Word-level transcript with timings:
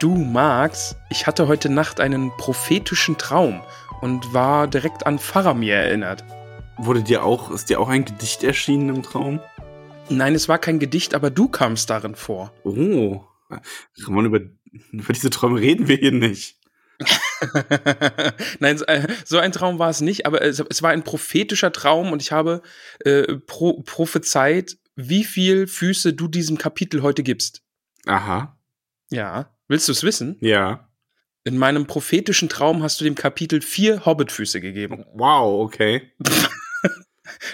Du 0.00 0.14
Max, 0.14 0.96
ich 1.10 1.26
hatte 1.26 1.46
heute 1.46 1.68
Nacht 1.68 2.00
einen 2.00 2.30
prophetischen 2.38 3.18
Traum 3.18 3.60
und 4.00 4.32
war 4.32 4.66
direkt 4.66 5.04
an 5.06 5.18
Faramir 5.18 5.74
erinnert. 5.74 6.24
Wurde 6.78 7.02
dir 7.02 7.22
auch, 7.22 7.50
ist 7.50 7.68
dir 7.68 7.78
auch 7.78 7.90
ein 7.90 8.06
Gedicht 8.06 8.42
erschienen 8.42 8.88
im 8.88 9.02
Traum? 9.02 9.40
Nein, 10.08 10.34
es 10.34 10.48
war 10.48 10.56
kein 10.56 10.78
Gedicht, 10.78 11.12
aber 11.12 11.28
du 11.28 11.48
kamst 11.48 11.90
darin 11.90 12.14
vor. 12.14 12.50
Oh. 12.64 13.22
Ramon, 14.06 14.24
über, 14.24 14.40
über 14.90 15.12
diese 15.12 15.28
Träume 15.28 15.60
reden 15.60 15.86
wir 15.86 15.96
hier 15.96 16.12
nicht. 16.12 16.58
Nein, 18.58 18.80
äh, 18.86 19.06
so 19.26 19.36
ein 19.36 19.52
Traum 19.52 19.78
war 19.78 19.90
es 19.90 20.00
nicht, 20.00 20.24
aber 20.24 20.40
es, 20.40 20.60
es 20.60 20.82
war 20.82 20.92
ein 20.92 21.04
prophetischer 21.04 21.72
Traum 21.72 22.10
und 22.10 22.22
ich 22.22 22.32
habe 22.32 22.62
äh, 23.00 23.34
pro, 23.34 23.82
prophezeit, 23.82 24.78
wie 24.96 25.24
viel 25.24 25.66
Füße 25.66 26.14
du 26.14 26.26
diesem 26.26 26.56
Kapitel 26.56 27.02
heute 27.02 27.22
gibst. 27.22 27.62
Aha. 28.06 28.58
Ja. 29.10 29.50
Willst 29.70 29.86
du 29.86 29.92
es 29.92 30.02
wissen? 30.02 30.36
Ja. 30.40 30.88
In 31.44 31.56
meinem 31.56 31.86
prophetischen 31.86 32.48
Traum 32.48 32.82
hast 32.82 33.00
du 33.00 33.04
dem 33.04 33.14
Kapitel 33.14 33.60
vier 33.60 34.04
Hobbitfüße 34.04 34.60
gegeben. 34.60 35.04
Wow, 35.14 35.64
okay. 35.64 36.10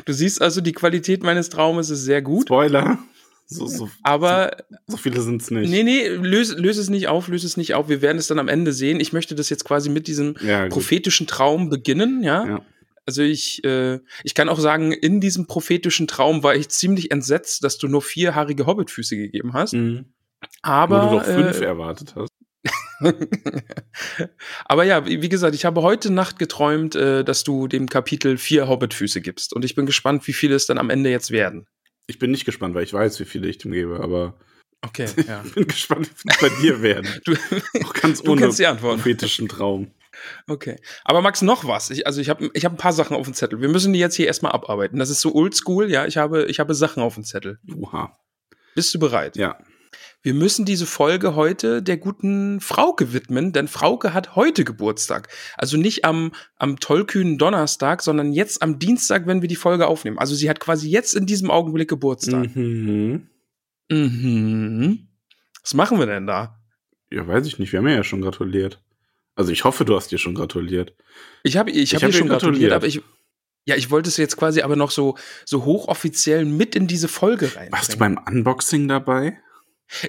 Du 0.06 0.14
siehst 0.14 0.40
also, 0.40 0.62
die 0.62 0.72
Qualität 0.72 1.22
meines 1.22 1.50
Traumes 1.50 1.90
ist 1.90 2.04
sehr 2.04 2.22
gut. 2.22 2.46
Spoiler. 2.46 2.98
So, 3.44 3.66
so, 3.66 3.90
Aber 4.02 4.56
so 4.86 4.96
viele 4.96 5.20
sind 5.20 5.42
es 5.42 5.50
nicht. 5.50 5.68
Nee, 5.68 5.82
nee, 5.82 6.08
löse, 6.08 6.56
löse 6.56 6.80
es 6.80 6.88
nicht 6.88 7.08
auf, 7.08 7.28
löse 7.28 7.46
es 7.46 7.58
nicht 7.58 7.74
auf. 7.74 7.90
Wir 7.90 8.00
werden 8.00 8.16
es 8.16 8.26
dann 8.28 8.38
am 8.38 8.48
Ende 8.48 8.72
sehen. 8.72 8.98
Ich 8.98 9.12
möchte 9.12 9.34
das 9.34 9.50
jetzt 9.50 9.66
quasi 9.66 9.90
mit 9.90 10.06
diesem 10.08 10.36
Ja, 10.40 10.68
prophetischen 10.68 11.26
Traum 11.26 11.68
beginnen, 11.68 12.22
ja. 12.22 12.46
Ja. 12.46 12.62
Also 13.04 13.22
ich, 13.22 13.62
äh, 13.62 14.00
ich 14.24 14.34
kann 14.34 14.48
auch 14.48 14.58
sagen, 14.58 14.90
in 14.92 15.20
diesem 15.20 15.46
prophetischen 15.46 16.08
Traum 16.08 16.42
war 16.42 16.56
ich 16.56 16.70
ziemlich 16.70 17.10
entsetzt, 17.10 17.62
dass 17.62 17.76
du 17.76 17.86
nur 17.86 18.00
vier 18.00 18.34
haarige 18.34 18.64
Hobbitfüße 18.64 19.16
gegeben 19.16 19.52
hast. 19.52 19.74
Mhm. 19.74 20.06
Aber, 20.62 21.06
Wo 21.06 21.10
du 21.10 21.18
doch 21.18 21.24
fünf 21.24 21.60
äh, 21.60 21.64
erwartet 21.64 22.14
hast. 22.16 22.32
aber 24.64 24.84
ja, 24.84 25.06
wie 25.06 25.28
gesagt, 25.28 25.54
ich 25.54 25.64
habe 25.64 25.82
heute 25.82 26.12
Nacht 26.12 26.38
geträumt, 26.38 26.94
äh, 26.96 27.24
dass 27.24 27.44
du 27.44 27.68
dem 27.68 27.88
Kapitel 27.88 28.38
vier 28.38 28.68
Hobbitfüße 28.68 29.20
gibst. 29.20 29.52
Und 29.54 29.64
ich 29.64 29.74
bin 29.74 29.86
gespannt, 29.86 30.26
wie 30.26 30.32
viele 30.32 30.54
es 30.54 30.66
dann 30.66 30.78
am 30.78 30.90
Ende 30.90 31.10
jetzt 31.10 31.30
werden. 31.30 31.66
Ich 32.06 32.18
bin 32.18 32.30
nicht 32.30 32.44
gespannt, 32.44 32.74
weil 32.74 32.84
ich 32.84 32.92
weiß, 32.92 33.20
wie 33.20 33.24
viele 33.24 33.48
ich 33.48 33.58
dem 33.58 33.72
gebe, 33.72 34.00
aber 34.00 34.38
Okay, 34.82 35.06
ja. 35.26 35.42
ich 35.44 35.54
bin 35.54 35.66
gespannt, 35.66 36.08
wie 36.10 36.14
viele 36.14 36.34
es 36.34 36.40
bei 36.40 36.60
dir 36.62 36.82
werden. 36.82 37.08
Du, 37.24 37.34
Auch 37.84 37.92
ganz 37.94 38.22
Du 38.22 38.32
ohne 38.32 38.42
kennst 38.42 38.58
die 38.58 38.66
Antworten. 38.66 38.98
prophetischen 39.00 39.48
Traum. 39.48 39.90
Okay. 40.48 40.76
Aber 41.04 41.20
Max, 41.20 41.42
noch 41.42 41.66
was. 41.66 41.90
Ich, 41.90 42.06
also 42.06 42.20
ich 42.20 42.30
habe 42.30 42.50
ich 42.54 42.64
hab 42.64 42.72
ein 42.72 42.78
paar 42.78 42.92
Sachen 42.92 43.16
auf 43.16 43.26
dem 43.26 43.34
Zettel. 43.34 43.60
Wir 43.60 43.68
müssen 43.68 43.92
die 43.92 43.98
jetzt 43.98 44.14
hier 44.14 44.26
erstmal 44.26 44.52
abarbeiten. 44.52 44.98
Das 44.98 45.10
ist 45.10 45.20
so 45.20 45.34
oldschool, 45.34 45.90
ja. 45.90 46.06
Ich 46.06 46.16
habe, 46.16 46.44
ich 46.46 46.58
habe 46.58 46.74
Sachen 46.74 47.02
auf 47.02 47.14
dem 47.14 47.24
Zettel. 47.24 47.58
Oha. 47.74 48.18
Bist 48.74 48.94
du 48.94 48.98
bereit? 48.98 49.36
Ja. 49.36 49.58
Wir 50.22 50.34
müssen 50.34 50.64
diese 50.64 50.86
Folge 50.86 51.36
heute 51.36 51.82
der 51.82 51.98
guten 51.98 52.60
Frauke 52.60 53.12
widmen, 53.12 53.52
denn 53.52 53.68
Frauke 53.68 54.12
hat 54.12 54.34
heute 54.34 54.64
Geburtstag. 54.64 55.28
Also 55.56 55.76
nicht 55.76 56.04
am, 56.04 56.32
am 56.56 56.80
tollkühnen 56.80 57.38
Donnerstag, 57.38 58.02
sondern 58.02 58.32
jetzt 58.32 58.60
am 58.60 58.78
Dienstag, 58.80 59.26
wenn 59.28 59.40
wir 59.40 59.48
die 59.48 59.54
Folge 59.56 59.86
aufnehmen. 59.86 60.18
Also 60.18 60.34
sie 60.34 60.50
hat 60.50 60.58
quasi 60.58 60.90
jetzt 60.90 61.14
in 61.14 61.26
diesem 61.26 61.50
Augenblick 61.50 61.88
Geburtstag. 61.88 62.56
Mhm. 62.56 63.28
Mhm. 63.88 65.06
Was 65.62 65.74
machen 65.74 65.98
wir 65.98 66.06
denn 66.06 66.26
da? 66.26 66.58
Ja, 67.10 67.26
weiß 67.26 67.46
ich 67.46 67.58
nicht. 67.60 67.72
Wir 67.72 67.78
haben 67.78 67.88
ja 67.88 68.02
schon 68.02 68.20
gratuliert. 68.22 68.82
Also 69.36 69.52
ich 69.52 69.64
hoffe, 69.64 69.84
du 69.84 69.94
hast 69.94 70.10
dir 70.10 70.18
schon 70.18 70.34
gratuliert. 70.34 70.94
Ich 71.44 71.56
habe 71.56 71.70
ich 71.70 71.92
Ich 71.92 71.94
hab 71.94 72.02
ihr 72.02 72.08
ihr 72.08 72.14
schon 72.14 72.28
gratuliert, 72.28 72.70
gratuliert. 72.70 72.72
aber 72.72 72.86
ich, 72.86 73.00
ja, 73.64 73.76
ich 73.76 73.90
wollte 73.90 74.08
es 74.08 74.16
jetzt 74.16 74.36
quasi 74.36 74.62
aber 74.62 74.74
noch 74.74 74.90
so, 74.90 75.16
so 75.44 75.64
hochoffiziell 75.64 76.44
mit 76.44 76.74
in 76.74 76.86
diese 76.88 77.06
Folge 77.06 77.54
rein. 77.54 77.70
Warst 77.70 77.94
du 77.94 77.98
beim 77.98 78.18
Unboxing 78.26 78.88
dabei? 78.88 79.38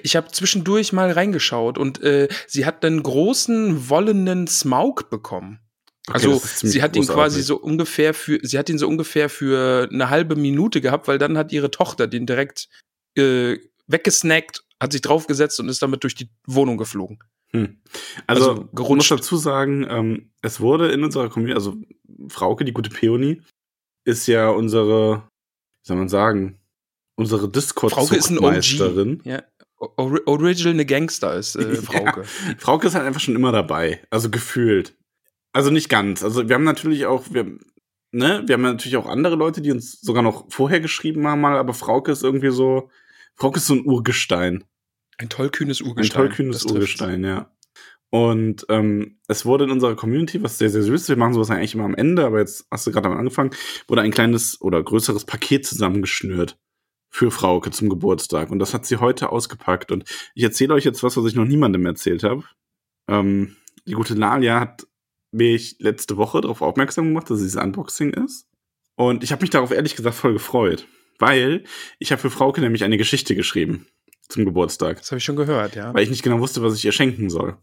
Ich 0.02 0.16
habe 0.16 0.30
zwischendurch 0.32 0.92
mal 0.92 1.10
reingeschaut 1.10 1.78
und 1.78 2.02
äh, 2.02 2.28
sie 2.46 2.66
hat 2.66 2.84
einen 2.84 3.02
großen 3.02 3.88
wollenen 3.88 4.46
Smaug 4.46 5.08
bekommen. 5.10 5.60
Okay, 6.08 6.14
also 6.14 6.42
sie 6.44 6.82
hat 6.82 6.96
ihn 6.96 7.06
quasi 7.06 7.42
so 7.42 7.56
ungefähr 7.56 8.14
für, 8.14 8.40
sie 8.42 8.58
hat 8.58 8.68
ihn 8.70 8.78
so 8.78 8.88
ungefähr 8.88 9.28
für 9.28 9.88
eine 9.92 10.08
halbe 10.08 10.36
Minute 10.36 10.80
gehabt, 10.80 11.06
weil 11.06 11.18
dann 11.18 11.36
hat 11.36 11.52
ihre 11.52 11.70
Tochter 11.70 12.06
den 12.06 12.26
direkt 12.26 12.68
äh, 13.16 13.58
weggesnackt, 13.86 14.64
hat 14.80 14.92
sich 14.92 15.02
draufgesetzt 15.02 15.60
und 15.60 15.68
ist 15.68 15.82
damit 15.82 16.02
durch 16.04 16.14
die 16.14 16.30
Wohnung 16.46 16.78
geflogen. 16.78 17.18
Hm. 17.52 17.80
Also, 18.26 18.50
Also 18.50 18.68
ich 18.72 18.88
muss 18.88 19.08
dazu 19.08 19.36
sagen, 19.36 19.86
ähm, 19.88 20.30
es 20.42 20.60
wurde 20.60 20.92
in 20.92 21.04
unserer 21.04 21.28
Community, 21.28 21.54
also 21.54 21.76
Frauke, 22.28 22.64
die 22.64 22.72
gute 22.72 22.90
Peony, 22.90 23.42
ist 24.04 24.26
ja 24.26 24.48
unsere, 24.48 25.28
wie 25.82 25.88
soll 25.88 25.96
man 25.96 26.08
sagen, 26.08 26.58
unsere. 27.16 27.50
Discord-Zuchtmeisterin. 27.50 29.20
Ja. 29.24 29.42
Or 29.78 30.20
Original 30.26 30.72
eine 30.72 30.86
Gangster 30.86 31.34
ist 31.36 31.54
äh, 31.56 31.74
Frauke. 31.76 32.22
Ja, 32.22 32.54
Frauke 32.58 32.86
ist 32.88 32.94
halt 32.94 33.06
einfach 33.06 33.20
schon 33.20 33.36
immer 33.36 33.52
dabei, 33.52 34.00
also 34.10 34.28
gefühlt. 34.28 34.96
Also 35.52 35.70
nicht 35.70 35.88
ganz. 35.88 36.22
Also 36.24 36.48
wir 36.48 36.54
haben 36.54 36.64
natürlich 36.64 37.06
auch, 37.06 37.26
wir, 37.30 37.44
ne, 38.10 38.42
wir 38.46 38.54
haben 38.54 38.62
natürlich 38.62 38.96
auch 38.96 39.06
andere 39.06 39.36
Leute, 39.36 39.60
die 39.60 39.70
uns 39.70 40.00
sogar 40.00 40.22
noch 40.22 40.50
vorher 40.50 40.80
geschrieben 40.80 41.26
haben, 41.26 41.40
mal, 41.40 41.56
aber 41.56 41.74
Frauke 41.74 42.10
ist 42.10 42.24
irgendwie 42.24 42.50
so, 42.50 42.90
Frauke 43.36 43.58
ist 43.58 43.66
so 43.66 43.74
ein 43.74 43.86
Urgestein. 43.86 44.64
Ein 45.16 45.28
tollkühnes 45.28 45.80
Ein 45.80 45.88
Urgestein. 45.88 46.16
tollkühnes 46.16 46.56
Das 46.56 46.62
trifft's. 46.62 47.00
Urgestein, 47.00 47.24
ja. 47.24 47.52
Und 48.10 48.66
ähm, 48.70 49.18
es 49.28 49.44
wurde 49.44 49.64
in 49.64 49.70
unserer 49.70 49.94
Community, 49.94 50.42
was 50.42 50.58
sehr, 50.58 50.70
sehr 50.70 50.82
süß 50.82 51.02
ist, 51.02 51.08
wir 51.08 51.16
machen 51.16 51.34
sowas 51.34 51.50
eigentlich 51.50 51.74
immer 51.74 51.84
am 51.84 51.94
Ende, 51.94 52.24
aber 52.24 52.40
jetzt 52.40 52.66
hast 52.70 52.86
du 52.86 52.90
gerade 52.90 53.08
am 53.08 53.16
angefangen, 53.16 53.50
wurde 53.86 54.00
ein 54.02 54.10
kleines 54.10 54.60
oder 54.60 54.82
größeres 54.82 55.24
Paket 55.24 55.66
zusammengeschnürt 55.66 56.58
für 57.10 57.30
Frauke 57.30 57.70
zum 57.70 57.88
Geburtstag. 57.88 58.50
Und 58.50 58.58
das 58.58 58.74
hat 58.74 58.86
sie 58.86 58.98
heute 58.98 59.32
ausgepackt. 59.32 59.90
Und 59.90 60.04
ich 60.34 60.42
erzähle 60.42 60.74
euch 60.74 60.84
jetzt 60.84 61.02
was, 61.02 61.16
was 61.16 61.24
ich 61.26 61.34
noch 61.34 61.46
niemandem 61.46 61.86
erzählt 61.86 62.22
habe. 62.22 62.44
Ähm, 63.08 63.56
die 63.86 63.92
gute 63.92 64.14
Lalia 64.14 64.60
hat 64.60 64.86
mich 65.30 65.76
letzte 65.78 66.16
Woche 66.16 66.40
darauf 66.40 66.62
aufmerksam 66.62 67.06
gemacht, 67.06 67.30
dass 67.30 67.38
es 67.38 67.44
dieses 67.44 67.62
Unboxing 67.62 68.10
ist. 68.12 68.46
Und 68.96 69.22
ich 69.22 69.32
habe 69.32 69.42
mich 69.42 69.50
darauf 69.50 69.70
ehrlich 69.70 69.96
gesagt 69.96 70.16
voll 70.16 70.32
gefreut. 70.32 70.86
Weil 71.18 71.64
ich 71.98 72.12
habe 72.12 72.20
für 72.20 72.30
Frauke 72.30 72.60
nämlich 72.60 72.84
eine 72.84 72.96
Geschichte 72.96 73.34
geschrieben 73.34 73.86
zum 74.28 74.44
Geburtstag 74.44 74.98
Das 74.98 75.10
habe 75.10 75.18
ich 75.18 75.24
schon 75.24 75.36
gehört, 75.36 75.74
ja. 75.74 75.92
weil 75.94 76.02
ich 76.02 76.10
nicht 76.10 76.22
genau 76.22 76.38
wusste, 76.38 76.62
was 76.62 76.74
ich 76.74 76.84
ihr 76.84 76.92
schenken 76.92 77.30
soll. 77.30 77.56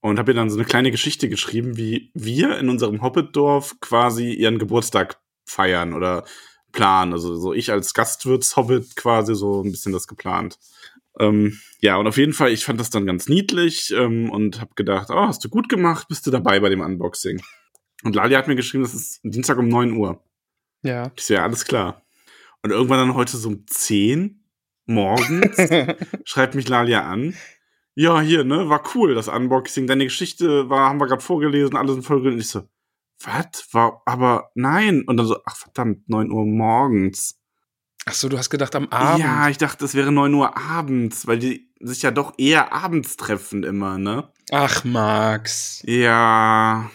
Und 0.00 0.18
habe 0.18 0.30
ihr 0.30 0.34
dann 0.34 0.50
so 0.50 0.56
eine 0.56 0.64
kleine 0.64 0.90
Geschichte 0.90 1.28
geschrieben, 1.28 1.76
wie 1.76 2.10
wir 2.14 2.58
in 2.58 2.68
unserem 2.68 3.02
Hobbitdorf 3.02 3.78
quasi 3.80 4.32
ihren 4.32 4.58
Geburtstag 4.58 5.20
feiern 5.44 5.92
oder 5.92 6.24
planen. 6.72 7.12
Also 7.12 7.36
so 7.36 7.52
ich 7.52 7.70
als 7.70 7.94
Gastwirts-Hobbit 7.94 8.96
quasi 8.96 9.34
so 9.34 9.62
ein 9.62 9.70
bisschen 9.70 9.92
das 9.92 10.06
geplant. 10.06 10.58
Ähm, 11.18 11.58
ja, 11.80 11.96
und 11.96 12.06
auf 12.06 12.16
jeden 12.16 12.32
Fall, 12.32 12.50
ich 12.52 12.64
fand 12.64 12.78
das 12.80 12.90
dann 12.90 13.06
ganz 13.06 13.28
niedlich 13.28 13.92
ähm, 13.96 14.30
und 14.30 14.60
habe 14.60 14.74
gedacht, 14.76 15.08
oh, 15.10 15.26
hast 15.26 15.44
du 15.44 15.48
gut 15.48 15.68
gemacht, 15.68 16.08
bist 16.08 16.26
du 16.26 16.30
dabei 16.30 16.60
bei 16.60 16.68
dem 16.68 16.80
Unboxing. 16.80 17.40
Und 18.04 18.14
Lali 18.14 18.34
hat 18.34 18.46
mir 18.46 18.56
geschrieben, 18.56 18.84
das 18.84 18.94
ist 18.94 19.20
Dienstag 19.24 19.58
um 19.58 19.68
9 19.68 19.92
Uhr. 19.92 20.22
Ja. 20.82 21.10
Ich 21.16 21.24
so, 21.24 21.34
ja, 21.34 21.42
alles 21.42 21.64
klar. 21.64 22.02
Und 22.62 22.70
irgendwann 22.70 22.98
dann 22.98 23.16
heute 23.16 23.36
so 23.36 23.48
um 23.48 23.66
10 23.66 24.44
morgens 24.86 25.56
schreibt 26.24 26.54
mich 26.54 26.68
Lalia 26.68 27.02
an. 27.08 27.34
Ja, 27.94 28.20
hier, 28.20 28.44
ne, 28.44 28.68
war 28.68 28.82
cool, 28.94 29.14
das 29.14 29.26
Unboxing. 29.26 29.88
Deine 29.88 30.04
Geschichte 30.04 30.70
war, 30.70 30.88
haben 30.88 31.00
wir 31.00 31.08
gerade 31.08 31.22
vorgelesen, 31.22 31.76
alles 31.76 31.96
in 31.96 32.02
Folge. 32.02 32.28
Und 32.28 32.38
ich 32.38 32.48
so, 32.48 32.62
was? 33.22 33.66
War, 33.72 34.02
aber 34.06 34.50
nein. 34.54 35.02
Und 35.06 35.16
dann 35.16 35.26
so, 35.26 35.38
ach 35.44 35.56
verdammt, 35.56 36.08
9 36.08 36.30
Uhr 36.30 36.46
morgens. 36.46 37.38
Ach 38.06 38.12
so, 38.14 38.28
du 38.28 38.38
hast 38.38 38.50
gedacht 38.50 38.74
am 38.74 38.88
Abend. 38.88 39.20
Ja, 39.24 39.48
ich 39.48 39.58
dachte, 39.58 39.84
es 39.84 39.94
wäre 39.94 40.12
9 40.12 40.32
Uhr 40.34 40.56
abends, 40.56 41.26
weil 41.26 41.38
die 41.38 41.70
sich 41.80 42.02
ja 42.02 42.10
doch 42.10 42.34
eher 42.38 42.72
abends 42.72 43.16
treffen 43.16 43.64
immer, 43.64 43.98
ne? 43.98 44.32
Ach, 44.50 44.84
Max. 44.84 45.82
Ja, 45.84 46.90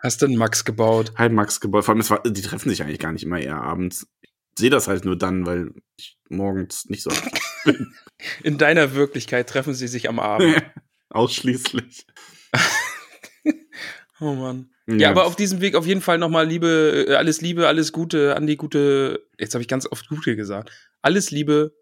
Hast 0.00 0.22
du 0.22 0.26
einen 0.26 0.36
Max 0.36 0.64
gebaut? 0.64 1.12
halb 1.16 1.32
Max 1.32 1.60
gebaut. 1.60 1.84
Vor 1.84 1.92
allem, 1.92 2.00
es 2.00 2.10
war, 2.10 2.22
die 2.22 2.40
treffen 2.42 2.68
sich 2.70 2.82
eigentlich 2.82 3.00
gar 3.00 3.12
nicht 3.12 3.24
immer 3.24 3.40
eher 3.40 3.60
abends. 3.60 4.06
Ich 4.22 4.30
sehe 4.56 4.70
das 4.70 4.86
halt 4.88 5.04
nur 5.04 5.16
dann, 5.16 5.44
weil 5.44 5.72
ich 5.96 6.18
morgens 6.28 6.86
nicht 6.88 7.02
so 7.02 7.10
bin. 7.64 7.94
In 8.42 8.58
deiner 8.58 8.94
Wirklichkeit 8.94 9.48
treffen 9.48 9.74
sie 9.74 9.88
sich 9.88 10.08
am 10.08 10.18
Abend. 10.20 10.62
Ausschließlich. 11.10 12.06
Oh 14.20 14.34
Mann. 14.34 14.70
Ja, 14.90 15.10
aber 15.10 15.26
auf 15.26 15.36
diesem 15.36 15.60
Weg 15.60 15.74
auf 15.74 15.86
jeden 15.86 16.00
Fall 16.00 16.16
nochmal 16.16 16.46
Liebe, 16.46 17.06
äh, 17.08 17.14
alles 17.14 17.42
Liebe, 17.42 17.68
alles 17.68 17.92
Gute 17.92 18.36
an 18.36 18.46
die 18.46 18.56
gute, 18.56 19.26
jetzt 19.38 19.54
habe 19.54 19.62
ich 19.62 19.68
ganz 19.68 19.86
oft 19.86 20.08
Gute 20.08 20.34
gesagt. 20.34 20.70
Alles 21.02 21.30
Liebe, 21.30 21.74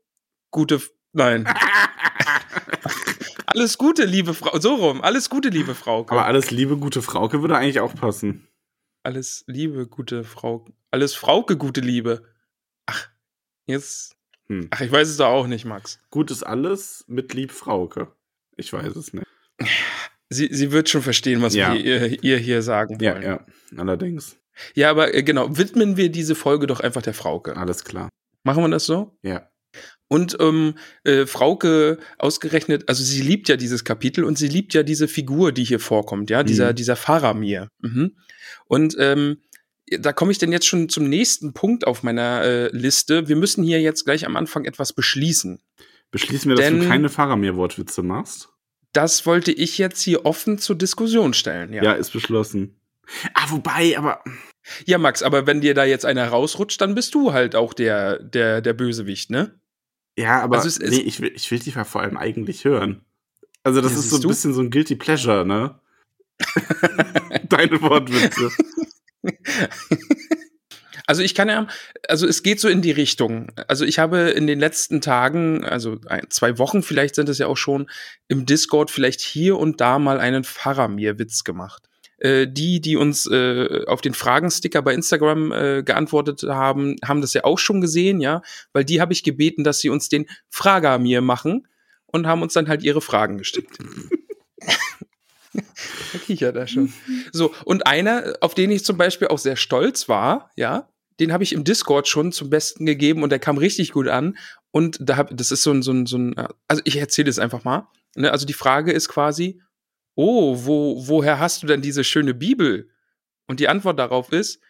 gute, 0.50 0.81
nein. 1.12 1.47
alles 3.47 3.79
Gute, 3.79 4.05
liebe 4.05 4.35
Frau, 4.35 4.58
so 4.58 4.75
rum, 4.75 5.00
alles 5.03 5.31
Gute, 5.31 5.50
liebe 5.50 5.75
Frau. 5.75 6.00
Aber 6.08 6.26
alles 6.26 6.50
liebe, 6.50 6.76
gute 6.76 7.00
Frauke 7.00 7.43
würde 7.43 7.56
eigentlich 7.56 7.81
auch 7.81 7.94
passen. 7.94 8.49
Alles 9.05 9.44
Liebe, 9.47 9.87
gute 9.87 10.25
Frau, 10.25 10.67
alles 10.91 11.14
Frauke, 11.14 11.56
gute 11.56 11.81
Liebe. 11.81 12.25
Ach, 12.87 13.09
jetzt, 13.67 14.17
Hm. 14.49 14.67
ach, 14.70 14.81
ich 14.81 14.91
weiß 14.91 15.09
es 15.09 15.17
doch 15.17 15.29
auch 15.29 15.47
nicht, 15.47 15.64
Max. 15.64 16.00
Gut 16.11 16.32
ist 16.32 16.43
alles 16.43 17.05
mit 17.06 17.32
lieb 17.35 17.52
Frauke. 17.52 18.12
Ich 18.56 18.73
weiß 18.73 18.97
es 18.97 19.12
nicht. 19.12 19.25
Sie, 20.28 20.49
sie 20.52 20.73
wird 20.73 20.88
schon 20.88 21.02
verstehen, 21.02 21.40
was 21.43 21.55
Ja. 21.55 21.73
wir 21.75 21.81
ihr, 21.84 22.23
ihr 22.25 22.38
hier 22.38 22.62
sagen 22.62 22.99
Ja, 23.00 23.14
wollen. 23.14 23.23
ja, 23.23 23.46
allerdings. 23.76 24.37
ja, 24.75 24.90
aber 24.90 25.14
äh, 25.14 25.23
genau, 25.23 25.56
widmen 25.56 25.96
wir 25.96 26.11
diese 26.11 26.34
Folge 26.34 26.67
doch 26.67 26.81
einfach 26.81 27.02
der 27.02 27.14
Frauke. 27.14 27.56
Alles 27.56 27.84
klar. 27.84 28.08
Machen 28.44 28.62
wir 28.64 28.69
das 28.69 28.87
so? 28.87 29.17
Ja. 29.23 29.49
Und 30.08 30.37
ähm, 30.40 30.75
äh, 31.05 31.26
Frauke 31.26 31.99
ausgerechnet, 32.19 32.88
also 32.88 33.02
sie 33.02 33.20
liebt 33.23 33.49
ja 33.49 33.56
dieses 33.56 33.84
Kapitel 33.84 34.25
und 34.25 34.38
sie 34.38 34.49
liebt 34.49 34.73
ja 34.75 34.82
diese 34.82 35.08
Figur, 35.08 35.52
die 35.52 35.64
hier 35.64 35.81
vorkommt, 35.81 36.31
ja, 36.31 36.43
dieser, 36.44 36.70
Mhm. 36.70 36.76
dieser 36.76 36.96
Faramir. 36.96 37.69
Mhm. 37.82 38.17
Und 38.67 38.96
ähm, 38.99 39.38
da 40.00 40.12
komme 40.12 40.32
ich 40.32 40.38
denn 40.38 40.50
jetzt 40.52 40.67
schon 40.67 40.88
zum 40.88 41.08
nächsten 41.08 41.52
Punkt 41.55 41.87
auf 41.87 42.02
meiner 42.02 42.43
äh, 42.43 42.69
Liste. 42.76 43.28
Wir 43.28 43.37
müssen 43.37 43.62
hier 43.64 43.81
jetzt 43.81 44.05
gleich 44.05 44.26
am 44.26 44.37
Anfang 44.37 44.64
etwas 44.64 44.93
beschließen. 44.93 45.61
Beschließen 46.11 46.49
wir, 46.50 46.56
dass 46.56 46.70
du 46.70 46.88
keine 46.88 47.08
Faramir-Wortwitze 47.08 48.02
machst? 48.02 48.49
Das 48.97 49.27
wollte 49.27 49.53
ich 49.53 49.77
jetzt 49.79 50.01
hier 50.01 50.25
offen 50.25 50.59
zur 50.59 50.77
Diskussion 50.77 51.35
stellen. 51.35 51.73
Ja, 51.73 51.83
Ja. 51.83 51.93
ja. 51.93 51.97
ist 51.97 52.13
beschlossen. 52.13 52.81
Ah, 53.35 53.47
wobei, 53.51 53.97
aber 53.99 54.25
Max, 54.99 55.23
aber 55.23 55.47
wenn 55.47 55.61
dir 55.61 55.75
da 55.75 55.85
jetzt 55.85 56.05
einer 56.07 56.27
rausrutscht, 56.29 56.81
dann 56.81 56.95
bist 56.95 57.15
du 57.15 57.33
halt 57.33 57.55
auch 57.55 57.73
der, 57.75 58.19
der, 58.21 58.61
der 58.61 58.73
Bösewicht, 58.73 59.31
ne? 59.31 59.61
Ja, 60.19 60.41
aber 60.41 60.57
Also 60.57 60.69
es 60.69 60.79
nee, 60.79 61.01
ich 61.03 61.21
will, 61.21 61.31
ich 61.35 61.51
will 61.51 61.59
die 61.59 61.73
vor 61.85 62.01
allem 62.01 62.17
eigentlich 62.17 62.65
hören. 62.65 63.05
Also 63.63 63.81
das 63.81 63.93
Ja, 63.93 63.99
ist 63.99 64.11
so 64.11 64.17
ein 64.17 64.23
du? 64.23 64.29
bisschen 64.29 64.55
so 64.55 64.63
ein 64.63 64.71
Guilty 64.71 64.97
Pleasure, 64.97 65.45
ne? 65.45 65.79
Deine 67.49 67.81
Wortwitze. 67.83 68.51
Also 71.06 71.23
ich 71.23 71.35
kann 71.35 71.49
ja, 71.49 71.69
also 72.08 72.26
es 72.26 72.43
geht 72.43 72.61
so 72.61 72.69
in 72.69 72.82
die 72.82 72.91
Richtung. 72.91 73.53
Also 73.69 73.85
ich 73.85 74.00
habe 74.00 74.31
in 74.31 74.49
den 74.49 74.58
letzten 74.58 75.00
Tagen, 75.00 75.64
also 75.64 75.99
ein, 76.06 76.26
zwei 76.31 76.58
Wochen 76.58 76.82
vielleicht 76.82 77.14
sind 77.14 77.29
es 77.29 77.38
ja 77.38 77.47
auch 77.47 77.56
schon, 77.56 77.88
im 78.26 78.44
Discord 78.44 78.91
vielleicht 78.91 79.20
hier 79.20 79.56
und 79.56 79.81
da 79.81 80.00
mal 80.00 80.19
einen 80.19 80.43
Faramir-Witz 80.43 81.44
gemacht. 81.44 81.88
Äh, 82.19 82.49
die, 82.49 82.81
die 82.81 82.97
uns 82.97 83.26
äh, 83.26 83.85
auf 83.87 84.00
den 84.00 84.14
Fragensticker 84.14 84.82
bei 84.82 84.94
Instagram 84.94 85.53
äh, 85.53 85.82
geantwortet 85.85 86.43
haben, 86.44 86.97
haben 87.05 87.20
das 87.20 87.35
ja 87.35 87.44
auch 87.44 87.59
schon 87.59 87.81
gesehen, 87.81 88.20
ja, 88.20 88.43
weil 88.73 88.85
die 88.85 89.00
habe 89.00 89.12
ich 89.12 89.23
gebeten, 89.23 89.64
dass 89.64 89.81
sie 89.81 89.91
uns 89.91 90.09
den 90.09 90.26
Fragamir 90.49 91.20
machen 91.20 91.69
und 92.06 92.26
haben 92.26 92.41
uns 92.43 92.55
dann 92.55 92.69
halt 92.69 92.82
ihre 92.82 93.02
Fragen 93.02 93.37
geschickt. 93.37 93.79
da 95.52 96.19
kichert 96.25 96.56
er 96.56 96.67
schon. 96.67 96.93
So, 97.32 97.55
und 97.64 97.87
einer, 97.87 98.35
auf 98.41 98.55
den 98.55 98.70
ich 98.70 98.85
zum 98.85 98.97
Beispiel 98.97 99.29
auch 99.29 99.38
sehr 99.38 99.56
stolz 99.56 100.09
war, 100.09 100.50
ja, 100.56 100.88
den 101.21 101.33
habe 101.33 101.45
ich 101.45 101.53
im 101.53 101.65
Discord 101.65 102.09
schon 102.09 102.33
zum 102.33 102.51
Besten 102.51 102.87
gegeben 102.87 103.23
und 103.23 103.31
der 103.31 103.39
kam 103.39 103.59
richtig 103.59 103.93
gut 103.93 104.09
an. 104.09 104.37
Und 104.71 104.99
da 105.01 105.17
hab, 105.17 105.37
das 105.37 105.51
ist 105.51 105.63
so 105.63 105.71
ein, 105.71 105.83
so 105.83 105.93
ein, 105.93 106.07
so 106.07 106.19
ein 106.19 106.35
also 106.69 106.83
ich 106.85 106.97
erzähle 106.97 107.31
es 107.31 107.39
einfach 107.39 107.65
mal. 107.65 107.89
Ne? 108.15 108.31
Also 108.31 108.47
die 108.47 108.53
Frage 108.53 108.93
ist 108.93 109.09
quasi, 109.09 109.61
oh, 110.15 110.65
wo, 110.65 111.07
woher 111.09 111.39
hast 111.39 111.63
du 111.63 111.67
denn 111.67 111.83
diese 111.83 112.05
schöne 112.05 112.35
Bibel? 112.35 112.91
Und 113.47 113.61
die 113.61 113.69
Antwort 113.69 113.99
darauf 113.99 114.33
ist, 114.33 114.61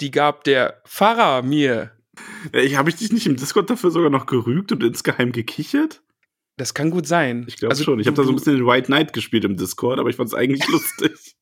die 0.00 0.10
gab 0.10 0.44
der 0.44 0.82
Pfarrer 0.86 1.42
mir. 1.42 1.92
Ja, 2.52 2.60
ich 2.60 2.76
habe 2.76 2.90
ich 2.90 2.96
dich 2.96 3.12
nicht 3.12 3.26
im 3.26 3.36
Discord 3.36 3.70
dafür 3.70 3.90
sogar 3.90 4.10
noch 4.10 4.26
gerügt 4.26 4.70
und 4.72 4.82
insgeheim 4.82 5.32
gekichert? 5.32 6.02
Das 6.56 6.74
kann 6.74 6.90
gut 6.90 7.06
sein. 7.06 7.44
Ich 7.48 7.56
glaube 7.56 7.72
Also 7.72 7.84
schon. 7.84 8.00
Ich 8.00 8.06
habe 8.06 8.16
da 8.16 8.24
so 8.24 8.30
ein 8.30 8.34
bisschen 8.34 8.56
den 8.56 8.66
White 8.66 8.86
Knight 8.86 9.12
gespielt 9.12 9.44
im 9.44 9.56
Discord, 9.56 9.98
aber 9.98 10.10
ich 10.10 10.16
fand 10.16 10.28
es 10.28 10.34
eigentlich 10.34 10.66
lustig. 10.68 11.36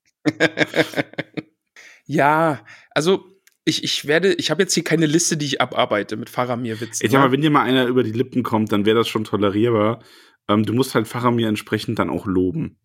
ja, 2.05 2.65
also 2.91 3.36
ich, 3.67 3.85
ich 3.85 4.07
werde, 4.07 4.33
ich 4.35 4.51
habe 4.51 4.63
jetzt 4.63 4.73
hier 4.75 4.85
keine 4.85 5.05
Liste, 5.07 5.37
die 5.37 5.45
ich 5.47 5.61
abarbeite 5.61 6.17
mit 6.17 6.31
Faramir-Witzen. 6.31 7.05
Ich 7.05 7.13
sag 7.13 7.21
mal, 7.21 7.33
wenn 7.33 7.43
dir 7.43 7.51
mal 7.51 7.63
einer 7.65 7.87
über 7.87 8.03
die 8.03 8.13
Lippen 8.13 8.43
kommt, 8.43 8.73
dann 8.73 8.87
wäre 8.87 8.97
das 8.97 9.09
schon 9.09 9.25
tolerierbar. 9.25 10.03
Ähm, 10.49 10.65
du 10.65 10.73
musst 10.73 10.95
halt 10.95 11.07
Faramir 11.09 11.49
entsprechend 11.49 11.99
dann 11.99 12.09
auch 12.09 12.27
loben. 12.27 12.79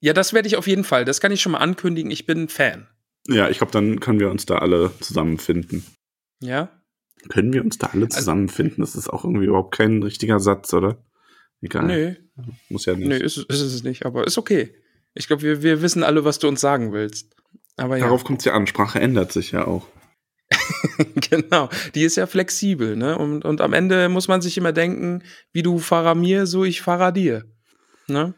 ja, 0.00 0.12
das 0.12 0.32
werde 0.34 0.48
ich 0.48 0.56
auf 0.56 0.66
jeden 0.66 0.84
Fall. 0.84 1.04
Das 1.06 1.20
kann 1.20 1.32
ich 1.32 1.40
schon 1.40 1.52
mal 1.52 1.58
ankündigen. 1.58 2.10
Ich 2.10 2.26
bin 2.26 2.42
ein 2.42 2.48
Fan. 2.48 2.88
Ja, 3.26 3.48
ich 3.48 3.56
glaube, 3.58 3.72
dann 3.72 4.00
können 4.00 4.20
wir 4.20 4.30
uns 4.30 4.44
da 4.44 4.58
alle 4.58 4.90
zusammenfinden. 5.00 5.84
Ja. 6.40 6.68
Können 7.30 7.52
wir 7.54 7.62
uns 7.64 7.78
da 7.78 7.86
alle 7.94 8.04
Also- 8.06 8.18
zusammenfinden? 8.18 8.82
Das 8.82 8.96
ist 8.96 9.08
auch 9.08 9.24
irgendwie 9.24 9.46
überhaupt 9.46 9.74
kein 9.74 10.02
richtiger 10.02 10.40
Satz, 10.40 10.74
oder? 10.74 11.02
Egal. 11.62 11.86
Nee, 11.86 12.16
Muss 12.68 12.84
ja 12.84 12.94
nicht. 12.94 13.08
nee, 13.08 13.16
ist, 13.16 13.38
ist 13.38 13.60
es 13.62 13.82
nicht, 13.84 14.04
aber 14.04 14.26
ist 14.26 14.36
okay. 14.36 14.74
Ich 15.14 15.28
glaube, 15.28 15.40
wir, 15.42 15.62
wir 15.62 15.80
wissen 15.80 16.02
alle, 16.02 16.24
was 16.24 16.38
du 16.40 16.48
uns 16.48 16.60
sagen 16.60 16.92
willst. 16.92 17.34
Aber 17.76 17.96
ja, 17.96 18.04
Darauf 18.04 18.24
kommt 18.24 18.40
es 18.40 18.44
ja 18.44 18.52
an. 18.52 18.66
Sprache 18.66 19.00
ändert 19.00 19.32
sich 19.32 19.52
ja 19.52 19.66
auch. 19.66 19.86
genau. 21.30 21.68
Die 21.94 22.02
ist 22.02 22.16
ja 22.16 22.26
flexibel, 22.26 22.96
ne? 22.96 23.16
Und, 23.18 23.44
und 23.44 23.60
am 23.60 23.72
Ende 23.72 24.08
muss 24.08 24.28
man 24.28 24.42
sich 24.42 24.56
immer 24.58 24.72
denken, 24.72 25.22
wie 25.52 25.62
du 25.62 25.78
Fahrer 25.78 26.14
mir, 26.14 26.46
so 26.46 26.64
ich 26.64 26.82
Fahrer 26.82 27.12
dir. 27.12 27.44
Ne? 28.06 28.34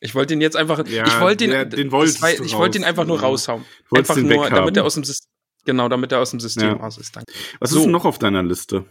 Ich 0.00 0.14
wollte 0.14 0.34
ihn 0.34 0.40
jetzt 0.40 0.56
einfach, 0.56 0.86
Ja, 0.86 1.06
ich 1.06 1.20
wollte 1.20 1.44
ihn, 1.44 1.50
der- 1.50 1.66
den 1.66 1.92
war- 1.92 2.04
ich 2.04 2.20
wollte 2.54 2.78
ihn 2.78 2.84
einfach 2.84 3.04
nur 3.06 3.16
Ja. 3.16 3.22
raushauen. 3.22 3.64
wolltest 3.90 4.10
Einfach 4.10 4.22
nur, 4.22 4.30
weghaben. 4.30 4.56
damit 4.56 4.76
er 4.76 4.84
aus 4.84 4.94
dem 4.94 5.04
System, 5.04 5.28
genau, 5.66 5.88
damit 5.88 6.10
er 6.12 6.20
aus 6.20 6.30
dem 6.30 6.40
System 6.40 6.68
Ja. 6.68 6.72
raus 6.76 6.96
ist. 6.96 7.14
Danke. 7.16 7.30
Was 7.58 7.70
So. 7.70 7.78
ist 7.78 7.82
denn 7.84 7.92
noch 7.92 8.04
auf 8.06 8.18
deiner 8.18 8.42
Liste? 8.42 8.86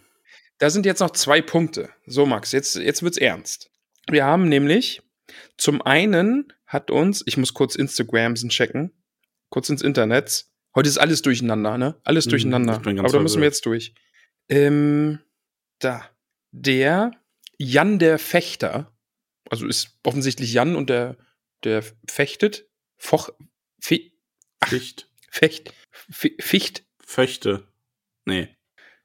Da 0.60 0.70
sind 0.70 0.86
jetzt 0.86 1.00
noch 1.00 1.12
zwei 1.12 1.42
Punkte. 1.42 1.90
So, 2.06 2.26
Max, 2.26 2.52
jetzt, 2.52 2.76
jetzt 2.76 3.02
wird's 3.02 3.18
ernst. 3.18 3.70
Wir 4.10 4.26
haben 4.26 4.50
nämlich, 4.50 5.02
zum 5.58 5.82
einen 5.82 6.52
hat 6.68 6.92
uns, 6.92 7.24
ich 7.26 7.38
muss 7.38 7.54
kurz 7.54 7.76
Instagramsen 7.76 8.50
checken, 8.50 8.92
kurz 9.50 9.70
ins 9.70 9.82
Internet. 9.82 10.46
Heute 10.76 10.90
ist 10.90 10.98
alles 10.98 11.22
durcheinander, 11.22 11.78
ne? 11.78 12.00
Alles 12.04 12.26
Mhm, 12.26 12.30
durcheinander. 12.32 12.74
Aber 12.76 13.10
da 13.10 13.20
müssen 13.20 13.42
wir 13.42 13.48
jetzt 13.48 13.66
durch. 13.66 13.94
Ähm, 14.50 15.20
da. 15.80 16.10
Der 16.52 17.12
Jan 17.58 18.00
der 18.00 18.18
Fechter, 18.20 18.92
also 19.50 19.68
ist 19.68 19.98
offensichtlich 20.04 20.54
Jan 20.54 20.76
und 20.76 20.90
der, 20.90 21.18
der 21.64 21.84
fechtet, 22.08 22.68
Foch, 22.98 23.30
Fe, 23.80 24.12
Ficht. 24.64 25.10
Fecht, 25.30 25.74
Fe, 25.92 26.32
Ficht. 26.40 26.84
Föchte. 27.06 27.68
Nee. 28.26 28.50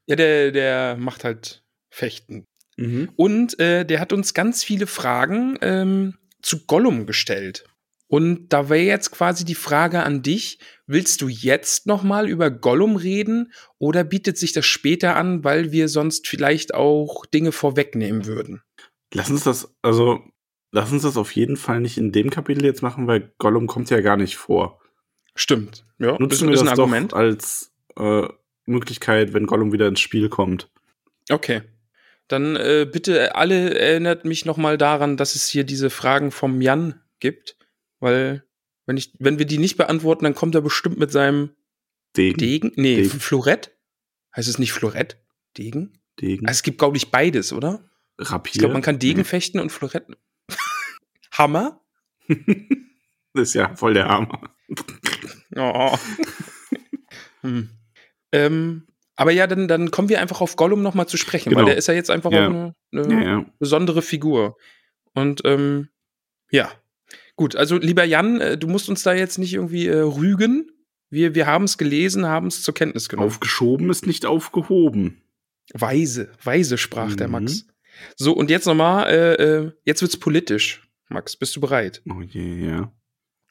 Ja, 0.07 0.17
der, 0.17 0.53
der 0.53 0.97
macht 0.97 1.25
halt 1.25 1.65
Fechten. 1.91 2.45
Mhm. 2.77 3.11
Und 3.17 3.59
äh, 3.61 3.85
der 3.85 4.01
hat 4.01 4.13
uns 4.13 4.35
ganz 4.35 4.65
viele 4.65 4.87
Fragen 4.87 5.59
ähm, 5.63 6.19
zu 6.43 6.67
Gollum 6.67 7.07
gestellt. 7.07 7.65
Und 8.07 8.49
da 8.51 8.69
wäre 8.69 8.85
jetzt 8.85 9.11
quasi 9.11 9.45
die 9.45 9.55
Frage 9.55 10.03
an 10.03 10.23
dich, 10.23 10.59
willst 10.87 11.23
du 11.23 11.29
jetzt 11.29 11.87
noch 11.87 12.03
mal 12.03 12.29
über 12.29 12.51
Gollum 12.51 12.97
reden 12.97 13.53
oder 13.79 14.05
bietet 14.05 14.39
sich 14.39 14.53
das 14.53 14.67
später 14.67 15.17
an, 15.17 15.43
weil 15.43 15.73
wir 15.73 15.89
sonst 15.89 16.29
vielleicht 16.29 16.75
auch 16.75 17.27
Dinge 17.27 17.53
vorwegnehmen 17.53 18.27
würden? 18.27 18.63
Lass 19.13 19.31
uns 19.31 19.45
das, 19.45 19.75
also, 19.83 20.21
lass 20.71 20.93
uns 20.93 21.03
das 21.03 21.17
auf 21.17 21.33
jeden 21.33 21.57
Fall 21.57 21.81
nicht 21.81 21.99
in 21.99 22.13
dem 22.13 22.31
Kapitel 22.31 22.65
jetzt 22.65 22.83
machen, 22.83 23.07
weil 23.07 23.33
Gollum 23.39 23.67
kommt 23.67 23.91
ja 23.91 24.01
gar 24.01 24.17
nicht 24.17 24.37
vor. 24.37 24.81
Stimmt. 25.35 25.85
Ja, 25.99 26.17
Nutzen 26.19 26.49
wir 26.49 26.55
ist 26.55 26.61
das 26.61 26.69
ein 26.69 26.79
Argument. 26.79 27.13
doch 27.13 27.19
als 27.19 27.73
äh, 27.97 28.29
Möglichkeit, 28.67 29.33
wenn 29.33 29.47
Gollum 29.47 29.73
wieder 29.73 29.89
ins 29.89 30.01
Spiel 30.01 30.29
kommt. 30.29 30.71
Okay. 31.31 31.63
Dann 32.29 32.57
äh, 32.57 32.87
bitte 32.91 33.35
alle 33.35 33.79
erinnert 33.79 34.25
mich 34.25 34.45
noch 34.45 34.57
mal 34.57 34.79
daran, 34.79 35.17
dass 35.17 35.35
es 35.35 35.49
hier 35.49 35.65
diese 35.65 35.91
Fragen 35.91 36.31
vom 36.31 36.61
Jan 36.61 37.01
gibt, 37.21 37.57
weil 38.05 38.45
wenn 38.87 38.97
ich 38.97 39.13
wenn 39.19 39.39
wir 39.39 39.47
die 39.47 39.59
nicht 39.59 39.77
beantworten, 39.77 40.25
dann 40.25 40.35
kommt 40.37 40.55
er 40.55 40.61
bestimmt 40.61 40.99
mit 40.99 41.11
seinem 41.11 41.51
Degen. 42.17 42.39
Degen? 42.39 42.73
Nee, 42.77 42.97
Degen. 43.03 43.19
Florett? 43.21 43.77
Heißt 44.37 44.49
es 44.49 44.59
nicht 44.61 44.73
Florett? 44.73 45.19
Degen? 45.57 45.99
Degen. 46.21 46.47
Also 46.47 46.59
es 46.59 46.63
gibt, 46.63 46.79
glaube 46.79 46.97
ich, 46.97 47.11
beides, 47.11 47.53
oder? 47.53 47.89
Rapier. 48.19 48.53
Ich 48.55 48.59
glaube, 48.61 48.75
man 48.75 48.83
kann 48.83 49.01
Degen 49.01 49.25
fechten 49.25 49.59
und 49.59 49.71
Florett. 49.73 50.07
Hammer? 51.33 51.81
Das 53.37 53.49
ist 53.49 53.55
ja 53.55 53.75
voll 53.75 53.95
der 53.95 54.07
Hammer. 54.09 54.55
Oh. 55.57 55.97
hm. 57.43 57.69
ähm, 58.33 58.87
aber 59.17 59.31
ja, 59.33 59.47
dann, 59.49 59.67
dann 59.69 59.91
kommen 59.91 60.09
wir 60.09 60.21
einfach 60.21 60.41
auf 60.41 60.55
Gollum 60.57 60.83
noch 60.83 60.95
mal 60.95 61.07
zu 61.07 61.17
sprechen, 61.17 61.51
Genau. 61.51 61.61
weil 61.61 61.67
der 61.67 61.77
ist 61.77 61.87
ja 61.89 61.95
jetzt 61.95 62.11
einfach 62.11 62.31
Ja. 62.33 62.47
auch 62.47 62.51
eine, 62.51 62.75
eine 62.93 63.15
Ja, 63.15 63.21
ja. 63.39 63.47
besondere 63.59 64.03
Figur. 64.03 64.57
Und 65.15 65.43
ähm, 65.45 65.89
ja, 66.51 66.71
gut. 67.37 67.57
Also 67.57 67.79
lieber 67.79 68.05
Jan, 68.05 68.41
äh, 68.41 68.59
du 68.59 68.69
musst 68.69 68.89
uns 68.89 69.03
da 69.03 69.15
jetzt 69.15 69.39
nicht 69.39 69.55
irgendwie 69.55 69.87
äh, 69.87 69.99
rügen. 69.99 70.71
Wir, 71.11 71.35
wir 71.35 71.47
haben 71.47 71.65
es 71.65 71.79
gelesen, 71.79 72.27
haben 72.27 72.49
es 72.49 72.63
zur 72.63 72.75
Kenntnis 72.75 73.09
genommen. 73.09 73.29
Aufgeschoben 73.29 73.91
ist 73.91 74.07
nicht 74.07 74.27
aufgehoben. 74.27 75.23
Weise, 75.73 76.33
weise 76.43 76.77
sprach 76.77 77.15
der 77.15 77.29
Mhm. 77.29 77.33
Max. 77.33 77.67
So, 78.17 78.33
und 78.33 78.51
jetzt 78.51 78.67
nochmal, 78.67 79.09
äh, 79.09 79.35
äh, 79.35 79.73
jetzt 79.85 80.03
wird's 80.03 80.17
politisch. 80.17 80.89
Max, 81.09 81.37
bist 81.37 81.55
du 81.55 81.61
bereit? 81.61 82.03
Oh 82.11 82.21
je, 82.21 82.67
ja. 82.67 82.93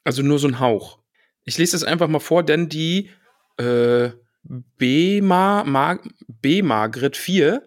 Also 0.04 0.22
nur 0.22 0.38
so 0.38 0.48
ein 0.48 0.60
Hauch. 0.60 0.98
Ich 1.44 1.56
lese 1.56 1.72
das 1.72 1.84
einfach 1.84 2.08
mal 2.08 2.18
vor, 2.20 2.42
denn 2.42 2.68
die 2.68 3.10
äh, 3.56 4.10
B-Ma, 4.42 5.64
Ma, 5.64 5.98
B-Margret 6.28 7.16
4 7.16 7.66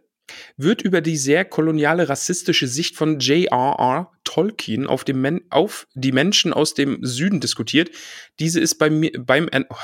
wird 0.57 0.81
über 0.81 1.01
die 1.01 1.17
sehr 1.17 1.45
koloniale 1.45 2.09
rassistische 2.09 2.67
Sicht 2.67 2.95
von 2.95 3.19
J.R.R. 3.19 4.11
Tolkien 4.23 4.87
auf, 4.87 5.05
Men 5.07 5.41
auf 5.49 5.87
die 5.93 6.11
Menschen 6.11 6.53
aus 6.53 6.73
dem 6.73 6.99
Süden 7.01 7.39
diskutiert. 7.39 7.91
Diese 8.39 8.59
ist 8.59 8.75
bei 8.75 8.89
mir 8.89 9.11
beim 9.17 9.49
oh, 9.53 9.75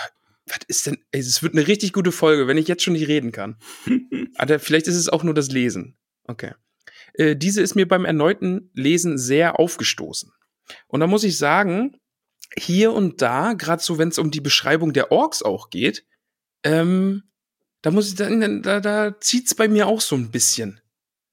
was 0.45 0.59
ist 0.67 0.87
denn? 0.87 0.97
Es 1.11 1.41
wird 1.41 1.53
eine 1.53 1.67
richtig 1.67 1.93
gute 1.93 2.11
Folge, 2.11 2.47
wenn 2.47 2.57
ich 2.57 2.67
jetzt 2.67 2.83
schon 2.83 2.93
nicht 2.93 3.07
reden 3.07 3.31
kann. 3.31 3.57
Alter, 4.35 4.59
vielleicht 4.59 4.87
ist 4.87 4.95
es 4.95 5.09
auch 5.09 5.23
nur 5.23 5.33
das 5.33 5.51
Lesen. 5.51 5.97
Okay. 6.25 6.51
Äh, 7.13 7.35
diese 7.35 7.61
ist 7.61 7.75
mir 7.75 7.87
beim 7.87 8.05
erneuten 8.05 8.69
Lesen 8.73 9.17
sehr 9.17 9.59
aufgestoßen. 9.59 10.31
Und 10.87 10.99
da 10.99 11.07
muss 11.07 11.23
ich 11.23 11.37
sagen, 11.37 11.97
hier 12.57 12.91
und 12.91 13.21
da, 13.21 13.53
gerade 13.53 13.81
so, 13.81 13.97
wenn 13.97 14.09
es 14.09 14.19
um 14.19 14.31
die 14.31 14.41
Beschreibung 14.41 14.93
der 14.93 15.11
Orks 15.11 15.41
auch 15.41 15.69
geht, 15.69 16.05
ähm, 16.63 17.23
da 17.83 17.91
muss 17.91 18.07
ich 18.07 18.15
dann, 18.15 18.63
da, 18.63 18.79
da 18.79 19.19
zieht's 19.19 19.53
bei 19.53 19.67
mir 19.67 19.87
auch 19.87 20.01
so 20.01 20.15
ein 20.15 20.31
bisschen. 20.31 20.79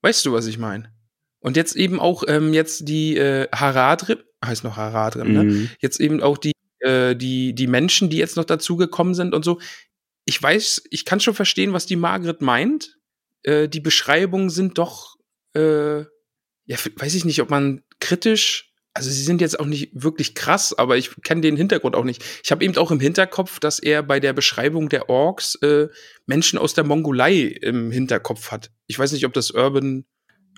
Weißt 0.02 0.26
du, 0.26 0.32
was 0.32 0.46
ich 0.46 0.58
meine? 0.58 0.92
Und 1.38 1.56
jetzt 1.56 1.76
eben 1.76 2.00
auch 2.00 2.24
ähm, 2.26 2.52
jetzt 2.52 2.88
die 2.88 3.16
äh, 3.16 3.48
Haradrim, 3.52 4.18
heißt 4.44 4.64
noch 4.64 4.76
Haradrim, 4.76 5.32
ne? 5.32 5.44
Mhm. 5.44 5.70
Jetzt 5.80 6.00
eben 6.00 6.20
auch 6.22 6.36
die, 6.36 6.52
äh, 6.80 7.14
die, 7.14 7.54
die 7.54 7.66
Menschen, 7.68 8.10
die 8.10 8.16
jetzt 8.16 8.36
noch 8.36 8.44
dazugekommen 8.44 9.14
sind 9.14 9.32
und 9.32 9.44
so. 9.44 9.60
Ich 10.24 10.42
weiß, 10.42 10.82
ich 10.90 11.04
kann 11.04 11.20
schon 11.20 11.34
verstehen, 11.34 11.72
was 11.72 11.86
die 11.86 11.96
Margret 11.96 12.42
meint. 12.42 12.98
Äh, 13.42 13.68
die 13.68 13.80
Beschreibungen 13.80 14.50
sind 14.50 14.76
doch, 14.76 15.16
äh, 15.54 16.00
ja, 16.00 16.76
weiß 16.96 17.14
ich 17.14 17.24
nicht, 17.24 17.40
ob 17.40 17.50
man 17.50 17.84
kritisch, 18.00 18.69
also 19.00 19.08
sie 19.08 19.22
sind 19.22 19.40
jetzt 19.40 19.58
auch 19.58 19.64
nicht 19.64 19.90
wirklich 19.94 20.34
krass, 20.34 20.76
aber 20.76 20.98
ich 20.98 21.22
kenne 21.22 21.40
den 21.40 21.56
Hintergrund 21.56 21.96
auch 21.96 22.04
nicht. 22.04 22.22
Ich 22.44 22.50
habe 22.50 22.62
eben 22.62 22.76
auch 22.76 22.90
im 22.90 23.00
Hinterkopf, 23.00 23.58
dass 23.58 23.78
er 23.78 24.02
bei 24.02 24.20
der 24.20 24.34
Beschreibung 24.34 24.90
der 24.90 25.08
Orks 25.08 25.54
äh, 25.62 25.88
Menschen 26.26 26.58
aus 26.58 26.74
der 26.74 26.84
Mongolei 26.84 27.44
im 27.44 27.90
Hinterkopf 27.90 28.50
hat. 28.50 28.70
Ich 28.88 28.98
weiß 28.98 29.12
nicht, 29.12 29.24
ob 29.24 29.32
das 29.32 29.52
Urban 29.52 30.04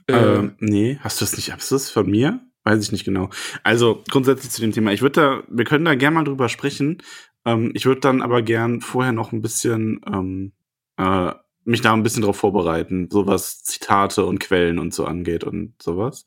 äh, 0.08 0.14
Ähm, 0.14 0.56
nee, 0.58 0.98
hast 1.00 1.20
du 1.20 1.24
das 1.24 1.36
nicht? 1.36 1.52
Hast 1.52 1.70
du 1.70 1.76
das 1.76 1.88
von 1.88 2.10
mir? 2.10 2.40
Weiß 2.64 2.82
ich 2.82 2.90
nicht 2.90 3.04
genau. 3.04 3.30
Also 3.62 4.02
grundsätzlich 4.10 4.50
zu 4.50 4.60
dem 4.60 4.72
Thema. 4.72 4.92
Ich 4.92 5.02
würde 5.02 5.20
da, 5.20 5.42
wir 5.48 5.64
können 5.64 5.84
da 5.84 5.94
gerne 5.94 6.16
mal 6.16 6.24
drüber 6.24 6.48
sprechen. 6.48 7.00
Ähm, 7.44 7.70
ich 7.74 7.86
würde 7.86 8.00
dann 8.00 8.22
aber 8.22 8.42
gern 8.42 8.80
vorher 8.80 9.12
noch 9.12 9.30
ein 9.30 9.40
bisschen 9.40 10.00
ähm, 10.04 10.52
äh, 10.96 11.32
mich 11.64 11.80
da 11.80 11.92
ein 11.92 12.02
bisschen 12.02 12.22
drauf 12.22 12.38
vorbereiten, 12.38 13.08
so 13.08 13.28
was 13.28 13.62
Zitate 13.62 14.26
und 14.26 14.40
Quellen 14.40 14.80
und 14.80 14.92
so 14.92 15.04
angeht 15.04 15.44
und 15.44 15.80
sowas. 15.80 16.26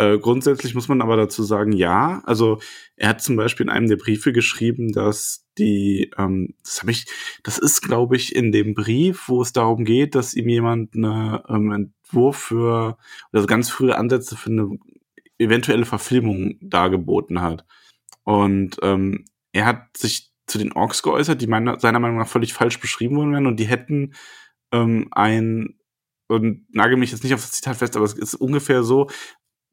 Äh, 0.00 0.18
grundsätzlich 0.18 0.74
muss 0.74 0.88
man 0.88 1.02
aber 1.02 1.18
dazu 1.18 1.42
sagen, 1.42 1.72
ja. 1.72 2.22
Also 2.24 2.58
er 2.96 3.10
hat 3.10 3.20
zum 3.20 3.36
Beispiel 3.36 3.66
in 3.66 3.70
einem 3.70 3.86
der 3.86 3.96
Briefe 3.96 4.32
geschrieben, 4.32 4.92
dass 4.92 5.46
die, 5.58 6.10
ähm, 6.16 6.54
das 6.64 6.80
habe 6.80 6.90
ich, 6.90 7.04
das 7.42 7.58
ist, 7.58 7.82
glaube 7.82 8.16
ich, 8.16 8.34
in 8.34 8.50
dem 8.50 8.72
Brief, 8.72 9.28
wo 9.28 9.42
es 9.42 9.52
darum 9.52 9.84
geht, 9.84 10.14
dass 10.14 10.32
ihm 10.32 10.48
jemand 10.48 10.96
eine 10.96 11.42
ähm, 11.50 11.70
Entwurf 11.72 12.38
für 12.38 12.96
also 13.30 13.46
ganz 13.46 13.68
frühe 13.68 13.94
Ansätze 13.94 14.36
für 14.36 14.48
eine 14.48 14.78
eventuelle 15.38 15.84
Verfilmung 15.84 16.56
dargeboten 16.62 17.42
hat. 17.42 17.66
Und 18.24 18.78
ähm, 18.82 19.26
er 19.52 19.66
hat 19.66 19.98
sich 19.98 20.32
zu 20.46 20.56
den 20.56 20.72
Orks 20.72 21.02
geäußert, 21.02 21.42
die 21.42 21.46
meiner, 21.46 21.78
seiner 21.78 22.00
Meinung 22.00 22.16
nach 22.16 22.28
völlig 22.28 22.54
falsch 22.54 22.80
beschrieben 22.80 23.16
worden 23.16 23.32
wären 23.32 23.46
und 23.46 23.60
die 23.60 23.68
hätten 23.68 24.14
ähm, 24.72 25.08
ein, 25.10 25.78
und 26.28 26.64
nagel 26.74 26.96
mich 26.96 27.10
jetzt 27.10 27.22
nicht 27.22 27.34
auf 27.34 27.42
das 27.42 27.52
Zitat 27.52 27.76
fest, 27.76 27.96
aber 27.96 28.06
es 28.06 28.14
ist 28.14 28.34
ungefähr 28.34 28.82
so, 28.82 29.08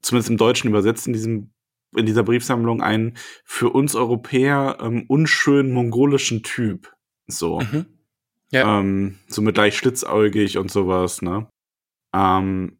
zumindest 0.01 0.29
im 0.29 0.37
Deutschen 0.37 0.69
übersetzt 0.69 1.07
in 1.07 1.13
diesem 1.13 1.51
in 1.95 2.05
dieser 2.05 2.23
Briefsammlung 2.23 2.81
einen 2.81 3.17
für 3.43 3.69
uns 3.69 3.95
Europäer 3.95 4.77
ähm, 4.81 5.05
unschönen 5.07 5.73
mongolischen 5.73 6.43
Typ. 6.43 6.93
So. 7.27 7.61
mhm. 7.61 7.85
Ja. 8.51 8.79
Ähm, 8.79 9.17
so 9.27 9.41
mit 9.41 9.57
leicht 9.57 9.77
schlitzäugig 9.77 10.57
und 10.57 10.71
sowas, 10.71 11.21
ne? 11.21 11.47
Ähm, 12.13 12.77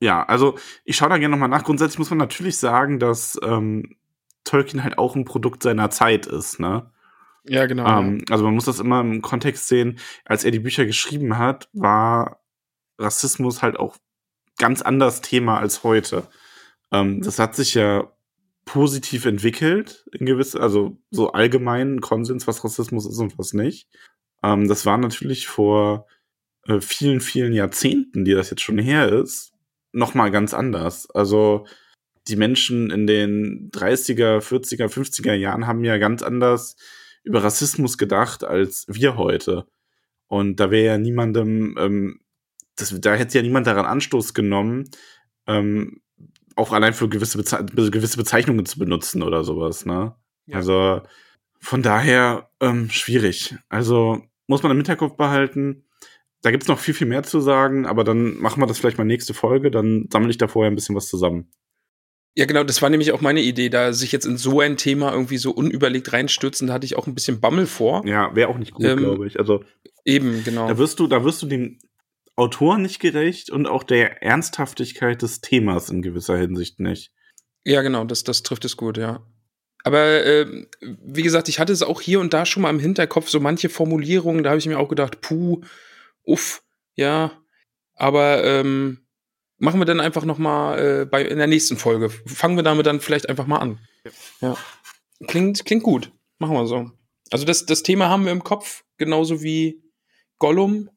ja, 0.00 0.24
also 0.24 0.58
ich 0.84 0.96
schaue 0.96 1.10
da 1.10 1.18
gerne 1.18 1.32
nochmal 1.32 1.48
nach. 1.48 1.64
Grundsätzlich 1.64 1.98
muss 1.98 2.10
man 2.10 2.18
natürlich 2.18 2.58
sagen, 2.58 2.98
dass 2.98 3.38
ähm, 3.42 3.96
Tolkien 4.42 4.82
halt 4.82 4.98
auch 4.98 5.14
ein 5.14 5.24
Produkt 5.24 5.62
seiner 5.62 5.90
Zeit 5.90 6.26
ist, 6.26 6.58
ne? 6.58 6.90
ja, 7.44 7.66
genau. 7.66 8.00
Ähm, 8.00 8.24
also 8.30 8.44
man 8.44 8.54
muss 8.54 8.64
das 8.64 8.80
immer 8.80 9.00
im 9.00 9.22
Kontext 9.22 9.68
sehen. 9.68 9.98
Als 10.24 10.44
er 10.44 10.50
die 10.50 10.58
Bücher 10.58 10.86
geschrieben 10.86 11.38
hat, 11.38 11.68
war 11.72 12.40
Rassismus 12.98 13.62
halt 13.62 13.78
auch 13.78 13.96
ganz 14.58 14.82
anders 14.82 15.20
Thema 15.20 15.58
als 15.58 15.84
heute. 15.84 16.28
Ähm, 16.92 17.22
das 17.22 17.38
hat 17.38 17.54
sich 17.54 17.74
ja 17.74 18.10
positiv 18.64 19.26
entwickelt 19.26 20.06
in 20.12 20.26
gewisse, 20.26 20.60
also 20.60 20.96
so 21.10 21.32
allgemeinen 21.32 22.00
Konsens, 22.00 22.46
was 22.46 22.64
Rassismus 22.64 23.06
ist 23.06 23.18
und 23.18 23.38
was 23.38 23.52
nicht. 23.52 23.88
Ähm, 24.42 24.68
das 24.68 24.86
war 24.86 24.98
natürlich 24.98 25.46
vor 25.46 26.06
äh, 26.66 26.80
vielen, 26.80 27.20
vielen 27.20 27.52
Jahrzehnten, 27.52 28.24
die 28.24 28.32
das 28.32 28.50
jetzt 28.50 28.62
schon 28.62 28.78
her 28.78 29.12
ist, 29.12 29.52
noch 29.92 30.14
mal 30.14 30.30
ganz 30.30 30.54
anders. 30.54 31.10
Also 31.10 31.66
die 32.28 32.36
Menschen 32.36 32.90
in 32.90 33.06
den 33.06 33.70
30er, 33.70 34.38
40er, 34.40 34.88
50er 34.88 35.34
Jahren 35.34 35.66
haben 35.66 35.84
ja 35.84 35.98
ganz 35.98 36.22
anders 36.22 36.76
über 37.22 37.42
Rassismus 37.42 37.98
gedacht 37.98 38.44
als 38.44 38.86
wir 38.88 39.16
heute. 39.16 39.66
Und 40.26 40.58
da 40.58 40.70
wäre 40.70 40.86
ja 40.86 40.98
niemandem, 40.98 41.76
ähm, 41.78 42.20
das, 42.76 42.98
da 43.00 43.14
hätte 43.14 43.38
ja 43.38 43.42
niemand 43.42 43.66
daran 43.66 43.86
Anstoß 43.86 44.34
genommen, 44.34 44.90
ähm, 45.46 46.00
auch 46.56 46.72
allein 46.72 46.94
für 46.94 47.08
gewisse, 47.08 47.38
Beze 47.38 47.90
gewisse 47.90 48.16
Bezeichnungen 48.16 48.66
zu 48.66 48.78
benutzen 48.78 49.22
oder 49.22 49.44
sowas, 49.44 49.86
ne? 49.86 50.14
Ja. 50.46 50.56
Also 50.56 51.02
von 51.60 51.82
daher 51.82 52.50
ähm, 52.60 52.90
schwierig. 52.90 53.56
Also 53.68 54.22
muss 54.46 54.62
man 54.62 54.72
im 54.72 54.78
Hinterkopf 54.78 55.16
behalten. 55.16 55.84
Da 56.42 56.50
gibt's 56.50 56.68
noch 56.68 56.78
viel, 56.78 56.94
viel 56.94 57.06
mehr 57.06 57.22
zu 57.22 57.40
sagen, 57.40 57.86
aber 57.86 58.04
dann 58.04 58.36
machen 58.38 58.60
wir 58.60 58.66
das 58.66 58.78
vielleicht 58.78 58.98
mal 58.98 59.04
nächste 59.04 59.32
Folge, 59.32 59.70
dann 59.70 60.08
sammle 60.12 60.30
ich 60.30 60.36
da 60.36 60.46
vorher 60.46 60.70
ein 60.70 60.74
bisschen 60.74 60.94
was 60.94 61.08
zusammen. 61.08 61.50
Ja, 62.36 62.44
genau, 62.44 62.64
das 62.64 62.82
war 62.82 62.90
nämlich 62.90 63.12
auch 63.12 63.20
meine 63.20 63.40
Idee, 63.40 63.70
da 63.70 63.92
sich 63.92 64.12
jetzt 64.12 64.26
in 64.26 64.36
so 64.36 64.60
ein 64.60 64.76
Thema 64.76 65.12
irgendwie 65.12 65.38
so 65.38 65.52
unüberlegt 65.52 66.12
reinstürzen, 66.12 66.66
da 66.66 66.74
hatte 66.74 66.84
ich 66.84 66.96
auch 66.96 67.06
ein 67.06 67.14
bisschen 67.14 67.40
Bammel 67.40 67.66
vor. 67.66 68.04
Ja, 68.06 68.34
wäre 68.34 68.50
auch 68.50 68.58
nicht 68.58 68.74
gut, 68.74 68.84
Ähm, 68.84 68.98
glaube 68.98 69.26
ich. 69.26 69.38
Also 69.38 69.64
Eben, 70.04 70.44
genau. 70.44 70.68
Da 70.68 70.76
wirst 70.76 71.00
du, 71.00 71.06
da 71.06 71.24
wirst 71.24 71.42
du 71.42 71.46
dem 71.46 71.78
Autor 72.36 72.78
nicht 72.78 73.00
gerecht 73.00 73.50
und 73.50 73.66
auch 73.66 73.82
der 73.82 74.22
Ernsthaftigkeit 74.22 75.22
des 75.22 75.40
Themas 75.40 75.88
in 75.88 76.02
gewisser 76.02 76.36
Hinsicht 76.36 76.80
nicht. 76.80 77.12
Ja, 77.64 77.82
genau, 77.82 78.04
das, 78.04 78.24
das 78.24 78.42
trifft 78.42 78.64
es 78.64 78.76
gut, 78.76 78.98
ja. 78.98 79.26
Aber 79.84 80.24
ähm, 80.24 80.66
wie 80.80 81.22
gesagt, 81.22 81.48
ich 81.48 81.58
hatte 81.58 81.72
es 81.72 81.82
auch 81.82 82.00
hier 82.00 82.18
und 82.20 82.32
da 82.32 82.46
schon 82.46 82.62
mal 82.62 82.70
im 82.70 82.78
Hinterkopf, 82.78 83.28
so 83.28 83.38
manche 83.38 83.68
Formulierungen, 83.68 84.42
da 84.42 84.50
habe 84.50 84.58
ich 84.58 84.66
mir 84.66 84.78
auch 84.78 84.88
gedacht, 84.88 85.20
puh, 85.20 85.60
uff, 86.24 86.62
ja. 86.94 87.32
Aber 87.94 88.42
ähm, 88.42 89.06
machen 89.58 89.80
wir 89.80 89.84
dann 89.84 90.00
einfach 90.00 90.24
noch 90.24 90.38
mal 90.38 90.78
äh, 90.78 91.04
bei 91.04 91.22
in 91.24 91.38
der 91.38 91.46
nächsten 91.46 91.76
Folge. 91.76 92.10
Fangen 92.10 92.56
wir 92.56 92.62
damit 92.62 92.86
dann 92.86 93.00
vielleicht 93.00 93.28
einfach 93.28 93.46
mal 93.46 93.58
an. 93.58 93.78
Ja. 94.40 94.56
Klingt, 95.26 95.64
klingt 95.64 95.82
gut. 95.82 96.10
Machen 96.38 96.54
wir 96.54 96.66
so. 96.66 96.90
Also 97.30 97.44
das, 97.44 97.66
das 97.66 97.82
Thema 97.82 98.08
haben 98.08 98.24
wir 98.24 98.32
im 98.32 98.42
Kopf, 98.42 98.84
genauso 98.96 99.42
wie 99.42 99.82
Gollum 100.38 100.90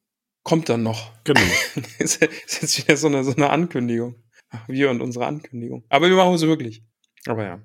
kommt 0.47 0.69
dann 0.69 0.81
noch. 0.81 1.11
Genau. 1.25 1.41
ist 1.99 2.21
ist 2.21 2.61
jetzt 2.61 2.77
wieder 2.77 2.95
so 2.95 3.07
eine, 3.07 3.23
so 3.25 3.35
eine 3.35 3.49
Ankündigung. 3.49 4.15
Ach, 4.49 4.65
Wir 4.69 4.89
und 4.89 5.01
unsere 5.01 5.25
Ankündigung. 5.25 5.83
Aber 5.89 6.07
wir 6.07 6.15
machen 6.15 6.33
es 6.33 6.41
wirklich. 6.41 6.83
Aber 7.25 7.43
ja. 7.43 7.59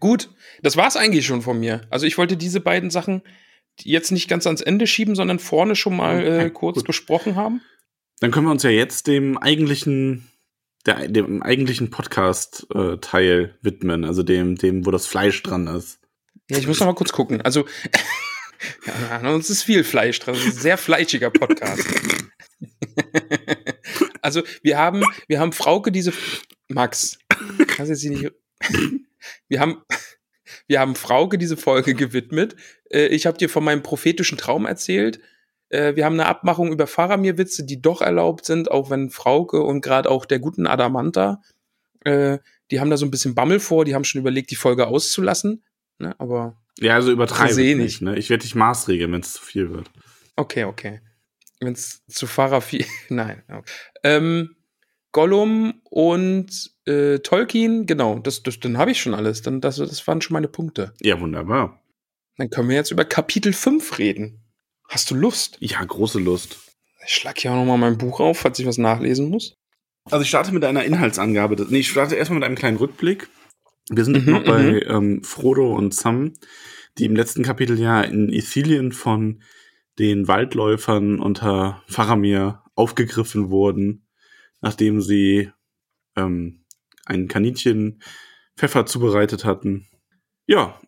Gut, 0.00 0.30
das 0.62 0.78
war's 0.78 0.96
eigentlich 0.96 1.26
schon 1.26 1.42
von 1.42 1.60
mir. 1.60 1.82
Also 1.90 2.06
ich 2.06 2.16
wollte 2.16 2.38
diese 2.38 2.60
beiden 2.60 2.90
Sachen 2.90 3.20
jetzt 3.78 4.12
nicht 4.12 4.28
ganz 4.28 4.46
ans 4.46 4.62
Ende 4.62 4.86
schieben, 4.86 5.14
sondern 5.14 5.38
vorne 5.38 5.76
schon 5.76 5.94
mal 5.94 6.24
äh, 6.26 6.50
kurz 6.50 6.78
gut. 6.78 6.86
besprochen 6.86 7.36
haben. 7.36 7.60
Dann 8.20 8.30
können 8.30 8.46
wir 8.46 8.52
uns 8.52 8.62
ja 8.62 8.70
jetzt 8.70 9.08
dem 9.08 9.36
eigentlichen, 9.36 10.30
der, 10.86 11.08
dem 11.08 11.42
eigentlichen 11.42 11.90
Podcast-Teil 11.90 13.58
widmen, 13.60 14.06
also 14.06 14.22
dem, 14.22 14.56
dem, 14.56 14.86
wo 14.86 14.90
das 14.90 15.06
Fleisch 15.06 15.42
dran 15.42 15.66
ist. 15.66 16.00
Ja, 16.48 16.56
ich 16.56 16.66
muss 16.66 16.80
noch 16.80 16.86
mal 16.86 16.94
kurz 16.94 17.12
gucken. 17.12 17.42
Also, 17.42 17.66
ja, 18.86 19.18
an 19.18 19.26
uns 19.26 19.50
ist 19.50 19.62
viel 19.62 19.84
Fleisch 19.84 20.18
dran. 20.18 20.34
Das 20.34 20.44
ist 20.44 20.56
ein 20.56 20.62
sehr 20.62 20.78
fleischiger 20.78 21.30
Podcast. 21.30 21.86
also, 24.22 24.42
wir 24.62 24.78
haben, 24.78 25.02
wir 25.28 25.40
haben 25.40 25.52
Frauke 25.52 25.92
diese, 25.92 26.12
Max, 26.68 27.18
kannst 27.68 27.90
jetzt 27.90 28.02
hier 28.02 28.10
nicht, 28.10 28.32
wir 29.48 29.60
haben, 29.60 29.82
wir 30.66 30.80
haben 30.80 30.94
Frauke 30.94 31.38
diese 31.38 31.56
Folge 31.56 31.94
gewidmet. 31.94 32.56
Äh, 32.90 33.06
Ich 33.06 33.26
habe 33.26 33.38
dir 33.38 33.48
von 33.48 33.64
meinem 33.64 33.82
prophetischen 33.82 34.38
Traum 34.38 34.66
erzählt. 34.66 35.20
Äh, 35.68 35.96
Wir 35.96 36.04
haben 36.04 36.14
eine 36.14 36.26
Abmachung 36.26 36.72
über 36.72 36.86
Faramir-Witze, 36.86 37.64
die 37.64 37.80
doch 37.80 38.00
erlaubt 38.02 38.44
sind, 38.44 38.70
auch 38.70 38.90
wenn 38.90 39.10
Frauke 39.10 39.62
und 39.62 39.80
gerade 39.80 40.10
auch 40.10 40.24
der 40.24 40.38
guten 40.38 40.66
Adamanta, 40.66 41.40
äh, 42.04 42.38
die 42.70 42.80
haben 42.80 42.90
da 42.90 42.96
so 42.96 43.06
ein 43.06 43.10
bisschen 43.10 43.34
Bammel 43.34 43.60
vor, 43.60 43.84
die 43.84 43.94
haben 43.94 44.04
schon 44.04 44.20
überlegt, 44.20 44.50
die 44.50 44.56
Folge 44.56 44.86
auszulassen. 44.86 45.64
Ne? 45.98 46.14
Aber 46.18 46.61
Ja, 46.78 46.94
also 46.94 47.12
übertreibe 47.12 47.62
ich 47.62 47.76
nicht. 47.76 48.02
Ne? 48.02 48.16
Ich 48.16 48.30
werde 48.30 48.42
dich 48.42 48.54
maßregeln, 48.54 49.12
wenn 49.12 49.20
es 49.20 49.34
zu 49.34 49.42
viel 49.42 49.70
wird. 49.70 49.90
Okay, 50.36 50.64
okay. 50.64 51.00
wenn 51.60 51.74
es 51.74 52.04
zu 52.06 52.26
Farafi. 52.26 52.86
Nein. 53.08 53.42
Ähm, 54.02 54.56
Gollum 55.12 55.82
und 55.84 56.70
äh, 56.86 57.18
Tolkien, 57.18 57.86
genau, 57.86 58.18
das, 58.18 58.42
das, 58.42 58.58
dann 58.60 58.78
habe 58.78 58.90
ich 58.90 59.00
schon 59.00 59.14
alles. 59.14 59.42
Dann, 59.42 59.60
das, 59.60 59.76
das 59.76 60.06
waren 60.06 60.22
schon 60.22 60.32
meine 60.32 60.48
Punkte. 60.48 60.94
Ja, 61.00 61.20
wunderbar. 61.20 61.82
Dann 62.36 62.48
können 62.48 62.70
wir 62.70 62.76
jetzt 62.76 62.90
über 62.90 63.04
Kapitel 63.04 63.52
5 63.52 63.98
reden. 63.98 64.42
Hast 64.88 65.10
du 65.10 65.14
Lust? 65.14 65.58
Ja, 65.60 65.84
große 65.84 66.18
Lust. 66.18 66.58
Ich 67.06 67.14
schlag 67.14 67.38
hier 67.38 67.52
auch 67.52 67.56
nochmal 67.56 67.78
mein 67.78 67.98
Buch 67.98 68.20
auf, 68.20 68.38
falls 68.38 68.58
ich 68.58 68.66
was 68.66 68.78
nachlesen 68.78 69.28
muss. 69.28 69.56
Also 70.10 70.22
ich 70.22 70.28
starte 70.28 70.52
mit 70.52 70.64
einer 70.64 70.84
Inhaltsangabe. 70.84 71.66
Nee, 71.68 71.80
ich 71.80 71.90
starte 71.90 72.16
erstmal 72.16 72.40
mit 72.40 72.46
einem 72.46 72.56
kleinen 72.56 72.76
Rückblick. 72.76 73.28
Wir 73.90 74.04
sind 74.04 74.26
Mhm, 74.26 74.32
noch 74.32 74.44
bei 74.44 74.82
ähm, 74.82 75.22
Frodo 75.22 75.74
und 75.74 75.94
Sam, 75.94 76.34
die 76.98 77.04
im 77.04 77.16
letzten 77.16 77.42
Kapitel 77.42 77.78
ja 77.78 78.00
in 78.02 78.28
Ithilien 78.28 78.92
von 78.92 79.42
den 79.98 80.28
Waldläufern 80.28 81.20
unter 81.20 81.82
Faramir 81.88 82.62
aufgegriffen 82.74 83.50
wurden, 83.50 84.06
nachdem 84.60 85.00
sie 85.00 85.50
ähm, 86.16 86.64
ein 87.04 87.28
Kaninchen 87.28 88.02
Pfeffer 88.56 88.86
zubereitet 88.86 89.44
hatten. 89.44 89.88
Ja, 90.46 90.80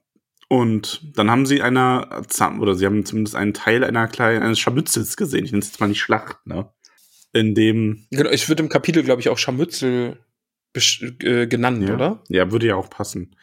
und 0.48 1.02
dann 1.16 1.30
haben 1.30 1.46
sie 1.46 1.62
einer, 1.62 2.22
oder 2.60 2.74
sie 2.74 2.86
haben 2.86 3.04
zumindest 3.04 3.34
einen 3.34 3.54
Teil 3.54 3.82
einer 3.82 4.08
kleinen, 4.08 4.42
eines 4.42 4.58
Scharmützels 4.58 5.16
gesehen. 5.16 5.44
Ich 5.44 5.52
nenne 5.52 5.62
es 5.62 5.68
jetzt 5.68 5.80
mal 5.80 5.88
nicht 5.88 6.00
Schlacht, 6.00 6.46
ne? 6.46 6.70
In 7.32 7.54
dem 7.54 8.06
Genau, 8.10 8.30
ich 8.30 8.48
würde 8.48 8.62
im 8.62 8.68
Kapitel, 8.68 9.02
glaube 9.02 9.20
ich, 9.20 9.28
auch 9.28 9.38
Scharmützel 9.38 10.23
äh, 10.76 11.46
genannt, 11.46 11.88
ja, 11.88 11.94
oder? 11.94 12.22
Ja, 12.28 12.50
würde 12.50 12.66
ja 12.66 12.76
auch 12.76 12.90
passen. 12.90 13.36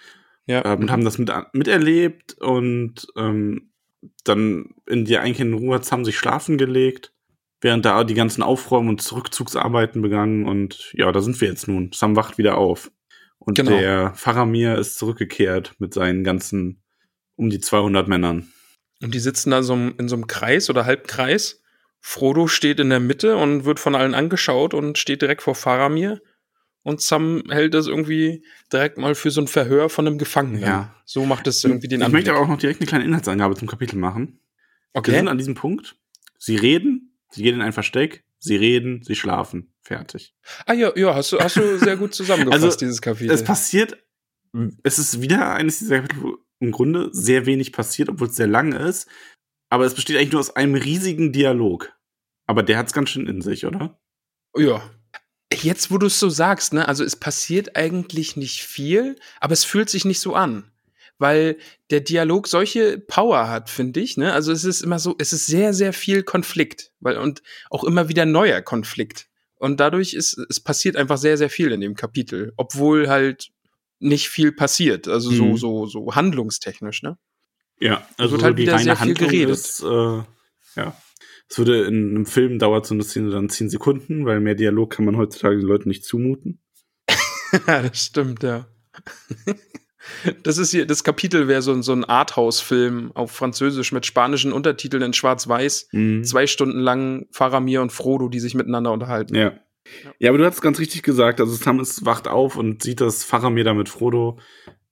Ja. 0.47 0.65
ähm, 0.65 0.79
und 0.81 0.91
haben 0.91 1.05
das 1.05 1.17
mit, 1.17 1.31
miterlebt 1.53 2.33
und 2.39 3.07
ähm, 3.15 3.71
dann 4.23 4.73
in 4.88 5.05
die 5.05 5.17
eigentlich 5.17 5.39
in 5.39 5.53
Ruhe 5.53 5.79
haben 5.91 6.03
sich 6.05 6.17
schlafen 6.17 6.57
gelegt, 6.57 7.13
während 7.61 7.85
da 7.85 8.03
die 8.03 8.15
ganzen 8.15 8.41
Aufräumen 8.41 8.89
und 8.89 9.01
Zurückzugsarbeiten 9.01 10.01
begangen 10.01 10.45
und 10.47 10.91
ja, 10.93 11.11
da 11.11 11.21
sind 11.21 11.39
wir 11.39 11.47
jetzt 11.47 11.67
nun. 11.67 11.91
Sam 11.93 12.15
wacht 12.15 12.38
wieder 12.39 12.57
auf 12.57 12.91
und 13.38 13.55
Genau. 13.57 13.71
der 13.71 14.13
Faramir 14.15 14.77
ist 14.77 14.97
zurückgekehrt 14.97 15.75
mit 15.79 15.93
seinen 15.93 16.23
ganzen 16.23 16.81
um 17.35 17.50
die 17.50 17.59
200 17.59 18.07
Männern. 18.07 18.47
Und 19.01 19.13
die 19.15 19.19
sitzen 19.19 19.51
da 19.51 19.63
so 19.63 19.73
im- 19.73 19.95
in 19.97 20.09
so 20.09 20.15
einem 20.15 20.27
Kreis 20.27 20.69
oder 20.69 20.85
Halbkreis. 20.85 21.61
Frodo 22.00 22.47
steht 22.47 22.79
in 22.79 22.89
der 22.89 23.00
Mitte 23.00 23.38
und 23.38 23.63
wird 23.65 23.79
von 23.79 23.95
allen 23.95 24.15
angeschaut 24.15 24.73
und 24.73 24.97
steht 24.97 25.21
direkt 25.21 25.43
vor 25.43 25.55
Faramir. 25.55 26.21
Und 26.83 27.01
Sam 27.01 27.43
hält 27.50 27.73
das 27.73 27.88
irgendwie 27.88 28.43
direkt 28.73 28.97
mal 28.97 29.13
für 29.15 29.29
so 29.31 29.41
ein 29.41 29.47
Verhör 29.47 29.89
von 29.89 30.07
einem 30.07 30.17
Gefangenen. 30.17 30.61
Ja. 30.61 30.95
So 31.05 31.25
macht 31.25 31.45
es 31.47 31.63
irgendwie 31.63 31.88
den 31.88 32.00
ich 32.01 32.05
Anblick. 32.05 32.25
möchte 32.25 32.31
aber 32.31 32.41
auch 32.43 32.47
noch 32.50 32.57
direkt 32.57 32.81
eine 32.81 32.88
kleine 32.88 33.03
Inhaltsangabe 33.05 33.55
zum 33.55 33.67
Kapitel 33.67 33.97
machen. 33.97 34.39
Wir 34.93 35.00
Okay. 35.00 35.11
sind 35.11 35.27
an 35.27 35.38
diesem 35.38 35.53
Punkt. 35.55 35.95
Sie 36.39 36.55
reden, 36.55 37.15
sie 37.29 37.43
gehen 37.43 37.55
in 37.55 37.61
ein 37.61 37.71
Versteck, 37.73 38.23
sie 38.39 38.55
reden, 38.55 39.03
sie 39.03 39.15
schlafen. 39.15 39.73
Fertig. 39.83 40.33
Ah 40.65 40.73
ja, 40.73 40.91
ja, 40.95 41.13
hast 41.15 41.31
du, 41.31 41.39
hast 41.39 41.57
du 41.57 41.77
sehr 41.77 41.97
gut 41.97 42.13
zusammengefasst, 42.15 42.63
Also, 42.63 42.77
dieses 42.79 43.01
Kapitel. 43.01 43.31
Es 43.31 43.43
passiert, 43.43 43.97
es 44.83 44.97
ist 45.00 45.21
wieder 45.21 45.53
eines 45.53 45.79
dieser 45.79 46.01
Kapitel, 46.01 46.23
wo 46.23 46.38
im 46.59 46.71
Grunde 46.71 47.09
sehr 47.13 47.45
wenig 47.45 47.71
passiert, 47.73 48.09
obwohl 48.09 48.27
es 48.27 48.35
sehr 48.35 48.47
lang 48.47 48.73
ist. 48.73 49.07
Aber 49.69 49.85
es 49.85 49.93
besteht 49.93 50.17
eigentlich 50.17 50.31
nur 50.31 50.41
aus 50.41 50.55
einem 50.55 50.75
riesigen 50.75 51.31
Dialog. 51.31 51.91
Aber 52.47 52.63
der 52.63 52.77
hat 52.77 52.88
es 52.88 52.93
ganz 52.93 53.09
schön 53.11 53.27
in 53.27 53.41
sich, 53.41 53.65
oder? 53.65 54.00
Ja. 54.57 54.81
Jetzt, 55.53 55.91
wo 55.91 55.98
du 55.98 56.08
es 56.08 56.20
so 56.20 56.29
sagst, 56.29 56.74
ne, 56.74 56.88
also 56.88 57.03
es 57.03 57.15
passiert 57.15 57.75
eigentlich 57.75 58.36
nicht 58.38 58.62
viel, 58.63 59.17
aber 59.39 59.53
es 59.53 59.63
fühlt 59.63 59.89
sich 59.89 60.05
nicht 60.05 60.20
so 60.20 60.34
an. 60.34 60.72
Weil 61.17 61.58
der 61.91 62.00
Dialog 62.00 62.48
solche 62.48 62.98
Power 62.98 63.48
hat, 63.48 63.70
finde 63.70 64.00
ich, 64.00 64.17
ne? 64.17 64.34
Also 64.34 64.51
es 64.51 64.63
ist 64.63 64.81
immer 64.81 64.98
so, 64.98 65.15
es 65.20 65.34
ist 65.34 65.46
sehr, 65.46 65.74
sehr 65.74 65.93
viel 65.93 66.24
Konflikt, 66.24 66.91
weil, 67.00 67.17
und 67.17 67.43
auch 67.70 67.84
immer 67.84 68.10
wieder 68.10 68.25
neuer 68.25 68.62
Konflikt. 68.62 69.27
Und 69.55 69.79
dadurch 69.79 70.13
ist, 70.15 70.36
es 70.50 70.60
passiert 70.60 70.96
einfach 70.96 71.17
sehr, 71.20 71.38
sehr 71.38 71.51
viel 71.51 71.72
in 71.72 71.81
dem 71.81 71.93
Kapitel, 71.96 72.53
obwohl 72.58 73.08
halt 73.08 73.50
nicht 74.00 74.29
viel 74.29 74.51
passiert, 74.51 75.08
also 75.08 75.29
so, 75.29 75.46
Mhm. 75.46 75.57
so, 75.57 75.85
so 75.85 76.16
handlungstechnisch, 76.16 77.03
ne? 77.03 77.20
Ja, 77.79 78.07
also 78.18 78.33
wird 78.33 78.44
halt 78.44 78.53
so 78.53 78.55
die 78.55 78.61
wieder 78.64 78.74
reine 78.74 78.83
sehr 78.85 78.96
viel 78.96 79.07
Handlung 79.09 79.29
geredet. 79.29 79.55
ist, 79.55 79.83
äh, 79.83 80.24
ja. 80.75 80.96
Es 81.51 81.57
würde 81.57 81.83
in 81.83 82.11
einem 82.11 82.25
Film 82.25 82.59
dauert 82.59 82.85
so 82.85 82.94
eine 82.94 83.03
Szene 83.03 83.29
dann 83.29 83.50
zehn 83.50 83.70
Sekunden, 83.70 84.25
weil 84.25 84.40
mehr 84.40 84.55
Dialog 84.55 84.90
kann 84.92 85.03
man 85.03 85.18
heutzutage 85.18 85.57
den 85.57 85.68
Leuten 85.68 85.90
nicht 85.90 86.05
zumuten. 86.05 86.61
Ja, 87.68 87.81
das 87.81 88.05
stimmt, 88.05 88.42
ja. 88.42 88.68
Das 90.44 90.57
ist 90.57 90.72
hier, 90.72 90.85
das 90.85 91.03
Kapitel 91.03 91.50
wäre 91.50 91.61
so, 91.61 91.74
ein- 91.74 91.83
so 91.83 91.92
ein 91.92 92.05
Arthouse-Film 92.05 93.11
auf 93.16 93.31
Französisch 93.31 93.92
mit 93.92 94.05
spanischen 94.05 94.53
Untertiteln 94.53 95.03
in 95.03 95.11
Schwarz-Weiß. 95.14 95.90
Mhm. 95.92 96.24
Zwei 96.24 96.48
Stunden 96.48 96.79
lang 96.79 97.27
Faramir 97.31 97.81
und 97.81 97.92
Frodo, 97.92 98.29
die 98.29 98.40
sich 98.40 98.55
miteinander 98.55 98.94
unterhalten. 98.94 99.35
Ja. 99.35 99.59
Ja, 100.20 100.29
aber 100.29 100.37
du 100.37 100.46
hast 100.46 100.61
ganz 100.61 100.79
richtig 100.79 101.03
gesagt. 101.03 101.42
Also 101.42 101.53
Sam 101.55 101.81
ist, 101.81 102.05
wacht 102.05 102.29
auf 102.29 102.55
und 102.55 102.81
sieht, 102.81 103.01
dass 103.01 103.25
Faramir 103.25 103.66
da 103.66 103.74
mit 103.74 103.90
Frodo 103.90 104.40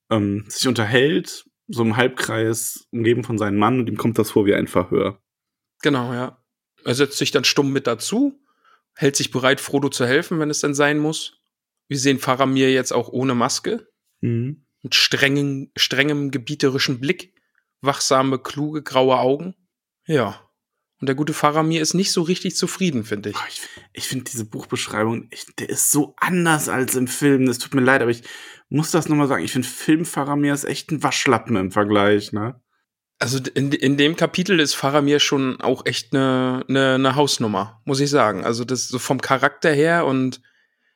ähm, 0.10 0.44
sich 0.50 0.68
unterhält, 0.68 1.46
so 1.70 1.84
im 1.84 1.96
Halbkreis, 1.96 2.88
umgeben 2.92 3.24
von 3.24 3.38
seinem 3.38 3.58
Mann, 3.60 3.80
und 3.80 3.88
ihm 3.88 3.96
kommt 3.98 4.20
das 4.20 4.32
vor 4.32 4.46
wie 4.46 4.56
ein 4.56 4.68
Verhör. 4.68 5.22
Genau, 5.82 6.12
ja. 6.14 6.39
Er 6.86 6.96
setzt 6.96 7.18
sich 7.18 7.32
dann 7.32 7.44
stumm 7.44 7.72
mit 7.72 7.88
dazu, 7.88 8.40
hält 8.96 9.16
sich 9.16 9.32
bereit, 9.32 9.60
Frodo 9.60 9.90
zu 9.90 10.06
helfen, 10.06 10.40
wenn 10.40 10.50
es 10.50 10.62
denn 10.62 10.74
sein 10.74 11.00
muss. 11.00 11.38
Wir 11.88 11.98
sehen 11.98 12.20
Faramir 12.20 12.72
jetzt 12.72 12.92
auch 12.94 13.10
ohne 13.10 13.36
Maske, 13.36 13.88
Mhm. 14.22 14.66
mit 14.84 14.96
strengen, 14.96 15.72
strengem, 15.76 16.30
gebieterischen 16.32 17.00
Blick, 17.00 17.34
wachsame, 17.82 18.40
kluge, 18.40 18.84
graue 18.84 19.18
Augen. 19.18 19.56
Ja. 20.06 20.42
Und 21.02 21.08
der 21.08 21.16
gute 21.16 21.34
Faramir 21.34 21.82
ist 21.82 21.94
nicht 21.94 22.12
so 22.12 22.22
richtig 22.24 22.58
zufrieden, 22.58 23.06
finde 23.06 23.30
ich. 23.30 23.36
Ich 23.50 23.62
ich 23.94 24.08
finde 24.08 24.26
diese 24.26 24.44
Buchbeschreibung, 24.46 25.28
ich, 25.32 25.46
der 25.58 25.70
ist 25.70 25.92
so 25.92 26.14
anders 26.18 26.68
als 26.68 26.96
im 26.96 27.08
Film. 27.08 27.48
Es 27.48 27.58
tut 27.58 27.74
mir 27.74 27.82
leid, 27.82 28.02
aber 28.02 28.12
ich 28.12 28.24
muss 28.68 28.92
das 28.92 29.08
nochmal 29.08 29.28
sagen. 29.30 29.44
Ich 29.46 29.54
finde 29.54 29.68
Film 29.68 30.04
Faramir 30.06 30.54
ist 30.54 30.66
echt 30.66 30.92
ein 30.92 31.02
Waschlappen 31.02 31.56
im 31.56 31.72
Vergleich, 31.72 32.34
ne? 32.34 32.62
Also 33.22 33.40
in, 33.54 33.72
in 33.74 33.98
dem 33.98 34.16
Kapitel 34.16 34.60
ist 34.62 34.76
Faramir 34.76 35.20
schon 35.20 35.60
auch 35.60 35.86
echt 35.86 36.14
eine 36.16 36.64
ne, 36.68 36.98
ne 36.98 37.16
Hausnummer, 37.16 37.82
muss 37.86 38.00
ich 38.00 38.10
sagen. 38.10 38.46
Also 38.46 38.64
das 38.64 38.88
so 38.88 38.98
vom 38.98 39.20
Charakter 39.20 39.72
her 39.72 40.06
und 40.06 40.42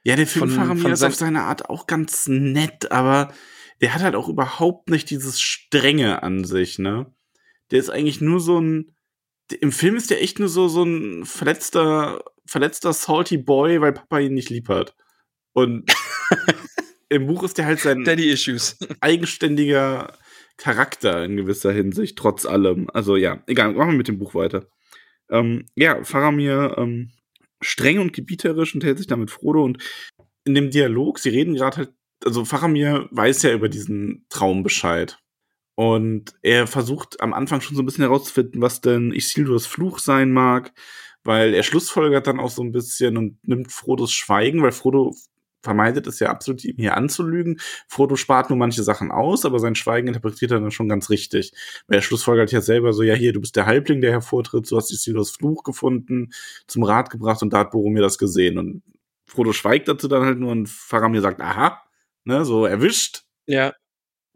Ja, 0.03 0.15
der 0.15 0.25
Film 0.27 0.49
Von- 0.49 0.55
Faramir 0.57 0.81
von 0.83 0.91
ist 0.93 1.03
auf 1.03 1.15
seine 1.15 1.43
Art 1.43 1.69
auch 1.69 1.85
ganz 1.85 2.27
nett, 2.27 2.91
aber 2.91 3.33
der 3.81 3.93
hat 3.93 4.01
halt 4.01 4.15
auch 4.15 4.29
überhaupt 4.29 4.89
nicht 4.89 5.09
dieses 5.09 5.41
Strenge 5.41 6.23
an 6.23 6.45
sich, 6.45 6.79
ne? 6.79 7.13
Der 7.71 7.79
ist 7.79 7.89
eigentlich 7.89 8.21
nur 8.21 8.39
so 8.39 8.59
ein. 8.59 8.95
Im 9.59 9.73
Film 9.73 9.97
ist 9.97 10.09
der 10.09 10.21
echt 10.23 10.39
nur 10.39 10.47
so, 10.47 10.69
so 10.69 10.83
ein 10.83 11.25
verletzter, 11.25 12.23
verletzter 12.45 12.93
Salty 12.93 13.37
Boy, 13.37 13.81
weil 13.81 13.91
Papa 13.91 14.19
ihn 14.19 14.33
nicht 14.33 14.49
lieb 14.49 14.69
hat. 14.69 14.95
Und 15.51 15.91
im 17.09 17.27
Buch 17.27 17.43
ist 17.43 17.57
der 17.57 17.65
halt 17.65 17.79
sein 17.81 18.03
Daddy 18.05 18.29
Issues. 18.31 18.77
eigenständiger 19.01 20.17
Charakter 20.57 21.23
in 21.23 21.35
gewisser 21.35 21.71
Hinsicht, 21.71 22.17
trotz 22.17 22.45
allem. 22.45 22.87
Also 22.93 23.15
ja, 23.15 23.43
egal, 23.47 23.73
machen 23.73 23.91
wir 23.91 23.97
mit 23.97 24.07
dem 24.07 24.19
Buch 24.19 24.35
weiter. 24.35 24.67
Ähm, 25.29 25.65
ja, 25.75 26.03
Faramir 26.03 26.75
ähm, 26.77 27.11
streng 27.61 27.99
und 27.99 28.13
gebieterisch 28.13 28.75
und 28.75 28.83
hält 28.83 28.97
sich 28.97 29.07
damit 29.07 29.31
Frodo 29.31 29.63
und 29.63 29.77
in 30.45 30.55
dem 30.55 30.69
Dialog, 30.69 31.19
sie 31.19 31.29
reden 31.29 31.55
gerade 31.55 31.77
halt, 31.77 31.93
also 32.25 32.45
Faramir 32.45 33.07
weiß 33.11 33.43
ja 33.43 33.53
über 33.53 33.69
diesen 33.69 34.25
Traum 34.29 34.63
Bescheid. 34.63 35.17
Und 35.75 36.35
er 36.43 36.67
versucht 36.67 37.19
am 37.21 37.33
Anfang 37.33 37.61
schon 37.61 37.75
so 37.75 37.81
ein 37.81 37.85
bisschen 37.85 38.03
herauszufinden, 38.03 38.61
was 38.61 38.81
denn 38.81 39.11
Isildurs 39.11 39.65
Fluch 39.65 39.99
sein 39.99 40.31
mag, 40.31 40.71
weil 41.23 41.53
er 41.53 41.63
schlussfolgert 41.63 42.27
dann 42.27 42.39
auch 42.39 42.51
so 42.51 42.61
ein 42.61 42.71
bisschen 42.71 43.17
und 43.17 43.39
nimmt 43.47 43.71
Frodos 43.71 44.11
Schweigen, 44.11 44.61
weil 44.61 44.71
Frodo 44.71 45.15
vermeidet 45.63 46.05
es 46.07 46.19
ja 46.19 46.29
absolut, 46.29 46.63
ihm 46.63 46.75
hier 46.77 46.95
anzulügen. 46.95 47.59
Frodo 47.87 48.15
spart 48.15 48.49
nur 48.49 48.59
manche 48.59 48.83
Sachen 48.83 49.11
aus, 49.11 49.45
aber 49.45 49.59
sein 49.59 49.75
Schweigen 49.75 50.07
interpretiert 50.07 50.51
er 50.51 50.59
dann 50.59 50.71
schon 50.71 50.89
ganz 50.89 51.09
richtig. 51.09 51.53
Weil 51.87 51.99
er 51.99 52.01
schlussfolgert 52.01 52.51
ja 52.51 52.61
selber 52.61 52.93
so, 52.93 53.01
ja 53.01 53.15
hier, 53.15 53.33
du 53.33 53.39
bist 53.39 53.55
der 53.55 53.65
Halbling, 53.65 54.01
der 54.01 54.11
hervortritt, 54.11 54.69
du 54.69 54.77
hast 54.77 54.91
Isildurs 54.91 55.31
Fluch 55.31 55.63
gefunden, 55.63 56.31
zum 56.67 56.83
Rat 56.83 57.09
gebracht 57.09 57.41
und 57.41 57.53
da 57.53 57.59
hat 57.59 57.71
Boromir 57.71 58.01
das 58.01 58.17
gesehen. 58.17 58.59
Und 58.59 58.83
Frodo 59.25 59.53
schweigt 59.53 59.87
dazu 59.87 60.07
dann 60.07 60.23
halt 60.23 60.37
nur 60.37 60.51
und 60.51 60.69
Faramir 60.69 61.21
sagt, 61.21 61.41
aha, 61.41 61.81
ne, 62.25 62.45
so 62.45 62.65
erwischt. 62.65 63.23
Ja. 63.47 63.73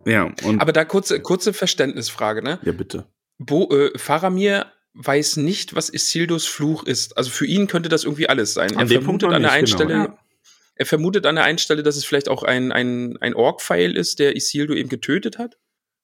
Ja, 0.06 0.32
und 0.44 0.62
Aber 0.62 0.72
da 0.72 0.86
kurze, 0.86 1.22
kurze 1.22 1.52
Verständnisfrage, 1.54 2.42
ne? 2.42 2.60
ja, 2.63 2.72
bitte. 2.72 3.08
Bo, 3.40 3.70
äh, 3.72 3.98
Faramir 3.98 4.72
weiß 4.94 5.38
nicht, 5.38 5.76
was 5.76 5.90
Isildurs 5.94 6.46
Fluch 6.46 6.84
ist. 6.84 7.18
Also 7.18 7.30
für 7.30 7.46
ihn 7.46 7.68
könnte 7.68 7.90
das 7.90 8.04
irgendwie 8.04 8.30
alles 8.30 8.54
sein. 8.54 8.76
An 8.76 8.90
er 8.90 9.02
vermutet 9.02 9.32
an 9.32 9.42
der 9.42 9.52
einen 9.52 9.66
genau, 9.66 9.78
Stelle, 9.78 9.94
ja. 9.94 10.18
Er 10.80 10.86
vermutet 10.86 11.26
an 11.26 11.36
der 11.36 11.44
einen 11.44 11.58
Stelle, 11.58 11.84
dass 11.84 11.96
es 11.98 12.06
vielleicht 12.06 12.30
auch 12.30 12.44
ein, 12.44 12.72
ein, 12.72 13.18
ein 13.18 13.34
Ork-Pfeil 13.36 13.96
ist, 13.96 14.20
der 14.20 14.36
Isildur 14.36 14.76
eben 14.76 14.90
getötet 14.90 15.38
hat. 15.38 15.58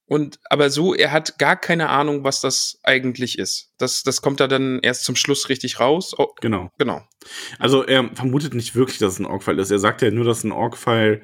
Und 0.06 0.40
aber 0.50 0.70
so, 0.70 0.94
er 0.94 1.12
hat 1.12 1.38
gar 1.40 1.56
keine 1.56 1.90
Ahnung, 1.90 2.24
was 2.26 2.42
das 2.42 2.78
eigentlich 2.84 3.40
ist. 3.40 3.72
Das, 3.78 4.04
das 4.04 4.22
kommt 4.22 4.42
da 4.42 4.48
dann 4.48 4.80
erst 4.82 5.06
zum 5.06 5.16
Schluss 5.16 5.48
richtig 5.48 5.80
raus. 5.80 6.14
Oh, 6.18 6.34
Genau. 6.42 6.70
genau. 6.78 7.02
Also 7.58 7.84
er 7.84 8.10
vermutet 8.14 8.54
nicht 8.54 8.76
wirklich, 8.76 8.98
dass 8.98 9.14
es 9.14 9.20
ein 9.20 9.26
Orkpfeil 9.26 9.58
ist. 9.60 9.72
Er 9.72 9.80
sagt 9.80 10.02
ja 10.02 10.12
nur, 10.12 10.26
dass 10.26 10.44
ein 10.44 10.52
Orkpfeil 10.52 11.22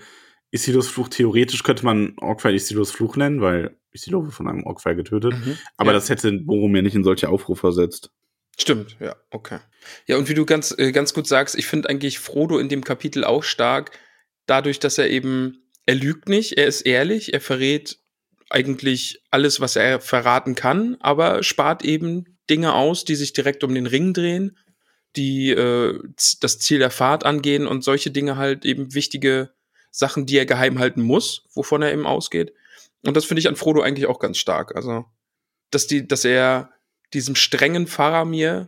Isildurs 0.52 0.88
Fluch, 0.88 1.10
theoretisch 1.10 1.64
könnte 1.64 1.86
man 1.86 2.16
Orkpfeil 2.20 2.56
Isildurs 2.56 2.92
Fluch 2.92 3.18
nennen, 3.18 3.42
weil 3.42 3.78
Isildur 3.92 4.22
wurde 4.24 4.32
von 4.32 4.48
einem 4.48 4.64
Orkpfeil 4.64 4.96
getötet. 4.96 5.34
Mhm. 5.34 5.58
Aber 5.78 5.90
Ja. 5.90 5.94
das 5.94 6.10
hätte 6.10 6.32
Boromir 6.32 6.82
nicht 6.82 6.96
in 6.96 7.04
solche 7.04 7.28
Aufrufe 7.30 7.60
versetzt. 7.60 8.12
Stimmt, 8.58 8.98
ja, 9.00 9.16
okay. 9.30 9.60
Ja, 10.08 10.18
und 10.18 10.30
wie 10.30 10.34
du 10.34 10.46
ganz, 10.46 10.74
äh, 10.78 10.92
ganz 10.92 11.14
gut 11.14 11.28
sagst, 11.28 11.56
ich 11.56 11.68
finde 11.68 11.90
eigentlich 11.90 12.20
Frodo 12.20 12.60
in 12.60 12.70
dem 12.70 12.84
Kapitel 12.84 13.24
auch 13.24 13.44
stark, 13.44 13.98
dadurch, 14.46 14.80
dass 14.80 14.98
er 14.98 15.10
eben, 15.10 15.64
er 15.86 15.96
lügt 15.96 16.30
nicht, 16.30 16.58
er 16.58 16.68
ist 16.68 16.82
ehrlich, 16.82 17.34
er 17.34 17.42
verrät 17.42 18.00
eigentlich 18.50 19.22
alles, 19.30 19.60
was 19.60 19.76
er 19.76 20.02
verraten 20.02 20.56
kann, 20.56 20.98
aber 21.00 21.44
spart 21.44 21.84
eben 21.84 22.38
Dinge 22.50 22.74
aus, 22.74 23.06
die 23.06 23.16
sich 23.16 23.34
direkt 23.34 23.64
um 23.64 23.74
den 23.76 23.86
Ring 23.86 24.14
drehen, 24.14 24.58
die 25.16 25.52
äh, 25.52 26.00
das 26.42 26.60
Ziel 26.60 26.80
der 26.80 26.90
Fahrt 26.90 27.26
angehen 27.26 27.68
und 27.68 27.84
solche 27.84 28.12
Dinge 28.12 28.38
halt 28.38 28.66
eben 28.66 28.94
wichtige 28.94 29.52
Sachen, 29.92 30.26
die 30.26 30.38
er 30.38 30.46
geheim 30.46 30.80
halten 30.80 31.02
muss, 31.02 31.44
wovon 31.54 31.82
er 31.82 31.94
eben 31.94 32.06
ausgeht. 32.06 32.54
Und 33.06 33.16
das 33.16 33.26
finde 33.26 33.40
ich 33.40 33.48
an 33.48 33.56
Frodo 33.56 33.82
eigentlich 33.82 34.08
auch 34.08 34.20
ganz 34.20 34.38
stark. 34.38 34.76
Also, 34.76 35.06
dass 35.72 35.88
die, 35.88 36.08
dass 36.08 36.26
er 36.26 36.72
diesem 37.14 37.36
strengen 37.36 37.88
Faramir 37.88 38.68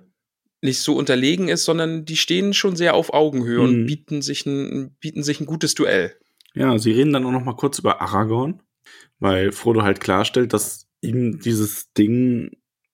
nicht 0.61 0.79
so 0.79 0.95
unterlegen 0.95 1.47
ist, 1.47 1.65
sondern 1.65 2.05
die 2.05 2.17
stehen 2.17 2.53
schon 2.53 2.75
sehr 2.75 2.93
auf 2.93 3.13
Augenhöhe 3.13 3.59
mhm. 3.59 3.63
und 3.63 3.85
bieten 3.87 4.21
sich, 4.21 4.45
ein, 4.45 4.95
bieten 4.99 5.23
sich 5.23 5.39
ein 5.39 5.47
gutes 5.47 5.73
Duell. 5.73 6.15
Ja, 6.53 6.77
sie 6.77 6.91
reden 6.91 7.13
dann 7.13 7.25
auch 7.25 7.31
noch 7.31 7.43
mal 7.43 7.55
kurz 7.55 7.79
über 7.79 8.01
Aragorn, 8.01 8.61
weil 9.19 9.51
Frodo 9.51 9.81
halt 9.83 9.99
klarstellt, 9.99 10.53
dass 10.53 10.87
ihm 11.01 11.39
dieses 11.39 11.93
Ding 11.93 12.51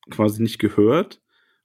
quasi 0.10 0.42
nicht 0.42 0.60
gehört. 0.60 1.22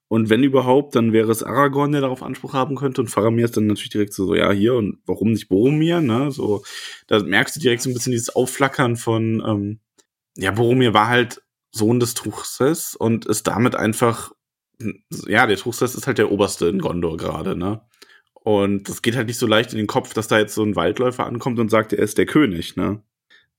Und 0.08 0.28
wenn 0.28 0.42
überhaupt, 0.42 0.94
dann 0.94 1.14
wäre 1.14 1.30
es 1.30 1.42
Aragorn, 1.42 1.92
der 1.92 2.02
darauf 2.02 2.22
Anspruch 2.22 2.52
haben 2.52 2.76
könnte. 2.76 3.00
Und 3.00 3.08
Faramir 3.08 3.46
ist 3.46 3.56
dann 3.56 3.66
natürlich 3.66 3.92
direkt 3.92 4.12
so, 4.12 4.26
so 4.26 4.34
ja, 4.34 4.50
hier 4.52 4.74
und 4.74 4.98
warum 5.06 5.32
nicht 5.32 5.48
Boromir, 5.48 6.02
ne? 6.02 6.30
So, 6.30 6.62
da 7.06 7.20
merkst 7.20 7.56
du 7.56 7.60
direkt 7.60 7.80
so 7.80 7.88
ein 7.88 7.94
bisschen 7.94 8.12
dieses 8.12 8.36
Aufflackern 8.36 8.96
von, 8.96 9.42
ähm, 9.46 9.80
ja, 10.36 10.50
Boromir 10.50 10.92
war 10.92 11.08
halt 11.08 11.40
Sohn 11.70 11.98
des 11.98 12.12
Truchsess 12.12 12.94
und 12.94 13.24
ist 13.24 13.46
damit 13.46 13.74
einfach, 13.74 14.32
ja, 15.26 15.46
der 15.46 15.56
Truchsess 15.56 15.94
ist 15.94 16.06
halt 16.06 16.18
der 16.18 16.32
Oberste 16.32 16.66
in 16.68 16.78
Gondor 16.78 17.16
gerade, 17.16 17.56
ne? 17.56 17.82
Und 18.34 18.88
das 18.88 19.02
geht 19.02 19.14
halt 19.14 19.28
nicht 19.28 19.38
so 19.38 19.46
leicht 19.46 19.72
in 19.72 19.78
den 19.78 19.86
Kopf, 19.86 20.14
dass 20.14 20.28
da 20.28 20.38
jetzt 20.38 20.54
so 20.54 20.64
ein 20.64 20.74
Waldläufer 20.74 21.26
ankommt 21.26 21.60
und 21.60 21.70
sagt, 21.70 21.92
er 21.92 22.00
ist 22.00 22.18
der 22.18 22.26
König, 22.26 22.76
ne? 22.76 23.02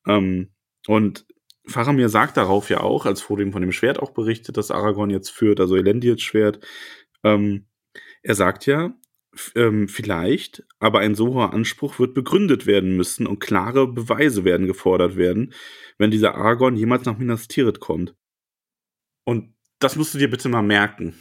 Ähm, 0.07 0.49
und 0.87 1.25
Faramir 1.65 2.09
sagt 2.09 2.37
darauf 2.37 2.69
ja 2.69 2.81
auch, 2.81 3.05
als 3.05 3.21
Frodo 3.21 3.41
ihm 3.41 3.53
von 3.53 3.61
dem 3.61 3.71
Schwert 3.71 3.99
auch 3.99 4.11
berichtet, 4.11 4.57
das 4.57 4.71
Aragorn 4.71 5.09
jetzt 5.09 5.29
führt, 5.29 5.59
also 5.61 5.77
Elendils 5.77 6.21
Schwert, 6.21 6.59
ähm, 7.23 7.67
er 8.21 8.35
sagt 8.35 8.65
ja, 8.65 8.93
ähm, 9.55 9.87
vielleicht, 9.87 10.63
aber 10.79 10.99
ein 10.99 11.15
so 11.15 11.33
hoher 11.33 11.53
Anspruch 11.53 11.99
wird 11.99 12.13
begründet 12.13 12.65
werden 12.65 12.95
müssen 12.97 13.25
und 13.25 13.39
klare 13.39 13.87
Beweise 13.87 14.43
werden 14.43 14.67
gefordert 14.67 15.15
werden, 15.15 15.53
wenn 15.97 16.11
dieser 16.11 16.35
Aragorn 16.35 16.75
jemals 16.75 17.05
nach 17.05 17.17
Minas 17.17 17.47
Tirith 17.47 17.79
kommt. 17.79 18.15
Und 19.25 19.53
das 19.83 19.95
musst 19.95 20.13
du 20.13 20.17
dir 20.17 20.29
bitte 20.29 20.49
mal 20.49 20.61
merken. 20.61 21.19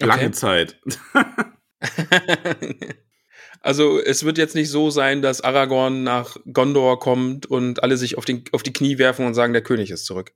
Lange 0.00 0.24
okay. 0.24 0.32
Zeit. 0.32 0.80
also 3.60 4.00
es 4.00 4.24
wird 4.24 4.38
jetzt 4.38 4.54
nicht 4.54 4.70
so 4.70 4.90
sein, 4.90 5.22
dass 5.22 5.40
Aragorn 5.40 6.02
nach 6.02 6.36
Gondor 6.52 6.98
kommt 6.98 7.46
und 7.46 7.82
alle 7.82 7.96
sich 7.96 8.18
auf, 8.18 8.24
den, 8.24 8.44
auf 8.52 8.62
die 8.62 8.72
Knie 8.72 8.98
werfen 8.98 9.26
und 9.26 9.34
sagen, 9.34 9.52
der 9.52 9.62
König 9.62 9.90
ist 9.90 10.06
zurück. 10.06 10.32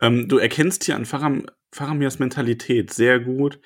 Ähm, 0.00 0.28
du 0.28 0.38
erkennst 0.38 0.84
hier 0.84 0.96
an 0.96 1.04
Faram, 1.04 1.46
Faramirs 1.72 2.18
Mentalität 2.18 2.92
sehr 2.92 3.20
gut, 3.20 3.60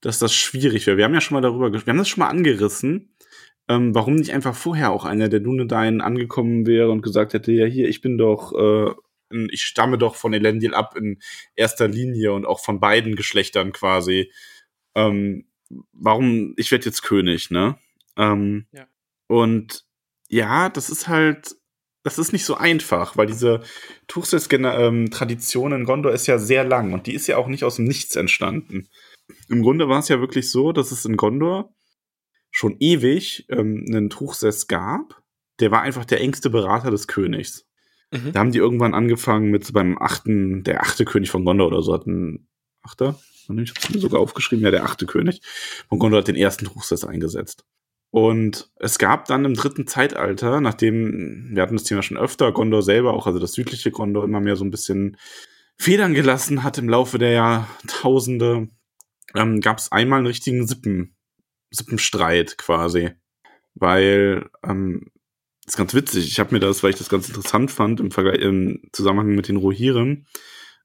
dass 0.00 0.18
das 0.18 0.34
schwierig 0.34 0.86
wäre. 0.86 0.96
Wir 0.96 1.04
haben 1.04 1.14
ja 1.14 1.20
schon 1.20 1.36
mal 1.36 1.40
darüber, 1.40 1.72
wir 1.72 1.80
haben 1.80 1.98
das 1.98 2.08
schon 2.08 2.20
mal 2.20 2.28
angerissen, 2.28 3.14
ähm, 3.68 3.94
warum 3.94 4.16
nicht 4.16 4.32
einfach 4.32 4.54
vorher 4.54 4.90
auch 4.92 5.04
einer 5.04 5.28
der 5.28 5.40
Dunedain 5.40 6.00
angekommen 6.00 6.66
wäre 6.66 6.90
und 6.90 7.02
gesagt 7.02 7.34
hätte, 7.34 7.52
ja 7.52 7.66
hier, 7.66 7.88
ich 7.88 8.00
bin 8.00 8.18
doch, 8.18 8.52
äh, 8.52 8.92
ich 9.30 9.64
stamme 9.64 9.98
doch 9.98 10.16
von 10.16 10.32
Elendil 10.32 10.74
ab 10.74 10.96
in 10.96 11.20
erster 11.54 11.88
Linie 11.88 12.32
und 12.32 12.46
auch 12.46 12.60
von 12.60 12.80
beiden 12.80 13.16
Geschlechtern 13.16 13.72
quasi. 13.72 14.32
Ähm, 14.94 15.46
warum, 15.92 16.54
ich 16.56 16.70
werde 16.70 16.86
jetzt 16.86 17.02
König, 17.02 17.50
ne? 17.50 17.78
Ähm, 18.16 18.66
ja. 18.72 18.86
Und 19.28 19.84
ja, 20.28 20.68
das 20.68 20.90
ist 20.90 21.08
halt, 21.08 21.56
das 22.02 22.18
ist 22.18 22.32
nicht 22.32 22.44
so 22.44 22.54
einfach, 22.56 23.16
weil 23.16 23.26
diese 23.26 23.62
Tuchses-Tradition 24.06 25.72
in 25.72 25.84
Gondor 25.84 26.12
ist 26.12 26.26
ja 26.26 26.38
sehr 26.38 26.64
lang 26.64 26.92
und 26.92 27.06
die 27.06 27.14
ist 27.14 27.26
ja 27.26 27.36
auch 27.36 27.48
nicht 27.48 27.64
aus 27.64 27.76
dem 27.76 27.84
Nichts 27.86 28.16
entstanden. 28.16 28.88
Im 29.48 29.62
Grunde 29.62 29.88
war 29.88 29.98
es 29.98 30.08
ja 30.08 30.20
wirklich 30.20 30.50
so, 30.50 30.72
dass 30.72 30.92
es 30.92 31.04
in 31.04 31.16
Gondor 31.16 31.74
schon 32.50 32.76
ewig 32.78 33.46
ähm, 33.48 33.84
einen 33.88 34.08
Truchsess 34.08 34.68
gab. 34.68 35.22
Der 35.58 35.70
war 35.70 35.82
einfach 35.82 36.04
der 36.04 36.20
engste 36.20 36.48
Berater 36.48 36.90
des 36.90 37.08
Königs. 37.08 37.66
Mhm. 38.12 38.32
Da 38.32 38.40
haben 38.40 38.52
die 38.52 38.58
irgendwann 38.58 38.94
angefangen 38.94 39.50
mit 39.50 39.72
beim 39.72 39.98
achten, 39.98 40.64
der 40.64 40.82
achte 40.82 41.04
König 41.04 41.30
von 41.30 41.44
Gondor 41.44 41.68
oder 41.68 41.82
so 41.82 41.92
hat 41.92 42.06
ein 42.06 42.48
achter, 42.82 43.18
ich 43.48 43.48
habe 43.48 43.60
mir 43.92 44.00
sogar 44.00 44.20
aufgeschrieben, 44.20 44.64
ja, 44.64 44.70
der 44.70 44.84
achte 44.84 45.06
König 45.06 45.40
von 45.88 45.98
Gondor 45.98 46.20
hat 46.20 46.28
den 46.28 46.36
ersten 46.36 46.66
Truchsess 46.66 47.04
eingesetzt. 47.04 47.64
Und 48.10 48.70
es 48.76 48.98
gab 48.98 49.26
dann 49.26 49.44
im 49.44 49.54
dritten 49.54 49.86
Zeitalter, 49.86 50.60
nachdem, 50.60 51.50
wir 51.50 51.62
hatten 51.62 51.76
das 51.76 51.84
Thema 51.84 52.02
schon 52.02 52.16
öfter, 52.16 52.52
Gondor 52.52 52.82
selber, 52.82 53.12
auch 53.12 53.26
also 53.26 53.38
das 53.38 53.52
südliche 53.52 53.90
Gondor, 53.90 54.24
immer 54.24 54.40
mehr 54.40 54.56
so 54.56 54.64
ein 54.64 54.70
bisschen 54.70 55.16
Federn 55.76 56.14
gelassen 56.14 56.62
hat 56.62 56.78
im 56.78 56.88
Laufe 56.88 57.18
der 57.18 57.32
Jahrtausende, 57.32 58.68
ähm, 59.34 59.60
gab 59.60 59.78
es 59.78 59.92
einmal 59.92 60.18
einen 60.18 60.28
richtigen 60.28 60.66
Sippen, 60.66 61.16
Sippenstreit 61.70 62.56
quasi. 62.56 63.10
Weil, 63.74 64.48
ähm, 64.64 65.10
das 65.66 65.74
ist 65.74 65.78
ganz 65.78 65.94
witzig. 65.94 66.28
Ich 66.28 66.38
habe 66.38 66.54
mir 66.54 66.60
das, 66.60 66.82
weil 66.82 66.90
ich 66.90 66.98
das 66.98 67.08
ganz 67.08 67.28
interessant 67.28 67.72
fand, 67.72 67.98
im, 67.98 68.12
Vergleich, 68.12 68.40
im 68.40 68.88
Zusammenhang 68.92 69.34
mit 69.34 69.48
den 69.48 69.56
Rohirrim, 69.56 70.26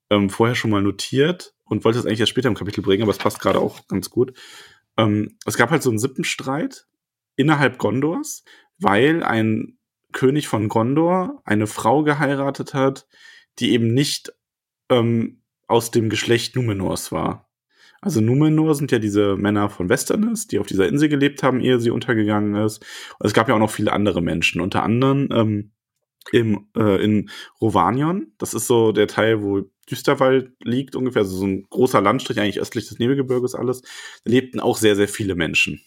ähm, 0.09 0.29
vorher 0.31 0.55
schon 0.55 0.71
mal 0.71 0.81
notiert 0.81 1.53
und 1.65 1.85
wollte 1.85 1.99
es 1.99 2.05
eigentlich 2.05 2.19
erst 2.19 2.31
später 2.31 2.47
im 2.47 2.55
Kapitel 2.55 2.81
bringen, 2.81 3.03
aber 3.03 3.11
es 3.11 3.19
passt 3.19 3.39
gerade 3.39 3.59
auch 3.59 3.87
ganz 3.87 4.09
gut. 4.09 4.33
Ähm, 4.97 5.37
es 5.45 5.55
gab 5.55 5.69
halt 5.69 5.83
so 5.83 5.91
einen 5.91 5.99
Sippenstreit 5.99 6.87
innerhalb 7.35 7.77
Gondors, 7.77 8.43
weil 8.79 9.23
ein 9.23 9.77
König 10.13 10.47
von 10.47 10.67
Gondor 10.67 11.41
eine 11.45 11.67
Frau 11.67 12.03
geheiratet 12.03 12.73
hat, 12.73 13.07
die 13.59 13.73
eben 13.73 13.93
nicht 13.93 14.33
ähm, 14.89 15.43
aus 15.67 15.91
dem 15.91 16.09
Geschlecht 16.09 16.55
Numenors 16.55 17.11
war. 17.11 17.50
Also 18.01 18.19
Numenor 18.19 18.73
sind 18.73 18.91
ja 18.91 18.97
diese 18.99 19.37
Männer 19.37 19.69
von 19.69 19.87
Westerness, 19.87 20.47
die 20.47 20.57
auf 20.57 20.65
dieser 20.65 20.87
Insel 20.87 21.07
gelebt 21.07 21.43
haben, 21.43 21.61
ehe 21.61 21.79
sie 21.79 21.91
untergegangen 21.91 22.55
ist. 22.55 22.83
Und 23.19 23.27
es 23.27 23.33
gab 23.33 23.47
ja 23.47 23.55
auch 23.55 23.59
noch 23.59 23.69
viele 23.69 23.93
andere 23.93 24.21
Menschen, 24.21 24.59
unter 24.59 24.81
anderem 24.81 25.29
ähm, 25.31 25.71
im, 26.31 26.67
äh, 26.75 27.03
in 27.03 27.29
Rovanion. 27.61 28.33
Das 28.39 28.55
ist 28.55 28.65
so 28.65 28.91
der 28.91 29.07
Teil, 29.07 29.43
wo 29.43 29.69
Düsterwald 29.89 30.51
liegt 30.63 30.95
ungefähr, 30.95 31.21
also 31.23 31.37
so 31.37 31.45
ein 31.45 31.67
großer 31.69 32.01
Landstrich, 32.01 32.39
eigentlich 32.39 32.59
östlich 32.59 32.87
des 32.87 32.97
Nebelgebirges 32.97 33.53
alles. 33.53 33.81
Da 34.23 34.31
lebten 34.31 34.59
auch 34.59 34.77
sehr, 34.77 34.95
sehr 34.95 35.07
viele 35.07 35.35
Menschen. 35.35 35.81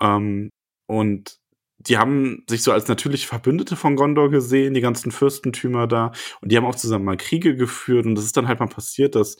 Ähm, 0.00 0.50
und 0.86 1.38
die 1.78 1.98
haben 1.98 2.44
sich 2.48 2.62
so 2.62 2.72
als 2.72 2.88
natürliche 2.88 3.26
Verbündete 3.26 3.76
von 3.76 3.96
Gondor 3.96 4.30
gesehen, 4.30 4.74
die 4.74 4.80
ganzen 4.80 5.12
Fürstentümer 5.12 5.86
da. 5.86 6.12
Und 6.40 6.52
die 6.52 6.56
haben 6.56 6.66
auch 6.66 6.74
zusammen 6.74 7.04
mal 7.04 7.16
Kriege 7.16 7.54
geführt. 7.54 8.06
Und 8.06 8.16
das 8.16 8.24
ist 8.24 8.36
dann 8.36 8.48
halt 8.48 8.60
mal 8.60 8.66
passiert, 8.66 9.14
dass 9.14 9.36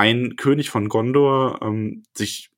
ein 0.00 0.36
König 0.36 0.70
von 0.70 0.88
Gondor 0.88 1.60
ähm, 1.60 2.04
sich 2.16 2.48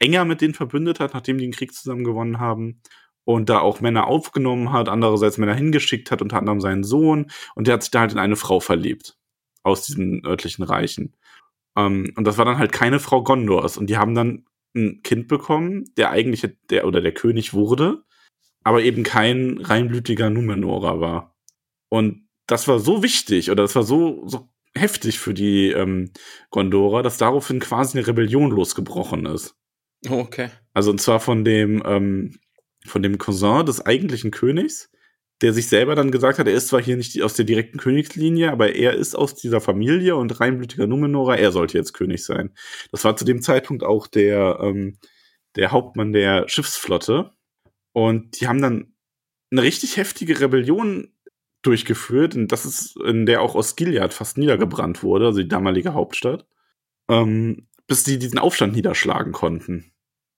enger 0.00 0.24
mit 0.24 0.40
denen 0.40 0.54
verbündet 0.54 0.98
hat, 0.98 1.14
nachdem 1.14 1.38
die 1.38 1.44
den 1.44 1.52
Krieg 1.52 1.72
zusammen 1.72 2.02
gewonnen 2.02 2.40
haben 2.40 2.80
und 3.22 3.48
da 3.48 3.60
auch 3.60 3.80
Männer 3.80 4.08
aufgenommen 4.08 4.72
hat, 4.72 4.88
andererseits 4.88 5.38
Männer 5.38 5.54
hingeschickt 5.54 6.10
hat, 6.10 6.20
unter 6.20 6.36
anderem 6.36 6.60
seinen 6.60 6.82
Sohn 6.82 7.30
und 7.54 7.68
der 7.68 7.74
hat 7.74 7.84
sich 7.84 7.92
da 7.92 8.00
halt 8.00 8.12
in 8.12 8.18
eine 8.18 8.34
Frau 8.34 8.58
verliebt 8.58 9.16
aus 9.62 9.86
diesen 9.86 10.26
örtlichen 10.26 10.64
Reichen. 10.64 11.14
Ähm, 11.76 12.12
und 12.16 12.24
das 12.26 12.38
war 12.38 12.44
dann 12.44 12.58
halt 12.58 12.72
keine 12.72 12.98
Frau 12.98 13.22
Gondors 13.22 13.78
und 13.78 13.88
die 13.88 13.96
haben 13.96 14.16
dann 14.16 14.44
ein 14.74 15.00
Kind 15.02 15.28
bekommen, 15.28 15.84
der 15.96 16.10
eigentlich 16.10 16.44
der 16.70 16.88
oder 16.88 17.00
der 17.00 17.14
König 17.14 17.54
wurde, 17.54 18.02
aber 18.64 18.82
eben 18.82 19.04
kein 19.04 19.58
reinblütiger 19.58 20.28
Numenorer 20.28 21.00
war. 21.00 21.36
Und 21.88 22.26
das 22.48 22.66
war 22.66 22.80
so 22.80 23.04
wichtig 23.04 23.52
oder 23.52 23.62
das 23.62 23.76
war 23.76 23.84
so, 23.84 24.26
so 24.26 24.48
heftig 24.76 25.18
für 25.18 25.34
die 25.34 25.70
ähm, 25.70 26.10
Gondora, 26.50 27.02
dass 27.02 27.18
daraufhin 27.18 27.60
quasi 27.60 27.98
eine 27.98 28.06
Rebellion 28.06 28.50
losgebrochen 28.50 29.26
ist. 29.26 29.56
Oh, 30.08 30.18
okay. 30.18 30.50
Also 30.72 30.90
und 30.90 31.00
zwar 31.00 31.20
von 31.20 31.44
dem 31.44 31.82
ähm, 31.86 32.38
von 32.86 33.02
dem 33.02 33.18
Cousin 33.18 33.64
des 33.64 33.84
eigentlichen 33.84 34.30
Königs, 34.30 34.90
der 35.40 35.52
sich 35.52 35.68
selber 35.68 35.94
dann 35.94 36.10
gesagt 36.10 36.38
hat, 36.38 36.46
er 36.46 36.54
ist 36.54 36.68
zwar 36.68 36.82
hier 36.82 36.96
nicht 36.96 37.22
aus 37.22 37.34
der 37.34 37.46
direkten 37.46 37.78
Königslinie, 37.78 38.52
aber 38.52 38.74
er 38.74 38.94
ist 38.94 39.14
aus 39.14 39.34
dieser 39.34 39.60
Familie 39.60 40.16
und 40.16 40.38
reinblütiger 40.38 40.86
Numenora, 40.86 41.36
er 41.36 41.52
sollte 41.52 41.78
jetzt 41.78 41.94
König 41.94 42.24
sein. 42.24 42.52
Das 42.92 43.04
war 43.04 43.16
zu 43.16 43.24
dem 43.24 43.40
Zeitpunkt 43.40 43.82
auch 43.82 44.06
der 44.06 44.58
ähm, 44.60 44.98
der 45.56 45.70
Hauptmann 45.70 46.12
der 46.12 46.48
Schiffsflotte 46.48 47.30
und 47.92 48.40
die 48.40 48.48
haben 48.48 48.60
dann 48.60 48.94
eine 49.50 49.62
richtig 49.62 49.96
heftige 49.96 50.40
Rebellion 50.40 51.13
durchgeführt. 51.66 52.34
Und 52.36 52.52
das 52.52 52.64
ist, 52.64 52.96
in 53.04 53.26
der 53.26 53.42
auch 53.42 53.54
Osgiliath 53.54 54.14
fast 54.14 54.38
niedergebrannt 54.38 55.02
wurde, 55.02 55.26
also 55.26 55.40
die 55.40 55.48
damalige 55.48 55.94
Hauptstadt. 55.94 56.46
Ähm, 57.08 57.68
bis 57.86 58.04
die 58.04 58.18
diesen 58.18 58.38
Aufstand 58.38 58.74
niederschlagen 58.74 59.32
konnten. 59.32 59.92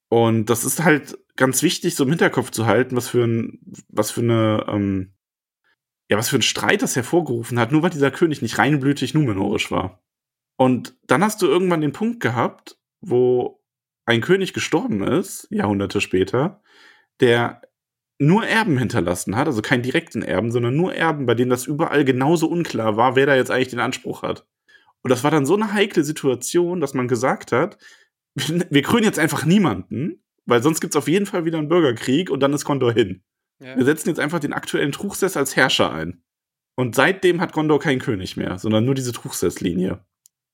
Und 0.09 0.47
das 0.47 0.65
ist 0.65 0.83
halt 0.83 1.19
ganz 1.37 1.63
wichtig, 1.63 1.95
so 1.95 2.05
im 2.05 2.11
Hinterkopf 2.11 2.51
zu 2.51 2.67
halten, 2.67 2.97
was 2.97 3.09
für 3.09 3.25
ein, 3.25 3.61
was 3.89 4.11
für 4.11 4.23
eine, 4.23 4.67
ähm, 4.69 5.15
ja, 6.09 6.17
was 6.17 6.29
für 6.29 6.37
ein 6.37 6.43
Streit 6.43 6.83
das 6.83 6.97
hervorgerufen 6.97 7.59
hat, 7.59 7.73
nur 7.73 7.83
weil 7.83 7.91
dieser 7.91 8.11
König 8.11 8.43
nicht 8.43 8.59
reinblütig 8.59 9.15
numenorisch 9.15 9.71
war. 9.71 10.03
Und 10.57 10.97
dann 11.07 11.23
hast 11.23 11.43
du 11.43 11.47
irgendwann 11.47 11.81
den 11.81 11.93
Punkt 11.93 12.21
gehabt, 12.21 12.79
wo 13.01 13.63
ein 14.07 14.21
König 14.21 14.53
gestorben 14.53 15.03
ist, 15.03 15.49
Jahrhunderte 15.51 16.01
später, 16.01 16.63
der 17.21 17.61
nur 18.19 18.47
Erben 18.47 18.79
hinterlassen 18.79 19.37
hat, 19.37 19.47
also 19.47 19.63
keinen 19.63 19.83
direkten 19.83 20.23
Erben, 20.23 20.51
sondern 20.51 20.75
nur 20.75 20.95
Erben, 20.95 21.27
bei 21.27 21.35
denen 21.35 21.51
das 21.51 21.67
überall 21.67 22.05
genauso 22.05 22.49
unklar 22.49 22.97
war, 22.97 23.17
wer 23.17 23.27
da 23.27 23.37
jetzt 23.37 23.51
eigentlich 23.51 23.69
den 23.69 23.81
Anspruch 23.81 24.23
hat. 24.23 24.47
Und 25.03 25.11
das 25.11 25.23
war 25.23 25.31
dann 25.31 25.47
so 25.47 25.55
eine 25.55 25.73
heikle 25.73 26.03
Situation, 26.03 26.81
dass 26.81 26.95
man 26.95 27.09
gesagt 27.09 27.53
hat, 27.53 27.79
wir 28.37 28.83
krönen 28.83 29.05
jetzt 29.05 29.19
einfach 29.19 29.45
niemanden, 29.45 30.23
weil 30.47 30.63
sonst 30.63 30.81
gibt's 30.81 30.97
auf 30.97 31.09
jeden 31.09 31.27
Fall 31.27 31.45
wieder 31.45 31.59
einen 31.59 31.69
Bürgerkrieg 31.69 32.31
und 32.31 32.41
dann 32.41 32.53
ist 32.53 32.65
Gondor 32.65 32.93
hin. 32.93 33.23
Ja. 33.61 33.77
Wir 33.77 33.85
setzen 33.85 34.09
jetzt 34.09 34.21
einfach 34.21 34.41
den 34.41 34.53
aktuellen 34.53 34.93
Truchsess 34.93 35.37
als 35.37 35.57
Herrscher 35.57 35.93
ein. 35.93 36.23
Und 36.77 36.95
seitdem 36.95 37.41
hat 37.41 37.53
Gondor 37.53 37.81
keinen 37.81 38.01
König 38.01 38.37
mehr, 38.37 38.59
sondern 38.59 38.85
nur 38.85 38.95
diese 38.95 39.13
Truchsess-Linie. 39.13 40.05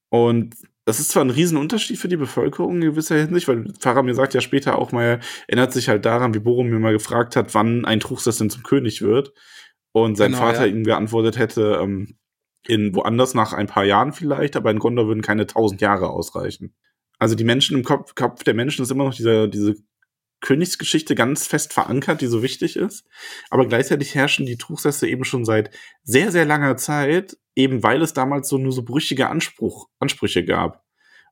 Und 0.08 0.54
das 0.84 0.98
ist 0.98 1.10
zwar 1.10 1.24
ein 1.24 1.30
Riesenunterschied 1.30 1.98
für 1.98 2.08
die 2.08 2.16
Bevölkerung 2.16 2.76
in 2.76 2.80
gewisser 2.80 3.16
Hinsicht, 3.16 3.46
weil 3.46 3.72
Faramir 3.78 4.14
sagt 4.14 4.34
ja 4.34 4.40
später 4.40 4.78
auch 4.78 4.92
mal, 4.92 5.20
erinnert 5.46 5.72
sich 5.72 5.88
halt 5.88 6.04
daran, 6.04 6.34
wie 6.34 6.40
Boromir 6.40 6.78
mal 6.78 6.92
gefragt 6.92 7.36
hat, 7.36 7.54
wann 7.54 7.84
ein 7.84 8.00
Truchsess 8.00 8.38
denn 8.38 8.50
zum 8.50 8.62
König 8.62 9.02
wird. 9.02 9.32
Und 9.92 10.16
sein 10.16 10.32
Genau, 10.32 10.42
Vater 10.42 10.66
ja. 10.66 10.72
ihm 10.72 10.84
geantwortet 10.84 11.38
hätte, 11.38 11.78
ähm, 11.82 12.16
in 12.66 12.94
woanders 12.94 13.34
nach 13.34 13.52
ein 13.52 13.66
paar 13.66 13.84
Jahren 13.84 14.12
vielleicht, 14.12 14.56
aber 14.56 14.70
in 14.70 14.78
Gondor 14.78 15.06
würden 15.06 15.22
keine 15.22 15.46
tausend 15.46 15.80
Jahre 15.80 16.10
ausreichen. 16.10 16.74
Also 17.18 17.34
die 17.34 17.44
Menschen 17.44 17.76
im 17.76 17.84
Kopf, 17.84 18.14
Kopf 18.14 18.42
der 18.42 18.54
Menschen 18.54 18.82
ist 18.82 18.90
immer 18.90 19.04
noch 19.04 19.14
diese, 19.14 19.48
diese 19.48 19.76
Königsgeschichte 20.42 21.14
ganz 21.14 21.46
fest 21.46 21.72
verankert, 21.72 22.20
die 22.20 22.26
so 22.26 22.42
wichtig 22.42 22.76
ist. 22.76 23.06
Aber 23.48 23.66
gleichzeitig 23.66 24.14
herrschen 24.14 24.44
die 24.44 24.58
Truchsätze 24.58 25.08
eben 25.08 25.24
schon 25.24 25.46
seit 25.46 25.70
sehr, 26.02 26.30
sehr 26.30 26.44
langer 26.44 26.76
Zeit, 26.76 27.38
eben 27.56 27.82
weil 27.82 28.02
es 28.02 28.12
damals 28.12 28.48
so 28.48 28.58
nur 28.58 28.72
so 28.72 28.82
brüchige 28.82 29.30
Anspruch, 29.30 29.88
Ansprüche 29.98 30.44
gab. 30.44 30.84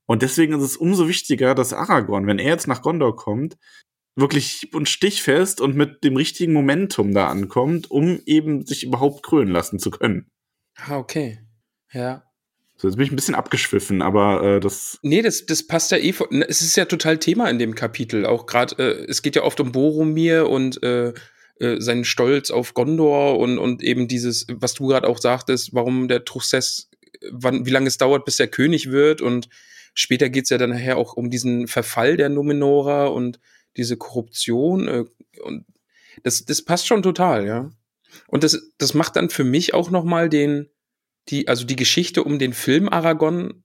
Und 0.06 0.22
deswegen 0.22 0.54
ist 0.54 0.62
es 0.62 0.76
umso 0.76 1.08
wichtiger, 1.08 1.54
dass 1.54 1.72
Aragorn, 1.72 2.26
wenn 2.26 2.38
er 2.38 2.48
jetzt 2.48 2.66
nach 2.66 2.82
Gondor 2.82 3.14
kommt, 3.16 3.58
wirklich 4.16 4.50
hieb- 4.52 4.74
und 4.74 4.88
stichfest 4.88 5.60
und 5.60 5.76
mit 5.76 6.04
dem 6.04 6.16
richtigen 6.16 6.52
Momentum 6.52 7.12
da 7.12 7.28
ankommt, 7.28 7.90
um 7.90 8.20
eben 8.26 8.64
sich 8.66 8.84
überhaupt 8.84 9.22
krönen 9.22 9.52
lassen 9.52 9.78
zu 9.78 9.90
können. 9.90 10.30
Ah, 10.76 10.96
okay. 10.98 11.40
Ja. 11.92 12.29
So, 12.80 12.88
jetzt 12.88 12.96
bin 12.96 13.04
ich 13.04 13.12
ein 13.12 13.16
bisschen 13.16 13.34
abgeschwiffen, 13.34 14.00
aber 14.00 14.42
äh, 14.42 14.60
das 14.60 14.98
Nee, 15.02 15.20
das, 15.20 15.44
das 15.44 15.66
passt 15.66 15.90
ja 15.90 15.98
eh. 15.98 16.14
ne, 16.30 16.48
Es 16.48 16.62
ist 16.62 16.76
ja 16.76 16.86
total 16.86 17.18
Thema 17.18 17.50
in 17.50 17.58
dem 17.58 17.74
Kapitel. 17.74 18.24
Auch 18.24 18.46
gerade, 18.46 18.74
äh, 18.78 19.04
es 19.06 19.20
geht 19.20 19.36
ja 19.36 19.42
oft 19.42 19.60
um 19.60 19.70
Boromir 19.70 20.48
und 20.48 20.82
äh, 20.82 21.12
äh, 21.58 21.78
seinen 21.78 22.06
Stolz 22.06 22.50
auf 22.50 22.72
Gondor 22.72 23.38
und, 23.38 23.58
und 23.58 23.82
eben 23.82 24.08
dieses, 24.08 24.46
was 24.48 24.72
du 24.72 24.86
gerade 24.86 25.06
auch 25.08 25.18
sagtest, 25.18 25.74
warum 25.74 26.08
der 26.08 26.24
Truchsess, 26.24 26.88
wann, 27.30 27.66
wie 27.66 27.70
lange 27.70 27.88
es 27.88 27.98
dauert, 27.98 28.24
bis 28.24 28.40
er 28.40 28.48
König 28.48 28.90
wird. 28.90 29.20
Und 29.20 29.50
später 29.92 30.30
geht's 30.30 30.48
ja 30.48 30.56
dann 30.56 30.70
nachher 30.70 30.96
auch 30.96 31.12
um 31.12 31.28
diesen 31.28 31.66
Verfall 31.66 32.16
der 32.16 32.30
Numenora 32.30 33.08
und 33.08 33.40
diese 33.76 33.98
Korruption. 33.98 34.88
Äh, 34.88 35.04
und 35.42 35.66
das, 36.22 36.46
das 36.46 36.62
passt 36.62 36.86
schon 36.86 37.02
total, 37.02 37.46
ja. 37.46 37.70
Und 38.26 38.42
das, 38.42 38.70
das 38.78 38.94
macht 38.94 39.16
dann 39.16 39.28
für 39.28 39.44
mich 39.44 39.74
auch 39.74 39.90
noch 39.90 40.04
mal 40.04 40.30
den, 40.30 40.70
die, 41.30 41.48
also 41.48 41.64
die 41.64 41.76
Geschichte 41.76 42.24
um 42.24 42.38
den 42.38 42.52
Film 42.52 42.88
Aragon 42.88 43.62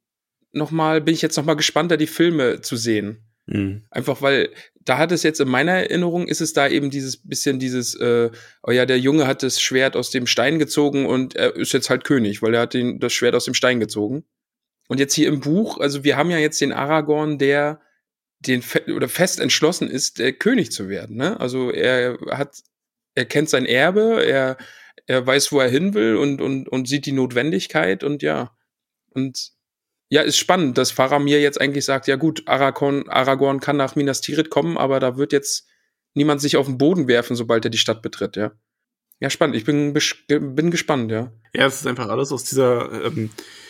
nochmal, 0.52 1.02
bin 1.02 1.14
ich 1.14 1.22
jetzt 1.22 1.38
nochmal 1.38 1.56
gespannt, 1.56 1.92
da 1.92 1.98
die 1.98 2.08
Filme 2.08 2.62
zu 2.62 2.76
sehen. 2.76 3.26
mh. 3.48 3.82
Einfach 3.90 4.22
weil, 4.22 4.50
da 4.86 4.98
hat 4.98 5.12
es 5.12 5.24
jetzt 5.24 5.42
in 5.42 5.50
meiner 5.50 5.74
Erinnerung, 5.74 6.28
ist 6.28 6.42
es 6.42 6.54
da 6.54 6.68
eben 6.68 6.90
dieses 6.90 7.18
bisschen 7.28 7.60
dieses, 7.60 7.96
äh, 7.96 8.30
oh 8.64 8.72
ja, 8.72 8.86
der 8.86 9.00
Junge 9.00 9.28
hat 9.28 9.44
das 9.44 9.60
Schwert 9.60 9.96
aus 9.96 10.12
dem 10.12 10.28
Stein 10.28 10.60
gezogen 10.60 11.06
und 11.06 11.36
er 11.36 11.56
ist 11.56 11.74
jetzt 11.74 11.90
halt 11.90 12.04
König, 12.04 12.42
weil 12.42 12.54
er 12.54 12.62
hat 12.62 12.74
den, 12.74 13.00
das 13.00 13.14
Schwert 13.14 13.36
aus 13.36 13.46
dem 13.46 13.54
Stein 13.54 13.80
gezogen. 13.80 14.24
Und 14.88 15.00
jetzt 15.00 15.16
hier 15.16 15.28
im 15.28 15.40
Buch, 15.40 15.80
also 15.80 16.04
wir 16.04 16.16
haben 16.16 16.30
ja 16.30 16.38
jetzt 16.38 16.62
den 16.62 16.72
Aragorn, 16.72 17.40
der 17.40 17.82
den 18.40 18.62
fe 18.62 18.84
oder 18.94 19.10
fest 19.10 19.40
entschlossen 19.40 19.90
ist, 19.90 20.20
der 20.20 20.34
König 20.34 20.72
zu 20.72 20.90
werden. 20.90 21.16
Ne? 21.16 21.40
Also 21.40 21.72
er 21.72 22.20
hat, 22.30 22.60
er 23.16 23.26
kennt 23.26 23.50
sein 23.50 23.66
Erbe, 23.66 24.24
er, 24.24 24.58
er 25.08 25.26
weiß, 25.26 25.52
wo 25.52 25.60
er 25.60 25.70
hin 25.70 25.94
will 25.94 26.16
und, 26.16 26.42
und, 26.42 26.70
und 26.70 26.88
sieht 26.88 27.06
die 27.06 27.12
Notwendigkeit 27.12 28.04
und 28.04 28.24
ja. 28.24 28.56
Und 29.12 29.52
ja, 30.10 30.22
ist 30.22 30.38
spannend, 30.38 30.78
dass 30.78 30.92
Faramir 30.92 31.42
jetzt 31.42 31.60
eigentlich 31.60 31.86
sagt, 31.86 32.08
ja 32.08 32.16
gut, 32.16 32.44
Aragorn, 32.48 33.08
Aragorn 33.10 33.60
kann 33.60 33.78
nach 33.78 33.96
Minas 33.96 34.22
Tirith 34.22 34.50
kommen, 34.50 34.78
aber 34.78 35.00
da 35.00 35.18
wird 35.18 35.34
jetzt 35.34 35.68
niemand 36.14 36.42
sich 36.42 36.58
auf 36.58 36.68
den 36.68 36.78
Boden 36.78 37.08
werfen, 37.08 37.36
sobald 37.36 37.66
er 37.66 37.72
die 37.72 37.78
Stadt 37.78 38.02
betritt, 38.02 38.36
ja. 38.36 38.52
Ja, 39.20 39.30
spannend. 39.30 39.56
Ich 39.56 39.64
bin, 39.64 39.94
bin 39.94 40.72
gespannt, 40.72 41.10
ja. 41.10 41.32
Ja, 41.54 41.66
es 41.68 41.80
ist 41.80 41.88
einfach 41.88 42.10
alles 42.10 42.34
aus 42.34 42.44
dieser 42.44 43.06
ähm, 43.06 43.30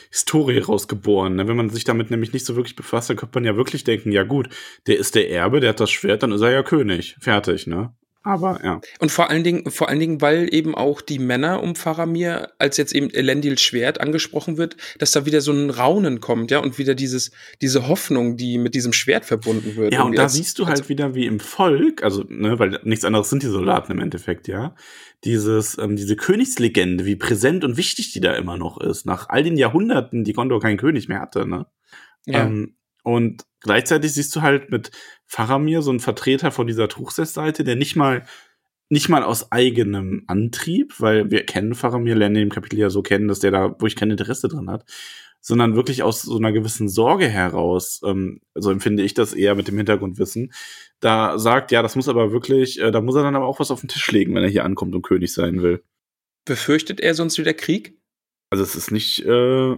Historie 0.09 0.57
rausgeboren. 0.57 1.35
Ne? 1.35 1.47
Wenn 1.47 1.57
man 1.57 1.69
sich 1.69 1.83
damit 1.83 2.09
nämlich 2.09 2.33
nicht 2.33 2.45
so 2.45 2.55
wirklich 2.55 2.75
befasst, 2.75 3.09
dann 3.09 3.17
könnte 3.17 3.37
man 3.37 3.45
ja 3.45 3.55
wirklich 3.55 3.83
denken, 3.83 4.11
ja 4.11 4.23
gut, 4.23 4.49
der 4.87 4.97
ist 4.97 5.13
der 5.13 5.29
Erbe, 5.29 5.59
der 5.59 5.69
hat 5.69 5.79
das 5.79 5.91
Schwert, 5.91 6.23
dann 6.23 6.31
ist 6.31 6.41
er 6.41 6.51
ja 6.51 6.63
König. 6.63 7.15
Fertig, 7.19 7.67
ne? 7.67 7.95
Aber 8.25 8.59
ja. 8.63 8.81
Und 8.99 9.11
vor 9.11 9.29
allen 9.29 9.43
Dingen, 9.43 9.69
vor 9.69 9.87
allen 9.87 9.99
Dingen, 9.99 10.19
weil 10.19 10.51
eben 10.51 10.73
auch 10.73 11.01
die 11.01 11.19
Männer 11.19 11.61
um 11.61 11.75
Faramir, 11.75 12.49
als 12.57 12.75
jetzt 12.77 12.93
eben 12.95 13.11
Elendils 13.11 13.61
Schwert 13.61 14.01
angesprochen 14.01 14.57
wird, 14.57 14.77
dass 14.97 15.11
da 15.11 15.27
wieder 15.27 15.41
so 15.41 15.51
ein 15.51 15.69
Raunen 15.69 16.21
kommt, 16.21 16.49
ja, 16.49 16.57
und 16.57 16.79
wieder 16.79 16.95
dieses, 16.95 17.29
diese 17.61 17.87
Hoffnung, 17.87 18.35
die 18.35 18.57
mit 18.57 18.73
diesem 18.73 18.93
Schwert 18.93 19.25
verbunden 19.25 19.75
wird. 19.75 19.93
Ja, 19.93 20.01
und 20.01 20.17
da 20.17 20.23
als- 20.23 20.33
siehst 20.33 20.57
du 20.57 20.65
halt 20.65 20.89
wieder 20.89 21.13
wie 21.13 21.27
im 21.27 21.39
Volk, 21.39 22.03
also, 22.03 22.23
ne, 22.27 22.57
weil 22.57 22.79
nichts 22.83 23.05
anderes 23.05 23.29
sind 23.29 23.43
die 23.43 23.47
Soldaten 23.47 23.91
im 23.91 23.99
Endeffekt, 23.99 24.47
ja. 24.47 24.75
Dieses, 25.23 25.77
ähm, 25.77 25.95
diese 25.95 26.15
Königslegende, 26.15 27.05
wie 27.05 27.15
präsent 27.15 27.63
und 27.63 27.77
wichtig 27.77 28.11
die 28.11 28.21
da 28.21 28.33
immer 28.33 28.57
noch 28.57 28.81
ist, 28.81 29.05
nach 29.05 29.29
all 29.29 29.43
den 29.43 29.55
Jahrhunderten, 29.55 30.23
die 30.23 30.33
Gondor 30.33 30.59
keinen 30.59 30.77
König 30.77 31.07
mehr 31.07 31.19
hatte, 31.21 31.47
ne? 31.47 31.67
ja. 32.25 32.47
Ähm, 32.47 32.75
und 33.05 33.45
gleichzeitig 33.61 34.13
siehst 34.13 34.35
du 34.35 34.41
halt 34.41 34.71
mit 34.71 34.89
Faramir 35.27 35.83
so 35.83 35.91
einen 35.91 35.99
Vertreter 35.99 36.49
von 36.49 36.65
dieser 36.65 36.87
Truchsess-Seite, 36.87 37.63
der 37.63 37.75
nicht 37.75 37.95
mal, 37.95 38.25
nicht 38.89 39.09
mal 39.09 39.23
aus 39.23 39.51
eigenem 39.51 40.23
Antrieb, 40.25 40.95
weil 40.97 41.29
wir 41.29 41.45
kennen 41.45 41.75
Faramir, 41.75 42.15
lernen 42.15 42.33
den 42.33 42.43
im 42.45 42.49
Kapitel 42.49 42.79
ja 42.79 42.89
so 42.89 43.03
kennen, 43.03 43.27
dass 43.27 43.41
der 43.41 43.51
da 43.51 43.69
wirklich 43.69 43.95
kein 43.95 44.09
Interesse 44.09 44.47
drin 44.47 44.71
hat, 44.71 44.85
sondern 45.39 45.75
wirklich 45.75 46.01
aus 46.01 46.23
so 46.23 46.35
einer 46.35 46.51
gewissen 46.51 46.89
Sorge 46.89 47.27
heraus, 47.27 48.01
ähm, 48.03 48.41
so 48.55 48.71
empfinde 48.71 49.03
ich 49.03 49.13
das 49.13 49.33
eher 49.33 49.53
mit 49.53 49.67
dem 49.67 49.77
Hintergrundwissen, 49.77 50.51
da 50.99 51.37
sagt, 51.37 51.71
ja, 51.71 51.83
das 51.83 51.95
muss 51.95 52.09
aber 52.09 52.31
wirklich, 52.31 52.81
äh, 52.81 52.89
da 52.89 53.01
muss 53.01 53.15
er 53.15 53.21
dann 53.21 53.35
aber 53.35 53.45
auch 53.45 53.59
was 53.59 53.69
auf 53.69 53.81
den 53.81 53.89
Tisch 53.89 54.11
legen, 54.11 54.33
wenn 54.33 54.41
er 54.41 54.49
hier 54.49 54.65
ankommt 54.65 54.95
und 54.95 55.03
König 55.03 55.31
sein 55.31 55.61
will. 55.61 55.83
Befürchtet 56.45 56.99
er 57.01 57.13
sonst 57.13 57.37
wieder 57.37 57.53
Krieg? 57.53 57.99
Also 58.49 58.63
es 58.63 58.75
ist 58.75 58.89
nicht, 58.89 59.23
äh, 59.25 59.75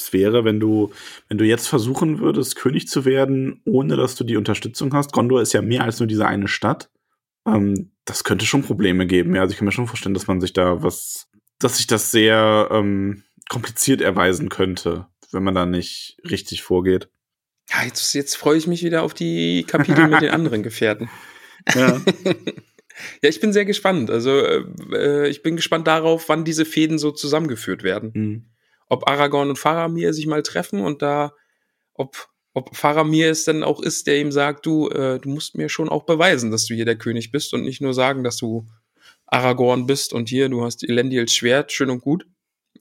es 0.00 0.12
wäre, 0.12 0.44
wenn 0.44 0.60
du, 0.60 0.90
wenn 1.28 1.38
du 1.38 1.44
jetzt 1.44 1.68
versuchen 1.68 2.20
würdest, 2.20 2.56
König 2.56 2.88
zu 2.88 3.04
werden, 3.04 3.60
ohne 3.64 3.96
dass 3.96 4.14
du 4.14 4.24
die 4.24 4.36
Unterstützung 4.36 4.92
hast. 4.94 5.12
Gondor 5.12 5.40
ist 5.42 5.52
ja 5.52 5.62
mehr 5.62 5.84
als 5.84 6.00
nur 6.00 6.06
diese 6.06 6.26
eine 6.26 6.48
Stadt. 6.48 6.90
Ähm, 7.46 7.92
das 8.04 8.24
könnte 8.24 8.46
schon 8.46 8.62
Probleme 8.62 9.06
geben. 9.06 9.34
Ja, 9.34 9.42
also 9.42 9.52
ich 9.52 9.58
kann 9.58 9.66
mir 9.66 9.72
schon 9.72 9.86
vorstellen, 9.86 10.14
dass 10.14 10.26
man 10.26 10.40
sich 10.40 10.52
da 10.52 10.82
was, 10.82 11.28
dass 11.58 11.76
sich 11.76 11.86
das 11.86 12.10
sehr 12.10 12.68
ähm, 12.70 13.24
kompliziert 13.48 14.00
erweisen 14.00 14.48
könnte, 14.48 15.06
wenn 15.32 15.42
man 15.42 15.54
da 15.54 15.66
nicht 15.66 16.16
richtig 16.28 16.62
vorgeht. 16.62 17.08
Ja, 17.70 17.84
jetzt, 17.84 18.14
jetzt 18.14 18.36
freue 18.36 18.58
ich 18.58 18.66
mich 18.66 18.82
wieder 18.82 19.02
auf 19.02 19.14
die 19.14 19.64
Kapitel 19.64 20.08
mit 20.08 20.22
den 20.22 20.30
anderen 20.32 20.62
Gefährten. 20.62 21.08
Ja. 21.74 22.00
Ja, 23.22 23.28
ich 23.28 23.40
bin 23.40 23.52
sehr 23.52 23.64
gespannt. 23.64 24.10
Also, 24.10 24.30
äh, 24.30 24.64
äh, 24.92 25.28
ich 25.28 25.42
bin 25.42 25.56
gespannt 25.56 25.86
darauf, 25.86 26.28
wann 26.28 26.44
diese 26.44 26.64
Fäden 26.64 26.98
so 26.98 27.10
zusammengeführt 27.10 27.82
werden. 27.82 28.10
Mhm. 28.14 28.44
Ob 28.90 29.08
Aragorn 29.08 29.48
und 29.48 29.58
Faramir 29.58 30.12
sich 30.12 30.26
mal 30.26 30.42
treffen 30.42 30.80
und 30.80 31.00
da, 31.00 31.32
ob, 31.94 32.28
ob 32.52 32.76
Faramir 32.76 33.30
es 33.30 33.44
dann 33.44 33.62
auch 33.62 33.80
ist, 33.80 34.06
der 34.06 34.18
ihm 34.20 34.32
sagt, 34.32 34.66
du, 34.66 34.90
äh, 34.90 35.18
du 35.18 35.30
musst 35.30 35.56
mir 35.56 35.70
schon 35.70 35.88
auch 35.88 36.04
beweisen, 36.04 36.50
dass 36.50 36.66
du 36.66 36.74
hier 36.74 36.84
der 36.84 36.96
König 36.98 37.32
bist 37.32 37.54
und 37.54 37.62
nicht 37.62 37.80
nur 37.80 37.94
sagen, 37.94 38.22
dass 38.24 38.36
du 38.36 38.66
Aragorn 39.26 39.86
bist 39.86 40.12
und 40.12 40.28
hier, 40.28 40.48
du 40.50 40.62
hast 40.64 40.86
Elendils 40.86 41.32
Schwert, 41.34 41.72
schön 41.72 41.88
und 41.88 42.00
gut. 42.02 42.26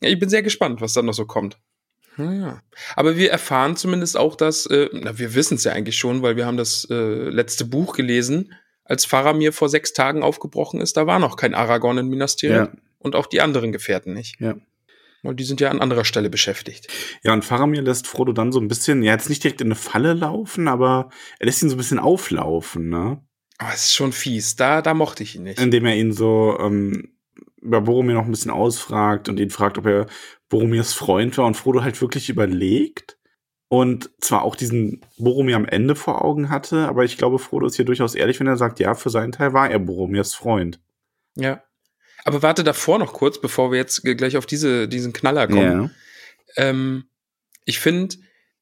Ja, 0.02 0.10
ich 0.10 0.20
bin 0.20 0.30
sehr 0.30 0.44
gespannt, 0.44 0.82
was 0.82 0.94
dann 0.94 1.06
noch 1.06 1.14
so 1.14 1.26
kommt. 1.26 1.58
Naja. 2.18 2.62
Aber 2.96 3.16
wir 3.16 3.32
erfahren 3.32 3.78
zumindest 3.78 4.18
auch, 4.18 4.36
dass, 4.36 4.66
äh, 4.66 4.90
na, 4.92 5.18
wir 5.18 5.36
wissen 5.36 5.56
es 5.56 5.64
ja 5.64 5.72
eigentlich 5.72 5.98
schon, 5.98 6.22
weil 6.22 6.36
wir 6.36 6.46
haben 6.46 6.58
das 6.58 6.86
äh, 6.90 7.30
letzte 7.30 7.64
Buch 7.66 7.96
gelesen, 7.96 8.54
als 8.84 9.06
Faramir 9.06 9.54
vor 9.54 9.70
sechs 9.70 9.94
Tagen 9.94 10.24
aufgebrochen 10.24 10.82
ist, 10.82 10.98
da 10.98 11.06
war 11.06 11.20
noch 11.20 11.36
kein 11.38 11.54
Aragorn 11.54 12.00
in 12.00 12.08
Minas 12.08 12.36
Tirith 12.36 12.70
Ja. 12.74 12.80
und 12.98 13.16
auch 13.16 13.28
die 13.28 13.40
anderen 13.42 13.72
Gefährten 13.72 14.14
nicht. 14.14 14.40
Ja. 14.40 14.56
Weil 15.24 15.36
die 15.36 15.44
sind 15.44 15.60
ja 15.62 15.70
an 15.70 15.82
anderer 15.82 16.06
Stelle 16.06 16.30
beschäftigt. 16.30 16.88
Ja, 17.24 17.34
und 17.34 17.44
Faramir 17.44 17.82
lässt 17.82 18.08
Frodo 18.08 18.32
dann 18.32 18.52
so 18.52 18.60
ein 18.60 18.68
bisschen, 18.68 19.04
ja, 19.04 19.14
jetzt 19.14 19.30
nicht 19.30 19.44
direkt 19.44 19.62
in 19.62 19.68
eine 19.68 19.76
Falle 19.76 20.14
laufen, 20.14 20.68
aber 20.68 21.10
er 21.40 21.46
lässt 21.46 21.62
ihn 21.62 21.70
so 21.70 21.76
ein 21.76 21.80
bisschen 21.80 22.00
auflaufen, 22.00 22.90
ne? 22.90 23.22
Aber 23.58 23.74
es 23.74 23.86
ist 23.86 23.94
schon 23.94 24.14
fies. 24.14 24.56
Da, 24.56 24.82
da 24.82 24.94
mochte 24.94 25.24
ich 25.24 25.36
ihn 25.36 25.44
nicht. 25.44 25.60
Indem 25.60 25.86
er 25.86 25.96
ihn 25.98 26.14
so 26.14 26.58
ähm, 26.60 27.18
über 27.62 27.82
Boromir 27.82 28.16
noch 28.16 28.26
ein 28.26 28.32
bisschen 28.32 28.52
ausfragt 28.52 29.28
und 29.28 29.40
ihn 29.40 29.50
fragt, 29.50 29.78
ob 29.78 29.86
er 29.86 30.08
Boromirs 30.48 30.94
Freund 30.94 31.38
war 31.38 31.46
und 31.46 31.58
Frodo 31.58 31.84
halt 31.84 32.02
wirklich 32.02 32.30
überlegt 32.30 33.20
und 33.70 34.10
zwar 34.20 34.42
auch 34.44 34.56
diesen 34.56 35.02
Boromir 35.18 35.56
am 35.56 35.66
Ende 35.66 35.96
vor 35.96 36.26
Augen 36.26 36.50
hatte, 36.50 36.88
aber 36.88 37.06
ich 37.06 37.18
glaube, 37.18 37.38
Frodo 37.38 37.68
ist 37.68 37.76
hier 37.76 37.86
durchaus 37.86 38.16
ehrlich, 38.16 38.40
wenn 38.40 38.48
er 38.48 38.58
sagt, 38.58 38.80
ja, 38.80 38.96
für 38.96 39.12
seinen 39.12 39.32
Teil 39.32 39.54
war 39.54 39.70
er 39.70 39.78
Boromirs 39.78 40.34
Freund. 40.34 40.82
Ja. 41.36 41.64
Aber 42.26 42.42
warte 42.42 42.64
davor 42.64 43.00
noch 43.00 43.14
kurz, 43.14 43.40
bevor 43.40 43.72
wir 43.72 43.78
jetzt 43.78 44.04
gleich 44.04 44.38
auf 44.38 44.46
diese, 44.46 44.88
diesen 44.88 45.14
Knaller 45.14 45.48
kommen. 45.48 45.92
Ähm, 46.58 47.06
ich 47.66 47.80
finde, 47.80 48.16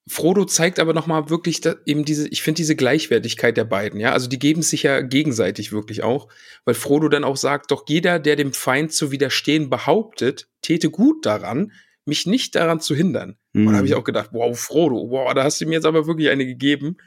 Frodo 0.07 0.45
zeigt 0.45 0.79
aber 0.79 0.93
noch 0.93 1.07
mal 1.07 1.29
wirklich 1.29 1.61
eben 1.85 2.05
diese, 2.05 2.27
ich 2.29 2.41
finde 2.41 2.57
diese 2.57 2.75
Gleichwertigkeit 2.75 3.57
der 3.57 3.65
beiden, 3.65 3.99
ja, 3.99 4.13
also 4.13 4.27
die 4.27 4.39
geben 4.39 4.61
sich 4.61 4.83
ja 4.83 5.01
gegenseitig 5.01 5.73
wirklich 5.73 6.01
auch, 6.01 6.29
weil 6.63 6.75
Frodo 6.75 7.09
dann 7.09 7.25
auch 7.25 7.35
sagt, 7.35 7.71
doch 7.71 7.83
jeder, 7.87 8.19
der 8.19 8.37
dem 8.37 8.53
Feind 8.53 8.93
zu 8.93 9.11
widerstehen 9.11 9.69
behauptet, 9.69 10.47
täte 10.61 10.89
gut 10.89 11.25
daran, 11.25 11.73
mich 12.05 12.25
nicht 12.25 12.55
daran 12.55 12.79
zu 12.79 12.95
hindern. 12.95 13.37
Mhm. 13.51 13.67
Und 13.67 13.73
da 13.73 13.77
habe 13.77 13.87
ich 13.87 13.95
auch 13.95 14.05
gedacht, 14.05 14.29
wow, 14.31 14.57
Frodo, 14.57 15.09
wow, 15.09 15.33
da 15.33 15.43
hast 15.43 15.59
du 15.59 15.65
mir 15.65 15.75
jetzt 15.75 15.85
aber 15.85 16.07
wirklich 16.07 16.29
eine 16.29 16.45
gegeben, 16.45 16.97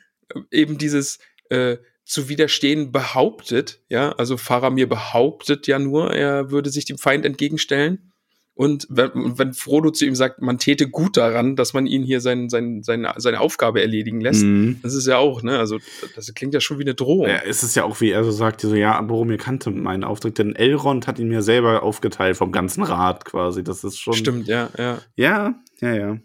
eben 0.51 0.77
dieses 0.77 1.19
äh, 1.49 1.79
zu 2.05 2.29
widerstehen 2.29 2.93
behauptet, 2.93 3.81
ja, 3.89 4.13
also 4.13 4.37
Faramir 4.37 4.89
behauptet 4.89 5.67
ja 5.67 5.79
nur, 5.79 6.13
er 6.13 6.51
würde 6.51 6.71
sich 6.71 6.85
dem 6.85 6.99
Feind 6.99 7.25
entgegenstellen. 7.25 8.07
Und 8.55 8.87
wenn, 8.91 9.39
wenn 9.39 9.55
Frodo 9.55 9.91
zu 9.91 10.05
ihm 10.05 10.15
sagt, 10.15 10.43
man 10.43 10.59
täte 10.59 10.87
gut 10.91 11.17
daran, 11.17 11.57
dass 11.57 11.73
man 11.73 11.87
ihn 11.87 12.03
hier 12.03 12.21
sein, 12.21 12.51
sein, 12.51 12.83
seine, 12.83 13.15
seine 13.17 13.41
Aufgabe 13.41 13.81
erledigen 13.81 14.21
lässt, 14.21 14.43
Mhm. 14.43 14.81
das 14.83 14.93
ist 14.95 15.07
ja 15.07 15.17
auch, 15.17 15.43
ne, 15.43 15.59
also 15.59 15.79
das 16.15 16.35
klingt 16.35 16.53
ja 16.53 16.61
schon 16.61 16.79
wie 16.79 16.83
eine 16.83 16.95
Drohung. 16.95 17.27
Ja, 17.29 17.41
es 17.47 17.63
ist 17.63 17.75
ja 17.75 17.85
auch, 17.85 18.03
wie 18.03 18.11
er 18.11 18.23
so 18.23 18.33
sagt, 18.33 18.61
so, 18.61 18.75
ja, 18.75 19.01
Boromir 19.01 19.39
kannte 19.39 19.71
meinen 19.71 20.05
Auftrag, 20.05 20.35
denn 20.35 20.55
Elrond 20.55 21.07
hat 21.07 21.19
ihn 21.19 21.29
mir 21.29 21.41
selber 21.41 21.83
aufgeteilt 21.83 22.37
vom 22.37 22.53
ganzen 22.53 22.83
Rat 22.83 23.25
quasi. 23.25 23.65
Das 23.65 23.83
ist 23.83 23.99
schon. 23.99 24.13
Stimmt, 24.13 24.47
ja, 24.47 24.69
ja. 24.77 24.99
Ja, 25.17 25.55
ja, 25.81 25.95
ja. 25.95 26.19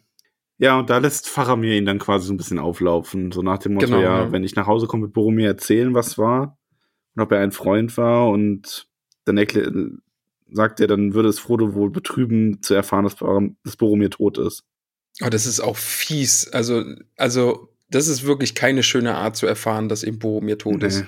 Ja, 0.57 0.79
und 0.79 0.89
da 0.89 0.99
lässt 0.99 1.27
Faramir 1.27 1.73
ihn 1.73 1.85
dann 1.85 1.99
quasi 1.99 2.27
so 2.27 2.33
ein 2.33 2.37
bisschen 2.37 2.59
auflaufen. 2.59 3.31
So 3.31 3.41
nach 3.41 3.57
dem 3.57 3.73
Motto, 3.73 3.87
Genau, 3.87 3.99
ja, 4.01 4.23
ja. 4.23 4.31
wenn 4.31 4.43
ich 4.43 4.55
nach 4.55 4.67
Hause 4.67 4.87
komme, 4.87 5.03
wird 5.03 5.13
Boromir 5.13 5.47
erzählen, 5.47 5.93
was 5.93 6.17
war. 6.17 6.57
Und 7.15 7.23
ob 7.23 7.31
er 7.31 7.39
ein 7.39 7.51
Freund 7.51 7.97
war. 7.97 8.29
Und 8.29 8.87
dann 9.25 9.37
sagt 10.51 10.79
er, 10.79 10.87
dann 10.87 11.13
würde 11.13 11.29
es 11.29 11.39
Frodo 11.39 11.73
wohl 11.73 11.89
betrüben, 11.89 12.61
zu 12.61 12.73
erfahren, 12.73 13.03
dass, 13.03 13.15
dass 13.63 13.75
Boromir 13.75 14.09
tot 14.09 14.37
ist. 14.37 14.63
Aber 15.19 15.29
das 15.29 15.45
ist 15.45 15.59
auch 15.59 15.77
fies. 15.77 16.47
Also, 16.49 16.83
also, 17.17 17.69
das 17.89 18.07
ist 18.07 18.25
wirklich 18.25 18.55
keine 18.55 18.83
schöne 18.83 19.15
Art 19.15 19.35
zu 19.35 19.47
erfahren, 19.47 19.89
dass 19.89 20.03
eben 20.03 20.19
Boromir 20.19 20.57
tot 20.57 20.81
Nee. 20.81 20.87
ist. 20.87 21.05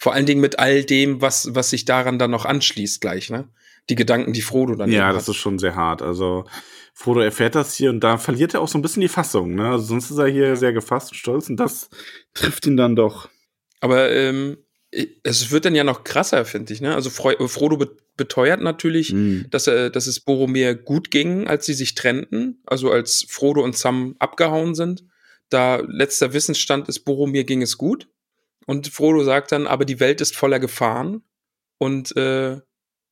Vor 0.00 0.12
allen 0.14 0.26
Dingen 0.26 0.40
mit 0.40 0.58
all 0.60 0.84
dem, 0.84 1.20
was, 1.20 1.54
was 1.54 1.70
sich 1.70 1.84
daran 1.84 2.18
dann 2.18 2.30
noch 2.30 2.44
anschließt 2.44 3.00
gleich, 3.00 3.30
ne? 3.30 3.48
Die 3.90 3.94
Gedanken, 3.94 4.32
die 4.32 4.42
Frodo 4.42 4.74
dann 4.74 4.90
Ja, 4.90 5.12
das 5.12 5.22
hat. 5.24 5.28
ist 5.30 5.36
schon 5.36 5.58
sehr 5.58 5.74
hart. 5.76 6.02
Also 6.02 6.44
Frodo 6.94 7.20
erfährt 7.20 7.54
das 7.54 7.74
hier 7.74 7.90
und 7.90 8.00
da 8.00 8.18
verliert 8.18 8.54
er 8.54 8.60
auch 8.60 8.68
so 8.68 8.76
ein 8.78 8.82
bisschen 8.82 9.00
die 9.00 9.08
Fassung. 9.08 9.54
Ne? 9.54 9.68
Also 9.70 9.84
sonst 9.86 10.10
ist 10.10 10.18
er 10.18 10.26
hier 10.28 10.56
sehr 10.56 10.72
gefasst 10.72 11.12
und 11.12 11.16
stolz 11.16 11.48
und 11.48 11.56
das 11.56 11.88
trifft 12.34 12.66
ihn 12.66 12.76
dann 12.76 12.96
doch. 12.96 13.28
Aber 13.80 14.10
ähm, 14.10 14.58
es 15.22 15.50
wird 15.50 15.64
dann 15.64 15.74
ja 15.74 15.84
noch 15.84 16.02
krasser, 16.02 16.44
finde 16.44 16.72
ich, 16.72 16.80
ne? 16.80 16.94
Also 16.94 17.10
Frodo 17.10 17.76
be 17.76 17.90
beteuert 18.16 18.60
natürlich, 18.60 19.12
Mhm. 19.12 19.46
dass, 19.50 19.68
er, 19.68 19.90
dass 19.90 20.08
es 20.08 20.18
Boromir 20.18 20.74
gut 20.74 21.12
ging, 21.12 21.46
als 21.46 21.66
sie 21.66 21.74
sich 21.74 21.94
trennten, 21.94 22.60
also 22.66 22.90
als 22.90 23.24
Frodo 23.28 23.62
und 23.62 23.76
Sam 23.76 24.16
abgehauen 24.18 24.74
sind. 24.74 25.04
Da 25.50 25.76
letzter 25.76 26.32
Wissensstand 26.32 26.88
ist, 26.88 27.00
Boromir 27.04 27.44
ging 27.44 27.62
es 27.62 27.78
gut. 27.78 28.08
Und 28.66 28.88
Frodo 28.88 29.22
sagt 29.22 29.52
dann, 29.52 29.68
aber 29.68 29.84
die 29.84 30.00
Welt 30.00 30.20
ist 30.20 30.34
voller 30.34 30.58
Gefahren. 30.58 31.22
Und 31.78 32.16
äh, 32.16 32.56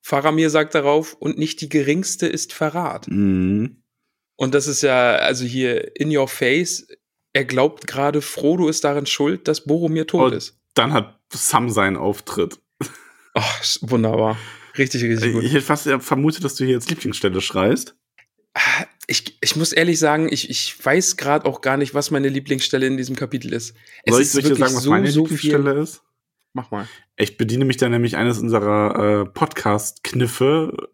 Faramir 0.08 0.50
sagt 0.50 0.76
darauf, 0.76 1.14
und 1.14 1.36
nicht 1.36 1.60
die 1.60 1.68
geringste 1.68 2.28
ist 2.28 2.52
Verrat. 2.52 3.08
Mhm. 3.08 3.82
Und 4.36 4.54
das 4.54 4.68
ist 4.68 4.82
ja, 4.82 5.16
also 5.16 5.44
hier 5.44 5.96
in 6.00 6.16
your 6.16 6.28
face, 6.28 6.86
er 7.32 7.44
glaubt 7.44 7.88
gerade, 7.88 8.22
Frodo 8.22 8.68
ist 8.68 8.84
daran 8.84 9.06
schuld, 9.06 9.48
dass 9.48 9.64
Boromir 9.64 10.06
tot 10.06 10.26
Und 10.30 10.32
ist. 10.34 10.60
Dann 10.74 10.92
hat 10.92 11.18
Sam 11.32 11.70
seinen 11.70 11.96
Auftritt. 11.96 12.60
Ach, 13.34 13.64
wunderbar. 13.80 14.38
Richtig, 14.78 15.02
richtig 15.02 15.32
gut. 15.32 15.42
Ich 15.42 15.52
hätte 15.52 15.64
fast 15.64 15.88
vermutet, 16.00 16.44
dass 16.44 16.54
du 16.54 16.64
hier 16.64 16.74
jetzt 16.74 16.88
Lieblingsstelle 16.88 17.40
schreist. 17.40 17.96
Ah, 18.54 18.84
Ich, 19.08 19.36
ich 19.40 19.56
muss 19.56 19.72
ehrlich 19.72 19.98
sagen, 19.98 20.28
ich, 20.32 20.48
ich 20.50 20.84
weiß 20.84 21.16
gerade 21.16 21.46
auch 21.46 21.62
gar 21.62 21.76
nicht, 21.76 21.94
was 21.94 22.12
meine 22.12 22.28
Lieblingsstelle 22.28 22.86
in 22.86 22.96
diesem 22.96 23.16
Kapitel 23.16 23.52
ist. 23.52 23.74
Es 24.04 24.12
Soll 24.12 24.20
ich, 24.22 24.26
ist 24.28 24.32
soll 24.34 24.40
ich 24.42 24.44
dir 24.44 24.50
wirklich 24.50 24.68
sagen, 24.68 24.76
was 24.76 24.86
meine 24.86 25.06
viel- 25.08 25.16
Lieblingsstelle 25.20 25.80
ist? 25.80 26.02
Mach 26.56 26.70
mal. 26.70 26.88
Ich 27.16 27.36
bediene 27.36 27.66
mich 27.66 27.76
da 27.76 27.86
nämlich 27.90 28.16
eines 28.16 28.38
unserer 28.38 29.24
äh, 29.24 29.24
Podcast-Kniffe 29.26 30.88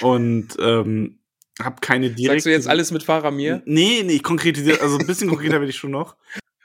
und 0.00 0.48
ähm, 0.58 1.20
habe 1.62 1.76
keine 1.80 2.10
direkte. 2.10 2.32
Sagst 2.32 2.46
du 2.46 2.50
jetzt 2.50 2.66
alles 2.66 2.90
mit 2.90 3.04
Faramir? 3.04 3.62
Nee, 3.66 4.02
nee, 4.04 4.14
ich 4.14 4.24
konkretisiere, 4.24 4.80
also 4.80 4.98
ein 4.98 5.06
bisschen 5.06 5.28
konkreter 5.28 5.60
werde 5.60 5.68
ich 5.68 5.76
schon 5.76 5.92
noch. 5.92 6.16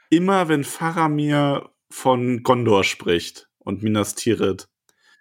Immer 0.10 0.50
wenn 0.50 0.64
Faramir 0.64 1.70
von 1.92 2.42
Gondor 2.42 2.84
spricht 2.84 3.48
und 3.60 3.84
Minas 3.84 4.16
Tirith 4.16 4.68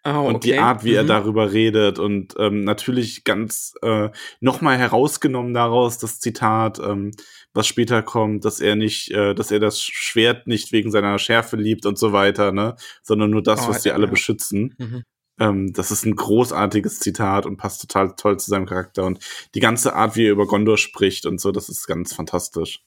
Ah, 0.03 0.21
und 0.21 0.45
die 0.45 0.53
okay. 0.53 0.59
Art, 0.61 0.85
wie 0.85 0.95
er 0.95 1.03
Mhm. 1.03 1.09
darüber 1.09 1.53
redet 1.53 1.99
und 1.99 2.35
ähm, 2.39 2.65
natürlich 2.65 3.25
ganz 3.25 3.75
äh, 3.83 4.09
nochmal 4.41 4.79
herausgenommen 4.79 5.53
daraus 5.53 5.99
das 5.99 6.21
Zitat, 6.21 6.79
ähm, 6.79 7.11
was 7.53 7.67
später 7.67 8.03
kommt, 8.03 8.45
dass 8.47 8.61
er 8.61 8.77
nicht, 8.77 9.11
äh, 9.11 9.35
dass 9.35 9.51
er 9.51 9.59
das 9.61 9.83
Schwert 9.83 10.47
nicht 10.47 10.73
wegen 10.73 10.91
seiner 10.91 11.19
Schärfe 11.19 11.57
liebt 11.57 11.85
und 11.85 11.99
so 11.99 12.13
weiter, 12.13 12.51
ne, 12.53 12.77
sondern 13.03 13.31
nur 13.31 13.43
das, 13.43 13.67
Oh, 13.67 13.71
was 13.71 13.83
sie 13.83 13.93
alle 13.93 14.07
ja. 14.07 14.11
beschützen. 14.11 14.75
Mhm. 14.79 15.03
Ähm, 15.39 15.73
das 15.75 15.91
ist 15.91 16.07
ein 16.07 16.17
großartiges 16.17 17.01
Zitat 17.01 17.45
und 17.47 17.57
passt 17.59 17.81
total 17.83 18.15
toll 18.17 18.39
zu 18.39 18.51
seinem 18.51 18.67
Charakter 18.67 19.05
und 19.05 19.19
die 19.55 19.61
ganze 19.61 19.95
Art, 19.95 20.17
wie 20.17 20.27
er 20.27 20.33
über 20.33 20.47
Gondor 20.47 20.79
spricht 20.79 21.27
und 21.27 21.41
so, 21.41 21.53
das 21.53 21.69
ist 21.69 21.87
ganz 21.87 22.15
fantastisch. 22.15 22.81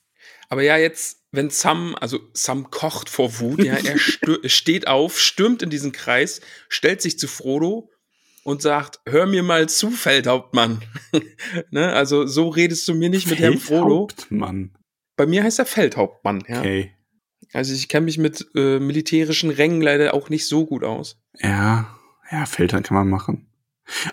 Aber 0.50 0.64
ja, 0.64 0.78
jetzt, 0.78 1.24
wenn 1.32 1.50
Sam, 1.50 1.96
also 2.00 2.20
Sam 2.34 2.70
kocht 2.72 3.10
vor 3.10 3.40
Wut, 3.40 3.64
ja, 3.64 3.76
er 3.76 3.98
steht 4.50 4.88
auf, 4.88 5.20
stürmt 5.20 5.62
in 5.62 5.70
diesen 5.70 5.92
Kreis, 5.92 6.42
stellt 6.70 7.02
sich 7.02 7.18
zu 7.18 7.28
Frodo 7.28 7.90
und 8.44 8.62
sagt, 8.62 9.00
hör 9.06 9.26
mir 9.26 9.44
mal 9.44 9.70
zu, 9.70 9.90
Feldhauptmann. 9.92 10.82
ne? 11.72 11.94
Also 11.94 12.26
so 12.26 12.50
redest 12.50 12.88
du 12.88 12.94
mir 12.94 13.10
nicht 13.10 13.30
mit 13.30 13.40
Herrn 13.40 13.58
Frodo. 13.58 14.08
Feldhauptmann. 14.08 14.78
Bei 15.16 15.26
mir 15.26 15.44
heißt 15.44 15.60
er 15.60 15.66
Feldhauptmann, 15.66 16.44
ja. 16.48 16.60
Okay. 16.60 16.94
Also 17.54 17.74
ich 17.74 17.88
kenne 17.88 18.06
mich 18.06 18.18
mit 18.18 18.48
äh, 18.56 18.80
militärischen 18.80 19.52
Rängen 19.52 19.82
leider 19.82 20.14
auch 20.14 20.30
nicht 20.30 20.48
so 20.48 20.66
gut 20.66 20.84
aus. 20.84 21.22
Ja, 21.40 21.98
ja, 22.32 22.46
Feldhauptmann 22.46 22.84
kann 22.84 22.98
man 22.98 23.10
machen. 23.10 23.48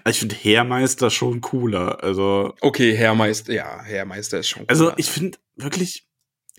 Also 0.04 0.10
ich 0.10 0.18
finde 0.18 0.34
Heermeister 0.34 1.10
schon 1.10 1.40
cooler. 1.40 2.02
Also, 2.02 2.54
Okay, 2.60 2.94
Herr 2.94 3.14
Meister, 3.14 3.52
ja, 3.52 3.82
Herr 3.82 4.04
Meister 4.04 4.40
ist 4.40 4.48
schon 4.48 4.68
also 4.68 4.86
cooler. 4.86 4.98
ich 4.98 5.10
finde 5.10 5.38
wirklich, 5.56 6.09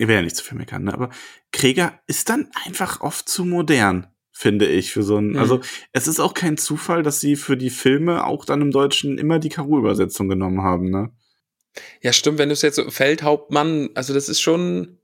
ich 0.02 0.08
will 0.08 0.16
ja 0.16 0.22
nicht 0.22 0.34
zu 0.36 0.42
viel 0.44 0.58
meckern, 0.58 0.82
ne? 0.84 0.92
aber 0.92 1.10
Krieger 1.52 2.00
ist 2.08 2.28
dann 2.28 2.48
einfach 2.66 3.00
oft 3.02 3.28
zu 3.28 3.44
modern, 3.44 4.08
finde 4.32 4.66
ich, 4.66 4.92
für 4.92 5.02
so 5.04 5.18
ein, 5.18 5.30
Mhm. 5.30 5.38
also 5.38 5.60
es 5.92 6.08
ist 6.08 6.18
auch 6.18 6.34
kein 6.34 6.56
Zufall, 6.58 7.02
dass 7.04 7.20
sie 7.20 7.36
für 7.36 7.56
die 7.56 7.70
Filme 7.70 8.24
auch 8.26 8.44
dann 8.44 8.60
im 8.62 8.70
Deutschen 8.72 9.16
immer 9.18 9.38
die 9.38 9.48
Karo-Übersetzung 9.48 10.28
genommen 10.28 10.62
haben, 10.62 10.90
ne? 10.90 11.10
Ja, 12.02 12.12
stimmt, 12.12 12.38
wenn 12.38 12.48
du 12.48 12.52
es 12.54 12.62
jetzt 12.62 12.76
so 12.76 12.90
Feldhauptmann, 12.90 13.90
also 13.94 14.12
das 14.12 14.28
ist 14.28 14.40
schon, 14.40 14.98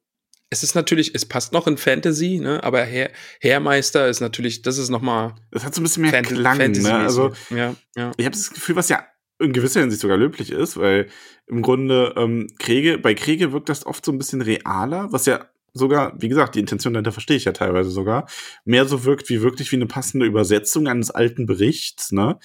es 0.50 0.62
ist 0.62 0.74
natürlich, 0.74 1.14
es 1.14 1.24
passt 1.26 1.52
noch 1.52 1.66
in 1.66 1.76
Fantasy, 1.78 2.40
ne, 2.40 2.62
aber 2.64 2.82
Herr, 2.82 3.10
Herrmeister 3.40 4.08
ist 4.08 4.20
natürlich, 4.20 4.62
das 4.62 4.78
ist 4.78 4.88
nochmal 4.88 5.34
Das 5.52 5.64
hat 5.64 5.74
so 5.74 5.80
ein 5.80 5.84
bisschen 5.84 6.02
mehr 6.02 6.10
Fant 6.10 6.26
Klang, 6.26 6.56
Fantasy. 6.58 6.82
ne? 6.88 6.94
Also 6.98 7.32
ja, 7.50 7.74
ja. 7.96 8.10
ich 8.16 8.24
habe 8.26 8.34
das 8.36 8.50
Gefühl, 8.50 8.74
was 8.76 8.88
ja 8.88 9.06
in 9.38 9.52
gewisser 9.52 9.80
Hinsicht 9.80 10.02
sogar 10.02 10.16
löblich 10.16 10.50
ist, 10.50 10.76
weil 10.76 11.08
im 11.46 11.62
Grunde 11.62 12.14
ähm, 12.16 12.48
Kriege, 12.58 12.98
bei 12.98 13.14
Kriege 13.14 13.52
wirkt 13.52 13.68
das 13.68 13.86
oft 13.86 14.04
so 14.04 14.12
ein 14.12 14.18
bisschen 14.18 14.42
realer, 14.42 15.08
was 15.10 15.26
ja 15.26 15.46
sogar, 15.74 16.20
wie 16.20 16.28
gesagt, 16.28 16.54
die 16.54 16.60
Intention 16.60 16.94
dahinter 16.94 17.12
verstehe 17.12 17.36
ich 17.36 17.44
ja 17.44 17.52
teilweise 17.52 17.90
sogar, 17.90 18.28
mehr 18.64 18.86
so 18.86 19.04
wirkt 19.04 19.28
wie 19.28 19.42
wirklich 19.42 19.70
wie 19.70 19.76
eine 19.76 19.86
passende 19.86 20.26
Übersetzung 20.26 20.88
eines 20.88 21.10
alten 21.10 21.46
Berichts, 21.46 22.10
ne? 22.12 22.38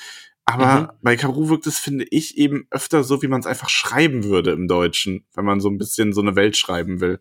Aber 0.46 0.82
Mhm. 0.82 0.90
bei 1.02 1.16
Karu 1.16 1.50
wirkt 1.50 1.68
es, 1.68 1.80
finde 1.80 2.06
ich, 2.10 2.38
eben 2.38 2.68
öfter 2.70 3.04
so, 3.04 3.22
wie 3.22 3.28
man 3.28 3.40
es 3.40 3.48
einfach 3.48 3.70
schreiben 3.70 4.26
würde 4.26 4.52
im 4.52 4.68
Deutschen, 4.68 5.26
wenn 5.34 5.46
man 5.46 5.62
so 5.62 5.70
ein 5.70 5.78
bisschen 5.78 6.12
so 6.12 6.22
eine 6.22 6.36
Welt 6.36 6.58
schreiben 6.58 7.00
will. 7.00 7.20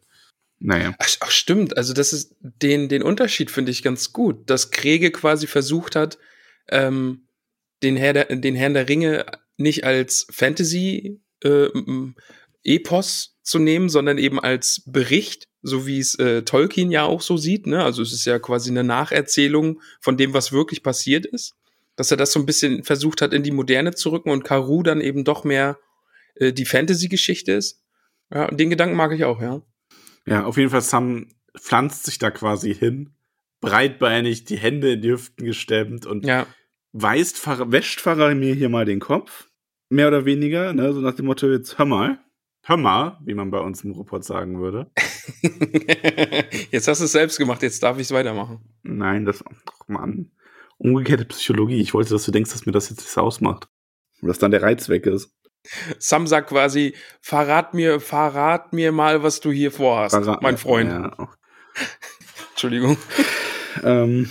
Naja. 0.58 0.94
Ach, 0.98 1.08
ach, 1.20 1.30
stimmt, 1.30 1.76
also 1.76 1.92
das 1.92 2.12
ist, 2.12 2.34
den, 2.40 2.88
den 2.88 3.02
Unterschied 3.02 3.50
finde 3.50 3.70
ich 3.70 3.82
ganz 3.82 4.12
gut, 4.12 4.50
dass 4.50 4.70
Kriege 4.70 5.10
quasi 5.12 5.46
versucht 5.46 5.96
hat, 5.96 6.18
ähm, 6.68 7.28
den, 7.82 7.96
Herr 7.96 8.12
der, 8.12 8.24
den 8.26 8.54
Herrn 8.54 8.74
der 8.74 8.88
Ringe 8.88 9.24
nicht 9.62 9.84
als 9.84 10.26
Fantasy 10.30 11.20
äh, 11.42 11.68
Epos 12.64 13.36
zu 13.42 13.58
nehmen, 13.58 13.88
sondern 13.88 14.18
eben 14.18 14.38
als 14.38 14.82
Bericht, 14.86 15.48
so 15.62 15.86
wie 15.86 15.98
es 15.98 16.14
äh, 16.16 16.42
Tolkien 16.42 16.90
ja 16.90 17.04
auch 17.04 17.20
so 17.20 17.36
sieht. 17.36 17.66
Ne? 17.66 17.82
Also 17.82 18.02
es 18.02 18.12
ist 18.12 18.24
ja 18.24 18.38
quasi 18.38 18.70
eine 18.70 18.84
Nacherzählung 18.84 19.80
von 20.00 20.16
dem, 20.16 20.34
was 20.34 20.52
wirklich 20.52 20.82
passiert 20.82 21.26
ist. 21.26 21.54
Dass 21.96 22.10
er 22.10 22.16
das 22.16 22.32
so 22.32 22.40
ein 22.40 22.46
bisschen 22.46 22.84
versucht 22.84 23.20
hat, 23.20 23.34
in 23.34 23.42
die 23.42 23.50
Moderne 23.50 23.94
zu 23.94 24.10
rücken 24.10 24.30
und 24.30 24.44
Karu 24.44 24.82
dann 24.82 25.00
eben 25.00 25.24
doch 25.24 25.44
mehr 25.44 25.78
äh, 26.36 26.52
die 26.52 26.64
Fantasy-Geschichte 26.64 27.52
ist. 27.52 27.82
Ja, 28.32 28.48
den 28.48 28.70
Gedanken 28.70 28.96
mag 28.96 29.12
ich 29.12 29.24
auch, 29.24 29.42
ja. 29.42 29.62
Ja, 30.26 30.44
auf 30.44 30.56
jeden 30.56 30.70
Fall, 30.70 30.80
Sam 30.80 31.28
pflanzt 31.58 32.04
sich 32.04 32.18
da 32.18 32.30
quasi 32.30 32.74
hin, 32.74 33.10
breitbeinig, 33.60 34.44
die 34.44 34.56
Hände 34.56 34.92
in 34.92 35.02
die 35.02 35.10
Hüften 35.10 35.44
gestemmt 35.44 36.06
und 36.06 36.24
Ja, 36.24 36.46
weist, 36.92 37.46
wäscht 37.46 38.00
Pfarrer 38.00 38.34
mir 38.34 38.54
hier 38.54 38.68
mal 38.68 38.84
den 38.84 39.00
Kopf. 39.00 39.48
Mehr 39.92 40.08
oder 40.08 40.24
weniger, 40.24 40.72
ne? 40.72 40.90
so 40.94 41.02
nach 41.02 41.14
dem 41.14 41.26
Motto, 41.26 41.46
jetzt 41.50 41.76
hör 41.76 41.84
mal. 41.84 42.18
Hör 42.62 42.78
mal, 42.78 43.18
wie 43.26 43.34
man 43.34 43.50
bei 43.50 43.58
uns 43.58 43.84
im 43.84 43.90
Ruhrpott 43.90 44.24
sagen 44.24 44.58
würde. 44.58 44.90
jetzt 46.70 46.88
hast 46.88 47.00
du 47.00 47.04
es 47.04 47.12
selbst 47.12 47.36
gemacht, 47.36 47.62
jetzt 47.62 47.82
darf 47.82 47.98
ich 47.98 48.04
es 48.04 48.10
weitermachen. 48.10 48.60
Nein, 48.82 49.26
das, 49.26 49.44
ach 49.46 49.88
Mann. 49.88 50.30
Umgekehrte 50.78 51.26
Psychologie. 51.26 51.78
Ich 51.78 51.92
wollte, 51.92 52.08
dass 52.08 52.24
du 52.24 52.30
denkst, 52.30 52.52
dass 52.52 52.64
mir 52.64 52.72
das 52.72 52.88
jetzt 52.88 53.00
nichts 53.00 53.18
ausmacht. 53.18 53.68
Und 54.22 54.28
dass 54.28 54.38
dann 54.38 54.50
der 54.50 54.62
Reiz 54.62 54.88
weg 54.88 55.04
ist. 55.04 55.36
Sam 55.98 56.26
sagt 56.26 56.48
quasi, 56.48 56.94
verrat 57.20 57.74
mir, 57.74 58.00
verrat 58.00 58.72
mir 58.72 58.92
mal, 58.92 59.22
was 59.22 59.40
du 59.40 59.50
hier 59.50 59.72
vorhast, 59.72 60.14
Verrat- 60.14 60.40
mein 60.40 60.56
Freund. 60.56 60.88
Ja. 60.88 61.28
Entschuldigung. 62.52 62.96
Ähm, 63.84 64.30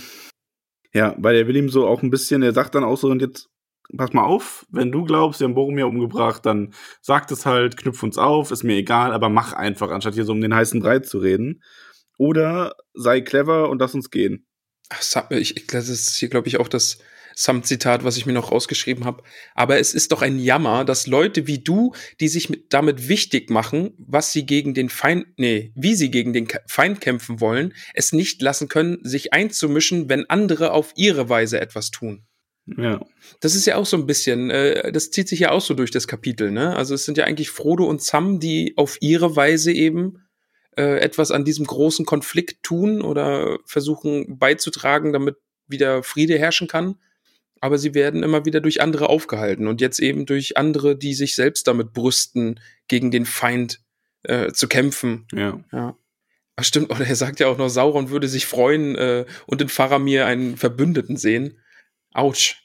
ja, 0.92 1.14
weil 1.18 1.36
er 1.36 1.46
will 1.46 1.56
ihm 1.56 1.68
so 1.68 1.86
auch 1.86 2.02
ein 2.02 2.10
bisschen, 2.10 2.42
er 2.42 2.52
sagt 2.52 2.74
dann 2.74 2.82
auch 2.82 2.96
so, 2.96 3.08
und 3.08 3.22
jetzt 3.22 3.51
pass 3.96 4.12
mal 4.12 4.24
auf, 4.24 4.66
wenn 4.70 4.92
du 4.92 5.04
glaubst, 5.04 5.40
wir 5.40 5.46
haben 5.46 5.54
Boromir 5.54 5.86
umgebracht, 5.86 6.46
dann 6.46 6.72
sag 7.00 7.30
es 7.30 7.46
halt, 7.46 7.76
knüpf 7.76 8.02
uns 8.02 8.18
auf, 8.18 8.50
ist 8.50 8.62
mir 8.62 8.76
egal, 8.76 9.12
aber 9.12 9.28
mach 9.28 9.52
einfach, 9.52 9.90
anstatt 9.90 10.14
hier 10.14 10.24
so 10.24 10.32
um 10.32 10.40
den 10.40 10.54
heißen 10.54 10.80
Brei 10.80 11.00
zu 11.00 11.18
reden. 11.18 11.62
Oder 12.18 12.74
sei 12.94 13.20
clever 13.20 13.68
und 13.68 13.80
lass 13.80 13.94
uns 13.94 14.10
gehen. 14.10 14.46
Ich, 15.30 15.66
das 15.66 15.88
ist 15.88 16.14
hier, 16.16 16.28
glaube 16.28 16.48
ich, 16.48 16.60
auch 16.60 16.68
das 16.68 16.98
Sam-Zitat, 17.34 18.04
was 18.04 18.16
ich 18.16 18.26
mir 18.26 18.32
noch 18.32 18.52
rausgeschrieben 18.52 19.04
habe. 19.04 19.22
Aber 19.54 19.78
es 19.78 19.94
ist 19.94 20.12
doch 20.12 20.22
ein 20.22 20.38
Jammer, 20.38 20.84
dass 20.84 21.06
Leute 21.06 21.46
wie 21.46 21.58
du, 21.58 21.94
die 22.20 22.28
sich 22.28 22.50
mit, 22.50 22.72
damit 22.72 23.08
wichtig 23.08 23.50
machen, 23.50 23.94
was 23.98 24.32
sie 24.32 24.44
gegen 24.44 24.74
den 24.74 24.88
Feind, 24.88 25.26
nee, 25.38 25.72
wie 25.74 25.94
sie 25.94 26.10
gegen 26.10 26.32
den 26.32 26.48
Feind 26.66 27.00
kämpfen 27.00 27.40
wollen, 27.40 27.74
es 27.94 28.12
nicht 28.12 28.42
lassen 28.42 28.68
können, 28.68 28.98
sich 29.02 29.32
einzumischen, 29.32 30.08
wenn 30.08 30.28
andere 30.28 30.72
auf 30.72 30.92
ihre 30.96 31.28
Weise 31.28 31.60
etwas 31.60 31.90
tun. 31.90 32.26
Ja. 32.66 33.00
Das 33.40 33.54
ist 33.54 33.66
ja 33.66 33.76
auch 33.76 33.86
so 33.86 33.96
ein 33.96 34.06
bisschen, 34.06 34.50
äh, 34.50 34.92
das 34.92 35.10
zieht 35.10 35.28
sich 35.28 35.40
ja 35.40 35.50
auch 35.50 35.60
so 35.60 35.74
durch 35.74 35.90
das 35.90 36.06
Kapitel, 36.06 36.50
ne? 36.50 36.76
Also 36.76 36.94
es 36.94 37.04
sind 37.04 37.18
ja 37.18 37.24
eigentlich 37.24 37.50
Frodo 37.50 37.84
und 37.86 38.02
Sam, 38.02 38.38
die 38.38 38.74
auf 38.76 38.98
ihre 39.00 39.34
Weise 39.34 39.72
eben 39.72 40.24
äh, 40.76 41.00
etwas 41.00 41.30
an 41.30 41.44
diesem 41.44 41.66
großen 41.66 42.06
Konflikt 42.06 42.62
tun 42.62 43.02
oder 43.02 43.58
versuchen 43.66 44.38
beizutragen, 44.38 45.12
damit 45.12 45.36
wieder 45.66 46.02
Friede 46.02 46.38
herrschen 46.38 46.68
kann. 46.68 46.96
Aber 47.60 47.78
sie 47.78 47.94
werden 47.94 48.22
immer 48.22 48.44
wieder 48.44 48.60
durch 48.60 48.80
andere 48.80 49.08
aufgehalten 49.08 49.66
und 49.66 49.80
jetzt 49.80 50.00
eben 50.00 50.26
durch 50.26 50.56
andere, 50.56 50.96
die 50.96 51.14
sich 51.14 51.34
selbst 51.34 51.68
damit 51.68 51.92
brüsten, 51.92 52.58
gegen 52.88 53.10
den 53.10 53.24
Feind 53.24 53.80
äh, 54.24 54.52
zu 54.52 54.68
kämpfen. 54.68 55.26
Ja. 55.32 55.62
Ja. 55.72 55.96
Ach, 56.56 56.64
stimmt, 56.64 56.90
oder 56.90 57.06
er 57.06 57.16
sagt 57.16 57.40
ja 57.40 57.46
auch 57.46 57.58
noch, 57.58 57.68
Sauron 57.68 58.10
würde 58.10 58.28
sich 58.28 58.46
freuen 58.46 58.96
äh, 58.96 59.24
und 59.46 59.62
in 59.62 59.68
Faramir 59.68 60.26
einen 60.26 60.56
Verbündeten 60.56 61.16
sehen. 61.16 61.58
Autsch. 62.14 62.62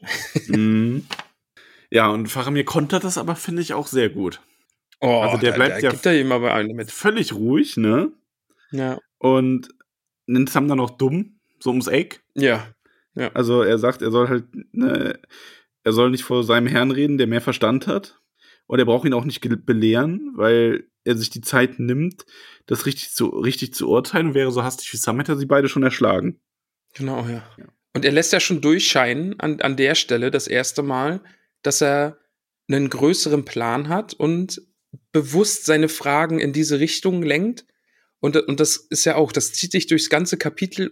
mhm. 0.48 1.06
Ja, 1.90 2.10
und 2.10 2.28
Faramir 2.28 2.66
kontert 2.66 3.06
das 3.06 3.18
aber, 3.18 3.38
finde 3.38 3.62
ich, 3.62 3.74
auch 3.74 3.88
sehr 3.88 4.10
gut. 4.10 4.42
Oh, 5.00 5.22
Also 5.22 5.38
der 5.38 5.52
da, 5.52 5.56
bleibt 5.56 5.76
da 5.78 5.80
ja- 5.80 5.92
gibt 5.92 6.06
er 6.06 6.20
ihm 6.20 6.34
aber 6.34 6.54
einen 6.54 6.76
mit. 6.76 6.92
Völlig 6.92 7.32
ruhig, 7.32 7.78
ne? 7.78 8.12
Ja. 8.72 9.00
Und 9.20 9.70
nennt 10.26 10.50
Sam 10.50 10.68
dann 10.68 10.80
noch 10.80 10.90
dumm, 10.90 11.40
so 11.60 11.70
ums 11.70 11.88
Eck. 11.88 12.22
Ja. 12.36 12.68
Also 13.34 13.62
er 13.64 13.78
sagt, 13.80 14.02
er 14.02 14.12
soll 14.12 14.28
halt, 14.28 14.48
ne, 14.74 15.18
er 15.86 15.94
soll 15.94 16.12
nicht 16.12 16.26
vor 16.26 16.44
seinem 16.44 16.68
Herrn 16.68 16.92
reden, 16.92 17.18
der 17.18 17.28
mehr 17.28 17.40
Verstand 17.40 17.88
hat. 17.88 18.20
Und 18.66 18.80
er 18.80 18.86
braucht 18.86 19.06
ihn 19.08 19.14
auch 19.14 19.24
nicht 19.24 19.40
belehren, 19.66 20.34
weil 20.36 20.90
er 21.06 21.16
sich 21.16 21.30
die 21.30 21.40
Zeit 21.40 21.80
nimmt, 21.80 22.26
das 22.66 22.86
richtig 22.86 23.12
zu, 23.12 23.28
richtig 23.30 23.74
zu 23.74 23.90
urteilen 23.90 24.28
und 24.28 24.34
wäre 24.34 24.52
so 24.52 24.62
hastig 24.62 24.92
wie 24.92 24.98
Sam, 24.98 25.18
hätte 25.20 25.32
er 25.32 25.38
sie 25.38 25.46
beide 25.46 25.70
schon 25.70 25.84
erschlagen. 25.84 26.42
Genau, 26.96 27.22
ja. 27.28 27.44
Ja. 27.58 27.66
Und 27.98 28.06
er 28.06 28.12
lässt 28.12 28.32
ja 28.32 28.40
schon 28.40 28.62
durchscheinen 28.62 29.40
an, 29.40 29.60
an 29.60 29.76
der 29.76 29.96
Stelle 29.96 30.30
das 30.30 30.48
erste 30.48 30.84
Mal, 30.84 31.20
dass 31.64 31.82
er 31.82 32.20
einen 32.70 32.92
größeren 32.92 33.44
Plan 33.44 33.90
hat 33.90 34.14
und 34.14 34.62
bewusst 35.12 35.66
seine 35.66 35.90
Fragen 35.90 36.40
in 36.40 36.54
diese 36.54 36.80
Richtung 36.80 37.24
lenkt. 37.24 37.66
Und, 38.20 38.38
und 38.38 38.60
das 38.60 38.78
ist 38.78 39.06
ja 39.06 39.16
auch, 39.16 39.32
das 39.32 39.52
zieht 39.54 39.72
sich 39.72 39.88
durchs 39.88 40.12
ganze 40.12 40.38
Kapitel 40.38 40.92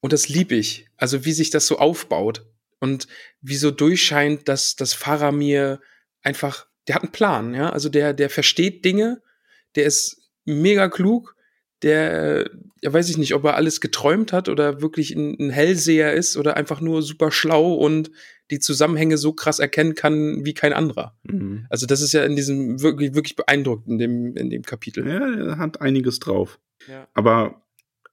und 0.00 0.12
das 0.12 0.28
lieb 0.28 0.50
ich. 0.50 0.88
Also 0.96 1.24
wie 1.24 1.30
sich 1.30 1.50
das 1.50 1.68
so 1.68 1.78
aufbaut 1.78 2.44
und 2.80 3.06
wie 3.40 3.54
so 3.54 3.70
durchscheint, 3.70 4.48
dass 4.48 4.74
das 4.74 4.92
Faramir 4.92 5.80
einfach, 6.20 6.66
der 6.88 6.96
hat 6.96 7.04
einen 7.04 7.12
Plan, 7.12 7.54
ja. 7.54 7.70
Also 7.70 7.88
der, 7.88 8.12
der 8.12 8.28
versteht 8.28 8.84
Dinge, 8.84 9.22
der 9.76 9.84
ist 9.84 10.32
mega 10.44 10.88
klug, 10.88 11.36
der, 11.82 12.50
ja 12.82 12.92
weiß 12.92 13.08
ich 13.08 13.18
nicht, 13.18 13.34
ob 13.34 13.44
er 13.44 13.56
alles 13.56 13.80
geträumt 13.80 14.32
hat 14.32 14.48
oder 14.48 14.82
wirklich 14.82 15.14
ein, 15.14 15.36
ein 15.38 15.50
Hellseher 15.50 16.12
ist 16.12 16.36
oder 16.36 16.56
einfach 16.56 16.80
nur 16.80 17.02
super 17.02 17.30
schlau 17.30 17.74
und 17.74 18.10
die 18.50 18.58
Zusammenhänge 18.58 19.16
so 19.16 19.32
krass 19.32 19.58
erkennen 19.58 19.94
kann 19.94 20.44
wie 20.44 20.54
kein 20.54 20.72
anderer. 20.72 21.16
Mhm. 21.22 21.66
Also 21.70 21.86
das 21.86 22.00
ist 22.00 22.12
ja 22.12 22.24
in 22.24 22.36
diesem 22.36 22.82
wirklich, 22.82 23.14
wirklich 23.14 23.36
beeindruckend 23.36 23.88
in 23.88 23.98
dem, 23.98 24.36
in 24.36 24.50
dem 24.50 24.62
Kapitel. 24.62 25.06
Ja, 25.06 25.52
er 25.52 25.58
hat 25.58 25.80
einiges 25.80 26.18
drauf. 26.18 26.58
Ja. 26.88 27.06
Aber 27.14 27.62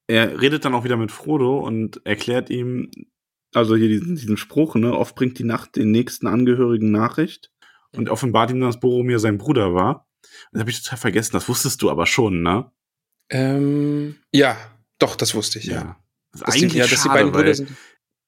er 0.07 0.39
redet 0.41 0.63
dann 0.63 0.73
auch 0.73 0.83
wieder 0.83 0.97
mit 0.97 1.11
Frodo 1.11 1.59
und 1.59 2.01
erklärt 2.05 2.49
ihm, 2.49 2.91
also 3.53 3.75
hier 3.75 3.87
diesen, 3.87 4.15
diesen 4.15 4.37
Spruch, 4.37 4.75
ne, 4.75 4.93
oft 4.93 5.15
bringt 5.15 5.39
die 5.39 5.43
Nacht 5.43 5.75
den 5.75 5.91
nächsten 5.91 6.27
Angehörigen 6.27 6.91
Nachricht 6.91 7.51
und 7.95 8.09
offenbart 8.09 8.51
ihm, 8.51 8.61
dass 8.61 8.79
Boromir 8.79 9.19
sein 9.19 9.37
Bruder 9.37 9.73
war. 9.73 10.07
Das 10.51 10.61
habe 10.61 10.69
ich 10.69 10.81
total 10.81 10.97
vergessen, 10.97 11.33
das 11.33 11.49
wusstest 11.49 11.81
du 11.81 11.89
aber 11.89 12.05
schon, 12.05 12.41
ne? 12.41 12.71
Ähm, 13.29 14.15
ja, 14.33 14.57
doch, 14.99 15.15
das 15.15 15.35
wusste 15.35 15.59
ich, 15.59 15.65
ja. 15.65 15.97
Das 16.31 16.41
ist 16.41 16.47
Dass 16.47 16.55
die, 16.55 16.61
eigentlich 16.63 16.73
ja, 16.75 16.87
dass 16.87 17.03
die 17.03 17.09
beiden 17.09 17.31
Brüder 17.31 17.53
sind. 17.53 17.69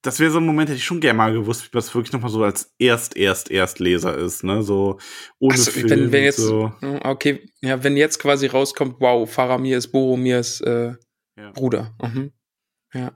das 0.02 0.20
wäre 0.20 0.32
so 0.32 0.39
ein 0.39 0.45
Moment, 0.45 0.70
hätte 0.70 0.78
ich 0.78 0.86
schon 0.86 1.00
gerne 1.00 1.18
mal 1.18 1.34
gewusst, 1.34 1.66
wie 1.66 1.70
das 1.72 1.93
wirklich 1.93 2.12
nochmal 2.14 2.32
so 2.32 2.43
als 2.43 2.74
erst, 2.80 3.16
erst, 3.18 3.52
Erstleser 3.52 4.18
ist, 4.18 4.43
ne? 4.43 4.64
So 4.64 5.00
ohne 5.39 5.58
so, 5.58 5.72
Film 5.72 5.89
wenn, 5.89 6.12
wenn 6.12 6.24
jetzt, 6.24 6.38
so. 6.38 6.74
hm, 6.80 7.00
okay, 7.04 7.50
ja, 7.62 7.84
wenn 7.84 7.97
jetzt 7.97 8.20
quasi 8.20 8.47
rauskommt, 8.47 8.95
wow, 9.00 9.30
Faramir 9.30 9.78
ist 9.78 9.88
Boromirs 9.89 10.62
äh, 10.62 10.93
Ja. 11.38 11.52
Bruder. 11.52 11.95
Mhm. 12.02 12.32
Ja, 12.93 13.12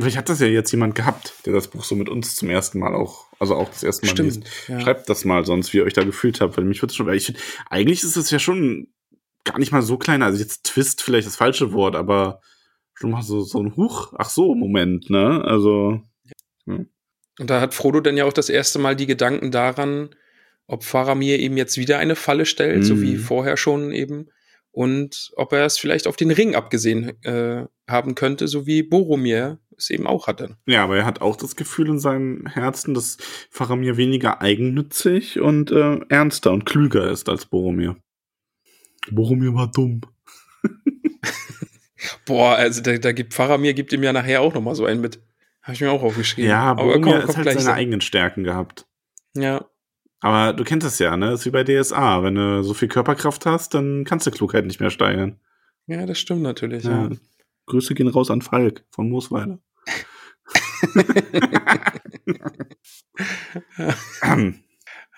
Vielleicht 0.00 0.16
hat 0.16 0.28
das 0.28 0.38
ja 0.38 0.46
jetzt 0.46 0.70
jemand 0.70 0.94
gehabt, 0.94 1.34
der 1.44 1.52
das 1.54 1.66
Buch 1.66 1.82
so 1.82 1.96
mit 1.96 2.08
uns 2.08 2.36
zum 2.36 2.50
ersten 2.50 2.78
Mal 2.78 2.94
auch, 2.94 3.26
also 3.40 3.56
auch 3.56 3.68
das 3.68 3.82
erste 3.82 4.06
Mal 4.06 4.12
stimmt. 4.12 4.34
liest. 4.46 4.68
Ja. 4.68 4.80
Schreibt 4.80 5.08
das 5.08 5.24
mal 5.24 5.44
sonst, 5.44 5.72
wie 5.72 5.78
ihr 5.78 5.84
euch 5.84 5.92
da 5.94 6.04
gefühlt 6.04 6.40
habt, 6.40 6.56
weil 6.56 6.64
mich 6.64 6.80
würde 6.82 6.94
schon, 6.94 7.12
ich 7.12 7.26
finde, 7.26 7.40
eigentlich 7.68 8.04
ist 8.04 8.16
es 8.16 8.30
ja 8.30 8.38
schon 8.38 8.92
gar 9.44 9.58
nicht 9.58 9.72
mal 9.72 9.82
so 9.82 9.96
klein, 9.98 10.22
also 10.22 10.38
jetzt 10.38 10.64
Twist 10.64 11.02
vielleicht 11.02 11.26
das 11.26 11.36
falsche 11.36 11.72
Wort, 11.72 11.96
aber 11.96 12.40
schon 12.94 13.10
mal 13.10 13.22
so, 13.22 13.40
so 13.42 13.62
ein 13.62 13.76
Huch, 13.76 14.12
ach 14.18 14.28
so, 14.28 14.54
Moment, 14.54 15.08
ne? 15.10 15.42
Also, 15.44 16.00
Und 16.66 16.88
da 17.38 17.60
hat 17.60 17.74
Frodo 17.74 18.00
dann 18.00 18.16
ja 18.16 18.24
auch 18.24 18.32
das 18.32 18.48
erste 18.48 18.78
Mal 18.78 18.96
die 18.96 19.06
Gedanken 19.06 19.50
daran, 19.50 20.10
ob 20.66 20.84
Faramir 20.84 21.38
ihm 21.38 21.56
jetzt 21.56 21.78
wieder 21.78 21.98
eine 21.98 22.16
Falle 22.16 22.44
stellt, 22.44 22.84
so 22.84 23.00
wie 23.00 23.14
Mhm. 23.14 23.18
vorher 23.20 23.56
schon 23.56 23.92
eben. 23.92 24.28
Und 24.70 25.30
ob 25.36 25.52
er 25.52 25.64
es 25.64 25.78
vielleicht 25.78 26.06
auf 26.06 26.16
den 26.16 26.30
Ring 26.30 26.54
abgesehen 26.54 27.20
äh, 27.24 27.64
haben 27.88 28.14
könnte, 28.14 28.48
so 28.48 28.66
wie 28.66 28.82
Boromir 28.82 29.58
es 29.76 29.90
eben 29.90 30.06
auch 30.06 30.26
hatte. 30.26 30.56
ja, 30.66 30.82
aber 30.84 30.98
er 30.98 31.06
hat 31.06 31.20
auch 31.20 31.36
das 31.36 31.56
Gefühl 31.56 31.88
in 31.88 31.98
seinem 32.00 32.46
Herzen, 32.46 32.92
dass 32.94 33.16
Faramir 33.50 33.96
weniger 33.96 34.40
eigennützig 34.42 35.40
und 35.40 35.70
äh, 35.70 36.00
ernster 36.08 36.50
und 36.52 36.66
klüger 36.66 37.10
ist 37.10 37.28
als 37.28 37.46
Boromir. 37.46 37.96
Boromir 39.14 39.54
war 39.54 39.70
dumm. 39.70 40.00
Boah, 42.26 42.54
also 42.56 42.82
da, 42.82 42.96
da 42.98 43.12
gibt 43.12 43.34
Faramir 43.34 43.74
gibt 43.74 43.92
ihm 43.92 44.02
ja 44.02 44.12
nachher 44.12 44.40
auch 44.40 44.54
noch 44.54 44.62
mal 44.62 44.74
so 44.74 44.84
einen 44.86 45.00
mit. 45.00 45.20
Habe 45.62 45.74
ich 45.74 45.80
mir 45.80 45.90
auch 45.90 46.02
aufgeschrieben. 46.02 46.50
Ja, 46.50 46.62
Aber 46.62 46.84
Boromir 46.84 47.20
komm, 47.20 47.28
hat 47.28 47.36
halt 47.36 47.46
seine 47.48 47.60
so. 47.60 47.70
eigenen 47.72 48.00
Stärken 48.00 48.44
gehabt. 48.44 48.86
Ja, 49.34 49.64
Aber 50.20 50.52
du 50.52 50.64
kennst 50.64 50.86
es 50.86 50.98
ja, 50.98 51.16
ne? 51.16 51.30
Das 51.30 51.40
ist 51.40 51.46
wie 51.46 51.50
bei 51.50 51.64
DSA. 51.64 52.22
Wenn 52.22 52.34
du 52.36 52.62
so 52.62 52.74
viel 52.74 52.88
Körperkraft 52.88 53.46
hast, 53.46 53.74
dann 53.74 54.04
kannst 54.04 54.26
du 54.26 54.30
Klugheit 54.30 54.66
nicht 54.66 54.80
mehr 54.80 54.90
steigern. 54.90 55.38
ja, 55.86 56.06
das 56.06 56.18
stimmt 56.18 56.42
natürlich. 56.42 56.84
Ja. 56.84 57.08
Ja. 57.08 57.16
Grüße 57.66 57.94
gehen 57.94 58.08
raus 58.08 58.30
an 58.30 58.42
Falk 58.42 58.84
von 58.90 59.08
Moosweiler. 59.10 59.58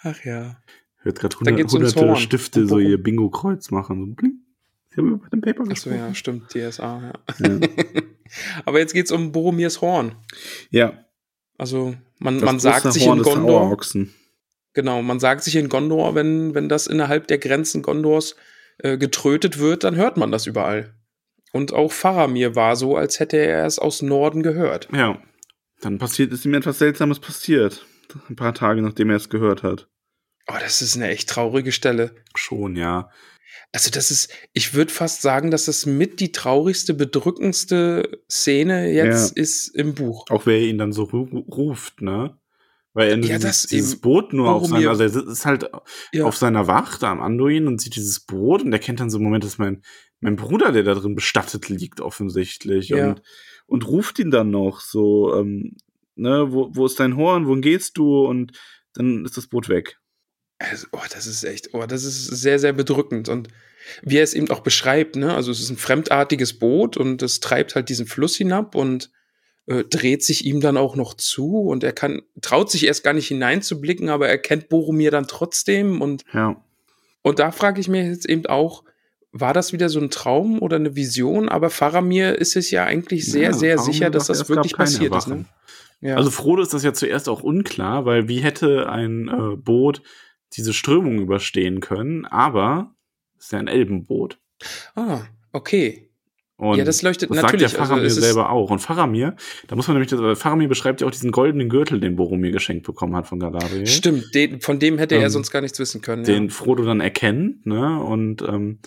Ach 0.03 0.24
ja. 0.24 0.57
Hört 1.03 1.18
gerade 1.18 1.36
ums 1.36 1.72
hunderte. 1.72 2.16
Stifte 2.16 2.66
so 2.66 2.78
ihr 2.78 3.03
Bingo-Kreuz 3.03 3.70
machen. 3.70 4.01
So 4.01 4.14
bling. 4.14 4.40
Ich 4.90 4.98
habe 4.98 5.09
über 5.09 5.28
den 5.28 5.40
Paper 5.40 5.62
Achso, 5.62 5.70
gesprochen. 5.70 5.96
ja, 5.96 6.14
stimmt, 6.14 6.51
DSA, 6.51 7.12
ja. 7.38 7.46
Ja. 7.46 7.68
Aber 8.64 8.78
jetzt 8.80 8.92
geht's 8.92 9.12
um 9.12 9.32
Boromirs 9.32 9.80
Horn. 9.80 10.16
ja 10.70 11.05
Also 11.59 11.94
man, 12.18 12.36
das 12.36 12.44
man 12.44 12.61
sagt 12.61 12.92
sich 12.92 13.07
Horn 13.07 13.18
in 13.18 13.24
Gondor, 13.24 13.76
genau, 14.74 15.03
man 15.03 15.20
sagt 15.20 15.44
sich 15.44 15.57
in 15.57 15.68
Gondor, 15.68 16.14
wenn, 16.14 16.55
wenn 16.55 16.68
das 16.68 16.86
innerhalb 16.88 17.28
der 17.28 17.38
Grenzen 17.38 17.82
Gondors 17.82 18.34
äh, 18.78 18.98
getrötet 18.98 19.59
wird, 19.59 19.84
dann 19.84 19.94
hört 19.94 20.16
man 20.16 20.32
das 20.32 20.46
überall. 20.46 20.94
Und 21.53 21.72
auch 21.72 21.92
Faramir 21.92 22.57
war 22.57 22.76
so, 22.76 22.96
als 22.96 23.20
hätte 23.20 23.36
er 23.36 23.66
es 23.66 23.78
aus 23.78 24.03
Norden 24.03 24.42
gehört. 24.42 24.88
Ja. 24.92 25.20
Dann 25.80 25.98
passiert, 25.98 26.32
ist 26.32 26.44
ihm 26.44 26.55
etwas 26.55 26.78
Seltsames 26.78 27.20
passiert. 27.20 27.86
Ein 28.28 28.36
paar 28.36 28.55
Tage, 28.55 28.82
nachdem 28.82 29.11
er 29.11 29.16
es 29.16 29.28
gehört 29.28 29.62
hat. 29.62 29.88
Oh, 30.49 30.55
das 30.61 30.82
ist 30.82 30.97
eine 30.97 31.09
echt 31.09 31.28
traurige 31.28 31.72
Stelle. 31.72 32.14
Schon, 32.34 32.76
ja. 32.76 33.11
Also 33.72 33.91
das 33.91 34.11
ist, 34.11 34.32
ich 34.53 34.74
würde 34.74 34.93
fast 34.93 35.22
sagen, 35.22 35.51
dass 35.51 35.66
das 35.66 35.86
mit 35.86 36.18
die 36.18 36.32
traurigste, 36.32 36.93
bedrückendste 36.95 38.20
Szene 38.28 38.91
jetzt 38.91 39.36
ist 39.36 39.68
im 39.68 39.95
Buch. 39.95 40.24
Auch 40.28 40.47
wer 40.47 40.61
ihn 40.61 40.78
dann 40.78 40.93
so 40.93 41.05
ru 41.05 41.24
ruft, 41.49 42.03
ne? 42.03 42.36
Weil 42.93 43.11
er 43.11 43.18
Ja, 43.18 43.36
dieses, 43.38 43.62
dieses 43.68 43.93
eben. 43.93 44.01
Boot 44.01 44.32
nur 44.32 44.51
auf 44.51 44.66
seiner, 44.66 44.88
also 44.91 45.05
er 45.05 45.28
ist 45.30 45.47
halt 45.47 45.70
Ja. 46.12 46.24
auf 46.24 46.36
seiner 46.36 46.66
Wacht 46.66 47.05
am 47.05 47.20
Anduin 47.20 47.68
und 47.68 47.80
sieht 47.80 47.95
dieses 47.95 48.18
Boot 48.20 48.62
und 48.62 48.72
erkennt 48.72 48.99
dann 48.99 49.11
so 49.11 49.18
im 49.18 49.24
Moment, 49.24 49.45
dass 49.45 49.59
mein, 49.59 49.82
mein 50.18 50.34
Bruder, 50.34 50.72
der 50.72 50.82
da 50.82 50.95
drin 50.95 51.14
bestattet 51.14 51.68
liegt, 51.68 52.01
offensichtlich. 52.01 52.88
Ja. 52.88 53.11
Und, 53.11 53.22
und 53.66 53.86
ruft 53.86 54.18
ihn 54.18 54.32
dann 54.32 54.51
noch 54.51 54.80
so, 54.80 55.32
ähm, 55.36 55.76
ne, 56.16 56.49
wo, 56.51 56.70
wo 56.74 56.86
ist 56.86 56.99
dein 56.99 57.16
Horn, 57.16 57.47
wohin 57.47 57.62
gehst 57.62 57.97
du? 57.97 58.26
Und 58.26 58.59
dann 58.95 59.24
ist 59.24 59.36
das 59.36 59.47
Boot 59.47 59.68
weg. 59.68 59.99
Also, 60.61 60.86
oh, 60.92 61.00
das 61.12 61.26
ist 61.26 61.42
echt, 61.42 61.70
oh, 61.72 61.86
das 61.86 62.04
ist 62.04 62.26
sehr, 62.26 62.58
sehr 62.58 62.74
bedrückend. 62.74 63.28
Und 63.30 63.48
wie 64.02 64.18
er 64.18 64.24
es 64.24 64.34
eben 64.34 64.50
auch 64.50 64.61
beschreibt, 64.61 65.16
ne, 65.16 65.34
also 65.34 65.50
es 65.50 65.61
ist 65.61 65.70
ein 65.70 65.78
fremdartiges 65.78 66.58
Boot 66.58 66.96
und 66.98 67.22
es 67.22 67.40
treibt 67.40 67.74
halt 67.74 67.88
diesen 67.88 68.06
Fluss 68.06 68.36
hinab 68.36 68.74
und 68.74 69.11
äh, 69.66 69.84
dreht 69.84 70.22
sich 70.22 70.44
ihm 70.44 70.61
dann 70.61 70.76
auch 70.76 70.96
noch 70.96 71.14
zu 71.14 71.61
und 71.61 71.82
er 71.82 71.92
kann, 71.92 72.20
traut 72.42 72.70
sich 72.70 72.86
erst 72.86 73.02
gar 73.02 73.14
nicht 73.14 73.28
hineinzublicken, 73.28 74.11
aber 74.11 74.28
er 74.28 74.36
kennt 74.38 74.68
Boromir 74.68 75.11
dann 75.11 75.26
trotzdem 75.26 76.02
und, 76.02 76.24
Ja. 76.34 76.62
und 77.22 77.38
da 77.38 77.52
frage 77.52 77.80
ich 77.80 77.88
mich 77.88 78.06
jetzt 78.06 78.28
eben 78.28 78.46
auch, 78.46 78.84
war 79.32 79.54
das 79.54 79.72
wieder 79.72 79.88
so 79.88 79.98
ein 79.98 80.11
Traum 80.11 80.61
oder 80.61 80.76
eine 80.76 80.94
Vision? 80.96 81.48
Aber 81.48 81.70
Faramir 81.70 82.38
ist 82.38 82.56
es 82.56 82.70
ja 82.70 82.84
eigentlich 82.84 83.24
sehr, 83.26 83.44
Ja, 83.44 83.52
sehr 83.52 83.76
Faramir 83.76 83.92
sicher, 83.94 84.11
dass 84.11 84.26
das 84.26 84.48
wirklich 84.48 84.74
passiert 84.76 85.14
ist. 85.14 85.28
Ne? 85.28 85.46
Ja. 86.00 86.16
Also 86.16 86.30
Frodo 86.30 86.62
ist 86.62 86.74
das 86.74 86.82
ja 86.82 86.92
zuerst 86.92 87.28
auch 87.28 87.42
unklar, 87.42 88.04
weil 88.06 88.28
wie 88.28 88.40
hätte 88.40 88.88
ein 88.88 89.28
äh, 89.28 89.56
Boot 89.56 90.02
diese 90.55 90.72
Strömung 90.72 91.20
überstehen 91.20 91.80
können, 91.80 92.26
aber 92.26 92.94
es 93.38 93.46
ist 93.46 93.53
ja 93.53 93.59
ein 93.59 93.68
Elbenboot. 93.68 94.38
ah, 94.94 95.22
okay. 95.53 96.07
Und 96.57 96.76
Ja, 96.76 96.84
das 96.84 97.01
leuchtet 97.01 97.30
das 97.30 97.36
natürlich, 97.40 97.62
sagt 97.68 97.72
ja 97.72 97.78
also 97.80 97.88
Faramir 97.88 98.07
es 98.07 98.18
ist- 98.18 98.22
selber 98.22 98.51
auch. 98.51 98.70
Und 98.70 98.80
Faramir, 98.80 99.34
da 99.68 99.76
muss 99.76 99.88
man 99.88 99.94
nämlich, 99.96 100.11
das, 100.11 100.20
weil 100.20 100.36
Faramir 100.36 100.68
beschreibt 100.68 101.01
ja 101.01 101.07
auch 101.07 101.11
diesen 101.11 101.30
goldenen 101.32 101.70
Gürtel, 101.70 102.01
den 102.01 102.16
Boromir 102.16 102.51
geschenkt 102.51 102.84
bekommen 102.84 103.16
hat 103.16 103.26
von 103.26 103.40
Galadriel. 103.40 103.86
Stimmt, 103.86 104.34
den, 104.34 104.61
von 104.61 104.78
dem 104.78 104.98
hätte 104.98 105.14
er 105.14 105.22
Ähm, 105.22 105.30
sonst 105.30 105.51
gar 105.53 105.62
nichts 105.62 105.78
wissen 105.78 106.03
können. 106.03 106.22
Den 106.24 106.44
ja. 106.44 106.51
Frodo 106.51 106.84
dann 106.84 107.01
erkennt, 107.01 107.64
ne? 107.64 107.98
Und 108.03 108.42
ähm, 108.42 108.80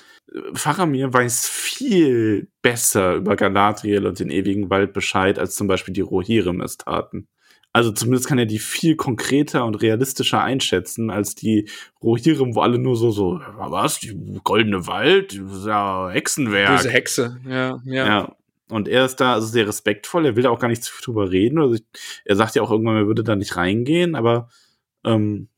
Faramir 0.54 1.12
weiß 1.14 1.48
viel 1.48 2.48
besser 2.62 3.16
über 3.16 3.36
Galadriel 3.36 4.06
und 4.06 4.20
den 4.20 4.30
ewigen 4.30 4.70
Wald 4.70 4.94
Bescheid, 4.94 5.40
als 5.40 5.56
zum 5.56 5.66
Beispiel 5.66 5.96
die 5.96 6.02
Rohirrim 6.02 6.62
es 6.62 6.78
taten. 6.78 7.28
Also 7.76 7.92
zumindest 7.92 8.28
kann 8.28 8.38
er 8.38 8.46
die 8.46 8.60
viel 8.60 8.96
konkreter 8.96 9.66
und 9.66 9.76
realistischer 9.76 10.42
einschätzen 10.44 11.10
als 11.10 11.34
die 11.34 11.68
Rohirrim, 12.04 12.54
wo 12.54 12.62
alle 12.62 12.78
nur 12.78 12.96
so, 12.96 13.10
so, 13.10 13.42
was, 13.58 14.00
die 14.00 14.16
goldene 14.44 14.86
Wald, 14.86 15.42
ja 15.66 16.10
Hexenwerk. 16.12 16.78
Böse 16.78 16.92
Hexe, 16.92 17.40
ja, 17.48 17.82
ja. 17.84 18.06
Ja. 18.06 18.36
Und 18.70 18.88
er 18.88 19.06
ist 19.06 19.18
da 19.18 19.34
also 19.34 19.48
sehr 19.48 19.68
respektvoll, 19.68 20.26
er 20.26 20.36
will 20.36 20.44
da 20.44 20.52
auch 20.52 20.60
gar 20.60 20.68
nicht 20.68 20.88
drüber 21.04 21.32
reden. 21.32 21.60
Also 21.60 21.76
ich, 21.76 21.84
er 22.26 22.36
sagt 22.36 22.56
ja 22.56 22.62
auch 22.62 22.72
irgendwann, 22.72 22.96
er 22.96 23.08
würde 23.08 23.24
da 23.24 23.36
nicht 23.36 23.58
reingehen, 23.58 24.14
aber 24.16 24.50
ähm, 25.04 25.50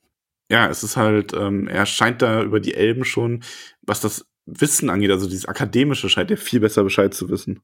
ja, 0.50 0.70
es 0.70 0.84
ist 0.84 0.96
halt, 0.96 1.34
ähm, 1.34 1.68
er 1.68 1.86
scheint 1.86 2.22
da 2.22 2.44
über 2.44 2.62
die 2.62 2.76
Elben 2.76 3.04
schon, 3.04 3.44
was 3.82 4.00
das 4.00 4.26
Wissen 4.46 4.90
angeht, 4.90 5.12
also 5.12 5.28
dieses 5.28 5.48
akademische, 5.48 6.08
scheint 6.08 6.32
er 6.32 6.38
viel 6.38 6.62
besser 6.62 6.84
Bescheid 6.84 7.14
zu 7.14 7.30
wissen. 7.30 7.62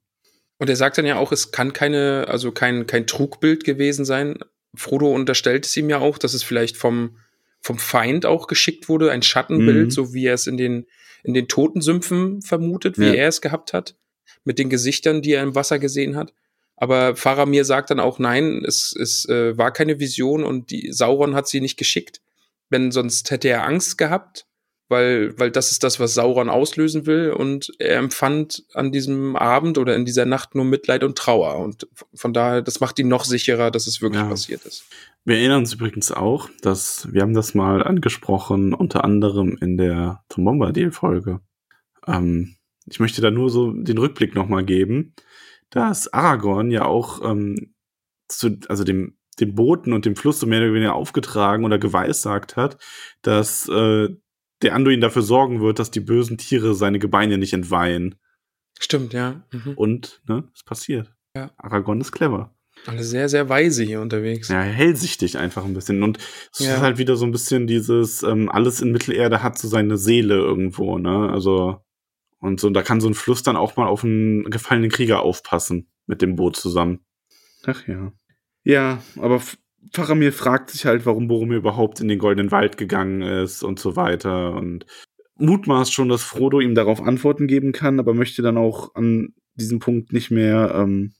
Und 0.62 0.70
er 0.70 0.76
sagt 0.76 1.00
dann 1.00 1.08
ja 1.08 1.18
auch, 1.18 1.32
es 1.32 1.52
kann 1.52 1.74
keine, 1.74 2.26
also 2.28 2.52
kein, 2.52 2.86
kein 2.86 3.08
Trugbild 3.08 3.64
gewesen 3.64 4.06
sein. 4.06 4.38
Frodo 4.76 5.12
unterstellt 5.12 5.66
es 5.66 5.76
ihm 5.76 5.90
ja 5.90 5.98
auch, 5.98 6.20
dass 6.20 6.36
es 6.36 6.44
vielleicht 6.44 6.78
vom, 6.78 7.18
vom 7.62 7.80
Feind 7.80 8.28
auch 8.28 8.46
geschickt 8.46 8.88
wurde, 8.88 9.10
ein 9.10 9.24
Schattenbild, 9.24 9.88
Mhm. 9.88 9.90
so 9.90 10.14
wie 10.14 10.28
er 10.28 10.36
es 10.36 10.46
in 10.46 10.58
den, 10.58 10.86
in 11.24 11.34
den 11.34 11.48
Totensümpfen 11.48 12.44
vermutet, 12.44 13.00
wie 13.00 13.08
Ja. 13.08 13.14
er 13.14 13.28
es 13.30 13.42
gehabt 13.42 13.74
hat, 13.74 13.96
mit 14.44 14.60
den 14.60 14.70
Gesichtern, 14.70 15.24
die 15.24 15.32
er 15.34 15.42
im 15.42 15.56
Wasser 15.56 15.80
gesehen 15.80 16.16
hat. 16.16 16.32
Aber 16.76 17.16
Faramir 17.16 17.66
sagt 17.66 17.90
dann 17.90 18.00
auch, 18.00 18.20
nein, 18.20 18.64
es, 18.64 18.96
es 18.96 19.28
äh, 19.30 19.58
war 19.58 19.74
keine 19.74 20.00
Vision 20.00 20.44
und 20.44 20.70
die 20.70 20.92
Sauron 20.92 21.34
hat 21.34 21.48
sie 21.48 21.60
nicht 21.60 21.78
geschickt. 21.78 22.22
Denn 22.72 22.92
sonst 22.92 23.32
hätte 23.32 23.48
er 23.50 23.66
Angst 23.66 23.98
gehabt, 23.98 24.46
weil, 24.92 25.34
weil 25.40 25.50
das 25.50 25.72
ist 25.72 25.84
das, 25.84 26.00
was 26.00 26.14
Sauron 26.14 26.50
auslösen 26.50 27.08
will. 27.08 27.32
Und 27.32 27.72
er 27.80 27.98
empfand 27.98 28.64
an 28.76 28.92
diesem 28.92 29.36
Abend 29.36 29.80
oder 29.80 29.96
in 29.96 30.06
dieser 30.06 30.26
Nacht 30.26 30.54
nur 30.54 30.66
Mitleid 30.66 31.04
und 31.04 31.18
Trauer. 31.18 31.58
Und 31.58 31.88
von 32.14 32.34
daher, 32.34 32.62
das 32.62 32.80
macht 32.80 33.00
ihn 33.00 33.08
noch 33.08 33.26
sicherer, 33.26 33.72
dass 33.72 33.88
es 33.88 34.02
wirklich 34.02 34.22
Ja. 34.22 34.30
passiert 34.30 34.66
ist. 34.66 34.86
Wir 35.26 35.38
erinnern 35.38 35.60
uns 35.60 35.74
übrigens 35.74 36.12
auch, 36.12 36.50
dass 36.62 37.12
wir 37.12 37.22
haben 37.22 37.34
das 37.34 37.56
mal 37.56 37.82
angesprochen, 37.84 38.74
unter 38.74 39.04
anderem 39.04 39.58
in 39.62 39.78
der 39.78 40.24
Tom 40.30 40.46
Bombadil-Folge. 40.46 41.40
Ähm, 42.08 42.56
ich 42.86 43.00
möchte 43.00 43.22
da 43.22 43.32
nur 43.32 43.50
so 43.50 43.72
den 43.72 43.98
Rückblick 43.98 44.36
nochmal 44.36 44.66
geben, 44.66 45.14
dass 45.70 46.12
Aragorn 46.12 46.72
ja 46.72 46.86
auch 46.86 47.24
ähm, 47.24 47.74
zu, 48.28 48.58
also 48.68 48.84
dem, 48.84 49.16
dem 49.40 49.56
Boten 49.56 49.94
und 49.94 50.06
dem 50.06 50.16
Fluss 50.16 50.40
so 50.40 50.48
mehr 50.48 50.60
oder 50.62 50.74
weniger 50.74 50.96
aufgetragen 50.96 51.64
oder 51.66 51.78
geweissagt 51.78 52.56
hat, 52.58 52.78
dass 53.22 53.70
äh, 53.70 54.10
der 54.62 54.76
Anduin 54.76 55.02
dafür 55.02 55.22
sorgen 55.22 55.62
wird, 55.62 55.80
dass 55.80 55.92
die 55.92 56.00
bösen 56.00 56.38
Tiere 56.38 56.76
seine 56.76 57.00
Gebeine 57.00 57.38
nicht 57.38 57.54
entweihen. 57.54 58.16
Stimmt, 58.80 59.14
ja. 59.14 59.44
Mhm. 59.52 59.74
Und, 59.76 60.22
ne, 60.28 60.50
es 60.56 60.64
passiert. 60.64 61.14
Ja. 61.36 61.52
Aragorn 61.58 62.02
ist 62.02 62.12
clever. 62.12 62.56
Alle 62.88 63.04
sehr, 63.04 63.30
sehr 63.30 63.48
weise 63.48 63.84
hier 63.84 64.02
unterwegs. 64.02 64.48
Ja, 64.50 64.62
hellsichtig 64.62 65.38
einfach 65.38 65.64
ein 65.66 65.74
bisschen. 65.74 66.02
Und 66.02 66.18
es 66.54 66.60
Ja. 66.60 66.76
ist 66.76 66.82
halt 66.82 66.98
wieder 66.98 67.16
so 67.16 67.26
ein 67.26 67.32
bisschen 67.32 67.68
dieses, 67.68 68.24
ähm, 68.24 68.50
alles 68.50 68.82
in 68.82 68.92
Mittelerde 68.92 69.44
hat 69.44 69.58
so 69.60 69.68
seine 69.68 69.98
Seele 69.98 70.36
irgendwo, 70.36 70.98
ne? 70.98 71.30
Also, 71.32 71.78
und 72.40 72.60
so, 72.60 72.70
da 72.72 72.82
kann 72.82 73.00
so 73.02 73.08
ein 73.08 73.14
Fluss 73.14 73.44
dann 73.44 73.56
auch 73.56 73.76
mal 73.78 73.86
auf 73.88 74.04
einen 74.04 74.46
gefallenen 74.50 74.90
Krieger 74.90 75.22
aufpassen 75.22 75.92
mit 76.08 76.24
dem 76.24 76.36
Boot 76.36 76.56
zusammen. 76.56 77.06
Ach 77.66 77.88
ja. 77.88 78.12
Ja, 78.64 79.04
aber 79.20 79.42
Faramir 79.94 80.32
fragt 80.34 80.70
sich 80.70 80.86
halt, 80.86 81.06
warum 81.06 81.28
Boromir 81.28 81.58
überhaupt 81.58 82.00
in 82.00 82.08
den 82.08 82.20
Goldenen 82.20 82.52
Wald 82.52 82.78
gegangen 82.78 83.22
ist 83.22 83.64
und 83.64 83.80
so 83.80 83.96
weiter. 83.96 84.54
Und 84.54 84.86
mutmaßt 85.36 85.94
schon, 85.94 86.10
dass 86.10 86.24
Frodo 86.24 86.60
ihm 86.60 86.76
darauf 86.76 87.02
Antworten 87.02 87.48
geben 87.48 87.72
kann, 87.72 88.00
aber 88.00 88.14
möchte 88.14 88.42
dann 88.42 88.58
auch 88.58 88.96
an 88.96 89.34
diesem 89.56 89.80
Punkt 89.80 90.14
nicht 90.14 90.32
mehr 90.32 90.74
ähm, 90.76 91.14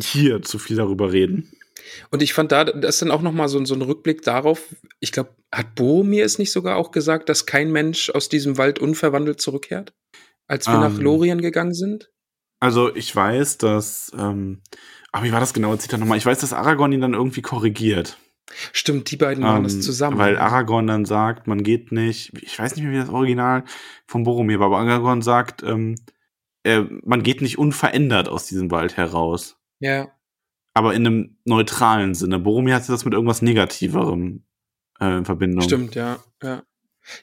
hier 0.00 0.42
zu 0.42 0.58
viel 0.58 0.76
darüber 0.76 1.12
reden. 1.12 1.52
Und 2.10 2.22
ich 2.22 2.34
fand 2.34 2.50
da, 2.50 2.64
das 2.64 2.96
ist 2.96 3.02
dann 3.02 3.10
auch 3.12 3.22
noch 3.22 3.32
mal 3.32 3.48
so, 3.48 3.58
ein- 3.58 3.66
so 3.66 3.74
ein 3.74 3.82
Rückblick 3.82 4.22
darauf. 4.22 4.74
Ich 4.98 5.12
glaube, 5.12 5.30
hat 5.52 5.76
Boromir 5.76 6.24
es 6.24 6.38
nicht 6.38 6.50
sogar 6.50 6.76
auch 6.76 6.90
gesagt, 6.90 7.28
dass 7.28 7.46
kein 7.46 7.70
Mensch 7.70 8.10
aus 8.10 8.28
diesem 8.28 8.58
Wald 8.58 8.78
unverwandelt 8.80 9.40
zurückkehrt? 9.40 9.92
Als 10.48 10.66
wir 10.66 10.78
nach 10.78 10.96
Ähm. 10.96 11.02
Lorien 11.02 11.40
gegangen 11.40 11.74
sind? 11.74 12.10
Also 12.60 12.92
ich 12.94 13.14
weiß, 13.14 13.58
dass, 13.58 14.10
ähm, 14.18 14.62
aber 15.12 15.24
wie 15.24 15.32
war 15.32 15.40
das 15.40 15.54
genau? 15.54 15.74
Zitat 15.76 16.00
nochmal. 16.00 16.18
Ich 16.18 16.26
weiß, 16.26 16.38
dass 16.40 16.52
Aragorn 16.52 16.92
ihn 16.92 17.00
dann 17.00 17.14
irgendwie 17.14 17.42
korrigiert. 17.42 18.18
Stimmt, 18.72 19.10
die 19.10 19.16
beiden 19.16 19.44
waren 19.44 19.58
Ähm, 19.60 19.64
es 19.66 19.80
zusammen. 19.82 20.16
Weil 20.18 20.38
Aragorn 20.38 20.86
dann 20.86 21.04
sagt, 21.04 21.46
man 21.46 21.62
geht 21.62 21.92
nicht, 21.92 22.32
ich 22.42 22.58
weiß 22.58 22.74
nicht 22.76 22.84
mehr, 22.84 22.92
wie 22.94 22.98
das 22.98 23.10
Original 23.10 23.64
von 24.06 24.24
Boromir 24.24 24.58
war, 24.58 24.66
aber 24.66 24.78
Aragorn 24.78 25.20
sagt, 25.22 25.62
ähm, 25.62 25.96
äh, 26.64 26.80
man 27.04 27.22
geht 27.22 27.42
nicht 27.42 27.58
unverändert 27.58 28.28
aus 28.28 28.46
diesem 28.46 28.70
Wald 28.70 28.96
heraus. 28.96 29.56
ja. 29.80 30.08
Aber 30.74 30.94
in 30.94 31.04
einem 31.04 31.38
neutralen 31.44 32.14
Sinne. 32.14 32.38
Boromir 32.38 32.76
hatte 32.76 32.92
das 32.92 33.04
mit 33.04 33.12
irgendwas 33.12 33.42
Negativerem 33.42 34.44
äh, 35.00 35.18
in 35.18 35.24
Verbindung. 35.24 35.62
Stimmt, 35.62 35.96
ja, 35.96 36.18
ja. 36.40 36.62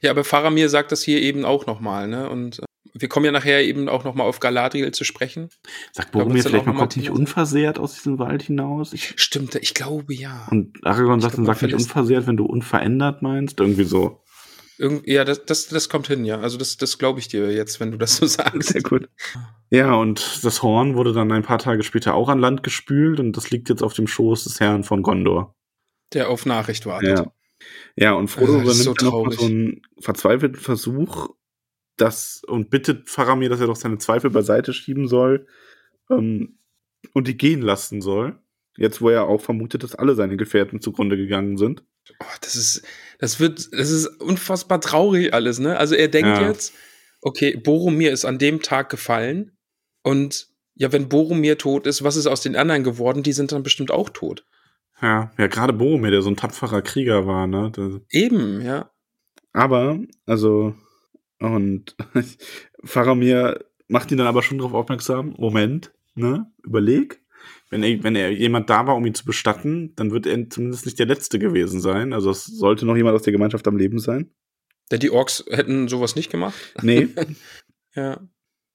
Ja, 0.01 0.11
aber 0.11 0.25
Faramir 0.25 0.67
sagt 0.67 0.91
das 0.91 1.03
hier 1.03 1.21
eben 1.21 1.45
auch 1.45 1.65
noch 1.65 1.79
mal, 1.79 2.05
ne? 2.07 2.29
Und 2.29 2.59
wir 2.97 3.09
kommen 3.09 3.25
ja 3.25 3.31
nachher 3.31 3.63
eben 3.63 3.89
auch 3.89 4.03
noch 4.03 4.15
mal 4.15 4.23
auf 4.23 4.39
Galadriel 4.39 4.91
zu 4.91 5.03
sprechen. 5.03 5.49
Sagt 5.91 6.11
Boromir 6.11 6.43
vielleicht, 6.43 6.65
mal 6.65 6.75
kommt 6.75 6.95
nicht 6.95 7.09
unversehrt 7.09 7.77
aus 7.77 7.95
diesem 7.95 8.19
Wald 8.19 8.43
hinaus? 8.43 8.93
Ich, 8.93 9.13
Stimmt, 9.17 9.55
ich 9.55 9.73
glaube 9.73 10.13
ja. 10.13 10.47
und 10.49 10.77
Aragorn 10.85 11.19
sagt 11.19 11.35
glaub, 11.35 11.45
dann, 11.45 11.55
sag 11.55 11.61
nicht 11.61 11.75
unversehrt, 11.75 12.25
wenn 12.27 12.37
du 12.37 12.45
unverändert 12.45 13.21
meinst. 13.21 13.59
Irgendwie 13.59 13.83
so. 13.83 14.21
Irgend, 14.77 15.07
ja, 15.07 15.23
das, 15.23 15.45
das, 15.45 15.67
das 15.67 15.89
kommt 15.89 16.07
hin, 16.07 16.25
ja. 16.25 16.39
Also 16.39 16.57
das, 16.57 16.77
das 16.77 16.97
glaube 16.97 17.19
ich 17.19 17.27
dir 17.27 17.51
jetzt, 17.51 17.79
wenn 17.79 17.91
du 17.91 17.97
das 17.97 18.15
so 18.17 18.25
sagst. 18.25 18.69
Sehr 18.69 18.81
gut. 18.81 19.09
Ja, 19.69 19.93
und 19.95 20.43
das 20.43 20.63
Horn 20.63 20.95
wurde 20.95 21.11
dann 21.11 21.31
ein 21.31 21.43
paar 21.43 21.59
Tage 21.59 21.83
später 21.83 22.13
auch 22.13 22.29
an 22.29 22.39
Land 22.39 22.63
gespült 22.63 23.19
und 23.19 23.35
das 23.35 23.51
liegt 23.51 23.69
jetzt 23.69 23.83
auf 23.83 23.93
dem 23.93 24.07
Schoß 24.07 24.45
des 24.45 24.59
Herrn 24.59 24.83
von 24.83 25.01
Gondor. 25.01 25.53
Der 26.13 26.29
auf 26.29 26.45
Nachricht 26.45 26.85
wartet. 26.85 27.19
Ja. 27.19 27.31
Ja, 27.95 28.13
und 28.13 28.27
Frodo 28.27 28.53
so 28.53 28.59
übernimmt 28.61 29.01
dann 29.01 29.09
noch 29.09 29.31
so 29.31 29.45
einen 29.45 29.81
verzweifelten 29.99 30.59
Versuch, 30.59 31.29
das 31.97 32.41
und 32.47 32.69
bittet 32.69 33.09
Faramir, 33.09 33.49
dass 33.49 33.59
er 33.61 33.67
doch 33.67 33.75
seine 33.75 33.97
Zweifel 33.97 34.29
beiseite 34.29 34.73
schieben 34.73 35.07
soll 35.07 35.47
ähm, 36.09 36.57
und 37.13 37.27
die 37.27 37.37
gehen 37.37 37.61
lassen 37.61 38.01
soll. 38.01 38.39
Jetzt, 38.77 39.01
wo 39.01 39.09
er 39.09 39.23
auch 39.27 39.41
vermutet, 39.41 39.83
dass 39.83 39.95
alle 39.95 40.15
seine 40.15 40.35
Gefährten 40.35 40.81
zugrunde 40.81 41.15
gegangen 41.15 41.57
sind. 41.57 41.83
Oh, 42.19 42.25
das 42.41 42.55
ist, 42.57 42.83
das 43.19 43.39
wird, 43.39 43.69
das 43.71 43.89
ist 43.89 44.07
unfassbar 44.21 44.81
traurig 44.81 45.33
alles, 45.33 45.59
ne? 45.59 45.77
Also 45.77 45.95
er 45.95 46.09
denkt 46.09 46.37
Ja. 46.37 46.47
jetzt, 46.49 46.73
okay, 47.21 47.55
Boromir 47.55 48.11
ist 48.11 48.25
an 48.25 48.37
dem 48.37 48.61
Tag 48.61 48.89
gefallen 48.89 49.57
und 50.03 50.49
ja, 50.75 50.91
wenn 50.91 51.07
Boromir 51.07 51.57
tot 51.57 51.87
ist, 51.87 52.03
was 52.03 52.17
ist 52.17 52.27
aus 52.27 52.41
den 52.41 52.57
anderen 52.57 52.83
geworden? 52.83 53.23
Die 53.23 53.31
sind 53.31 53.53
dann 53.53 53.63
bestimmt 53.63 53.91
auch 53.91 54.09
tot. 54.09 54.45
Ja, 55.01 55.31
ja, 55.37 55.47
gerade 55.47 55.71
Boromir, 55.71 56.11
der 56.11 56.21
so 56.21 56.29
ein 56.29 56.35
tapferer 56.35 56.81
Krieger 56.81 57.25
war, 57.25 57.47
ne? 57.47 57.71
Der, 57.71 58.01
Eben, 58.09 58.61
ja. 58.61 58.91
Aber, 59.53 59.99
also, 60.25 60.75
und 61.39 61.95
Faramir 62.83 63.65
macht 63.87 64.11
ihn 64.11 64.17
dann 64.17 64.27
aber 64.27 64.41
schon 64.43 64.57
darauf 64.57 64.73
aufmerksam, 64.73 65.35
Moment, 65.37 65.93
ne, 66.15 66.51
überleg, 66.63 67.21
wenn 67.69 67.83
er, 67.83 68.03
wenn 68.03 68.15
er 68.15 68.31
jemand 68.31 68.69
da 68.69 68.87
war, 68.87 68.95
um 68.95 69.05
ihn 69.05 69.13
zu 69.13 69.25
bestatten, 69.25 69.93
dann 69.95 70.11
wird 70.11 70.25
er 70.25 70.49
zumindest 70.49 70.85
nicht 70.85 70.97
der 70.99 71.05
Letzte 71.05 71.37
gewesen 71.39 71.79
sein. 71.81 72.13
Also 72.13 72.31
es 72.31 72.45
sollte 72.45 72.85
noch 72.85 72.95
jemand 72.95 73.15
aus 73.15 73.23
der 73.23 73.33
Gemeinschaft 73.33 73.67
am 73.67 73.77
Leben 73.77 73.99
sein. 73.99 74.31
Denn 74.91 74.99
die 74.99 75.11
Orks 75.11 75.43
hätten 75.49 75.87
sowas 75.87 76.15
nicht 76.15 76.31
gemacht. 76.31 76.55
Nee, 76.81 77.07
Ja. 77.95 78.19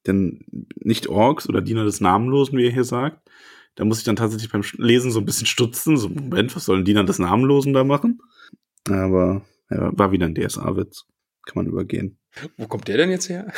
denn 0.06 0.44
nicht 0.76 1.08
Orks 1.08 1.48
oder 1.48 1.60
Diener 1.60 1.84
des 1.84 2.00
Namenlosen, 2.00 2.58
wie 2.58 2.66
er 2.66 2.72
hier 2.72 2.84
sagt. 2.84 3.28
Da 3.74 3.84
muss 3.84 3.98
ich 3.98 4.04
dann 4.04 4.16
tatsächlich 4.16 4.50
beim 4.50 4.62
Lesen 4.76 5.10
so 5.10 5.20
ein 5.20 5.24
bisschen 5.26 5.46
stutzen. 5.46 5.96
So, 5.96 6.08
Moment, 6.08 6.54
was 6.56 6.64
sollen 6.64 6.84
Diener 6.84 7.04
des 7.04 7.18
Namenlosen 7.18 7.72
da 7.72 7.84
machen? 7.84 8.20
Aber 8.88 9.42
Ja, 9.70 9.90
war 9.96 10.10
wieder 10.12 10.26
ein 10.26 10.34
DSA-Witz. 10.34 11.06
Kann 11.46 11.54
man 11.64 11.66
übergehen. 11.66 12.18
Wo 12.56 12.66
kommt 12.66 12.88
der 12.88 12.96
denn 12.96 13.10
jetzt 13.10 13.28
her? 13.28 13.52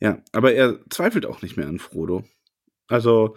Ja, 0.00 0.22
aber 0.32 0.54
er 0.54 0.80
zweifelt 0.88 1.26
auch 1.26 1.42
nicht 1.42 1.56
mehr 1.56 1.68
an 1.68 1.78
Frodo. 1.78 2.24
Also, 2.88 3.36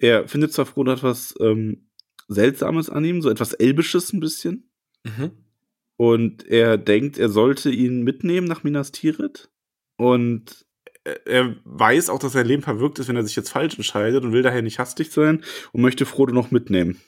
er 0.00 0.26
findet 0.28 0.52
zwar 0.52 0.66
Frodo 0.66 0.92
etwas 0.92 1.34
ähm, 1.40 1.88
Seltsames 2.28 2.90
an 2.90 3.04
ihm, 3.04 3.22
so 3.22 3.30
etwas 3.30 3.52
Elbisches 3.52 4.12
ein 4.12 4.20
bisschen. 4.20 4.70
Mhm. 5.04 5.30
Und 5.96 6.46
er 6.48 6.78
denkt, 6.78 7.18
er 7.18 7.28
sollte 7.28 7.70
ihn 7.70 8.02
mitnehmen 8.02 8.48
nach 8.48 8.64
Minas 8.64 8.90
Tirith. 8.90 9.50
Und 9.96 10.66
er- 11.24 11.56
weiß 11.64 12.10
auch, 12.10 12.18
dass 12.18 12.32
sein 12.32 12.46
Leben 12.46 12.62
verwirkt 12.62 12.98
ist, 12.98 13.08
wenn 13.08 13.16
er 13.16 13.24
sich 13.24 13.36
jetzt 13.36 13.50
falsch 13.50 13.76
entscheidet 13.76 14.24
und 14.24 14.32
will 14.32 14.42
daher 14.42 14.62
nicht 14.62 14.78
hastig 14.80 15.12
sein 15.12 15.44
und 15.72 15.82
möchte 15.82 16.06
Frodo 16.06 16.32
noch 16.32 16.50
mitnehmen. 16.50 17.00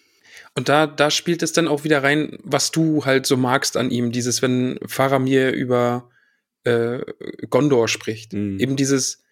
Und 0.54 0.68
da, 0.68 0.86
da 0.86 1.10
spielt 1.10 1.42
es 1.42 1.52
dann 1.52 1.66
auch 1.66 1.82
wieder 1.82 2.02
rein, 2.02 2.38
was 2.44 2.70
du 2.70 3.04
halt 3.04 3.26
so 3.26 3.36
magst 3.36 3.76
an 3.76 3.90
ihm, 3.90 4.12
dieses, 4.12 4.40
wenn 4.42 4.78
Faramir 4.86 5.52
über 5.52 6.10
äh, 6.64 7.00
Gondor 7.50 7.88
spricht. 7.88 8.32
Mhm. 8.32 8.58
Eben 8.58 8.76
dieses, 8.76 9.22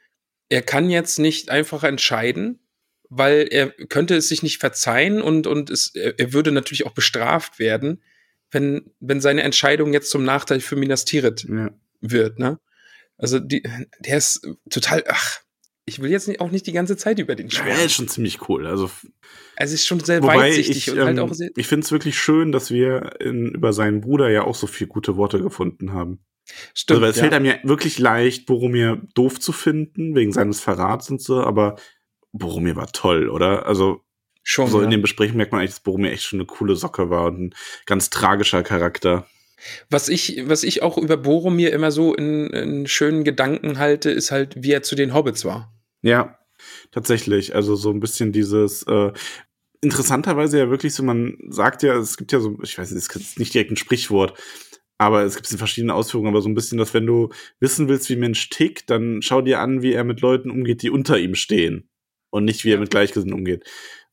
er 0.49 0.63
kann 0.63 0.91
jetzt 0.91 1.19
nicht 1.19 1.51
einfach 1.51 1.83
entscheiden, 1.85 2.61
weil 3.09 3.47
er 3.51 3.71
könnte 3.71 4.17
es 4.17 4.29
sich 4.29 4.43
nicht 4.43 4.59
verzeihen 4.59 5.21
und, 5.21 5.47
und 5.47 5.71
es, 5.71 5.95
er, 5.95 6.33
würde 6.33 6.53
natürlich 6.53 6.87
auch 6.87 6.93
bestraft 6.95 7.59
werden, 7.59 8.03
wenn, 8.51 8.91
wenn 9.01 9.21
seine 9.21 9.43
Entscheidung 9.43 9.93
jetzt 9.93 10.11
zum 10.11 10.25
Nachteil 10.25 10.61
für 10.61 10.77
Minas 10.77 11.05
Tirith 11.05 11.47
Ja. 11.49 11.71
wird, 12.01 12.39
ne? 12.39 12.59
Also 13.19 13.39
die, 13.39 13.63
der 14.01 14.17
ist 14.19 14.47
total, 14.71 15.05
ach, 15.09 15.41
ich 15.85 16.01
will 16.01 16.11
jetzt 16.11 16.29
nicht, 16.29 16.41
auch 16.41 16.51
nicht 16.51 16.67
die 16.67 16.73
ganze 16.73 16.97
Zeit 16.97 17.19
über 17.19 17.35
den 17.35 17.49
Ja, 17.49 17.57
schwärmen. 17.59 17.79
er 17.79 17.85
ist 17.85 17.93
schon 17.93 18.09
ziemlich 18.09 18.49
cool. 18.49 18.67
Also, 18.67 18.91
Es 19.57 19.73
ist 19.73 19.87
schon 19.87 20.01
sehr 20.01 20.23
wobei 20.23 20.37
weitsichtig 20.39 20.89
ich, 20.89 20.91
und 20.93 21.01
halt 21.01 21.19
ähm, 21.19 21.25
auch 21.25 21.35
sehr. 21.35 21.51
ich 21.57 21.67
finde 21.67 21.85
es 21.85 21.93
wirklich 21.93 22.19
schön, 22.19 22.51
dass 22.53 22.71
wir 22.71 23.21
in, 23.21 23.49
über 23.51 23.73
seinen 23.73 24.01
Bruder 24.01 24.31
ja 24.31 24.45
auch 24.45 24.55
so 24.55 24.67
viel 24.67 24.87
gute 24.87 25.17
Worte 25.17 25.41
gefunden 25.41 25.93
haben. 25.93 26.25
Stimmt, 26.75 26.97
also, 26.97 27.03
weil 27.03 27.11
es 27.11 27.17
ja. 27.17 27.23
fällt 27.23 27.35
einem 27.35 27.47
ja 27.47 27.55
wirklich 27.63 27.99
leicht, 27.99 28.47
Boromir 28.47 29.01
doof 29.15 29.41
zu 29.41 29.53
finden, 29.53 30.15
wegen 30.15 30.33
seines 30.33 30.61
Verrats 30.61 31.11
und 31.11 31.21
so, 31.21 31.43
aber 31.43 31.77
Boromir 32.33 32.77
war 32.77 32.91
toll, 32.93 33.29
oder? 33.29 33.67
Also, 33.67 34.03
schon. 34.43 34.69
so 34.69 34.79
ja. 34.79 34.85
in 34.85 34.91
den 34.91 35.03
Besprechungen 35.03 35.37
merkt 35.37 35.53
man 35.53 35.61
eigentlich, 35.61 35.73
dass 35.73 35.81
Boromir 35.81 36.13
echt 36.13 36.25
schon 36.25 36.41
eine 36.41 36.47
coole 36.47 36.77
Socke 36.77 37.11
war 37.11 37.27
und 37.27 37.41
ein 37.41 37.55
ganz 37.87 38.11
tragischer 38.11 38.63
Charakter. 38.63 39.27
Was 39.91 40.09
ich, 40.09 40.43
was 40.47 40.65
ich 40.65 40.83
auch 40.83 40.99
über 40.99 41.17
Boromir 41.17 41.73
immer 41.73 41.93
so 41.93 42.15
in, 42.15 42.49
in 42.51 42.87
schönen 42.89 43.23
Gedanken 43.23 43.79
halte, 43.79 44.11
ist 44.11 44.33
halt, 44.33 44.63
wie 44.63 44.73
er 44.73 44.83
zu 44.83 44.97
den 44.97 45.15
Hobbits 45.15 45.45
war. 45.45 45.73
Ja, 46.03 46.39
tatsächlich. 46.91 47.55
Also 47.55 47.77
so 47.77 47.91
ein 47.91 48.01
bisschen 48.01 48.33
dieses, 48.33 48.83
äh, 48.85 49.13
interessanterweise 49.81 50.59
ja 50.59 50.71
wirklich 50.71 50.95
so, 50.95 51.03
man 51.03 51.37
sagt 51.49 51.83
ja, 51.83 51.97
es 51.97 52.17
gibt 52.17 52.33
ja 52.33 52.41
so, 52.41 52.59
ich 52.63 52.77
weiß 52.77 52.91
nicht, 52.91 53.09
es 53.09 53.15
ist 53.15 53.39
nicht 53.39 53.55
direkt 53.55 53.71
ein 53.71 53.77
Sprichwort, 53.77 54.35
aber 55.03 55.23
es 55.23 55.35
gibt 55.35 55.47
es 55.47 55.53
in 55.53 55.59
verschiedenen 55.59 55.91
Ausführungen, 55.91 56.29
aber 56.29 56.43
so 56.43 56.49
ein 56.49 56.55
bisschen, 56.55 56.79
dass 56.79 56.95
wenn 56.95 57.07
du 57.07 57.31
wissen 57.61 57.89
willst, 57.89 58.09
wie 58.11 58.17
Mensch 58.17 58.49
tickt, 58.51 58.91
dann 58.91 59.23
schau 59.23 59.43
dir 59.43 59.61
an, 59.61 59.83
wie 59.83 59.93
er 59.93 60.05
mit 60.05 60.21
Leuten 60.21 60.51
umgeht, 60.51 60.83
die 60.83 60.91
unter 60.91 61.19
ihm 61.19 61.35
stehen. 61.35 61.89
Und 62.31 62.47
nicht, 62.47 62.65
wie 62.65 62.73
er 62.73 62.79
mit 62.79 62.91
Gleichgesinnten 62.91 63.39
umgeht. 63.39 63.65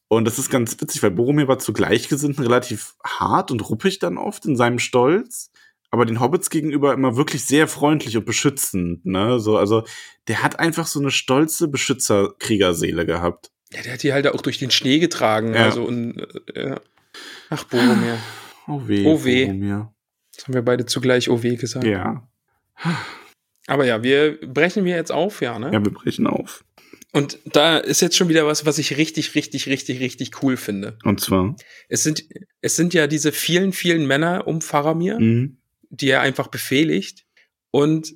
Und 0.10 0.26
das 0.26 0.40
ist 0.40 0.50
ganz 0.50 0.80
witzig, 0.82 1.02
weil 1.04 1.12
Boromir 1.12 1.48
war 1.48 1.60
zu 1.60 1.72
Gleichgesinnten 1.72 2.44
relativ 2.44 2.96
hart 3.06 3.52
und 3.52 3.70
ruppig 3.70 4.00
dann 4.00 4.18
oft 4.18 4.46
in 4.46 4.56
seinem 4.56 4.80
Stolz, 4.80 5.52
aber 5.92 6.06
den 6.06 6.20
Hobbits 6.20 6.50
gegenüber 6.50 6.94
immer 6.94 7.16
wirklich 7.16 7.46
sehr 7.46 7.68
freundlich 7.68 8.18
und 8.18 8.26
beschützend, 8.26 9.06
ne? 9.06 9.40
So, 9.40 9.58
also, 9.58 9.84
der 10.28 10.44
hat 10.44 10.60
einfach 10.60 10.88
so 10.88 11.00
eine 11.00 11.12
stolze 11.12 11.68
Beschützerkriegerseele 11.68 13.06
gehabt. 13.06 13.52
Ja, 13.72 13.84
der 13.84 13.94
hat 13.94 14.04
die 14.04 14.14
halt 14.14 14.28
auch 14.28 14.42
durch 14.42 14.58
den 14.58 14.72
Schnee 14.72 15.00
getragen. 15.00 15.54
Ja. 15.54 15.66
Also 15.66 15.84
und, 15.84 16.18
äh, 16.54 16.70
ja. 16.70 16.82
Ach, 17.50 17.64
Boromir. 17.66 18.18
Oh 18.68 18.82
weh. 18.88 19.06
Oh 19.06 19.24
weh. 19.24 19.46
Boromir. 19.46 19.94
Das 20.40 20.48
haben 20.48 20.54
wir 20.54 20.62
beide 20.62 20.86
zugleich 20.86 21.30
OW 21.30 21.58
gesagt. 21.58 21.86
Ja. 21.86 22.26
Aber 23.68 23.86
ja, 23.86 24.04
wir 24.04 24.40
brechen 24.42 24.86
wir 24.86 24.96
jetzt 24.96 25.12
auf, 25.12 25.42
ja, 25.42 25.60
ne? 25.60 25.66
Ja, 25.74 25.84
wir 25.84 25.92
brechen 25.92 26.28
auf. 26.28 26.64
Und 27.12 27.40
da 27.44 27.78
ist 27.78 28.02
jetzt 28.02 28.16
schon 28.16 28.30
wieder 28.30 28.48
was, 28.48 28.66
was 28.66 28.78
ich 28.78 28.96
richtig, 28.96 29.36
richtig, 29.36 29.68
richtig, 29.68 30.00
richtig 30.00 30.42
cool 30.42 30.56
finde. 30.56 30.98
Und 31.04 31.20
zwar. 31.20 31.56
Es 31.90 32.04
sind, 32.04 32.24
es 32.62 32.78
sind 32.78 32.94
ja 32.94 33.08
diese 33.08 33.34
vielen, 33.34 33.74
vielen 33.74 34.06
Männer 34.08 34.48
um 34.48 34.62
Faramir, 34.62 35.20
Mhm. 35.20 35.58
die 35.90 36.10
er 36.10 36.22
einfach 36.22 36.48
befehligt. 36.48 37.26
Und 37.72 38.16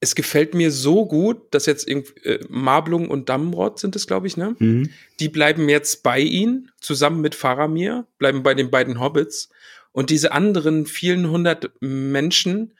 es 0.00 0.16
gefällt 0.16 0.54
mir 0.54 0.72
so 0.72 1.06
gut, 1.06 1.54
dass 1.54 1.66
jetzt 1.66 1.86
irgendwie, 1.86 2.18
äh, 2.24 2.40
Marblung 2.48 3.08
und 3.10 3.28
Damrod 3.28 3.78
sind 3.78 3.94
es, 3.94 4.08
glaube 4.08 4.26
ich, 4.26 4.36
ne? 4.36 4.56
Mhm. 4.58 4.90
Die 5.20 5.28
bleiben 5.28 5.68
jetzt 5.68 6.02
bei 6.02 6.18
ihm, 6.18 6.68
zusammen 6.80 7.20
mit 7.20 7.36
Faramir, 7.36 8.08
bleiben 8.18 8.42
bei 8.42 8.54
den 8.54 8.70
beiden 8.72 8.98
Hobbits. 8.98 9.50
Und 9.92 10.10
diese 10.10 10.32
anderen 10.32 10.86
vielen 10.86 11.28
hundert 11.30 11.70
Menschen 11.80 12.78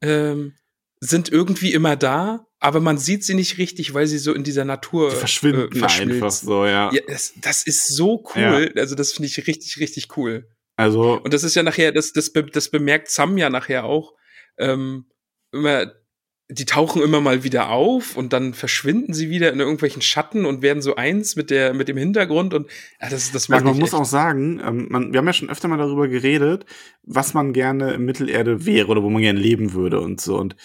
ähm, 0.00 0.54
sind 1.00 1.30
irgendwie 1.30 1.72
immer 1.72 1.96
da, 1.96 2.46
aber 2.60 2.80
man 2.80 2.96
sieht 2.98 3.24
sie 3.24 3.34
nicht 3.34 3.58
richtig, 3.58 3.92
weil 3.92 4.06
sie 4.06 4.18
so 4.18 4.32
in 4.32 4.44
dieser 4.44 4.64
Natur 4.64 5.10
Die 5.10 5.16
verschwinden 5.16 5.76
äh, 5.82 5.84
einfach 5.84 6.30
so, 6.30 6.64
ja. 6.64 6.92
Ja, 6.92 7.00
das, 7.08 7.32
das 7.40 7.66
ist 7.66 7.88
so 7.88 8.24
cool. 8.36 8.72
Also 8.76 8.94
das 8.94 9.12
finde 9.12 9.26
ich 9.26 9.46
richtig, 9.46 9.78
richtig 9.80 10.16
cool. 10.16 10.48
Also, 10.76 11.20
Und 11.20 11.34
das 11.34 11.42
ist 11.42 11.54
ja 11.56 11.62
nachher, 11.62 11.92
das, 11.92 12.12
das, 12.12 12.32
das 12.52 12.68
bemerkt 12.68 13.10
Sam 13.10 13.36
ja 13.36 13.50
nachher 13.50 13.84
auch. 13.84 14.14
Ähm, 14.58 15.06
immer, 15.52 15.92
die 16.52 16.66
tauchen 16.66 17.02
immer 17.02 17.20
mal 17.20 17.44
wieder 17.44 17.70
auf 17.70 18.16
und 18.16 18.32
dann 18.32 18.52
verschwinden 18.52 19.14
sie 19.14 19.30
wieder 19.30 19.52
in 19.52 19.60
irgendwelchen 19.60 20.02
Schatten 20.02 20.44
und 20.44 20.60
werden 20.60 20.82
so 20.82 20.96
eins 20.96 21.34
mit 21.34 21.50
der, 21.50 21.72
mit 21.72 21.88
dem 21.88 21.96
Hintergrund 21.96 22.52
und 22.52 22.68
ja, 23.00 23.08
das, 23.08 23.32
das 23.32 23.48
mag 23.48 23.58
also 23.58 23.66
man 23.66 23.74
ich 23.74 23.80
muss 23.80 23.92
echt. 23.92 24.00
auch 24.00 24.04
sagen, 24.04 24.60
ähm, 24.64 24.86
man, 24.90 25.12
wir 25.12 25.18
haben 25.18 25.26
ja 25.26 25.32
schon 25.32 25.50
öfter 25.50 25.68
mal 25.68 25.78
darüber 25.78 26.08
geredet, 26.08 26.66
was 27.02 27.32
man 27.34 27.52
gerne 27.52 27.94
in 27.94 28.04
Mittelerde 28.04 28.66
wäre 28.66 28.88
oder 28.88 29.02
wo 29.02 29.10
man 29.10 29.22
gerne 29.22 29.38
leben 29.40 29.72
würde 29.72 30.00
und 30.00 30.20
so. 30.20 30.38
Und 30.38 30.56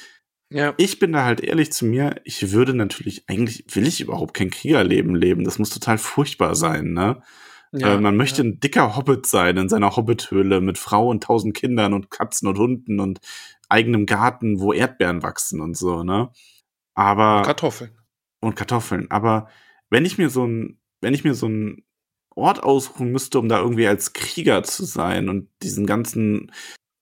ja. 0.50 0.74
ich 0.78 1.00
bin 1.00 1.14
da 1.14 1.24
halt 1.24 1.42
ehrlich 1.42 1.72
zu 1.72 1.86
mir, 1.86 2.16
ich 2.24 2.52
würde 2.52 2.74
natürlich, 2.74 3.24
eigentlich 3.28 3.66
will 3.72 3.88
ich 3.88 4.02
überhaupt 4.02 4.34
kein 4.34 4.50
Kriegerleben 4.50 5.16
leben. 5.16 5.44
Das 5.44 5.60
muss 5.60 5.70
total 5.70 5.98
furchtbar 5.98 6.56
sein, 6.56 6.94
ne? 6.94 7.22
ja, 7.72 7.96
äh, 7.96 8.00
man 8.00 8.16
möchte 8.16 8.42
ein 8.42 8.60
dicker 8.60 8.96
Hobbit 8.96 9.26
sein 9.26 9.58
in 9.58 9.70
seiner 9.70 9.96
Hobbithöhle 9.96 10.62
mit 10.62 10.78
Frau 10.78 11.10
und 11.10 11.24
tausend 11.24 11.56
Kindern 11.56 11.94
und 11.94 12.10
Katzen 12.10 12.48
und 12.48 12.58
Hunden 12.58 13.00
und 13.00 13.20
eigenem 13.70 14.06
Garten, 14.06 14.60
wo 14.60 14.74
Erdbeeren 14.74 15.24
wachsen 15.24 15.62
und 15.62 15.76
so, 15.76 16.04
ne? 16.04 16.32
Aber 16.94 17.44
Kartoffeln. 17.44 17.92
und 18.42 18.56
Kartoffeln. 18.56 19.12
Aber 19.12 19.50
wenn 19.90 20.06
ich 20.06 20.18
mir 20.18 20.30
so 20.30 20.46
ein, 20.46 20.80
wenn 21.02 21.14
ich 21.14 21.24
mir 21.24 21.34
so 21.34 21.48
einen 21.48 21.84
Ort 22.36 22.64
aussuchen 22.64 23.12
müsste, 23.12 23.40
um 23.40 23.50
da 23.50 23.60
irgendwie 23.60 23.88
als 23.88 24.14
Krieger 24.14 24.64
zu 24.64 24.86
sein 24.86 25.30
und 25.30 25.50
diesen 25.64 25.86
ganzen, 25.86 26.52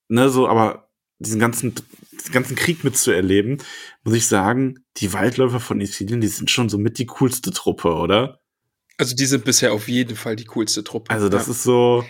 ne, 0.07 0.29
so, 0.29 0.47
aber 0.47 0.89
diesen 1.19 1.39
ganzen, 1.39 1.75
diesen 2.11 2.31
ganzen 2.31 2.55
Krieg 2.55 2.83
mitzuerleben, 2.83 3.61
muss 4.03 4.15
ich 4.15 4.27
sagen, 4.27 4.83
die 4.97 5.13
Waldläufer 5.13 5.59
von 5.59 5.81
Isilien, 5.81 6.21
die 6.21 6.27
sind 6.27 6.51
schon 6.51 6.69
so 6.69 6.77
mit 6.77 6.97
die 6.97 7.05
coolste 7.05 7.51
Truppe, 7.51 7.93
oder? 7.93 8.41
Also 8.97 9.15
die 9.15 9.25
sind 9.25 9.43
bisher 9.43 9.73
auf 9.73 9.87
jeden 9.87 10.15
Fall 10.15 10.35
die 10.35 10.45
coolste 10.45 10.83
Truppe. 10.83 11.11
Also 11.11 11.27
das 11.27 11.47
ja. 11.47 11.51
ist 11.51 11.63
so, 11.63 12.05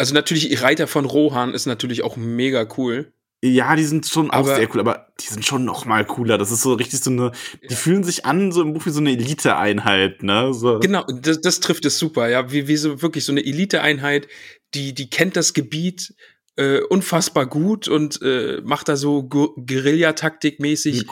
also 0.00 0.14
natürlich, 0.14 0.62
Reiter 0.62 0.86
von 0.86 1.04
Rohan 1.04 1.52
ist 1.52 1.66
natürlich 1.66 2.02
auch 2.02 2.16
mega 2.16 2.66
cool. 2.78 3.12
Ja, 3.42 3.74
die 3.74 3.84
sind 3.84 4.06
schon 4.06 4.30
auch 4.30 4.40
Aber- 4.40 4.56
sehr 4.56 4.68
cool, 4.74 4.80
aber 4.80 5.06
die 5.18 5.26
sind 5.26 5.46
schon 5.46 5.64
noch 5.64 5.86
mal 5.86 6.04
cooler. 6.04 6.36
Das 6.36 6.50
ist 6.50 6.60
so 6.60 6.74
richtig 6.74 7.00
so 7.00 7.10
eine, 7.10 7.32
die 7.70 7.74
fühlen 7.74 8.04
sich 8.04 8.26
an 8.26 8.52
so 8.52 8.60
im 8.60 8.74
Buch 8.74 8.84
wie 8.84 8.90
so 8.90 9.00
eine 9.00 9.12
Elite-Einheit, 9.12 10.22
ne? 10.22 10.52
So. 10.52 10.78
Genau, 10.80 11.04
das, 11.04 11.40
das 11.40 11.60
trifft 11.60 11.86
es 11.86 11.98
super, 11.98 12.28
ja, 12.28 12.52
wie, 12.52 12.68
wie 12.68 12.76
so 12.76 13.00
wirklich 13.00 13.24
so 13.24 13.32
eine 13.32 13.42
Eliteeinheit, 13.44 14.28
die, 14.74 14.92
die 14.94 15.08
kennt 15.08 15.36
das 15.36 15.54
Gebiet 15.54 16.14
äh, 16.56 16.80
unfassbar 16.82 17.46
gut 17.46 17.88
und 17.88 18.20
äh, 18.20 18.60
macht 18.62 18.88
da 18.88 18.96
so 18.96 19.22
Gu- 19.22 19.54
Guerillataktik-mäßig. 19.56 21.06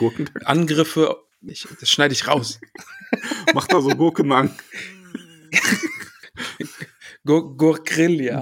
Angriffe. 0.45 1.17
Ich, 1.41 1.67
das 1.79 1.89
schneide 1.89 2.13
ich 2.13 2.27
raus. 2.27 2.59
Macht 3.55 3.71
da 3.73 3.81
so 3.81 3.89
Gurkenang. 3.89 4.51
Gur 7.25 7.57
Gurgrilla. 7.57 8.39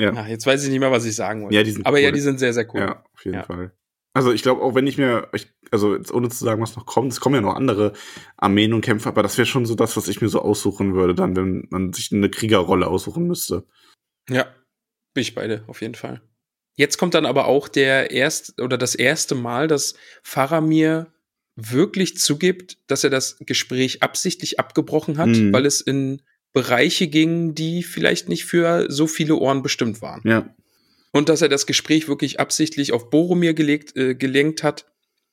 Ja. 0.00 0.12
Ja, 0.12 0.26
jetzt 0.26 0.46
weiß 0.46 0.62
ich 0.64 0.70
nicht 0.70 0.80
mehr, 0.80 0.92
was 0.92 1.04
ich 1.04 1.16
sagen 1.16 1.42
wollte. 1.42 1.56
Ja, 1.56 1.62
die 1.62 1.72
sind 1.72 1.86
Aber 1.86 1.98
ja, 1.98 2.08
cool. 2.08 2.14
die 2.14 2.20
sind 2.20 2.38
sehr, 2.38 2.52
sehr 2.52 2.72
cool. 2.74 2.80
Ja, 2.80 3.04
auf 3.14 3.24
jeden 3.24 3.36
Ja. 3.38 3.42
Fall. 3.44 3.72
Also 4.14 4.32
ich 4.32 4.42
glaube, 4.42 4.62
auch 4.62 4.74
wenn 4.74 4.86
ich 4.86 4.96
mir, 4.98 5.28
ich, 5.32 5.48
also 5.70 5.94
jetzt 5.94 6.12
ohne 6.12 6.28
zu 6.28 6.42
sagen, 6.44 6.60
was 6.62 6.74
noch 6.76 6.86
kommt, 6.86 7.12
es 7.12 7.20
kommen 7.20 7.34
ja 7.36 7.40
noch 7.40 7.54
andere 7.54 7.92
Armeen 8.36 8.72
und 8.72 8.80
Kämpfe, 8.80 9.08
aber 9.08 9.22
das 9.22 9.36
wäre 9.38 9.46
schon 9.46 9.66
so 9.66 9.74
das, 9.74 9.96
was 9.96 10.08
ich 10.08 10.20
mir 10.20 10.28
so 10.28 10.40
aussuchen 10.40 10.94
würde, 10.94 11.14
dann, 11.14 11.36
wenn 11.36 11.66
man 11.70 11.92
sich 11.92 12.10
eine 12.12 12.28
Kriegerrolle 12.30 12.86
aussuchen 12.88 13.26
müsste. 13.28 13.64
Ja, 14.28 14.46
bin 15.14 15.22
ich 15.22 15.34
beide, 15.34 15.62
auf 15.68 15.82
jeden 15.82 15.94
Fall. 15.94 16.20
Jetzt 16.76 16.96
kommt 16.96 17.14
dann 17.14 17.26
aber 17.26 17.46
auch 17.46 17.68
der 17.68 18.10
erst 18.10 18.60
oder 18.60 18.78
das 18.78 18.94
erste 18.94 19.34
Mal, 19.34 19.68
dass 19.68 19.94
Faramir 20.22 21.12
wirklich 21.56 22.16
zugibt, 22.18 22.78
dass 22.86 23.02
er 23.04 23.10
das 23.10 23.36
Gespräch 23.40 24.02
absichtlich 24.02 24.58
abgebrochen 24.60 25.18
hat, 25.18 25.28
Mhm. 25.28 25.52
weil 25.52 25.66
es 25.66 25.80
in 25.80 26.22
Bereiche 26.52 27.08
ging, 27.08 27.54
die 27.54 27.82
vielleicht 27.82 28.28
nicht 28.28 28.44
für 28.44 28.86
so 28.88 29.06
viele 29.06 29.36
Ohren 29.36 29.62
bestimmt 29.62 30.00
waren. 30.02 30.22
Ja. 30.24 30.48
Und 31.12 31.28
dass 31.28 31.42
er 31.42 31.48
das 31.48 31.66
Gespräch 31.66 32.08
wirklich 32.08 32.40
absichtlich 32.40 32.92
auf 32.92 33.10
Boromir 33.10 33.54
gelegt, 33.54 33.96
äh, 33.96 34.14
gelenkt 34.14 34.62
hat 34.62 34.86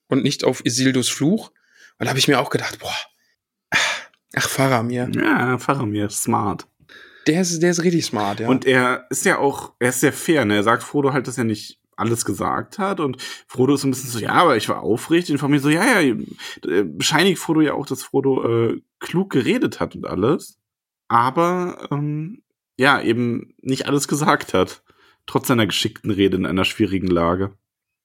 und 0.07 0.23
nicht 0.23 0.43
auf 0.43 0.65
Isildurs 0.65 1.09
Fluch. 1.09 1.51
Und 1.99 2.05
da 2.05 2.09
habe 2.09 2.19
ich 2.19 2.27
mir 2.27 2.39
auch 2.39 2.49
gedacht, 2.49 2.79
boah, 2.79 2.95
ach, 4.35 4.49
Faramir, 4.49 5.09
Ja, 5.15 5.57
Faramir, 5.57 6.09
smart. 6.09 6.67
der 7.27 7.41
ist, 7.41 7.61
der 7.61 7.71
ist 7.71 7.83
richtig 7.83 8.05
smart, 8.05 8.39
ja. 8.39 8.47
Und 8.47 8.65
er 8.65 9.05
ist 9.09 9.25
ja 9.25 9.37
auch, 9.39 9.73
er 9.79 9.89
ist 9.89 9.99
sehr 10.01 10.13
fair, 10.13 10.45
ne? 10.45 10.55
Er 10.57 10.63
sagt 10.63 10.83
Frodo 10.83 11.13
halt, 11.13 11.27
dass 11.27 11.37
er 11.37 11.43
nicht 11.43 11.79
alles 11.97 12.25
gesagt 12.25 12.77
hat 12.77 12.99
und 12.99 13.21
Frodo 13.47 13.75
ist 13.75 13.85
ein 13.85 13.91
bisschen 13.91 14.09
so, 14.09 14.19
ja, 14.19 14.31
aber 14.33 14.57
ich 14.57 14.67
war 14.67 14.81
aufrichtig 14.81 15.31
und 15.31 15.37
von 15.39 15.49
mir 15.49 15.61
so, 15.61 15.69
ja, 15.69 16.01
ja, 16.01 16.15
äh, 16.67 16.83
bescheinigt 16.83 17.39
Frodo 17.39 17.61
ja 17.61 17.73
auch, 17.73 17.85
dass 17.85 18.03
Frodo 18.03 18.69
äh, 18.73 18.81
klug 18.99 19.31
geredet 19.31 19.79
hat 19.79 19.95
und 19.95 20.05
alles, 20.05 20.57
aber 21.07 21.87
ähm, 21.91 22.43
ja, 22.77 23.01
eben 23.01 23.53
nicht 23.61 23.87
alles 23.87 24.07
gesagt 24.07 24.53
hat, 24.53 24.83
trotz 25.25 25.47
seiner 25.47 25.65
geschickten 25.65 26.11
Rede 26.11 26.37
in 26.37 26.45
einer 26.45 26.65
schwierigen 26.65 27.07
Lage. 27.07 27.57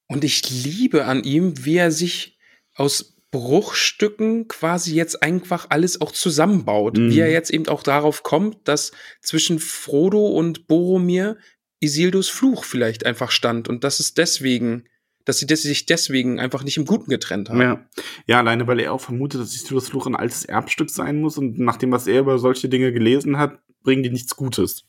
Und 0.09 0.25
ich 0.25 0.49
liebe 0.51 1.05
an 1.05 1.23
ihm, 1.23 1.65
wie 1.65 1.77
er 1.77 1.93
sich 1.93 2.39
aus 2.75 3.17
Bruchstücken 3.31 4.49
quasi 4.49 4.95
jetzt 4.95 5.23
einfach 5.23 5.67
alles 5.71 6.01
auch 6.01 6.11
zusammenbaut. 6.11 6.99
Mhm. 6.99 7.11
Wie 7.11 7.21
er 7.21 7.31
jetzt 7.31 7.51
eben 7.51 7.69
auch 7.69 7.83
darauf 7.83 8.23
kommt, 8.23 8.67
dass 8.67 8.93
zwischen 9.21 9.61
Frodo 9.61 10.27
und 10.27 10.67
Boromir 10.67 11.37
Isildurs 11.81 12.29
Fluch 12.29 12.65
vielleicht 12.65 13.07
einfach 13.07 13.31
stand 13.31 13.69
und 13.69 13.85
dass 13.85 14.01
es 14.01 14.15
deswegen, 14.15 14.85
dass 15.25 15.39
sie 15.39 15.47
sich 15.55 15.87
deswegen 15.87 16.41
einfach 16.41 16.65
nicht 16.65 16.77
im 16.77 16.87
Guten 16.87 17.11
getrennt 17.11 17.51
haben. 17.51 17.61
Ja. 17.61 17.87
ja, 18.27 18.39
alleine 18.39 18.67
weil 18.67 18.81
er 18.81 18.93
auch 18.93 19.01
vermutet, 19.01 19.41
dass 19.41 19.55
Isildurs 19.55 19.89
Fluch 19.89 20.07
ein 20.07 20.17
altes 20.17 20.45
Erbstück 20.45 20.91
sein 20.91 21.21
muss 21.21 21.39
und 21.39 21.59
nach 21.59 21.77
dem, 21.77 21.93
was 21.93 22.07
er 22.07 22.21
über 22.21 22.39
solche 22.39 22.69
Dinge 22.69 22.93
gelesen 22.93 23.39
hat, 23.39 23.59
bringen 23.83 24.03
die 24.03 24.11
nichts 24.11 24.37
Gutes. 24.37 24.85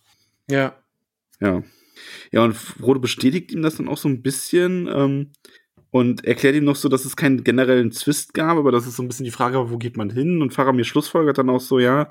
ja. 0.49 0.75
Ja. 1.39 1.63
Ja, 2.31 2.43
und 2.43 2.53
Frodo 2.53 2.99
bestätigt 2.99 3.51
ihm 3.51 3.61
das 3.61 3.75
dann 3.75 3.87
auch 3.87 3.97
so 3.97 4.07
ein 4.07 4.21
bisschen 4.21 4.87
ähm, 4.91 5.31
und 5.91 6.23
erklärt 6.23 6.55
ihm 6.55 6.63
noch 6.63 6.75
so, 6.75 6.87
dass 6.87 7.05
es 7.05 7.15
keinen 7.15 7.43
generellen 7.43 7.91
Zwist 7.91 8.33
gab, 8.33 8.57
aber 8.57 8.71
das 8.71 8.87
ist 8.87 8.95
so 8.95 9.03
ein 9.03 9.07
bisschen 9.07 9.25
die 9.25 9.31
Frage, 9.31 9.69
wo 9.69 9.77
geht 9.77 9.97
man 9.97 10.09
hin? 10.09 10.41
Und 10.41 10.53
Faramir 10.53 10.85
schlussfolgert 10.85 11.37
dann 11.37 11.49
auch 11.49 11.59
so, 11.59 11.79
ja, 11.79 12.09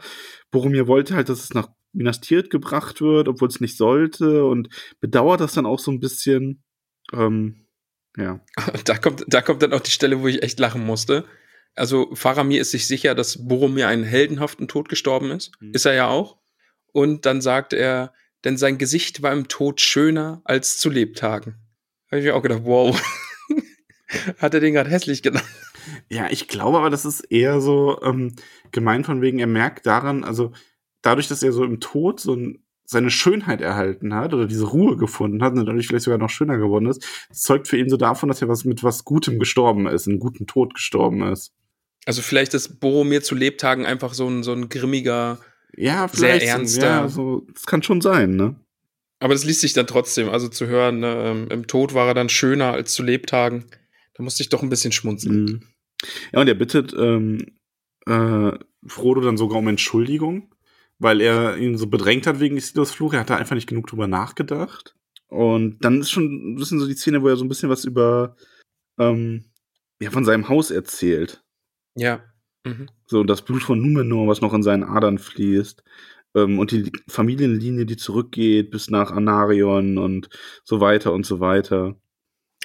Boromir 0.50 0.86
wollte 0.86 1.14
halt, 1.14 1.28
dass 1.28 1.44
es 1.44 1.54
nach 1.54 1.68
Minas 1.92 2.20
Tirith 2.20 2.50
gebracht 2.50 3.00
wird, 3.00 3.28
obwohl 3.28 3.48
es 3.48 3.60
nicht 3.60 3.76
sollte 3.76 4.44
und 4.44 4.68
bedauert 5.00 5.40
das 5.40 5.54
dann 5.54 5.66
auch 5.66 5.78
so 5.78 5.90
ein 5.90 6.00
bisschen. 6.00 6.62
Ähm, 7.12 7.66
ja. 8.16 8.40
Da 8.84 8.98
kommt, 8.98 9.24
da 9.28 9.42
kommt 9.42 9.62
dann 9.62 9.72
auch 9.72 9.80
die 9.80 9.90
Stelle, 9.90 10.20
wo 10.20 10.28
ich 10.28 10.42
echt 10.42 10.58
lachen 10.58 10.84
musste. 10.84 11.24
Also 11.74 12.14
Faramir 12.14 12.60
ist 12.60 12.72
sich 12.72 12.86
sicher, 12.86 13.14
dass 13.14 13.46
Boromir 13.46 13.88
einen 13.88 14.04
heldenhaften 14.04 14.68
Tod 14.68 14.88
gestorben 14.88 15.30
ist. 15.30 15.52
Mhm. 15.60 15.72
Ist 15.72 15.86
er 15.86 15.94
ja 15.94 16.08
auch. 16.08 16.38
Und 16.92 17.26
dann 17.26 17.40
sagt 17.40 17.72
er, 17.72 18.12
denn 18.44 18.56
sein 18.56 18.78
Gesicht 18.78 19.22
war 19.22 19.32
im 19.32 19.48
Tod 19.48 19.80
schöner 19.80 20.40
als 20.44 20.78
zu 20.78 20.90
Lebtagen. 20.90 21.56
Habe 22.10 22.20
ich 22.20 22.24
mir 22.24 22.34
auch 22.34 22.42
gedacht, 22.42 22.62
wow. 22.64 23.00
Hat 24.38 24.54
er 24.54 24.60
den 24.60 24.74
gerade 24.74 24.90
hässlich 24.90 25.22
genannt? 25.22 25.44
Ja, 26.08 26.28
ich 26.30 26.48
glaube 26.48 26.78
aber, 26.78 26.90
das 26.90 27.04
ist 27.04 27.20
eher 27.20 27.60
so 27.60 28.00
ähm, 28.02 28.34
gemeint 28.72 29.06
von 29.06 29.22
wegen, 29.22 29.38
er 29.38 29.46
merkt 29.46 29.86
daran, 29.86 30.24
also 30.24 30.52
dadurch, 31.02 31.28
dass 31.28 31.42
er 31.42 31.52
so 31.52 31.64
im 31.64 31.80
Tod 31.80 32.20
so 32.20 32.34
ein, 32.34 32.64
seine 32.90 33.10
Schönheit 33.10 33.60
erhalten 33.60 34.14
hat 34.14 34.34
oder 34.34 34.46
diese 34.46 34.66
Ruhe 34.66 34.96
gefunden 34.96 35.42
hat 35.42 35.52
und 35.52 35.64
dadurch 35.64 35.86
vielleicht 35.86 36.04
sogar 36.04 36.18
noch 36.18 36.30
schöner 36.30 36.58
geworden 36.58 36.86
ist, 36.86 37.06
zeugt 37.32 37.68
für 37.68 37.78
ihn 37.78 37.88
so 37.88 37.96
davon, 37.96 38.28
dass 38.28 38.42
er 38.42 38.48
was 38.48 38.64
mit 38.64 38.82
was 38.82 39.04
Gutem 39.04 39.38
gestorben 39.38 39.86
ist, 39.86 40.08
einen 40.08 40.18
guten 40.18 40.46
Tod 40.46 40.74
gestorben 40.74 41.22
ist. 41.22 41.52
Also 42.06 42.20
vielleicht 42.20 42.54
ist 42.54 42.80
Boromir 42.80 43.22
zu 43.22 43.34
Lebtagen 43.34 43.86
einfach 43.86 44.12
so 44.14 44.28
ein, 44.28 44.42
so 44.42 44.52
ein 44.52 44.68
grimmiger, 44.68 45.38
Ja, 45.76 46.08
Sehr 46.08 46.42
ernster. 46.42 46.86
Ja, 46.86 47.08
so, 47.08 47.46
das 47.54 47.66
kann 47.66 47.82
schon 47.82 48.00
sein, 48.00 48.34
ne? 48.34 48.56
aber 49.20 49.34
das 49.34 49.44
liest 49.44 49.60
sich 49.60 49.74
dann 49.74 49.86
trotzdem, 49.86 50.30
also 50.30 50.48
zu 50.48 50.66
hören, 50.66 51.00
ne, 51.00 51.22
ähm, 51.26 51.48
im 51.50 51.66
Tod 51.66 51.94
war 51.94 52.08
er 52.08 52.14
dann 52.14 52.30
schöner 52.30 52.72
als 52.72 52.94
zu 52.94 53.02
Lebtagen. 53.02 53.66
Da 54.14 54.22
musste 54.22 54.42
ich 54.42 54.48
doch 54.48 54.62
ein 54.62 54.70
bisschen 54.70 54.92
schmunzeln. 54.92 55.44
Mhm. 55.44 55.62
Ja, 56.32 56.40
und 56.40 56.48
er 56.48 56.54
bittet 56.54 56.94
ähm, 56.98 57.38
äh, 58.06 58.52
Frodo 58.86 59.20
dann 59.20 59.36
sogar 59.36 59.58
um 59.58 59.68
Entschuldigung, 59.68 60.54
weil 61.00 61.20
er 61.20 61.56
ihn 61.56 61.76
so 61.76 61.88
bedrängt 61.88 62.26
hat 62.26 62.38
wegen 62.38 62.56
Isildurs 62.56 62.92
Fluch. 62.92 63.14
Er 63.14 63.20
hat 63.20 63.30
da 63.30 63.36
einfach 63.36 63.56
nicht 63.56 63.68
genug 63.68 63.88
drüber 63.88 64.06
nachgedacht. 64.06 64.94
Und 65.26 65.84
dann 65.84 66.00
ist 66.00 66.10
schon 66.10 66.52
ein 66.52 66.56
bisschen 66.56 66.78
so 66.78 66.86
die 66.86 66.94
Szene, 66.94 67.22
wo 67.22 67.28
er 67.28 67.36
so 67.36 67.44
ein 67.44 67.48
bisschen 67.48 67.70
was 67.70 67.84
über 67.84 68.36
ähm, 68.98 69.46
ja, 70.00 70.10
von 70.10 70.24
seinem 70.24 70.48
Haus 70.48 70.70
erzählt. 70.70 71.42
Ja. 71.96 72.22
Mhm. 72.64 72.88
So 73.06 73.24
das 73.24 73.42
Blut 73.42 73.62
von 73.62 73.80
Numenor, 73.80 74.28
was 74.28 74.42
noch 74.42 74.52
in 74.52 74.62
seinen 74.62 74.84
Adern 74.84 75.18
fließt. 75.18 75.82
Ähm, 76.34 76.58
und 76.58 76.70
die 76.70 76.92
Familienlinie, 77.08 77.86
die 77.86 77.96
zurückgeht 77.96 78.70
bis 78.70 78.90
nach 78.90 79.10
Anarion 79.10 79.96
und 79.96 80.28
so 80.64 80.80
weiter 80.80 81.12
und 81.12 81.24
so 81.24 81.40
weiter. 81.40 81.96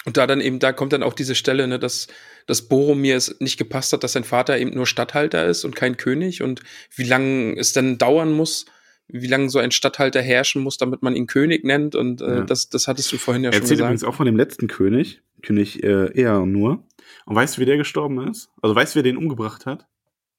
Und 0.05 0.17
da 0.17 0.27
dann 0.27 0.41
eben, 0.41 0.59
da 0.59 0.73
kommt 0.73 0.93
dann 0.93 1.03
auch 1.03 1.13
diese 1.13 1.35
Stelle, 1.35 1.67
ne, 1.67 1.79
dass, 1.79 2.07
dass 2.45 2.67
Boromir 2.67 3.15
es 3.15 3.39
nicht 3.39 3.57
gepasst 3.57 3.91
hat, 3.93 4.03
dass 4.03 4.13
sein 4.13 4.23
Vater 4.23 4.57
eben 4.59 4.71
nur 4.73 4.85
Statthalter 4.85 5.45
ist 5.45 5.63
und 5.65 5.75
kein 5.75 5.97
König 5.97 6.41
und 6.41 6.61
wie 6.95 7.03
lange 7.03 7.57
es 7.57 7.73
dann 7.73 7.97
dauern 7.97 8.31
muss, 8.31 8.65
wie 9.07 9.27
lange 9.27 9.49
so 9.49 9.59
ein 9.59 9.71
Statthalter 9.71 10.21
herrschen 10.21 10.61
muss, 10.63 10.77
damit 10.77 11.01
man 11.03 11.15
ihn 11.15 11.27
König 11.27 11.63
nennt. 11.63 11.95
Und 11.95 12.21
äh, 12.21 12.37
Ja. 12.37 12.41
das, 12.43 12.69
das 12.69 12.87
hattest 12.87 13.11
du 13.11 13.17
vorhin 13.17 13.43
ja 13.43 13.49
Er 13.49 13.53
schon 13.53 13.61
erzählt 13.63 13.77
gesagt. 13.77 13.89
übrigens 13.89 14.03
auch 14.03 14.15
von 14.15 14.25
dem 14.25 14.35
letzten 14.37 14.67
König, 14.67 15.21
König 15.43 15.83
äh, 15.83 16.11
Ear 16.19 16.45
nur. 16.45 16.83
Und 17.25 17.35
weißt 17.35 17.57
du, 17.57 17.61
wie 17.61 17.65
der 17.65 17.77
gestorben 17.77 18.27
ist? 18.27 18.49
Also 18.61 18.75
weißt 18.75 18.93
du, 18.93 18.97
wer 18.97 19.03
den 19.03 19.17
umgebracht 19.17 19.65
hat? 19.65 19.87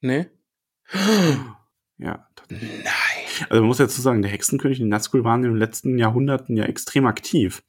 Nee? 0.00 0.26
Ja. 1.98 2.28
Nein. 2.50 2.60
Also 3.48 3.62
man 3.62 3.68
muss 3.68 3.78
dazu 3.78 4.00
sagen, 4.02 4.20
der 4.22 4.30
Hexenkönig 4.30 4.78
die 4.78 4.84
Nazgul 4.84 5.24
waren 5.24 5.42
in 5.44 5.50
den 5.52 5.58
letzten 5.58 5.98
Jahrhunderten 5.98 6.56
ja 6.56 6.64
extrem 6.64 7.06
aktiv. 7.06 7.62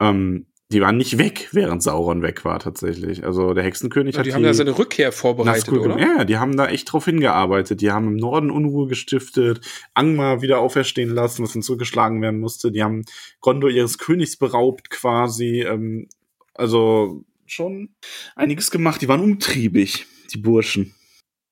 Ähm, 0.00 0.46
die 0.72 0.80
waren 0.80 0.96
nicht 0.96 1.16
weg, 1.16 1.48
während 1.52 1.82
Sauron 1.82 2.22
weg 2.22 2.44
war 2.44 2.58
tatsächlich. 2.58 3.24
Also 3.24 3.54
der 3.54 3.62
Hexenkönig 3.62 4.14
Ja, 4.14 4.18
hat 4.20 4.26
die 4.26 4.34
haben 4.34 4.44
ja 4.44 4.52
seine 4.52 4.76
Rückkehr 4.76 5.12
vorbereitet, 5.12 5.68
Nazgul 5.68 5.78
oder? 5.78 5.98
Ja, 5.98 6.24
die 6.24 6.38
haben 6.38 6.56
da 6.56 6.66
echt 6.66 6.92
drauf 6.92 7.04
hingearbeitet. 7.04 7.80
Die 7.80 7.92
haben 7.92 8.08
im 8.08 8.16
Norden 8.16 8.50
Unruhe 8.50 8.88
gestiftet, 8.88 9.60
Angmar 9.94 10.42
wieder 10.42 10.58
auferstehen 10.58 11.10
lassen, 11.10 11.44
was 11.44 11.52
dann 11.52 11.62
zurückgeschlagen 11.62 12.20
werden 12.20 12.40
musste. 12.40 12.72
Die 12.72 12.82
haben 12.82 13.04
Gondor 13.40 13.70
ihres 13.70 13.98
Königs 13.98 14.36
beraubt 14.36 14.90
quasi. 14.90 15.62
Ähm, 15.62 16.08
also 16.54 17.24
schon 17.46 17.90
einiges 18.34 18.72
gemacht. 18.72 19.00
Die 19.02 19.08
waren 19.08 19.20
umtriebig, 19.20 20.06
die 20.34 20.38
Burschen. 20.38 20.94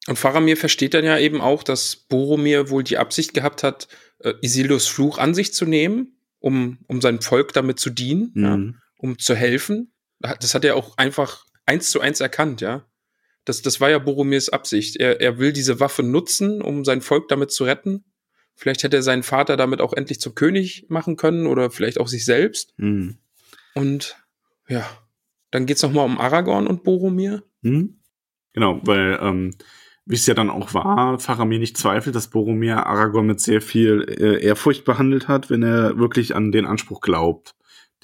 Und 0.08 0.18
Faramir 0.18 0.56
versteht 0.56 0.92
dann 0.92 1.04
ja 1.04 1.18
eben 1.18 1.40
auch, 1.40 1.62
dass 1.62 1.94
Boromir 1.96 2.68
wohl 2.68 2.82
die 2.82 2.98
Absicht 2.98 3.32
gehabt 3.32 3.62
hat, 3.62 3.86
äh, 4.18 4.34
Isildurs 4.42 4.86
Fluch 4.86 5.18
an 5.18 5.34
sich 5.34 5.54
zu 5.54 5.66
nehmen, 5.66 6.18
um, 6.40 6.78
um 6.88 7.00
sein 7.00 7.20
Volk 7.20 7.52
damit 7.52 7.78
zu 7.78 7.90
dienen, 7.90 8.32
ja, 8.34 8.56
Mhm. 8.56 8.74
Um 9.04 9.18
zu 9.18 9.34
helfen. 9.34 9.92
Das 10.18 10.54
hat 10.54 10.64
er 10.64 10.76
auch 10.76 10.96
einfach 10.96 11.44
eins 11.66 11.90
zu 11.90 12.00
eins 12.00 12.20
erkannt, 12.20 12.62
ja. 12.62 12.86
Das, 13.44 13.60
das 13.60 13.78
war 13.78 13.90
ja 13.90 13.98
Boromirs 13.98 14.48
Absicht. 14.48 14.96
Er, 14.96 15.20
er 15.20 15.38
will 15.38 15.52
diese 15.52 15.78
Waffe 15.78 16.02
nutzen, 16.02 16.62
um 16.62 16.86
sein 16.86 17.02
Volk 17.02 17.28
damit 17.28 17.52
zu 17.52 17.64
retten. 17.64 18.06
Vielleicht 18.54 18.82
hätte 18.82 18.96
er 18.96 19.02
seinen 19.02 19.22
Vater 19.22 19.58
damit 19.58 19.82
auch 19.82 19.92
endlich 19.92 20.20
zum 20.20 20.34
König 20.34 20.86
machen 20.88 21.16
können 21.16 21.46
oder 21.46 21.70
vielleicht 21.70 22.00
auch 22.00 22.08
sich 22.08 22.24
selbst. 22.24 22.72
Mhm. 22.78 23.18
Und 23.74 24.16
ja, 24.68 24.88
dann 25.50 25.66
geht's 25.66 25.82
noch 25.82 25.92
mal 25.92 26.04
um 26.04 26.18
Aragorn 26.18 26.66
und 26.66 26.82
Boromir. 26.82 27.42
Hm? 27.62 28.00
Genau, 28.54 28.80
weil, 28.84 29.18
ähm, 29.20 29.50
wie 30.06 30.14
es 30.14 30.24
ja 30.24 30.32
dann 30.32 30.48
auch 30.48 30.72
war, 30.72 31.18
Faramir 31.18 31.58
nicht 31.58 31.76
zweifelt, 31.76 32.16
dass 32.16 32.30
Boromir 32.30 32.86
Aragorn 32.86 33.26
mit 33.26 33.40
sehr 33.40 33.60
viel 33.60 34.06
äh, 34.08 34.42
Ehrfurcht 34.42 34.86
behandelt 34.86 35.28
hat, 35.28 35.50
wenn 35.50 35.62
er 35.62 35.98
wirklich 35.98 36.34
an 36.34 36.52
den 36.52 36.64
Anspruch 36.64 37.02
glaubt, 37.02 37.54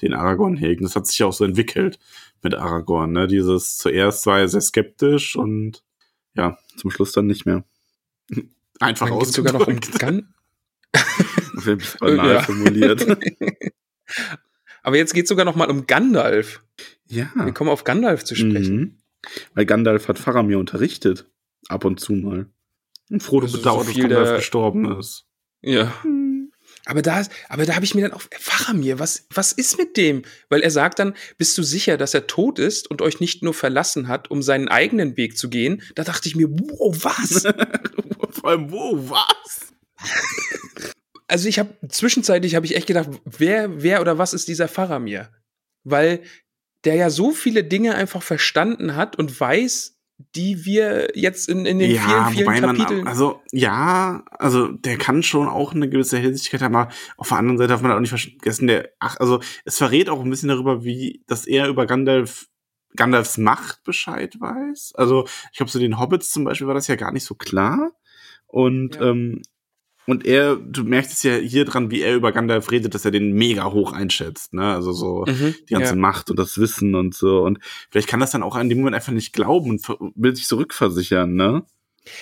den 0.01 0.13
Aragorn 0.13 0.55
hegt. 0.57 0.83
Das 0.83 0.95
hat 0.95 1.07
sich 1.07 1.19
ja 1.19 1.25
auch 1.27 1.33
so 1.33 1.45
entwickelt 1.45 1.99
mit 2.41 2.55
Aragorn. 2.55 3.11
Ne? 3.11 3.27
Dieses 3.27 3.77
zuerst 3.77 4.25
war 4.25 4.39
er 4.39 4.47
sehr 4.47 4.61
skeptisch 4.61 5.35
und 5.35 5.83
ja, 6.35 6.57
zum 6.77 6.91
Schluss 6.91 7.11
dann 7.11 7.27
nicht 7.27 7.45
mehr. 7.45 7.63
Einfach 8.79 9.09
Dann 9.09 9.25
sogar 9.25 9.53
noch 9.53 9.67
um 9.67 9.75
ausgedrückt. 9.77 9.99
Gan 9.99 10.33
banal 11.99 12.33
Ja. 12.33 12.41
formuliert. 12.41 13.05
Aber 14.83 14.97
jetzt 14.97 15.13
geht's 15.13 15.29
sogar 15.29 15.45
noch 15.45 15.55
mal 15.55 15.69
um 15.69 15.85
Gandalf. 15.85 16.63
ja. 17.07 17.29
Wir 17.35 17.53
kommen 17.53 17.69
auf 17.69 17.83
Gandalf 17.83 18.23
zu 18.23 18.35
sprechen. 18.35 18.75
Mhm. 18.75 18.97
Weil 19.53 19.65
Gandalf 19.67 20.07
hat 20.07 20.17
Faramir 20.17 20.57
unterrichtet. 20.57 21.29
Ab 21.67 21.85
und 21.85 21.99
zu 21.99 22.13
mal. 22.13 22.47
Und 23.11 23.21
Frodo 23.21 23.45
Also 23.45 23.57
so 23.57 23.61
bedauert, 23.61 23.87
dass 23.87 23.93
viel 23.93 24.07
Gandalf 24.07 24.37
gestorben 24.37 24.97
ist. 24.97 25.27
Ja. 25.61 25.93
Aber 26.85 27.01
da, 27.01 27.25
aber 27.49 27.65
da 27.65 27.75
habe 27.75 27.85
ich 27.85 27.95
mir 27.95 28.01
dann 28.01 28.13
auch, 28.13 28.23
Faramir, 28.39 28.99
was, 28.99 29.25
was 29.33 29.51
ist 29.51 29.77
mit 29.77 29.97
dem? 29.97 30.23
Weil 30.49 30.61
er 30.61 30.71
sagt 30.71 30.99
dann, 30.99 31.15
bist 31.37 31.57
du 31.57 31.63
sicher, 31.63 31.97
dass 31.97 32.13
er 32.13 32.27
tot 32.27 32.59
ist 32.59 32.89
und 32.89 33.01
euch 33.01 33.19
nicht 33.19 33.43
nur 33.43 33.53
verlassen 33.53 34.07
hat, 34.07 34.31
um 34.31 34.41
seinen 34.41 34.67
eigenen 34.67 35.17
Weg 35.17 35.37
zu 35.37 35.49
gehen? 35.49 35.81
Da 35.95 36.03
dachte 36.03 36.27
ich 36.27 36.35
mir, 36.35 36.49
wow, 36.49 36.95
was? 37.03 37.43
Vor 38.31 38.49
allem, 38.49 38.71
wo, 38.71 39.09
was? 39.09 39.71
also 41.27 41.47
ich 41.47 41.59
habe 41.59 41.75
zwischenzeitlich 41.87 42.55
habe 42.55 42.65
ich 42.65 42.75
echt 42.75 42.87
gedacht, 42.87 43.09
wer, 43.25 43.81
wer 43.81 44.01
oder 44.01 44.17
was 44.17 44.33
ist 44.33 44.47
dieser 44.47 44.67
Faramir? 44.67 45.29
Weil 45.83 46.21
der 46.83 46.95
ja 46.95 47.09
so 47.09 47.31
viele 47.31 47.63
Dinge 47.63 47.95
einfach 47.95 48.23
verstanden 48.23 48.95
hat 48.95 49.17
und 49.17 49.39
weiß, 49.39 49.97
die 50.35 50.65
wir 50.65 51.09
jetzt 51.15 51.49
in, 51.49 51.65
in 51.65 51.79
den 51.79 51.91
vielen, 51.91 52.25
vielen 52.27 52.61
Kapiteln. 52.61 52.99
man, 52.99 53.07
also, 53.07 53.41
ja, 53.51 54.23
also, 54.31 54.67
der 54.67 54.97
kann 54.97 55.23
schon 55.23 55.47
auch 55.47 55.73
eine 55.73 55.89
gewisse 55.89 56.17
Hellsichtigkeit 56.17 56.61
haben, 56.61 56.75
aber 56.75 56.91
auf 57.17 57.29
der 57.29 57.37
anderen 57.37 57.57
Seite 57.57 57.69
darf 57.69 57.81
man 57.81 57.91
auch 57.91 57.99
nicht 57.99 58.09
vergessen, 58.09 58.67
der, 58.67 58.89
ach, 58.99 59.17
also, 59.19 59.39
es 59.65 59.77
verrät 59.77 60.09
auch 60.09 60.21
ein 60.21 60.29
bisschen 60.29 60.49
darüber, 60.49 60.83
wie, 60.83 61.23
dass 61.27 61.45
er 61.47 61.67
über 61.67 61.85
Gandalf, 61.85 62.47
Gandalfs 62.95 63.37
Macht 63.37 63.83
Bescheid 63.83 64.39
weiß. 64.39 64.93
Also, 64.95 65.25
ich 65.51 65.57
glaube, 65.57 65.71
so 65.71 65.79
den 65.79 65.99
Hobbits 65.99 66.29
zum 66.31 66.43
Beispiel 66.43 66.67
war 66.67 66.73
das 66.73 66.87
ja 66.87 66.95
gar 66.95 67.11
nicht 67.11 67.25
so 67.25 67.35
klar. 67.35 67.91
Und, 68.47 68.95
Ja. 68.95 69.09
ähm, 69.11 69.41
Und 70.07 70.25
er, 70.25 70.55
du 70.55 70.83
merkst 70.83 71.13
es 71.13 71.23
ja 71.23 71.35
hier 71.35 71.63
dran, 71.65 71.91
wie 71.91 72.01
er 72.01 72.15
über 72.15 72.31
Gandalf 72.31 72.71
redet, 72.71 72.95
dass 72.95 73.05
er 73.05 73.11
den 73.11 73.33
mega 73.33 73.71
hoch 73.71 73.93
einschätzt, 73.93 74.53
ne? 74.53 74.73
Also 74.73 74.93
so 74.93 75.25
Mhm, 75.27 75.55
die 75.69 75.73
ganze 75.73 75.93
ja. 75.93 75.99
Macht 75.99 76.29
und 76.29 76.39
das 76.39 76.57
Wissen 76.57 76.95
und 76.95 77.13
so. 77.13 77.43
Und 77.43 77.59
vielleicht 77.91 78.07
kann 78.07 78.19
das 78.19 78.31
dann 78.31 78.43
auch 78.43 78.55
an 78.55 78.67
dem 78.69 78.79
Moment 78.79 78.95
einfach 78.95 79.13
nicht 79.13 79.31
glauben 79.33 79.69
und 79.69 79.87
will 80.15 80.35
sich 80.35 80.47
zurückversichern, 80.47 81.33
ne? 81.33 81.63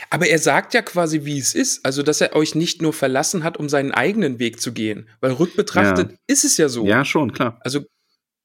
Aber 0.10 0.28
er 0.28 0.40
sagt 0.40 0.74
ja 0.74 0.82
quasi, 0.82 1.24
wie 1.24 1.38
es 1.40 1.56
ist. 1.56 1.86
Also, 1.86 2.04
dass 2.04 2.20
er 2.20 2.36
euch 2.36 2.54
nicht 2.54 2.82
nur 2.82 2.92
verlassen 2.92 3.46
hat, 3.46 3.56
um 3.58 3.70
seinen 3.70 3.94
eigenen 3.94 4.38
Weg 4.38 4.60
zu 4.60 4.74
gehen. 4.74 5.08
Weil 5.22 5.32
rückbetrachtet 5.32 6.12
Ja. 6.12 6.18
ist 6.28 6.44
es 6.44 6.58
ja 6.58 6.68
so. 6.68 6.86
Ja, 6.86 7.06
schon, 7.06 7.32
klar. 7.32 7.60
Also, 7.64 7.86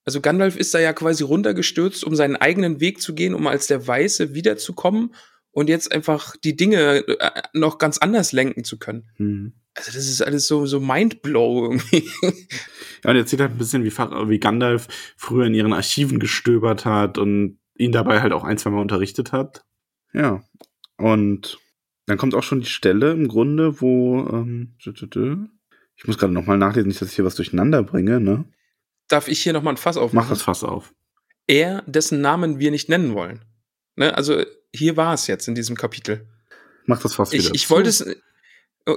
also 0.05 0.21
Gandalf 0.21 0.57
ist 0.57 0.75
da 0.75 0.79
ja 0.79 0.93
quasi 0.93 1.25
runtergestürzt, 1.25 2.05
um 2.05 2.15
seinen 2.15 2.37
eigenen 2.37 2.79
Weg 2.79 3.01
zu 3.03 3.15
gehen, 3.15 3.35
um 3.35 3.47
als 3.49 3.67
der 3.67 3.85
Weiße 3.85 4.35
wiederzukommen 4.35 5.15
und 5.55 5.69
jetzt 5.69 5.93
einfach 5.93 6.37
die 6.37 6.57
Dinge 6.57 7.07
äh, 7.07 7.43
noch 7.53 7.79
ganz 7.79 7.99
anders 7.99 8.33
lenken 8.33 8.65
zu 8.65 8.79
können. 8.79 9.09
Hm. 9.17 9.53
Also, 9.75 9.93
das 9.93 10.09
ist 10.09 10.21
alles 10.21 10.47
so, 10.47 10.67
so 10.67 10.81
mindblow 10.81 11.65
irgendwie. 11.65 12.09
Ja, 13.03 13.11
und 13.11 13.17
er 13.17 13.23
erzählt 13.23 13.43
halt 13.43 13.51
ein 13.53 13.59
bisschen, 13.59 13.85
wie, 13.85 13.91
wie 13.91 14.39
Gandalf 14.39 14.89
früher 15.19 15.45
in 15.45 15.53
ihren 15.53 15.75
Archiven 15.75 16.19
gestöbert 16.19 16.87
hat 16.87 17.19
und 17.19 17.59
ihn 17.77 17.93
dabei 17.93 18.23
halt 18.23 18.33
auch 18.33 18.45
ein, 18.45 18.57
zwei 18.57 18.71
Mal 18.71 18.81
unterrichtet 18.81 19.31
hat. 19.31 19.63
Ja. 20.15 20.43
Und 20.97 21.59
dann 22.07 22.17
kommt 22.17 22.35
auch 22.35 22.43
schon 22.43 22.61
die 22.61 22.67
Stelle 22.67 23.13
im 23.13 23.29
Grunde, 23.29 23.83
wo, 23.83 24.27
ähm, 24.33 24.77
ich 24.79 26.07
muss 26.07 26.17
gerade 26.17 26.33
nochmal 26.33 26.57
nachlesen, 26.57 26.89
nicht, 26.89 27.03
dass 27.03 27.11
ich 27.11 27.17
hier 27.17 27.27
was 27.27 27.35
durcheinander 27.35 27.83
bringe, 27.83 28.21
ne? 28.21 28.47
Darf 29.09 29.29
ich 29.29 29.43
hier 29.43 29.53
nochmal 29.53 29.75
ein 29.75 29.79
Fass 29.79 29.97
Mach 29.97 30.03
aufmachen? 30.05 30.31
das 30.31 30.41
Fass 30.41 30.65
auf. 30.65 30.95
Er, 31.47 31.83
dessen 31.83 32.23
Namen 32.23 32.59
wir 32.59 32.71
nicht 32.71 32.89
nennen 32.89 33.13
wollen. 33.13 33.45
Ne? 33.97 34.15
Also, 34.17 34.43
hier 34.75 34.97
war 34.97 35.15
es 35.15 35.27
jetzt 35.27 35.47
in 35.49 35.55
diesem 35.55 35.77
Kapitel. 35.77 36.27
Mach 36.87 37.01
das 37.01 37.19
Ich, 37.33 37.45
wieder. 37.45 37.55
ich 37.55 37.67
zu. 37.67 37.71
wollte 37.71 37.89
es, 37.89 38.05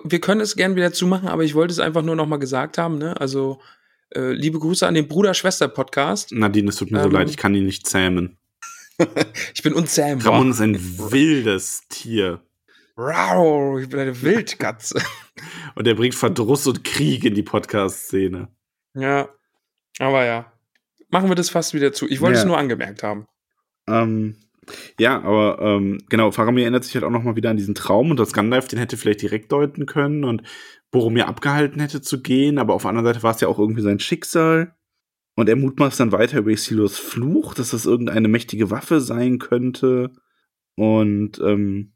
wir 0.03 0.19
können 0.19 0.41
es 0.41 0.55
gern 0.55 0.75
wieder 0.75 0.91
zumachen, 0.91 1.27
aber 1.29 1.43
ich 1.43 1.55
wollte 1.55 1.71
es 1.71 1.79
einfach 1.79 2.01
nur 2.01 2.15
noch 2.15 2.25
mal 2.27 2.37
gesagt 2.37 2.77
haben. 2.77 2.97
Ne? 2.97 3.19
Also 3.21 3.61
äh, 4.13 4.31
liebe 4.31 4.59
Grüße 4.59 4.85
an 4.85 4.93
den 4.95 5.07
Bruder-Schwester-Podcast. 5.07 6.31
Nadine, 6.33 6.69
es 6.69 6.75
tut 6.77 6.91
mir 6.91 6.99
so 7.01 7.05
Ähm, 7.07 7.13
leid, 7.13 7.29
ich 7.29 7.37
kann 7.37 7.55
ihn 7.55 7.65
nicht 7.65 7.87
zähmen. 7.87 8.37
Ich 9.53 9.61
bin 9.61 9.73
unzähmbar. 9.73 10.33
Ramon 10.33 10.49
ist 10.51 10.59
ein 10.59 10.75
wildes 11.11 11.83
Tier. 11.89 12.41
Rau, 12.97 13.77
ich 13.77 13.87
bin 13.87 13.99
eine 13.99 14.19
Wildkatze. 14.23 14.99
Und 15.75 15.87
er 15.87 15.93
bringt 15.93 16.15
Verdruss 16.15 16.65
und 16.65 16.83
Krieg 16.83 17.23
in 17.23 17.35
die 17.35 17.43
Podcast-Szene. 17.43 18.47
ja, 18.95 19.29
aber 19.99 20.25
ja. 20.25 20.51
Machen 21.09 21.29
wir 21.29 21.35
das 21.35 21.49
fast 21.51 21.73
wieder 21.75 21.93
zu. 21.93 22.07
Ich 22.09 22.19
wollte 22.21 22.37
Ja. 22.37 22.41
es 22.41 22.47
nur 22.47 22.57
angemerkt 22.57 23.03
haben. 23.03 23.27
Ähm, 23.87 24.35
ja, 24.99 25.21
aber 25.21 25.59
ähm, 25.61 25.99
genau, 26.09 26.31
Faramir 26.31 26.63
erinnert 26.63 26.83
sich 26.83 26.95
halt 26.95 27.03
auch 27.03 27.11
nochmal 27.11 27.35
wieder 27.35 27.49
an 27.49 27.57
diesen 27.57 27.75
Traum 27.75 28.11
und 28.11 28.19
dass 28.19 28.33
Gandalf 28.33 28.67
den 28.67 28.79
hätte 28.79 28.97
vielleicht 28.97 29.21
direkt 29.21 29.51
deuten 29.51 29.85
können 29.85 30.23
und 30.23 30.43
Boromir 30.91 31.27
abgehalten 31.27 31.81
hätte 31.81 32.01
zu 32.01 32.21
gehen, 32.21 32.57
aber 32.57 32.73
auf 32.73 32.83
der 32.83 32.89
anderen 32.89 33.05
Seite 33.05 33.23
war 33.23 33.33
es 33.33 33.41
ja 33.41 33.47
auch 33.47 33.59
irgendwie 33.59 33.81
sein 33.81 33.99
Schicksal. 33.99 34.73
Und 35.35 35.49
er 35.49 35.55
mutmaßt 35.55 35.99
dann 35.99 36.11
weiter 36.11 36.39
über 36.39 36.49
Isildurs 36.49 36.97
Fluch, 36.97 37.53
dass 37.53 37.69
das 37.69 37.85
irgendeine 37.85 38.27
mächtige 38.27 38.71
Waffe 38.71 38.99
sein 38.99 39.37
könnte. 39.37 40.11
Und 40.75 41.39
ähm, 41.39 41.93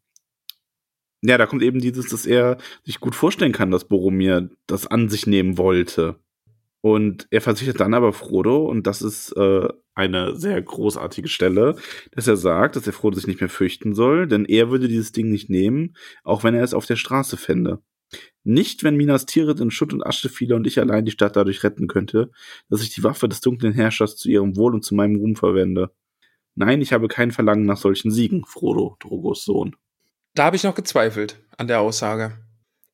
ja, 1.23 1.39
da 1.39 1.47
kommt 1.47 1.63
eben 1.63 1.79
dieses, 1.79 2.07
dass 2.09 2.27
er 2.27 2.57
sich 2.83 2.99
gut 2.99 3.15
vorstellen 3.15 3.51
kann, 3.51 3.71
dass 3.71 3.87
Boromir 3.87 4.49
das 4.67 4.85
an 4.85 5.09
sich 5.09 5.25
nehmen 5.25 5.57
wollte. 5.57 6.19
Und 6.81 7.27
er 7.29 7.41
versichert 7.41 7.79
dann 7.79 7.93
aber 7.93 8.11
Frodo, 8.11 8.65
und 8.65 8.87
das 8.87 9.03
ist 9.03 9.31
äh, 9.37 9.67
eine 9.93 10.35
sehr 10.35 10.59
großartige 10.59 11.27
Stelle, 11.27 11.75
dass 12.11 12.27
er 12.27 12.37
sagt, 12.37 12.75
dass 12.75 12.87
er 12.87 12.93
Frodo 12.93 13.15
sich 13.15 13.27
nicht 13.27 13.39
mehr 13.39 13.49
fürchten 13.49 13.93
soll, 13.93 14.27
denn 14.27 14.45
er 14.45 14.71
würde 14.71 14.87
dieses 14.87 15.11
Ding 15.11 15.29
nicht 15.29 15.49
nehmen, 15.49 15.95
auch 16.23 16.43
wenn 16.43 16.55
er 16.55 16.63
es 16.63 16.73
auf 16.73 16.87
der 16.87 16.95
Straße 16.95 17.37
fände. 17.37 17.81
Nicht, 18.43 18.83
wenn 18.83 18.97
Minas 18.97 19.27
Tirith 19.27 19.59
in 19.59 19.69
Schutt 19.69 19.93
und 19.93 20.05
Asche 20.05 20.27
fiele 20.27 20.55
und 20.55 20.65
ich 20.65 20.79
allein 20.79 21.05
die 21.05 21.11
Stadt 21.11 21.35
dadurch 21.35 21.63
retten 21.63 21.87
könnte, 21.87 22.31
dass 22.69 22.81
ich 22.81 22.93
die 22.93 23.03
Waffe 23.03 23.29
des 23.29 23.41
dunklen 23.41 23.73
Herrschers 23.73 24.17
zu 24.17 24.29
ihrem 24.29 24.57
Wohl 24.57 24.73
und 24.73 24.83
zu 24.83 24.95
meinem 24.95 25.17
Ruhm 25.17 25.35
verwende. 25.35 25.91
Nein, 26.55 26.81
ich 26.81 26.91
habe 26.91 27.07
kein 27.07 27.31
Verlangen 27.31 27.65
nach 27.65 27.77
solchen 27.77 28.11
Siegen, 28.11 28.43
Frodo, 28.45 28.97
Drogos 28.99 29.45
Sohn. 29.45 29.75
Da 30.33 30.45
habe 30.45 30.55
ich 30.55 30.63
noch 30.63 30.75
gezweifelt 30.75 31.39
an 31.57 31.67
der 31.67 31.79
Aussage. 31.79 32.39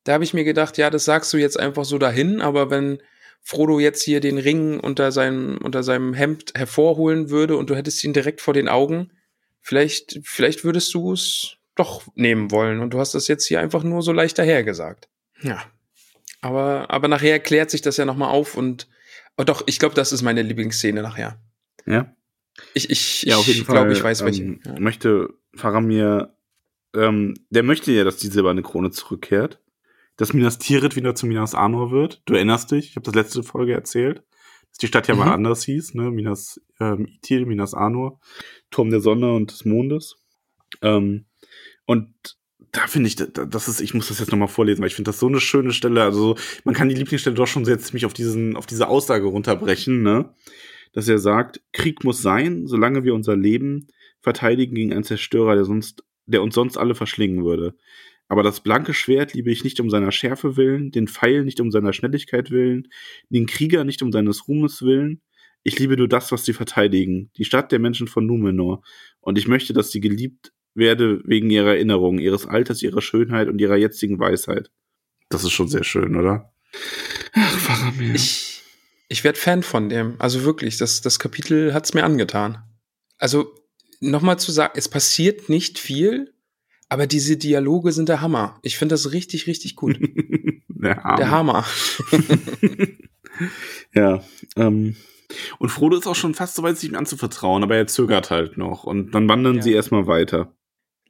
Da 0.04 0.12
habe 0.12 0.24
ich 0.24 0.34
mir 0.34 0.44
gedacht, 0.44 0.78
ja, 0.78 0.90
das 0.90 1.04
sagst 1.04 1.32
du 1.32 1.38
jetzt 1.38 1.58
einfach 1.58 1.84
so 1.84 1.98
dahin, 1.98 2.40
aber 2.40 2.70
wenn 2.70 3.00
Frodo 3.48 3.80
jetzt 3.80 4.02
hier 4.02 4.20
den 4.20 4.36
Ring 4.36 4.78
unter 4.78 5.10
seinem, 5.10 5.56
unter 5.62 5.82
seinem 5.82 6.12
Hemd 6.12 6.52
hervorholen 6.54 7.30
würde 7.30 7.56
und 7.56 7.70
du 7.70 7.76
hättest 7.76 8.04
ihn 8.04 8.12
direkt 8.12 8.42
vor 8.42 8.52
den 8.52 8.68
Augen, 8.68 9.10
vielleicht, 9.62 10.20
vielleicht 10.22 10.64
würdest 10.64 10.92
du 10.92 11.14
es 11.14 11.56
doch 11.74 12.02
nehmen 12.14 12.50
wollen 12.50 12.80
und 12.80 12.90
du 12.90 12.98
hast 13.00 13.14
das 13.14 13.26
jetzt 13.26 13.46
hier 13.46 13.60
einfach 13.60 13.82
nur 13.84 14.02
so 14.02 14.12
leicht 14.12 14.36
dahergesagt. 14.38 15.08
Ja. 15.40 15.62
Aber, 16.42 16.90
aber 16.90 17.08
nachher 17.08 17.40
klärt 17.40 17.70
sich 17.70 17.80
das 17.80 17.96
ja 17.96 18.04
nochmal 18.04 18.28
auf 18.28 18.54
und 18.54 18.86
oh 19.38 19.44
doch, 19.44 19.62
ich 19.64 19.78
glaube, 19.78 19.94
das 19.94 20.12
ist 20.12 20.20
meine 20.20 20.42
Lieblingsszene 20.42 21.00
nachher. 21.00 21.40
Ja? 21.86 22.14
Ich, 22.74 22.90
ich, 22.90 23.22
Ja, 23.22 23.38
auf 23.38 23.46
jeden 23.46 23.62
ich 23.62 23.66
glaube, 23.66 23.94
ich 23.94 24.04
weiß 24.04 24.26
welche. 24.26 24.42
ähm, 24.42 24.60
Ja. 24.66 24.78
Möchte 24.78 25.30
Faramir, 25.54 26.34
ähm, 26.94 27.32
der 27.48 27.62
möchte 27.62 27.92
ja, 27.92 28.04
dass 28.04 28.18
die 28.18 28.28
silberne 28.28 28.60
Krone 28.60 28.90
zurückkehrt. 28.90 29.58
Dass 30.18 30.34
Minas 30.34 30.58
Tirith 30.58 30.96
wieder 30.96 31.14
zu 31.14 31.26
Minas 31.26 31.54
Anor 31.54 31.90
wird. 31.90 32.20
Du 32.26 32.34
erinnerst 32.34 32.70
dich, 32.72 32.90
ich 32.90 32.96
habe 32.96 33.04
das 33.04 33.14
letzte 33.14 33.42
Folge 33.42 33.72
erzählt, 33.72 34.22
dass 34.68 34.78
die 34.78 34.86
Stadt 34.88 35.08
ja 35.08 35.14
mal 35.14 35.26
Mhm. 35.26 35.32
anders 35.32 35.64
hieß, 35.64 35.94
ne? 35.94 36.10
Minas 36.10 36.60
ähm, 36.80 37.06
Ithil, 37.06 37.46
Minas 37.46 37.72
Anor, 37.72 38.20
Turm 38.70 38.90
der 38.90 39.00
Sonne 39.00 39.32
und 39.32 39.50
des 39.50 39.64
Mondes. 39.64 40.16
Ähm, 40.82 41.24
und 41.86 42.12
da 42.72 42.86
finde 42.86 43.08
ich, 43.08 43.16
da- 43.16 43.26
das 43.46 43.68
ist, 43.68 43.80
ich 43.80 43.94
muss 43.94 44.08
das 44.08 44.18
jetzt 44.18 44.30
nochmal 44.30 44.48
vorlesen, 44.48 44.82
weil 44.82 44.88
ich 44.88 44.94
finde 44.94 45.08
das 45.08 45.18
so 45.20 45.26
eine 45.28 45.40
schöne 45.40 45.72
Stelle. 45.72 46.02
Also 46.02 46.36
man 46.64 46.74
kann 46.74 46.88
die 46.90 46.94
Lieblingsstelle 46.94 47.34
doch 47.36 47.46
schon 47.46 47.64
sehr 47.64 47.78
ziemlich 47.78 48.04
auf 48.04 48.12
diesen, 48.12 48.56
auf 48.56 48.66
diese 48.66 48.88
Aussage 48.88 49.26
runterbrechen, 49.26 50.02
ne? 50.02 50.34
Dass 50.92 51.08
er 51.08 51.18
sagt, 51.18 51.60
Krieg 51.72 52.02
muss 52.04 52.20
sein, 52.22 52.66
solange 52.66 53.04
wir 53.04 53.14
unser 53.14 53.36
Leben 53.36 53.86
verteidigen 54.20 54.74
gegen 54.74 54.92
einen 54.92 55.04
Zerstörer, 55.04 55.54
der 55.54 55.64
sonst, 55.64 56.02
der 56.26 56.42
uns 56.42 56.54
sonst 56.54 56.76
alle 56.76 56.94
verschlingen 56.94 57.44
würde. 57.44 57.76
Aber 58.28 58.42
das 58.42 58.60
blanke 58.60 58.92
Schwert 58.92 59.32
liebe 59.34 59.50
ich 59.50 59.64
nicht 59.64 59.80
um 59.80 59.90
seiner 59.90 60.12
Schärfe 60.12 60.56
willen, 60.56 60.90
den 60.90 61.08
Pfeil 61.08 61.44
nicht 61.44 61.60
um 61.60 61.70
seiner 61.70 61.92
Schnelligkeit 61.92 62.50
willen, 62.50 62.88
den 63.30 63.46
Krieger 63.46 63.84
nicht 63.84 64.02
um 64.02 64.12
seines 64.12 64.46
Ruhmes 64.48 64.82
willen. 64.82 65.22
Ich 65.62 65.78
liebe 65.78 65.96
nur 65.96 66.08
das, 66.08 66.30
was 66.30 66.44
sie 66.44 66.52
verteidigen, 66.52 67.30
die 67.36 67.44
Stadt 67.44 67.72
der 67.72 67.78
Menschen 67.78 68.06
von 68.06 68.26
Numenor. 68.26 68.82
Und 69.20 69.38
ich 69.38 69.48
möchte, 69.48 69.72
dass 69.72 69.90
sie 69.90 70.00
geliebt 70.00 70.52
werde 70.74 71.20
wegen 71.24 71.50
ihrer 71.50 71.74
Erinnerungen, 71.74 72.20
ihres 72.20 72.46
Alters, 72.46 72.82
ihrer 72.82 73.02
Schönheit 73.02 73.48
und 73.48 73.60
ihrer 73.60 73.76
jetzigen 73.76 74.20
Weisheit. 74.20 74.70
Das 75.28 75.42
ist 75.42 75.52
schon 75.52 75.68
sehr 75.68 75.84
schön, 75.84 76.16
oder? 76.16 76.52
Ach, 77.32 77.58
Faramir. 77.58 78.14
Ich, 78.14 78.62
ich 79.08 79.24
werde 79.24 79.38
Fan 79.38 79.62
von 79.62 79.88
dem. 79.88 80.14
Also 80.18 80.44
wirklich, 80.44 80.76
das, 80.76 81.00
das 81.00 81.18
Kapitel 81.18 81.74
hat's 81.74 81.94
mir 81.94 82.04
angetan. 82.04 82.62
Also 83.18 83.54
nochmal 84.00 84.38
zu 84.38 84.52
sagen, 84.52 84.74
es 84.76 84.88
passiert 84.88 85.48
nicht 85.48 85.78
viel, 85.78 86.32
aber 86.88 87.06
diese 87.06 87.36
Dialoge 87.36 87.92
sind 87.92 88.08
der 88.08 88.20
Hammer. 88.20 88.58
Ich 88.62 88.78
finde 88.78 88.94
das 88.94 89.12
richtig, 89.12 89.46
richtig 89.46 89.76
gut. 89.76 89.98
der 90.68 91.04
Arme. 91.04 91.16
Der 91.18 91.30
Hammer. 91.30 91.64
Ja. 93.94 94.22
Ähm, 94.56 94.96
und 95.58 95.68
Frodo 95.68 95.96
ist 95.96 96.06
auch 96.06 96.14
schon 96.16 96.34
fast 96.34 96.54
so 96.56 96.62
weit, 96.62 96.76
sich 96.78 96.88
ihm 96.90 96.96
anzuvertrauen, 96.96 97.62
aber 97.62 97.76
er 97.76 97.86
zögert 97.86 98.30
halt 98.30 98.56
noch. 98.56 98.84
Und 98.84 99.14
dann 99.14 99.28
wandern 99.28 99.56
Ja. 99.56 99.62
sie 99.62 99.72
erstmal 99.72 100.06
weiter. 100.06 100.54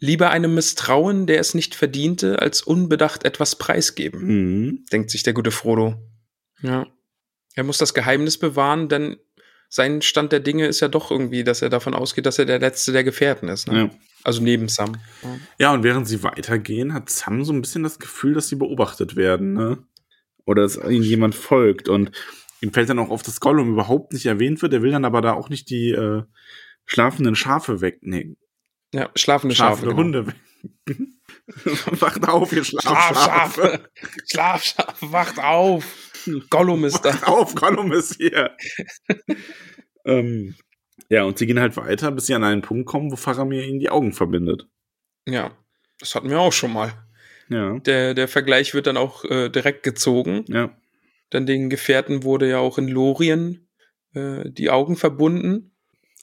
Lieber 0.01 0.31
einem 0.31 0.55
Misstrauen, 0.55 1.26
der 1.26 1.41
es 1.41 1.55
nicht 1.55 1.74
verdiente, 1.74 2.41
als 2.41 2.62
unbedacht 2.62 3.24
etwas 3.24 3.57
preisgeben, 3.57 4.20
Mhm. 4.26 4.85
denkt 4.93 5.11
sich 5.11 5.22
der 5.22 5.33
gute 5.33 5.51
Frodo. 5.51 5.95
Ja. 6.62 6.87
Er 7.55 7.64
muss 7.64 7.79
das 7.79 7.95
Geheimnis 7.95 8.39
bewahren, 8.39 8.89
denn 8.89 9.16
sein 9.69 10.01
Stand 10.03 10.33
der 10.33 10.41
Dinge 10.41 10.66
ist 10.66 10.81
ja 10.81 10.89
doch 10.89 11.11
irgendwie, 11.11 11.45
dass 11.45 11.62
er 11.62 11.69
davon 11.69 11.95
ausgeht, 11.95 12.27
dass 12.27 12.39
er 12.39 12.47
der 12.47 12.59
Letzte 12.59 12.93
der 12.93 13.05
Gefährten 13.05 13.49
ist. 13.49 13.69
Ne? 13.69 13.79
Ja. 13.79 13.91
Also 14.25 14.43
neben 14.43 14.69
Sam. 14.69 14.97
Ja. 15.59 15.73
und 15.73 15.83
während 15.83 16.09
sie 16.09 16.23
weitergehen, 16.23 16.95
hat 16.95 17.11
Sam 17.11 17.45
so 17.45 17.53
ein 17.53 17.61
bisschen 17.61 17.83
das 17.83 17.99
Gefühl, 17.99 18.35
dass 18.35 18.49
sie 18.49 18.57
beobachtet 18.57 19.16
werden, 19.16 19.53
ne? 19.53 19.79
Oder 20.45 20.62
dass 20.62 20.77
ihnen 20.77 21.03
jemand 21.03 21.35
folgt. 21.35 21.89
Und 21.89 22.11
ihm 22.62 22.73
fällt 22.73 22.89
dann 22.89 22.99
auch 22.99 23.11
auf, 23.11 23.23
dass 23.23 23.41
Gollum 23.41 23.73
überhaupt 23.73 24.14
nicht 24.14 24.27
erwähnt 24.27 24.62
wird. 24.62 24.73
Er 24.73 24.83
will 24.83 24.91
dann 24.91 25.05
aber 25.05 25.21
da 25.21 25.35
auch 25.35 25.51
nicht 25.51 25.69
die 25.69 25.91
äh, 25.91 26.23
schlafenden 26.87 27.37
Schafe 27.37 27.83
wegnehmen. 27.83 28.37
Ja, 28.93 29.11
schlafende 29.14 29.55
Schafe. 29.55 29.83
Schlafende 29.83 29.95
genau. 29.95 30.03
Hunde 30.03 30.27
weg. 30.27 30.37
Wacht 32.01 32.27
auf, 32.29 32.53
ihr 32.53 32.64
Schlafschafe. 32.64 33.14
Schlafschafe. 33.14 33.91
Schlafschafe, 34.27 35.12
wacht 35.12 35.39
auf. 35.39 36.08
Gollum 36.51 36.85
ist 36.85 37.03
da. 37.03 37.11
Auf, 37.27 37.55
Gollum 37.55 37.93
ist 37.93 38.16
hier. 38.16 38.57
ähm, 40.05 40.55
ja, 41.09 41.25
und 41.25 41.39
sie 41.39 41.47
gehen 41.47 41.61
halt 41.61 41.77
weiter, 41.77 42.11
bis 42.12 42.27
sie 42.27 42.35
an 42.35 42.45
einen 42.45 42.62
Punkt 42.62 42.87
kommen, 42.87 43.11
wo 43.11 43.16
Faramir 43.16 43.64
ihnen 43.64 43.81
die 43.81 43.91
Augen 43.91 44.12
verbindet. 44.12 44.66
Ja, 45.27 45.57
das 45.99 46.14
hatten 46.14 46.31
wir 46.31 46.41
auch 46.41 46.53
schon 46.53 46.73
mal. 46.73 46.93
Ja, 47.49 47.79
Der, 47.79 48.12
der 48.14 48.29
Vergleich 48.29 48.75
wird 48.75 48.87
dann 48.87 48.99
auch 48.99 49.25
äh, 49.25 49.49
direkt 49.49 49.83
gezogen. 49.83 50.45
ja. 50.49 50.77
Denn 51.33 51.45
den 51.45 51.69
Gefährten 51.69 52.23
wurde 52.23 52.49
ja 52.49 52.59
auch 52.59 52.79
in 52.79 52.89
Lorien 52.89 53.69
äh, 54.14 54.49
die 54.51 54.71
Augen 54.71 54.97
verbunden. 54.97 55.77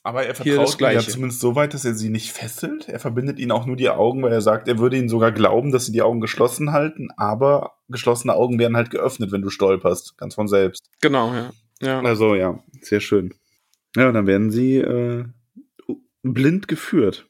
Aber 0.05 0.23
er 0.23 0.35
vertraut 0.35 0.79
ihm 0.79 0.91
ja 0.91 0.99
zumindest 0.99 1.41
so 1.41 1.55
weit, 1.55 1.73
dass 1.73 1.83
er 1.83 1.95
sie 1.95 2.11
nicht 2.11 2.31
fesselt. 2.31 2.87
Er 2.87 2.99
verbindet 2.99 3.39
ihnen 3.39 3.51
auch 3.51 3.65
nur 3.65 3.75
die 3.75 3.89
Augen, 3.89 4.21
weil 4.21 4.31
er 4.31 4.41
sagt, 4.41 4.67
er 4.67 4.77
würde 4.77 4.97
ihnen 4.97 5.09
sogar 5.09 5.31
glauben, 5.31 5.71
dass 5.71 5.87
sie 5.87 5.91
die 5.91 6.03
Augen 6.03 6.21
geschlossen 6.21 6.73
halten, 6.73 7.07
aber 7.17 7.77
geschlossene 7.89 8.35
Augen 8.35 8.59
werden 8.59 8.77
halt 8.77 8.91
geöffnet, 8.91 9.31
wenn 9.31 9.41
du 9.41 9.49
stolperst, 9.49 10.15
ganz 10.19 10.35
von 10.35 10.47
selbst. 10.47 10.91
Genau, 11.01 11.33
ja. 11.33 11.49
ja. 11.81 12.01
Also 12.01 12.35
ja, 12.35 12.63
sehr 12.81 12.99
schön. 12.99 13.33
Ja, 13.95 14.09
und 14.09 14.13
dann 14.13 14.27
werden 14.27 14.51
sie 14.51 14.77
äh, 14.77 15.25
blind 16.21 16.67
geführt. 16.67 17.27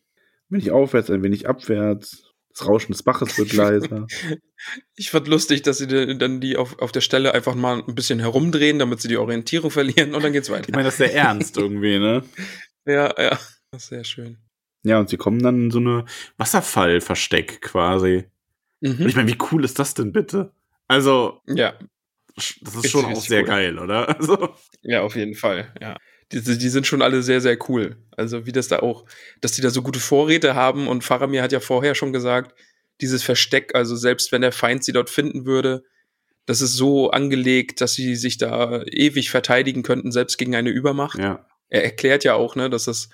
Ein 0.49 0.55
wenig 0.55 0.71
aufwärts, 0.71 1.09
ein 1.09 1.23
wenig 1.23 1.47
abwärts. 1.47 2.33
Das 2.57 2.67
Rauschen 2.67 2.93
des 2.93 3.03
Baches 3.03 3.37
wird 3.37 3.53
leiser. 3.53 4.07
Ich 4.95 5.11
fand 5.11 5.27
lustig, 5.27 5.61
dass 5.61 5.77
sie 5.77 5.85
dann 6.17 6.39
die 6.41 6.55
auf, 6.57 6.79
auf 6.79 6.91
der 6.91 7.01
Stelle 7.01 7.33
einfach 7.35 7.53
mal 7.53 7.83
ein 7.87 7.93
bisschen 7.93 8.19
herumdrehen, 8.19 8.79
damit 8.79 8.99
sie 9.01 9.09
die 9.09 9.17
Orientierung 9.17 9.69
verlieren 9.69 10.15
und 10.15 10.23
dann 10.23 10.33
geht's 10.33 10.49
weiter. 10.49 10.69
Ich 10.69 10.73
meine, 10.73 10.85
das 10.85 10.95
ist 10.95 10.99
sehr 10.99 11.13
ernst 11.13 11.57
irgendwie, 11.57 11.99
ne? 11.99 12.23
ja, 12.85 13.13
ja. 13.21 13.37
Das 13.69 13.83
ist 13.83 13.89
sehr 13.89 14.03
schön. 14.05 14.37
Ja, 14.83 14.97
und 14.99 15.09
sie 15.09 15.17
kommen 15.17 15.43
dann 15.43 15.65
in 15.65 15.71
so 15.71 15.79
eine 15.79 16.05
Wasserfallversteck 16.37 17.61
quasi. 17.61 18.25
Und 18.81 18.99
Mhm. 18.99 19.07
ich 19.07 19.15
meine, 19.15 19.31
wie 19.31 19.37
cool 19.51 19.63
ist 19.65 19.77
das 19.77 19.93
denn 19.93 20.11
bitte? 20.11 20.51
Also, 20.87 21.41
Ja, 21.47 21.73
das 22.35 22.55
ist 22.61 22.75
Richtig, 22.77 22.91
schon 22.91 23.05
auch 23.05 23.21
sehr 23.21 23.41
cool. 23.41 23.47
geil, 23.47 23.79
oder? 23.79 24.07
Also, 24.19 24.55
ja, 24.81 25.01
auf 25.01 25.15
jeden 25.15 25.35
Fall, 25.35 25.73
ja. 25.81 25.97
Die, 26.31 26.41
die 26.41 26.69
sind 26.69 26.87
schon 26.87 27.01
alle 27.01 27.21
sehr, 27.21 27.41
sehr 27.41 27.57
cool. 27.69 27.97
Also 28.17 28.45
wie 28.45 28.51
das 28.51 28.67
da 28.67 28.79
auch, 28.79 29.05
dass 29.41 29.51
die 29.51 29.61
da 29.61 29.69
so 29.69 29.81
gute 29.81 29.99
Vorräte 29.99 30.55
haben 30.55 30.87
und 30.87 31.03
Faramir 31.03 31.43
hat 31.43 31.51
ja 31.51 31.59
vorher 31.59 31.95
schon 31.95 32.13
gesagt, 32.13 32.55
dieses 33.01 33.23
Versteck, 33.23 33.75
also 33.75 33.95
selbst 33.95 34.31
wenn 34.31 34.41
der 34.41 34.51
Feind 34.51 34.83
sie 34.83 34.93
dort 34.93 35.09
finden 35.09 35.45
würde, 35.45 35.83
das 36.45 36.61
ist 36.61 36.73
so 36.73 37.11
angelegt, 37.11 37.81
dass 37.81 37.93
sie 37.93 38.15
sich 38.15 38.37
da 38.37 38.83
ewig 38.83 39.31
verteidigen 39.31 39.83
könnten, 39.83 40.11
selbst 40.11 40.37
gegen 40.37 40.55
eine 40.55 40.69
Übermacht. 40.69 41.19
ja. 41.19 41.45
Er 41.67 41.83
erklärt 41.83 42.23
ja 42.23 42.35
auch, 42.35 42.55
ne, 42.55 42.69
dass 42.69 42.85
das 42.85 43.09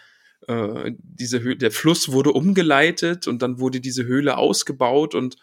äh, 0.48 0.92
diese 0.98 1.42
Höhle, 1.42 1.58
der 1.58 1.72
Fluss 1.72 2.12
wurde 2.12 2.32
umgeleitet 2.32 3.28
und 3.28 3.42
dann 3.42 3.60
wurde 3.60 3.80
diese 3.80 4.06
Höhle 4.06 4.38
ausgebaut 4.38 5.16
und 5.16 5.38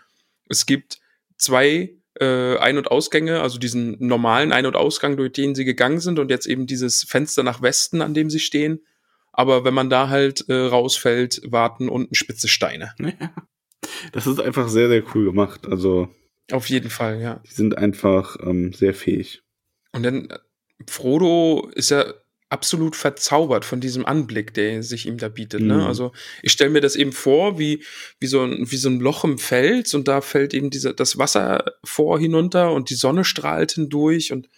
es 0.49 0.67
gibt 0.67 1.01
zwei 1.37 1.98
äh, 2.21 2.59
Ein- 2.59 2.79
und 2.79 2.91
Ausgänge, 2.91 3.41
also 3.41 3.59
diesen 3.59 3.97
normalen 3.99 4.53
Ein- 4.53 4.67
und 4.67 4.77
Ausgang, 4.77 5.17
durch 5.17 5.33
den 5.33 5.55
sie 5.55 5.65
gegangen 5.65 6.01
sind 6.01 6.19
und 6.19 6.31
jetzt 6.31 6.47
eben 6.47 6.67
dieses 6.67 7.05
Fenster 7.05 7.43
nach 7.43 7.63
Westen, 7.63 8.03
an 8.03 8.15
dem 8.15 8.31
sie 8.31 8.41
stehen. 8.41 8.81
Aber 9.33 9.65
wenn 9.65 9.75
man 9.75 9.89
da 9.91 10.09
halt 10.09 10.49
äh, 10.49 10.55
rausfällt, 10.55 11.43
warten 11.45 11.89
unten 11.89 12.15
spitze 12.15 12.49
Steine. 12.49 12.95
Ja. 13.21 13.33
Das 14.13 14.27
ist 14.27 14.41
einfach 14.41 14.69
sehr, 14.69 14.89
sehr 14.89 15.03
cool 15.15 15.25
gemacht. 15.25 15.67
Also, 15.67 16.09
Auf 16.51 16.69
jeden 16.69 16.91
Fall, 16.91 17.21
ja. 17.21 17.41
die 17.49 17.55
sind 17.55 17.79
einfach 17.79 18.37
ähm, 18.43 18.73
sehr 18.73 18.93
fähig. 18.93 19.43
Und 19.93 20.03
dann 20.03 20.29
äh, 20.29 20.39
Frodo 20.89 21.71
ist 21.75 21.91
ja 21.91 22.13
absolut 22.51 22.97
verzaubert 22.97 23.65
von 23.65 23.81
diesem 23.81 24.07
Anblick, 24.07 24.55
der 24.55 24.83
sich 24.83 25.07
ihm 25.07 25.19
da 25.19 25.29
bietet. 25.29 25.61
Mhm. 25.61 25.67
Ne? 25.69 25.87
Also 25.87 26.13
ich 26.43 26.53
stelle 26.53 26.71
mir 26.71 26.81
das 26.81 26.97
eben 26.97 27.13
vor, 27.13 27.59
wie, 27.59 27.85
wie, 28.21 28.27
so 28.27 28.43
ein, 28.43 28.71
wie 28.71 28.77
so 28.77 28.89
ein 28.89 29.01
Loch 29.01 29.25
im 29.25 29.39
Fels 29.39 29.95
und 29.95 30.09
da 30.09 30.21
fällt 30.21 30.55
eben 30.55 30.71
dieser, 30.71 30.95
das 30.95 31.19
Wasser 31.19 31.65
vor 31.85 32.19
hinunter 32.19 32.73
und 32.73 32.91
die 32.91 32.95
Sonne 32.95 33.25
strahlt 33.25 33.73
hindurch 33.73 34.33
und 34.33 34.49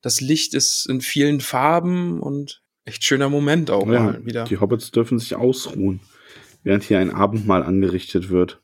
das 0.00 0.20
Licht 0.20 0.54
ist 0.54 0.86
in 0.88 1.00
vielen 1.00 1.40
Farben 1.40 2.20
und 2.20 2.62
echt 2.84 3.04
schöner 3.04 3.28
Moment 3.28 3.70
auch 3.70 3.86
Ja, 3.86 4.00
mal 4.00 4.26
wieder. 4.26 4.44
die 4.44 4.58
Hobbits 4.58 4.90
dürfen 4.90 5.18
sich 5.18 5.34
ausruhen, 5.34 6.00
während 6.62 6.84
hier 6.84 6.98
ein 6.98 7.10
Abendmahl 7.10 7.62
angerichtet 7.62 8.30
wird. 8.30 8.60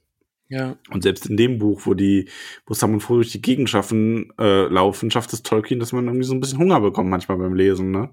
Ja. 0.48 0.76
Und 0.90 1.02
selbst 1.02 1.26
in 1.26 1.36
dem 1.36 1.58
Buch, 1.58 1.82
wo 1.84 1.94
die, 1.94 2.28
wo 2.66 2.74
Sam 2.74 2.94
und 2.94 3.00
Frodo 3.00 3.20
durch 3.20 3.30
die 3.30 3.40
Gegend 3.40 3.70
schaffen, 3.70 4.32
äh, 4.38 4.64
laufen, 4.66 5.10
schafft 5.10 5.32
es 5.32 5.42
Tolkien, 5.42 5.78
dass 5.78 5.92
man 5.92 6.06
irgendwie 6.06 6.26
so 6.26 6.34
ein 6.34 6.40
bisschen 6.40 6.58
Hunger 6.58 6.80
bekommt 6.80 7.08
manchmal 7.08 7.38
beim 7.38 7.54
Lesen, 7.54 7.92
ne? 7.92 8.10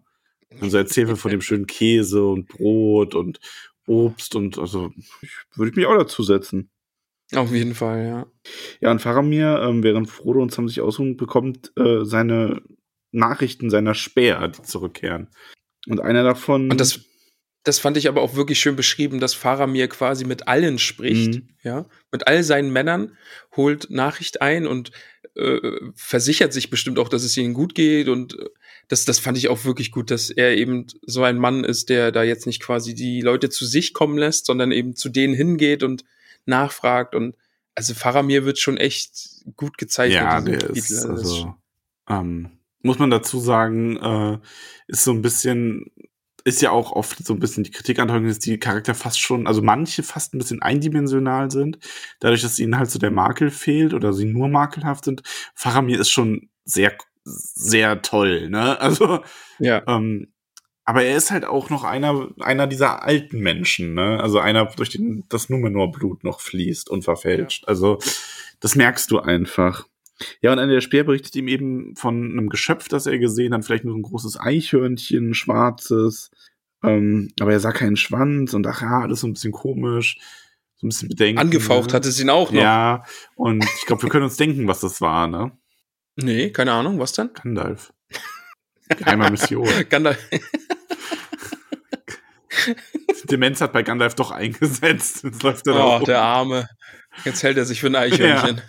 Also 0.61 0.77
erzählt 0.77 1.07
wir 1.07 1.17
von 1.17 1.31
dem 1.31 1.41
schönen 1.41 1.67
Käse 1.67 2.23
und 2.25 2.47
Brot 2.47 3.15
und 3.15 3.39
Obst 3.85 4.35
und 4.35 4.57
also 4.57 4.91
würde 5.55 5.71
ich 5.71 5.75
mich 5.75 5.85
auch 5.85 5.97
dazu 5.97 6.23
setzen. 6.23 6.69
Auf 7.33 7.51
jeden 7.51 7.75
Fall, 7.75 8.05
ja. 8.05 8.25
Ja, 8.79 8.91
und 8.91 9.01
Faramir, 9.01 9.61
ähm, 9.61 9.83
während 9.83 10.09
Frodo 10.09 10.41
und 10.41 10.53
Sam 10.53 10.67
sich 10.67 10.79
ausruhen, 10.81 11.17
bekommt 11.17 11.71
äh, 11.77 12.03
seine 12.05 12.61
Nachrichten 13.11 13.69
seiner 13.69 13.93
Speer, 13.93 14.47
die 14.47 14.61
zurückkehren. 14.61 15.27
Und 15.87 15.99
einer 16.01 16.23
davon. 16.23 16.71
Und 16.71 16.79
das, 16.79 17.01
das 17.63 17.79
fand 17.79 17.97
ich 17.97 18.07
aber 18.07 18.21
auch 18.21 18.35
wirklich 18.35 18.59
schön 18.59 18.75
beschrieben, 18.77 19.19
dass 19.19 19.33
Faramir 19.33 19.87
quasi 19.89 20.23
mit 20.25 20.47
allen 20.47 20.79
spricht, 20.79 21.35
Mhm. 21.35 21.49
ja, 21.63 21.85
mit 22.11 22.27
all 22.27 22.43
seinen 22.43 22.71
Männern, 22.71 23.17
holt 23.55 23.89
Nachricht 23.89 24.41
ein 24.41 24.67
und 24.67 24.91
äh, 25.35 25.59
versichert 25.95 26.53
sich 26.53 26.69
bestimmt 26.69 26.97
auch, 26.99 27.09
dass 27.09 27.23
es 27.23 27.35
ihnen 27.37 27.53
gut 27.53 27.75
geht 27.75 28.07
und 28.07 28.39
äh, 28.39 28.45
das, 28.87 29.05
das 29.05 29.19
fand 29.19 29.37
ich 29.37 29.49
auch 29.49 29.65
wirklich 29.65 29.91
gut, 29.91 30.11
dass 30.11 30.29
er 30.29 30.55
eben 30.55 30.87
so 31.05 31.23
ein 31.23 31.37
Mann 31.37 31.63
ist, 31.63 31.89
der 31.89 32.11
da 32.11 32.23
jetzt 32.23 32.45
nicht 32.45 32.61
quasi 32.61 32.93
die 32.93 33.21
Leute 33.21 33.49
zu 33.49 33.65
sich 33.65 33.93
kommen 33.93 34.17
lässt, 34.17 34.45
sondern 34.45 34.71
eben 34.71 34.95
zu 34.95 35.09
denen 35.09 35.33
hingeht 35.33 35.83
und 35.83 36.05
nachfragt 36.45 37.15
und 37.15 37.35
also 37.75 37.93
Faramir 37.93 38.43
wird 38.43 38.57
schon 38.57 38.77
echt 38.77 39.43
gut 39.55 39.77
gezeichnet. 39.77 40.21
ja, 40.21 40.39
in 40.39 40.45
der 40.45 40.71
diesem 40.71 40.75
ist. 40.75 41.05
Also 41.05 41.35
also, 41.35 41.55
ähm, 42.09 42.57
muss 42.81 42.97
man 42.97 43.11
dazu 43.11 43.39
sagen, 43.39 43.97
äh, 43.97 44.39
ist 44.87 45.03
so 45.03 45.11
ein 45.11 45.21
bisschen, 45.21 45.91
ist 46.43 46.61
ja 46.61 46.71
auch 46.71 46.91
oft 46.91 47.23
so 47.23 47.33
ein 47.33 47.39
bisschen 47.39 47.63
die 47.63 47.71
Kritik 47.71 47.99
an 47.99 48.07
dass 48.07 48.39
die 48.39 48.57
Charakter 48.57 48.95
fast 48.95 49.19
schon, 49.19 49.45
also 49.45 49.61
manche 49.61 50.01
fast 50.01 50.33
ein 50.33 50.39
bisschen 50.39 50.61
eindimensional 50.61 51.51
sind, 51.51 51.77
dadurch, 52.19 52.41
dass 52.41 52.57
ihnen 52.57 52.77
halt 52.77 52.89
so 52.89 52.97
der 52.97 53.11
Makel 53.11 53.51
fehlt 53.51 53.93
oder 53.93 54.11
sie 54.11 54.25
nur 54.25 54.47
makelhaft 54.47 55.05
sind. 55.05 55.21
Faramir 55.53 55.99
ist 55.99 56.09
schon 56.09 56.49
sehr, 56.65 56.97
sehr 57.27 58.01
toll, 58.01 58.49
ne? 58.49 58.77
Also, 58.81 59.19
ja, 59.59 59.83
ähm, 59.87 60.27
aber 60.85 61.03
er 61.03 61.17
ist 61.17 61.31
halt 61.31 61.43
auch 61.43 61.69
noch 61.69 61.83
einer, 61.83 62.29
einer 62.39 62.65
dieser 62.65 63.03
alten 63.03 63.39
Menschen, 63.39 63.93
ne? 63.93 64.21
Also 64.21 64.39
einer, 64.39 64.65
durch 64.65 64.89
den 64.89 65.25
das 65.27 65.49
Numenor-Blut 65.49 66.23
noch 66.23 66.39
fließt 66.39 66.89
und 66.89 67.03
verfälscht. 67.03 67.67
Also, 67.67 67.99
das 68.61 68.75
merkst 68.75 69.11
du 69.11 69.19
einfach. 69.19 69.85
Ja, 70.41 70.51
und 70.51 70.59
einer 70.59 70.73
der 70.73 70.81
Speer 70.81 71.03
berichtet 71.03 71.35
ihm 71.35 71.47
eben 71.47 71.95
von 71.95 72.31
einem 72.31 72.49
Geschöpf, 72.49 72.87
das 72.87 73.05
er 73.05 73.19
gesehen 73.19 73.53
hat, 73.53 73.65
vielleicht 73.65 73.83
nur 73.83 73.93
so 73.93 73.99
ein 73.99 74.03
großes 74.03 74.39
Eichhörnchen, 74.39 75.33
schwarzes. 75.33 76.31
Ähm, 76.83 77.31
aber 77.39 77.51
er 77.51 77.59
sah 77.59 77.71
keinen 77.71 77.97
Schwanz 77.97 78.53
und 78.53 78.65
ach 78.65 78.81
ja, 78.81 79.01
alles 79.01 79.21
so 79.21 79.27
ein 79.27 79.33
bisschen 79.33 79.51
komisch, 79.51 80.19
so 80.77 80.87
ein 80.87 80.89
bisschen 80.89 81.09
bedenken. 81.09 81.39
angefaucht 81.39 81.89
ne? 81.89 81.93
hat 81.93 82.05
es 82.05 82.19
ihn 82.19 82.29
auch 82.29 82.51
noch. 82.51 82.61
Ja, 82.61 83.03
und 83.35 83.63
ich 83.63 83.85
glaube, 83.85 84.03
wir 84.03 84.09
können 84.09 84.25
uns 84.25 84.37
denken, 84.37 84.67
was 84.67 84.79
das 84.79 85.01
war, 85.01 85.27
ne? 85.27 85.51
Nee, 86.17 86.49
keine 86.51 86.71
Ahnung, 86.73 86.99
was 86.99 87.13
dann? 87.13 87.31
Gandalf. 87.33 87.93
Geheime 88.89 89.29
Mission. 89.31 89.67
Gandalf. 89.89 90.17
Demenz 93.29 93.61
hat 93.61 93.73
bei 93.73 93.83
Gandalf 93.83 94.15
doch 94.15 94.31
eingesetzt. 94.31 95.23
Jetzt 95.23 95.43
läuft 95.43 95.67
er 95.67 95.73
da 95.73 95.83
Oh, 95.85 95.95
rum. 95.97 96.05
der 96.05 96.21
Arme. 96.21 96.67
Jetzt 97.25 97.43
hält 97.43 97.57
er 97.57 97.65
sich 97.65 97.79
für 97.81 97.87
ein 97.87 97.95
Eichhörnchen. 97.95 98.61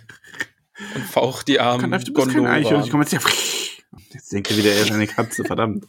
Und 0.95 1.05
faucht 1.05 1.49
die 1.49 1.61
Arme. 1.61 1.83
Gandalf, 1.83 2.05
du 2.05 2.13
bist 2.13 2.31
kein 2.31 2.47
Eichhörnchen. 2.47 2.85
Ich 2.85 2.91
komme 2.91 3.05
jetzt 3.05 3.11
hier. 3.11 3.21
Jetzt 4.11 4.33
denke 4.33 4.57
wieder, 4.57 4.71
er 4.73 4.83
ist 4.83 4.93
eine 4.93 5.07
Katze, 5.07 5.45
verdammt. 5.45 5.85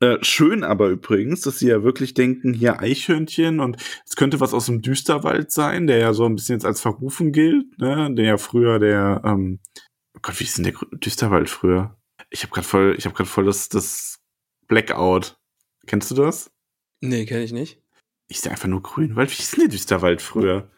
Äh, 0.00 0.18
schön 0.22 0.64
aber 0.64 0.88
übrigens, 0.88 1.42
dass 1.42 1.60
sie 1.60 1.68
ja 1.68 1.84
wirklich 1.84 2.14
denken, 2.14 2.52
hier 2.54 2.80
Eichhörnchen 2.80 3.60
und 3.60 3.76
es 4.04 4.16
könnte 4.16 4.40
was 4.40 4.52
aus 4.52 4.66
dem 4.66 4.82
Düsterwald 4.82 5.52
sein, 5.52 5.86
der 5.86 5.98
ja 5.98 6.12
so 6.12 6.24
ein 6.24 6.34
bisschen 6.34 6.56
jetzt 6.56 6.64
als 6.64 6.80
verrufen 6.80 7.30
gilt, 7.32 7.78
ne? 7.78 8.12
Der 8.12 8.24
ja 8.24 8.36
früher 8.36 8.80
der, 8.80 9.22
ähm, 9.24 9.60
oh 10.16 10.20
Gott, 10.22 10.38
wie 10.40 10.44
ist 10.44 10.56
denn 10.58 10.64
der 10.64 10.74
Düsterwald 10.92 11.48
früher? 11.50 11.96
Ich 12.30 12.42
habe 12.42 12.52
gerade 12.52 12.66
voll, 12.66 12.94
ich 12.98 13.04
habe 13.04 13.14
gerade 13.14 13.28
voll 13.28 13.44
das, 13.44 13.68
das 13.68 14.20
Blackout. 14.68 15.36
Kennst 15.86 16.10
du 16.10 16.14
das? 16.14 16.50
Nee, 17.00 17.26
kenne 17.26 17.42
ich 17.42 17.52
nicht. 17.52 17.80
Ist 18.28 18.44
der 18.44 18.52
einfach 18.52 18.68
nur 18.68 18.82
Grünwald? 18.82 19.30
Wie 19.30 19.34
hieß 19.34 19.52
denn 19.52 19.60
der 19.60 19.68
Düsterwald 19.68 20.22
früher? 20.22 20.70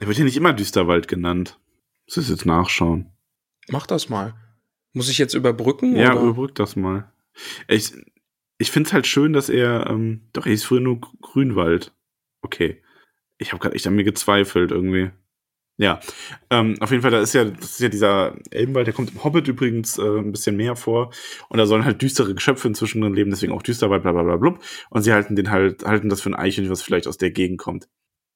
Der 0.00 0.06
wird 0.08 0.18
ja 0.18 0.24
nicht 0.24 0.36
immer 0.36 0.52
Düsterwald 0.52 1.08
genannt. 1.08 1.58
Muss 2.06 2.16
ich 2.18 2.28
jetzt 2.28 2.46
nachschauen. 2.46 3.10
Mach 3.68 3.86
das 3.86 4.08
mal. 4.08 4.34
Muss 4.92 5.08
ich 5.08 5.18
jetzt 5.18 5.34
überbrücken? 5.34 5.96
Ja, 5.96 6.12
oder? 6.12 6.22
überbrück 6.22 6.54
das 6.54 6.76
mal. 6.76 7.10
Ich, 7.66 7.92
ich 8.58 8.70
finde 8.70 8.88
es 8.88 8.92
halt 8.92 9.06
schön, 9.06 9.32
dass 9.32 9.48
er, 9.48 9.86
ähm, 9.88 10.28
doch, 10.32 10.44
er 10.44 10.50
hieß 10.50 10.64
früher 10.64 10.80
nur 10.80 11.00
Gr- 11.00 11.16
Grünwald. 11.22 11.94
Okay. 12.42 12.82
Ich 13.38 13.52
habe 13.52 13.60
gerade 13.62 13.74
echt 13.74 13.86
an 13.86 13.94
mir 13.94 14.04
gezweifelt 14.04 14.70
irgendwie. 14.70 15.10
Ja, 15.82 15.98
ähm, 16.48 16.76
auf 16.78 16.92
jeden 16.92 17.02
Fall, 17.02 17.10
da 17.10 17.20
ist 17.20 17.32
ja, 17.32 17.44
das 17.44 17.72
ist 17.72 17.80
ja 17.80 17.88
dieser 17.88 18.36
Elbenwald, 18.52 18.86
der 18.86 18.94
kommt 18.94 19.10
im 19.10 19.24
Hobbit 19.24 19.48
übrigens 19.48 19.98
äh, 19.98 20.02
ein 20.02 20.30
bisschen 20.30 20.56
mehr 20.56 20.76
vor. 20.76 21.10
Und 21.48 21.58
da 21.58 21.66
sollen 21.66 21.84
halt 21.84 22.00
düstere 22.00 22.36
Geschöpfe 22.36 22.68
inzwischen 22.68 23.00
drin 23.00 23.14
leben, 23.14 23.30
deswegen 23.30 23.52
auch 23.52 23.62
Düsterwald, 23.62 24.04
bla 24.04 24.12
bla 24.12 24.22
bla 24.22 24.36
blub. 24.36 24.60
Und 24.90 25.02
sie 25.02 25.12
halten 25.12 25.34
den 25.34 25.50
halt, 25.50 25.84
halten 25.84 26.08
das 26.08 26.20
für 26.20 26.30
ein 26.30 26.36
Eichhörnchen, 26.36 26.70
was 26.70 26.82
vielleicht 26.82 27.08
aus 27.08 27.18
der 27.18 27.32
Gegend 27.32 27.58
kommt. 27.58 27.88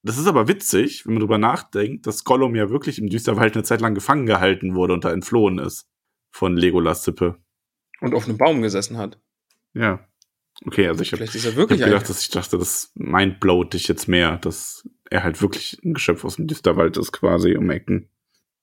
Das 0.03 0.19
ist 0.19 0.27
aber 0.27 0.49
witzig, 0.49 1.07
wenn 1.07 1.15
man 1.15 1.21
drüber 1.21 1.39
nachdenkt, 1.39 2.09
dass 2.09 2.25
Gollum 2.25 2.57
ja 2.57 2.69
wirklich 2.69 2.99
im 2.99 3.11
Düsterwald 3.11 3.55
eine 3.55 3.63
Zeit 3.63 3.81
lang 3.81 3.95
gefangen 3.95 4.27
gehalten 4.27 4.75
wurde 4.75 4.95
und 4.95 5.05
da 5.05 5.13
entflohen 5.13 5.61
ist. 5.61 5.87
Von 6.33 6.57
Legolas 6.57 7.05
Sippe. 7.05 7.37
Und 8.01 8.13
auf 8.13 8.27
einem 8.27 8.39
Baum 8.39 8.61
gesessen 8.61 8.99
hat. 8.99 9.21
Ja. 9.73 10.05
Okay, 10.65 10.89
also 10.89 11.01
ich 11.03 11.13
habe 11.13 11.19
Vielleicht 11.19 11.37
ist 11.37 11.45
er 11.45 11.57
hab 11.57 11.69
gedacht, 11.69 12.11
dass 12.11 12.23
ich 12.23 12.31
dachte, 12.31 12.59
das 12.59 12.91
mindblowt 12.97 13.75
dich 13.75 13.87
jetzt 13.87 14.09
mehr, 14.09 14.37
dass 14.39 14.83
er 15.11 15.25
halt 15.25 15.41
wirklich 15.43 15.79
ein 15.85 15.95
Geschöpf 15.95 16.25
aus 16.25 16.37
dem 16.37 16.47
Düsterwald 16.47 16.97
ist, 16.97 17.13
quasi 17.13 17.57
um 17.57 17.71
Ecken. 17.71 18.09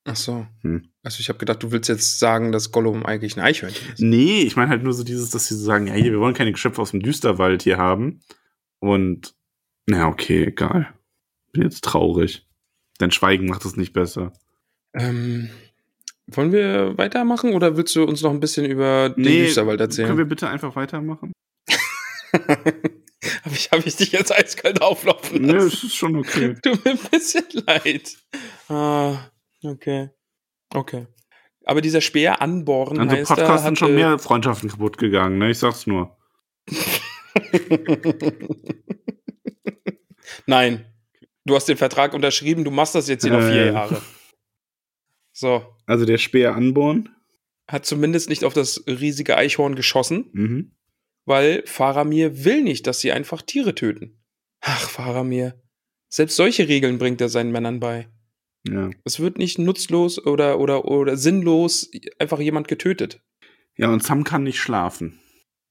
Ach 0.06 0.16
so. 0.16 0.46
Hm. 0.62 0.90
Also 1.02 1.20
ich 1.20 1.30
habe 1.30 1.40
gedacht, 1.40 1.64
du 1.64 1.72
willst 1.72 1.90
jetzt 1.90 2.20
sagen, 2.20 2.52
dass 2.52 2.72
Gollum 2.72 3.06
eigentlich 3.06 3.38
ein 3.38 3.44
Eichhörnchen 3.44 3.94
ist. 3.94 4.02
Nee, 4.02 4.42
ich 4.42 4.56
meine 4.56 4.70
halt 4.70 4.84
nur 4.84 4.94
so 4.94 5.04
dieses, 5.04 5.30
dass 5.30 5.48
sie 5.48 5.56
so 5.56 5.64
sagen, 5.64 5.88
ja, 5.88 5.94
hier, 5.94 6.12
wir 6.12 6.20
wollen 6.20 6.34
keine 6.34 6.52
Geschöpfe 6.52 6.82
aus 6.82 6.92
dem 6.92 7.02
Düsterwald 7.02 7.64
hier 7.64 7.78
haben. 7.78 8.20
Und, 8.80 9.34
na, 9.86 10.08
okay, 10.08 10.46
egal. 10.46 10.94
Bin 11.54 11.64
jetzt 11.64 11.84
traurig. 11.84 12.48
Dein 12.98 13.12
Schweigen 13.12 13.46
macht 13.46 13.64
es 13.64 13.78
nicht 13.78 13.94
besser. 13.94 14.34
Ähm, 14.94 15.50
wollen 16.28 16.52
wir 16.52 16.98
weitermachen 16.98 17.54
oder 17.54 17.78
willst 17.78 17.96
du 17.96 18.04
uns 18.04 18.22
noch 18.22 18.32
ein 18.32 18.40
bisschen 18.40 18.66
über 18.66 19.10
den 19.10 19.24
Düsterwald 19.24 19.80
erzählen? 19.80 20.08
Können 20.08 20.20
wir 20.20 20.26
bitte 20.26 20.50
einfach 20.50 20.76
weitermachen? 20.76 21.32
Habe 23.46 23.56
ich, 23.56 23.72
hab 23.72 23.86
ich 23.86 23.96
dich 23.96 24.12
jetzt 24.12 24.32
eiskalt 24.32 24.82
auflaufen 24.82 25.42
Nee, 25.42 25.54
lassen? 25.54 25.68
es 25.68 25.84
ist 25.84 25.96
schon 25.96 26.16
okay. 26.18 26.56
Tut 26.64 26.84
mir 26.84 26.92
ein 26.92 27.00
bisschen 27.12 27.46
leid. 27.66 28.18
Ah, 28.70 29.30
okay. 29.64 30.10
Okay. 30.74 31.08
Aber 31.66 31.82
dieser 31.82 32.02
Speer 32.02 32.42
anbohren 32.42 33.00
An 33.00 33.10
so 33.10 33.16
heißt, 33.16 33.30
er 33.32 33.36
Podcasts 33.38 33.66
sind 33.66 33.78
schon 33.80 33.96
mehr 33.96 34.20
Freundschaften 34.20 34.70
kaputt 34.70 34.98
gegangen, 34.98 35.38
ne? 35.38 35.52
Ich 35.52 35.60
sag's 35.60 35.88
nur. 35.88 36.18
Nein. 40.46 40.86
Du 41.46 41.56
hast 41.56 41.68
den 41.68 41.78
Vertrag 41.78 42.14
unterschrieben, 42.14 42.64
du 42.64 42.72
machst 42.72 42.96
das 42.96 43.08
jetzt 43.10 43.24
hier 43.24 43.34
noch 43.34 43.42
vier 43.42 43.66
Äh. 43.66 43.74
Jahre. 43.74 44.02
So. 45.34 45.64
Also 45.86 46.06
der 46.06 46.18
Speer 46.18 46.56
anbohren. 46.56 47.10
Hat 47.68 47.86
zumindest 47.86 48.30
nicht 48.30 48.44
auf 48.46 48.54
das 48.54 48.84
riesige 48.88 49.38
Eichhorn 49.38 49.76
geschossen, 49.76 50.30
Mhm. 50.34 50.72
Weil 51.26 51.64
Faramir 51.66 52.44
will 52.46 52.62
nicht, 52.62 52.88
dass 52.88 53.00
sie 53.00 53.12
einfach 53.12 53.42
Tiere 53.42 53.76
töten. 53.76 54.20
Ach, 54.62 54.90
Faramir. 54.90 55.62
Selbst 56.10 56.36
solche 56.36 56.68
Regeln 56.68 56.98
bringt 56.98 57.22
er 57.22 57.30
seinen 57.30 57.52
Männern 57.52 57.80
bei. 57.80 58.08
Ja. 58.68 58.92
Es 59.04 59.20
wird 59.20 59.38
nicht 59.38 59.60
nutzlos 59.60 60.24
oder, 60.26 60.60
oder, 60.60 60.86
oder 60.86 61.18
sinnlos 61.18 61.90
einfach 62.20 62.40
jemand 62.40 62.68
getötet. 62.68 63.22
Ja, 63.76 63.92
und 63.92 64.04
Sam 64.04 64.24
kann 64.24 64.44
nicht 64.44 64.60
schlafen. 64.60 65.20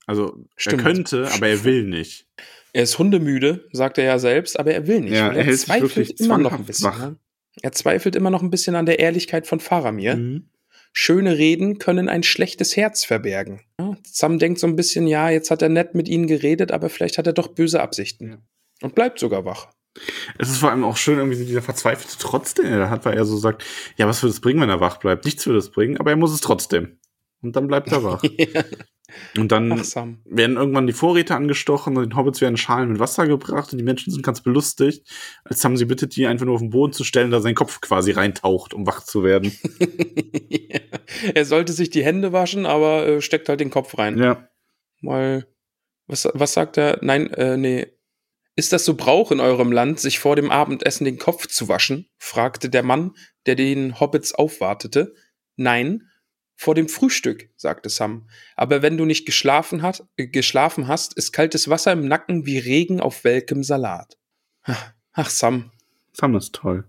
Also, 0.07 0.45
Stimmt. 0.57 0.81
er 0.83 0.85
könnte, 0.85 1.31
aber 1.33 1.49
er 1.49 1.65
will 1.65 1.85
nicht. 1.85 2.27
Er 2.73 2.83
ist 2.83 2.99
hundemüde, 2.99 3.69
sagt 3.73 3.99
er 3.99 4.05
ja 4.05 4.19
selbst, 4.19 4.59
aber 4.59 4.73
er 4.73 4.87
will 4.87 5.01
nicht. 5.01 5.15
Ja, 5.15 5.33
er 5.33 5.57
sich 5.57 5.69
wirklich 5.69 6.19
immer 6.21 6.39
noch 6.39 6.53
ein 6.53 6.65
bisschen. 6.65 6.87
wach. 6.87 6.99
ne? 6.99 7.17
Er 7.61 7.73
zweifelt 7.73 8.17
immer 8.17 8.31
noch 8.31 8.43
ein 8.43 8.51
bisschen 8.51 8.75
an 8.75 8.87
der 8.87 8.99
Ehrlichkeit 8.99 9.47
von 9.47 9.61
Faramir. 9.61 10.17
Mhm. 10.17 10.49
Schöne 10.93 11.39
Reden 11.39 11.79
können 11.79 12.09
ein 12.09 12.23
schlechtes 12.23 12.77
Herz 12.77 13.05
verbergen. 13.05 13.63
Ja, 13.81 13.97
Sam 14.07 14.39
denkt 14.39 14.61
so 14.61 14.67
ein 14.67 14.77
bisschen, 14.77 15.07
ja, 15.07 15.31
jetzt 15.31 15.51
hat 15.51 15.63
er 15.63 15.71
nett 15.71 15.95
mit 15.95 16.09
ihnen 16.09 16.27
geredet, 16.27 16.71
aber 16.71 16.91
vielleicht 16.91 17.19
hat 17.19 17.27
er 17.27 17.33
doch 17.33 17.49
böse 17.49 17.81
Absichten. 17.81 18.29
Ja. 18.29 18.39
Und 18.83 18.95
bleibt 18.95 19.19
sogar 19.19 19.45
wach. 19.45 19.69
Es 20.39 20.51
ist 20.51 20.59
vor 20.59 20.71
allem 20.71 20.85
auch 20.85 20.97
schön, 20.97 21.19
irgendwie 21.19 21.45
dieser 21.45 21.63
verzweifelte 21.63 22.17
Trotz, 22.19 22.55
den 22.55 22.67
er 22.67 22.91
hat, 22.91 23.05
weil 23.05 23.17
er 23.17 23.25
so 23.25 23.37
sagt, 23.37 23.65
ja, 23.97 24.07
was 24.07 24.23
würde 24.23 24.33
es 24.33 24.41
bringen, 24.41 24.61
wenn 24.61 24.71
er 24.71 24.81
wach 24.81 24.99
bleibt? 24.99 25.25
Nichts 25.25 25.47
würde 25.47 25.59
es 25.59 25.71
bringen, 25.71 25.99
aber 25.99 26.11
er 26.11 26.17
muss 26.17 26.33
es 26.33 26.41
trotzdem. 26.41 26.99
Und 27.43 27.57
dann 27.57 27.67
bleibt 27.67 27.91
er 27.91 28.03
wach. 28.03 28.23
Und 29.37 29.53
dann 29.53 29.73
Ach, 29.73 29.85
Sam. 29.85 30.19
werden 30.25 30.57
irgendwann 30.57 30.87
die 30.87 30.93
Vorräte 30.93 31.35
angestochen 31.35 31.97
und 31.97 32.05
den 32.05 32.17
Hobbits 32.17 32.41
werden 32.41 32.57
Schalen 32.57 32.93
mit 32.93 32.99
Wasser 32.99 33.27
gebracht 33.27 33.73
und 33.73 33.79
die 33.79 33.85
Menschen 33.85 34.13
sind 34.13 34.23
ganz 34.23 34.41
belustigt, 34.41 35.07
als 35.45 35.61
Sam 35.61 35.77
sie 35.77 35.87
bittet, 35.87 36.17
die 36.17 36.27
einfach 36.27 36.47
nur 36.47 36.55
auf 36.55 36.61
den 36.61 36.71
Boden 36.71 36.93
zu 36.93 37.05
stellen, 37.05 37.31
da 37.31 37.41
sein 37.41 37.55
Kopf 37.55 37.81
quasi 37.81 38.13
reintaucht, 38.13 38.75
um 38.75 38.87
wach 38.87 39.03
zu 39.03 39.23
werden. 39.23 39.53
er 41.35 41.45
sollte 41.45 41.73
sich 41.73 41.91
die 41.91 42.05
Hände 42.05 42.33
waschen, 42.33 42.67
aber 42.67 43.07
äh, 43.07 43.21
steckt 43.23 43.49
halt 43.49 43.61
den 43.61 43.71
Kopf 43.71 43.99
rein. 43.99 44.19
ja. 44.19 44.49
Mal, 45.01 45.49
was, 46.07 46.29
was 46.33 46.53
sagt 46.53 46.79
er? 46.79 46.99
Nein, 47.03 47.31
äh, 47.31 47.57
nee. 47.57 47.89
Ist 48.55 48.73
das 48.73 48.85
so 48.85 48.95
Brauch 48.95 49.33
in 49.33 49.41
eurem 49.41 49.73
Land, 49.73 49.99
sich 49.99 50.19
vor 50.19 50.37
dem 50.37 50.51
Abendessen 50.51 51.05
den 51.05 51.19
Kopf 51.19 51.49
zu 51.49 51.69
waschen? 51.69 52.09
fragte 52.19 52.69
der 52.69 52.83
Mann, 52.83 53.13
der 53.47 53.57
den 53.57 53.99
Hobbits 53.99 54.35
aufwartete. 54.35 55.15
Nein, 55.57 56.09
vor 56.63 56.75
dem 56.75 56.89
Frühstück, 56.89 57.51
sagte 57.57 57.89
Sam. 57.89 58.29
Aber 58.57 58.83
wenn 58.83 58.97
du 58.97 59.05
nicht 59.05 59.27
geschlafen, 59.27 59.83
hat, 59.83 60.05
äh, 60.17 60.27
geschlafen 60.27 60.89
hast, 60.89 61.15
ist 61.15 61.33
kaltes 61.33 61.69
Wasser 61.69 61.93
im 61.93 62.07
Nacken 62.07 62.47
wie 62.47 62.59
Regen 62.59 63.01
auf 63.01 63.25
welkem 63.25 63.63
Salat. 63.65 64.17
Ach, 64.63 64.93
Ach, 65.13 65.29
Sam, 65.29 65.71
Sam 66.13 66.35
ist 66.37 66.55
toll. 66.55 66.85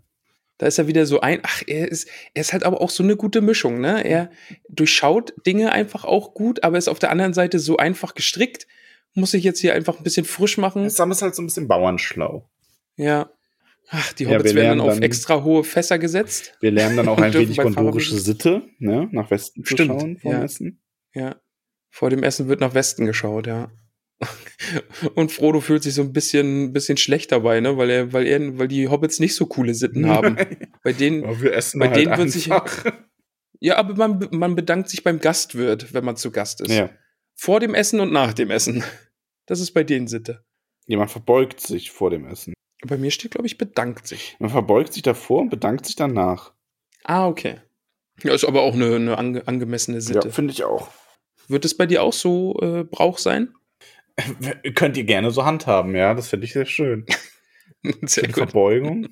da 0.59 0.67
ist 0.67 0.77
er 0.77 0.87
wieder 0.87 1.05
so 1.05 1.19
ein. 1.21 1.39
Ach, 1.43 1.61
er 1.67 1.89
ist, 1.91 2.07
er 2.33 2.41
ist 2.41 2.53
halt 2.53 2.63
aber 2.63 2.79
auch 2.81 2.89
so 2.89 3.03
eine 3.03 3.17
gute 3.17 3.41
Mischung, 3.41 3.81
ne? 3.81 4.05
Er 4.05 4.29
durchschaut 4.69 5.33
Dinge 5.45 5.71
einfach 5.71 6.05
auch 6.05 6.33
gut, 6.33 6.63
aber 6.63 6.77
ist 6.77 6.87
auf 6.87 6.99
der 6.99 7.09
anderen 7.09 7.33
Seite 7.33 7.59
so 7.59 7.75
einfach 7.77 8.13
gestrickt. 8.15 8.67
Muss 9.15 9.33
ich 9.33 9.43
jetzt 9.43 9.59
hier 9.59 9.73
einfach 9.73 9.97
ein 9.97 10.03
bisschen 10.03 10.25
frisch 10.25 10.57
machen? 10.57 10.89
Sam 10.89 11.11
ist 11.11 11.21
halt 11.21 11.35
so 11.35 11.41
ein 11.41 11.47
bisschen 11.47 11.67
bauernschlau. 11.67 12.47
Ja. 12.95 13.29
Ach, 13.95 14.11
die 14.13 14.23
Ja, 14.23 14.31
Hobbits 14.31 14.45
wir 14.55 14.55
werden 14.61 14.79
dann 14.79 14.87
auf 14.87 14.95
dann- 14.95 15.03
extra 15.03 15.43
hohe 15.43 15.63
Fässer 15.63 15.99
gesetzt. 15.99 16.57
Wir 16.61 16.71
lernen 16.71 16.97
dann 16.97 17.07
auch 17.07 17.19
ein 17.19 17.31
wenig 17.33 17.57
gondorische 17.57 18.17
Sitte, 18.17 18.63
ne? 18.79 19.07
nach 19.11 19.29
Westen 19.29 19.63
zu 19.63 19.73
Stimmt, 19.73 20.01
schauen 20.01 20.17
vom 20.17 20.31
ja. 20.31 20.43
Essen. 20.43 20.81
Ja. 21.13 21.35
Vor 21.91 22.09
dem 22.09 22.23
Essen 22.23 22.47
wird 22.47 22.59
nach 22.59 22.73
Westen 22.73 23.05
geschaut, 23.05 23.45
ja. 23.45 23.71
Und 25.15 25.31
Frodo 25.31 25.59
fühlt 25.61 25.83
sich 25.83 25.93
so 25.93 26.01
ein 26.01 26.11
bisschen, 26.13 26.73
bisschen 26.73 26.97
schlecht 26.97 27.31
dabei, 27.31 27.59
ne? 27.59 27.77
Weil 27.77 27.89
er, 27.89 28.13
weil 28.13 28.25
er, 28.25 28.57
weil 28.57 28.67
die 28.67 28.87
Hobbits 28.87 29.19
nicht 29.19 29.35
so 29.35 29.45
coole 29.45 29.73
Sitten 29.75 30.07
haben. 30.07 30.37
Bei 30.83 30.93
denen, 30.93 31.23
Aber 31.23 31.39
wir 31.41 31.53
essen 31.53 31.79
Bei 31.79 31.87
halt 31.89 31.97
denen 31.97 32.17
wird 32.17 32.31
sich- 32.31 32.49
ja, 33.59 33.77
aber 33.77 33.95
man, 33.95 34.27
man 34.31 34.55
bedankt 34.55 34.89
sich 34.89 35.03
beim 35.03 35.19
Gastwirt, 35.19 35.93
wenn 35.93 36.03
man 36.03 36.15
zu 36.17 36.31
Gast 36.31 36.59
ist. 36.61 36.71
Ja. 36.71 36.89
Vor 37.35 37.59
dem 37.59 37.73
Essen 37.75 37.99
und 37.99 38.11
nach 38.11 38.33
dem 38.33 38.49
Essen. 38.49 38.83
Das 39.45 39.59
ist 39.59 39.71
bei 39.71 39.83
denen 39.83 40.07
Sitte. 40.07 40.43
Jemand 40.87 41.11
verbeugt 41.11 41.59
sich 41.61 41.91
vor 41.91 42.09
dem 42.09 42.25
Essen. 42.25 42.53
Bei 42.85 42.97
mir 42.97 43.11
steht, 43.11 43.31
glaube 43.31 43.47
ich, 43.47 43.57
bedankt 43.57 44.07
sich. 44.07 44.35
Man 44.39 44.49
verbeugt 44.49 44.93
sich 44.93 45.03
davor 45.03 45.41
und 45.41 45.49
bedankt 45.49 45.85
sich 45.85 45.95
danach. 45.95 46.53
Ah, 47.03 47.27
okay. 47.27 47.57
Ja, 48.23 48.33
ist 48.33 48.45
aber 48.45 48.61
auch 48.61 48.73
eine, 48.73 48.95
eine 48.95 49.17
ange 49.17 49.47
angemessene 49.47 50.01
Sitte. 50.01 50.27
Ja, 50.27 50.33
finde 50.33 50.53
ich 50.53 50.63
auch. 50.63 50.89
Wird 51.47 51.65
es 51.65 51.75
bei 51.75 51.85
dir 51.85 52.03
auch 52.03 52.13
so 52.13 52.59
äh, 52.61 52.83
Brauch 52.83 53.17
sein? 53.17 53.53
Könnt 54.75 54.97
ihr 54.97 55.03
gerne 55.03 55.31
so 55.31 55.45
handhaben, 55.45 55.95
ja, 55.95 56.13
das 56.13 56.27
finde 56.27 56.45
ich 56.45 56.53
sehr 56.53 56.65
schön. 56.65 57.05
Sehr 58.03 58.27
gut. 58.27 58.35
Verbeugung. 58.35 59.09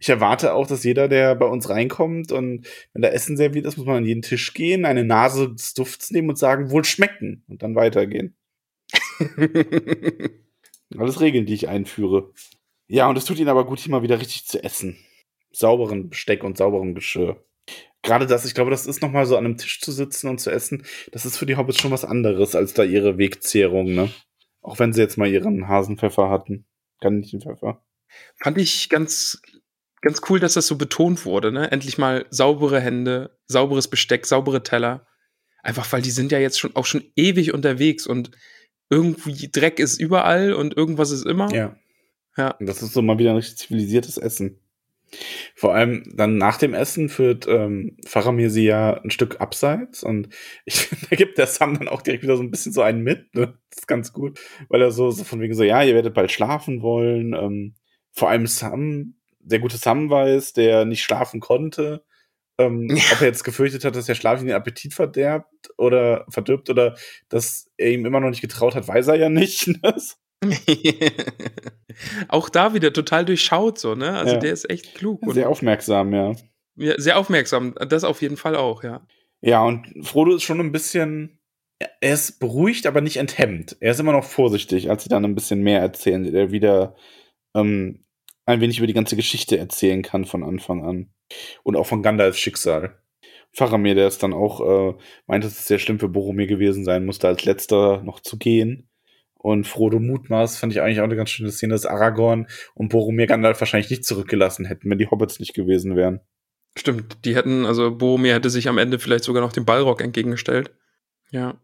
Ich 0.00 0.08
erwarte 0.08 0.54
auch, 0.54 0.66
dass 0.66 0.82
jeder, 0.82 1.08
der 1.08 1.34
bei 1.34 1.44
uns 1.44 1.68
reinkommt 1.68 2.32
und 2.32 2.66
wenn 2.94 3.02
da 3.02 3.08
Essen 3.08 3.36
serviert 3.36 3.66
ist, 3.66 3.76
muss 3.76 3.84
man 3.84 3.98
an 3.98 4.06
jeden 4.06 4.22
Tisch 4.22 4.54
gehen, 4.54 4.86
eine 4.86 5.04
Nase 5.04 5.52
des 5.52 5.74
Dufts 5.74 6.10
nehmen 6.10 6.30
und 6.30 6.38
sagen, 6.38 6.70
wohl 6.70 6.84
schmecken 6.84 7.44
und 7.48 7.62
dann 7.62 7.74
weitergehen. 7.74 8.34
Alles 10.96 11.20
Regeln, 11.20 11.44
die 11.44 11.52
ich 11.52 11.68
einführe. 11.68 12.32
Ja, 12.86 13.08
und 13.08 13.16
es 13.16 13.24
tut 13.24 13.38
ihnen 13.38 13.48
aber 13.48 13.66
gut, 13.66 13.78
hier 13.80 13.90
mal 13.90 14.02
wieder 14.02 14.20
richtig 14.20 14.46
zu 14.46 14.62
essen. 14.62 14.96
Sauberen 15.52 16.10
Besteck 16.10 16.44
und 16.44 16.56
sauberem 16.56 16.94
Geschirr. 16.94 17.44
Gerade 18.02 18.26
das, 18.26 18.44
ich 18.44 18.54
glaube, 18.54 18.70
das 18.70 18.86
ist 18.86 19.00
nochmal 19.00 19.24
so 19.24 19.36
an 19.36 19.46
einem 19.46 19.56
Tisch 19.56 19.80
zu 19.80 19.90
sitzen 19.90 20.28
und 20.28 20.38
zu 20.38 20.50
essen, 20.50 20.84
das 21.12 21.24
ist 21.24 21.38
für 21.38 21.46
die 21.46 21.56
Hobbits 21.56 21.80
schon 21.80 21.90
was 21.90 22.04
anderes 22.04 22.54
als 22.54 22.74
da 22.74 22.84
ihre 22.84 23.16
Wegzehrung, 23.16 23.94
ne? 23.94 24.10
Auch 24.60 24.78
wenn 24.78 24.92
sie 24.92 25.00
jetzt 25.00 25.16
mal 25.16 25.28
ihren 25.28 25.68
Hasenpfeffer 25.68 26.28
hatten. 26.28 26.66
Kaninchenpfeffer. 27.00 27.82
Fand 28.36 28.58
ich 28.58 28.90
ganz, 28.90 29.40
ganz 30.02 30.20
cool, 30.28 30.38
dass 30.38 30.54
das 30.54 30.66
so 30.66 30.76
betont 30.76 31.24
wurde, 31.24 31.50
ne? 31.50 31.70
Endlich 31.72 31.96
mal 31.96 32.26
saubere 32.28 32.80
Hände, 32.80 33.38
sauberes 33.46 33.88
Besteck, 33.88 34.26
saubere 34.26 34.62
Teller. 34.62 35.06
Einfach 35.62 35.90
weil 35.90 36.02
die 36.02 36.10
sind 36.10 36.30
ja 36.30 36.38
jetzt 36.38 36.60
schon 36.60 36.76
auch 36.76 36.84
schon 36.84 37.04
ewig 37.16 37.54
unterwegs 37.54 38.06
und 38.06 38.30
irgendwie 38.90 39.50
Dreck 39.50 39.78
ist 39.78 39.98
überall 39.98 40.52
und 40.52 40.76
irgendwas 40.76 41.10
ist 41.10 41.24
immer. 41.24 41.50
Ja. 41.54 41.74
Ja. 42.36 42.52
Und 42.52 42.66
das 42.66 42.82
ist 42.82 42.92
so 42.92 43.02
mal 43.02 43.18
wieder 43.18 43.30
ein 43.30 43.36
richtig 43.36 43.58
zivilisiertes 43.58 44.18
Essen. 44.18 44.58
Vor 45.54 45.74
allem 45.74 46.02
dann 46.16 46.38
nach 46.38 46.56
dem 46.58 46.74
Essen 46.74 47.08
führt 47.08 47.46
ähm, 47.46 47.96
Faramir 48.04 48.50
sie 48.50 48.64
ja 48.64 48.94
ein 49.02 49.10
Stück 49.10 49.40
abseits 49.40 50.02
und 50.02 50.28
ich 50.64 50.74
finde, 50.74 51.06
da 51.10 51.16
gibt 51.16 51.38
der 51.38 51.46
Sam 51.46 51.78
dann 51.78 51.88
auch 51.88 52.02
direkt 52.02 52.22
wieder 52.24 52.36
so 52.36 52.42
ein 52.42 52.50
bisschen 52.50 52.72
so 52.72 52.82
einen 52.82 53.02
mit. 53.02 53.32
Ne? 53.34 53.56
Das 53.70 53.80
ist 53.80 53.86
ganz 53.88 54.12
gut, 54.12 54.40
weil 54.68 54.82
er 54.82 54.90
so, 54.90 55.10
so 55.10 55.22
von 55.24 55.40
wegen 55.40 55.54
so, 55.54 55.62
ja, 55.62 55.82
ihr 55.82 55.94
werdet 55.94 56.14
bald 56.14 56.32
schlafen 56.32 56.82
wollen. 56.82 57.34
Ähm, 57.34 57.74
vor 58.12 58.28
allem 58.30 58.46
Sam, 58.46 59.14
der 59.40 59.60
gute 59.60 59.76
Sam 59.76 60.10
weiß, 60.10 60.52
der 60.54 60.84
nicht 60.84 61.02
schlafen 61.02 61.38
konnte, 61.40 62.04
ähm, 62.58 62.88
Ja. 62.90 63.02
ob 63.12 63.20
er 63.20 63.28
jetzt 63.28 63.44
gefürchtet 63.44 63.84
hat, 63.84 63.94
dass 63.96 64.06
der 64.06 64.14
Schlaf 64.14 64.40
ihm 64.40 64.46
den 64.46 64.56
Appetit 64.56 64.94
verderbt 64.94 65.70
oder 65.76 66.24
verdirbt 66.28 66.70
oder 66.70 66.96
dass 67.28 67.70
er 67.76 67.90
ihm 67.92 68.06
immer 68.06 68.20
noch 68.20 68.30
nicht 68.30 68.40
getraut 68.40 68.74
hat, 68.74 68.88
weiß 68.88 69.08
er 69.08 69.16
ja 69.16 69.28
nicht. 69.28 69.68
Ne? 69.82 69.94
auch 72.28 72.48
da 72.48 72.74
wieder 72.74 72.92
total 72.92 73.24
durchschaut, 73.24 73.78
so, 73.78 73.94
ne? 73.94 74.16
Also 74.16 74.34
Ja. 74.34 74.40
der 74.40 74.52
ist 74.52 74.68
echt 74.70 74.94
klug 74.94 75.22
und 75.22 75.34
Sehr 75.34 75.48
aufmerksam, 75.48 76.12
ja. 76.12 76.34
ja, 76.76 76.94
sehr 76.98 77.18
aufmerksam. 77.18 77.74
Das 77.88 78.04
auf 78.04 78.22
jeden 78.22 78.36
Fall 78.36 78.56
auch, 78.56 78.82
ja. 78.84 79.06
Ja, 79.40 79.62
und 79.64 79.86
Frodo 80.06 80.34
ist 80.34 80.42
schon 80.42 80.60
ein 80.60 80.72
bisschen. 80.72 81.38
Er 82.00 82.12
ist 82.14 82.38
beruhigt, 82.38 82.86
aber 82.86 83.00
nicht 83.00 83.16
enthemmt. 83.16 83.76
Er 83.80 83.90
ist 83.90 84.00
immer 84.00 84.12
noch 84.12 84.24
vorsichtig, 84.24 84.88
als 84.90 85.02
sie 85.02 85.08
dann 85.08 85.24
ein 85.24 85.34
bisschen 85.34 85.60
mehr 85.60 85.80
erzählen, 85.80 86.24
er 86.32 86.50
wieder 86.52 86.94
ähm, 87.54 88.04
ein 88.46 88.60
wenig 88.60 88.78
über 88.78 88.86
die 88.86 88.94
ganze 88.94 89.16
Geschichte 89.16 89.58
erzählen 89.58 90.02
kann 90.02 90.24
von 90.24 90.44
Anfang 90.44 90.84
an. 90.84 91.10
Und 91.62 91.76
auch 91.76 91.86
von 91.86 92.02
Gandalfs 92.02 92.38
Schicksal. 92.38 92.98
Faramir, 93.52 93.94
der 93.94 94.08
ist 94.08 94.22
dann 94.22 94.32
auch, 94.32 94.60
äh, 94.60 94.94
meint, 95.26 95.44
dass 95.44 95.58
es 95.58 95.66
sehr 95.66 95.78
schlimm 95.78 95.98
für 95.98 96.08
Boromir 96.08 96.46
gewesen 96.46 96.84
sein 96.84 97.04
musste, 97.04 97.28
als 97.28 97.44
letzter 97.44 98.02
noch 98.02 98.20
zu 98.20 98.38
gehen. 98.38 98.88
Und 99.44 99.66
Frodo 99.66 99.98
mutmaßt, 100.00 100.56
fand 100.58 100.72
ich 100.72 100.80
eigentlich 100.80 101.00
auch 101.00 101.04
eine 101.04 101.16
ganz 101.16 101.28
schöne 101.28 101.50
Szene, 101.52 101.74
dass 101.74 101.84
Aragorn 101.84 102.46
und 102.72 102.88
Boromir 102.88 103.26
Gandalf 103.26 103.60
wahrscheinlich 103.60 103.90
nicht 103.90 104.06
zurückgelassen 104.06 104.64
hätten, 104.64 104.88
wenn 104.88 104.96
die 104.96 105.10
Hobbits 105.10 105.38
nicht 105.38 105.52
gewesen 105.52 105.96
wären. 105.96 106.20
Stimmt, 106.78 107.18
die 107.26 107.36
hätten, 107.36 107.66
also 107.66 107.94
Boromir 107.94 108.32
hätte 108.32 108.48
sich 108.48 108.68
am 108.68 108.78
Ende 108.78 108.98
vielleicht 108.98 109.24
sogar 109.24 109.42
noch 109.42 109.52
dem 109.52 109.66
Ballrock 109.66 110.00
entgegengestellt. 110.00 110.70
Ja. 111.30 111.60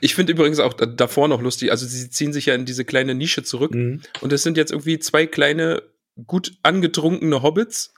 Ich 0.00 0.16
finde 0.16 0.32
übrigens 0.32 0.58
auch 0.58 0.74
davor 0.74 1.28
noch 1.28 1.40
lustig, 1.40 1.70
also 1.70 1.86
sie 1.86 2.10
ziehen 2.10 2.32
sich 2.32 2.46
ja 2.46 2.56
in 2.56 2.64
diese 2.64 2.84
kleine 2.84 3.14
Nische 3.14 3.44
zurück 3.44 3.72
Mhm. 3.76 4.02
und 4.22 4.32
es 4.32 4.42
sind 4.42 4.56
jetzt 4.56 4.72
irgendwie 4.72 4.98
zwei 4.98 5.26
kleine, 5.26 5.84
gut 6.26 6.58
angetrunkene 6.64 7.42
Hobbits. 7.44 7.94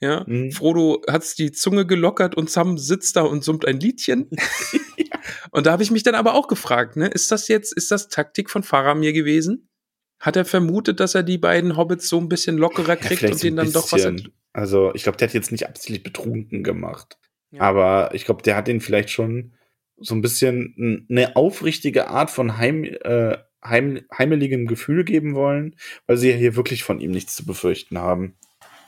Ja, 0.00 0.24
Mhm. 0.26 0.50
Frodo 0.50 1.02
hat's 1.08 1.36
die 1.36 1.52
Zunge 1.52 1.86
gelockert 1.86 2.34
und 2.36 2.50
Sam 2.50 2.76
sitzt 2.78 3.14
da 3.14 3.22
und 3.22 3.44
summt 3.44 3.64
ein 3.64 3.78
Liedchen. 3.78 4.28
Und 5.50 5.66
da 5.66 5.72
habe 5.72 5.82
ich 5.82 5.90
mich 5.90 6.02
dann 6.02 6.14
aber 6.14 6.34
auch 6.34 6.48
gefragt, 6.48 6.96
ne, 6.96 7.08
ist 7.08 7.30
das 7.30 7.48
jetzt, 7.48 7.72
ist 7.72 7.90
das 7.90 8.08
Taktik 8.08 8.50
von 8.50 8.62
Faramir 8.62 9.12
gewesen? 9.12 9.68
Hat 10.20 10.36
er 10.36 10.44
vermutet, 10.44 11.00
dass 11.00 11.14
er 11.14 11.22
die 11.22 11.38
beiden 11.38 11.76
Hobbits 11.76 12.08
so 12.08 12.18
ein 12.18 12.28
bisschen 12.28 12.56
lockerer 12.56 12.96
kriegt 12.96 13.20
vielleicht 13.20 13.34
und 13.34 13.42
denen 13.42 13.56
dann 13.56 13.72
doch 13.72 13.90
was. 13.92 14.08
Also, 14.52 14.94
ich 14.94 15.02
glaube, 15.02 15.18
der 15.18 15.28
hat 15.28 15.34
jetzt 15.34 15.50
nicht 15.50 15.66
absichtlich 15.66 16.02
betrunken 16.02 16.62
gemacht. 16.62 17.18
Ja. 17.50 17.62
Aber 17.62 18.14
ich 18.14 18.24
glaube, 18.24 18.42
der 18.42 18.56
hat 18.56 18.68
ihnen 18.68 18.80
vielleicht 18.80 19.10
schon 19.10 19.54
so 19.96 20.14
ein 20.14 20.20
bisschen 20.20 21.06
eine 21.10 21.36
aufrichtige 21.36 22.08
Art 22.08 22.30
von 22.30 22.58
heim, 22.58 22.84
äh, 22.84 23.38
heim, 23.64 24.00
heimeligem 24.16 24.66
Gefühl 24.66 25.04
geben 25.04 25.34
wollen, 25.34 25.76
weil 26.06 26.16
sie 26.16 26.30
ja 26.30 26.36
hier 26.36 26.56
wirklich 26.56 26.82
von 26.82 27.00
ihm 27.00 27.10
nichts 27.10 27.36
zu 27.36 27.46
befürchten 27.46 27.98
haben. 27.98 28.36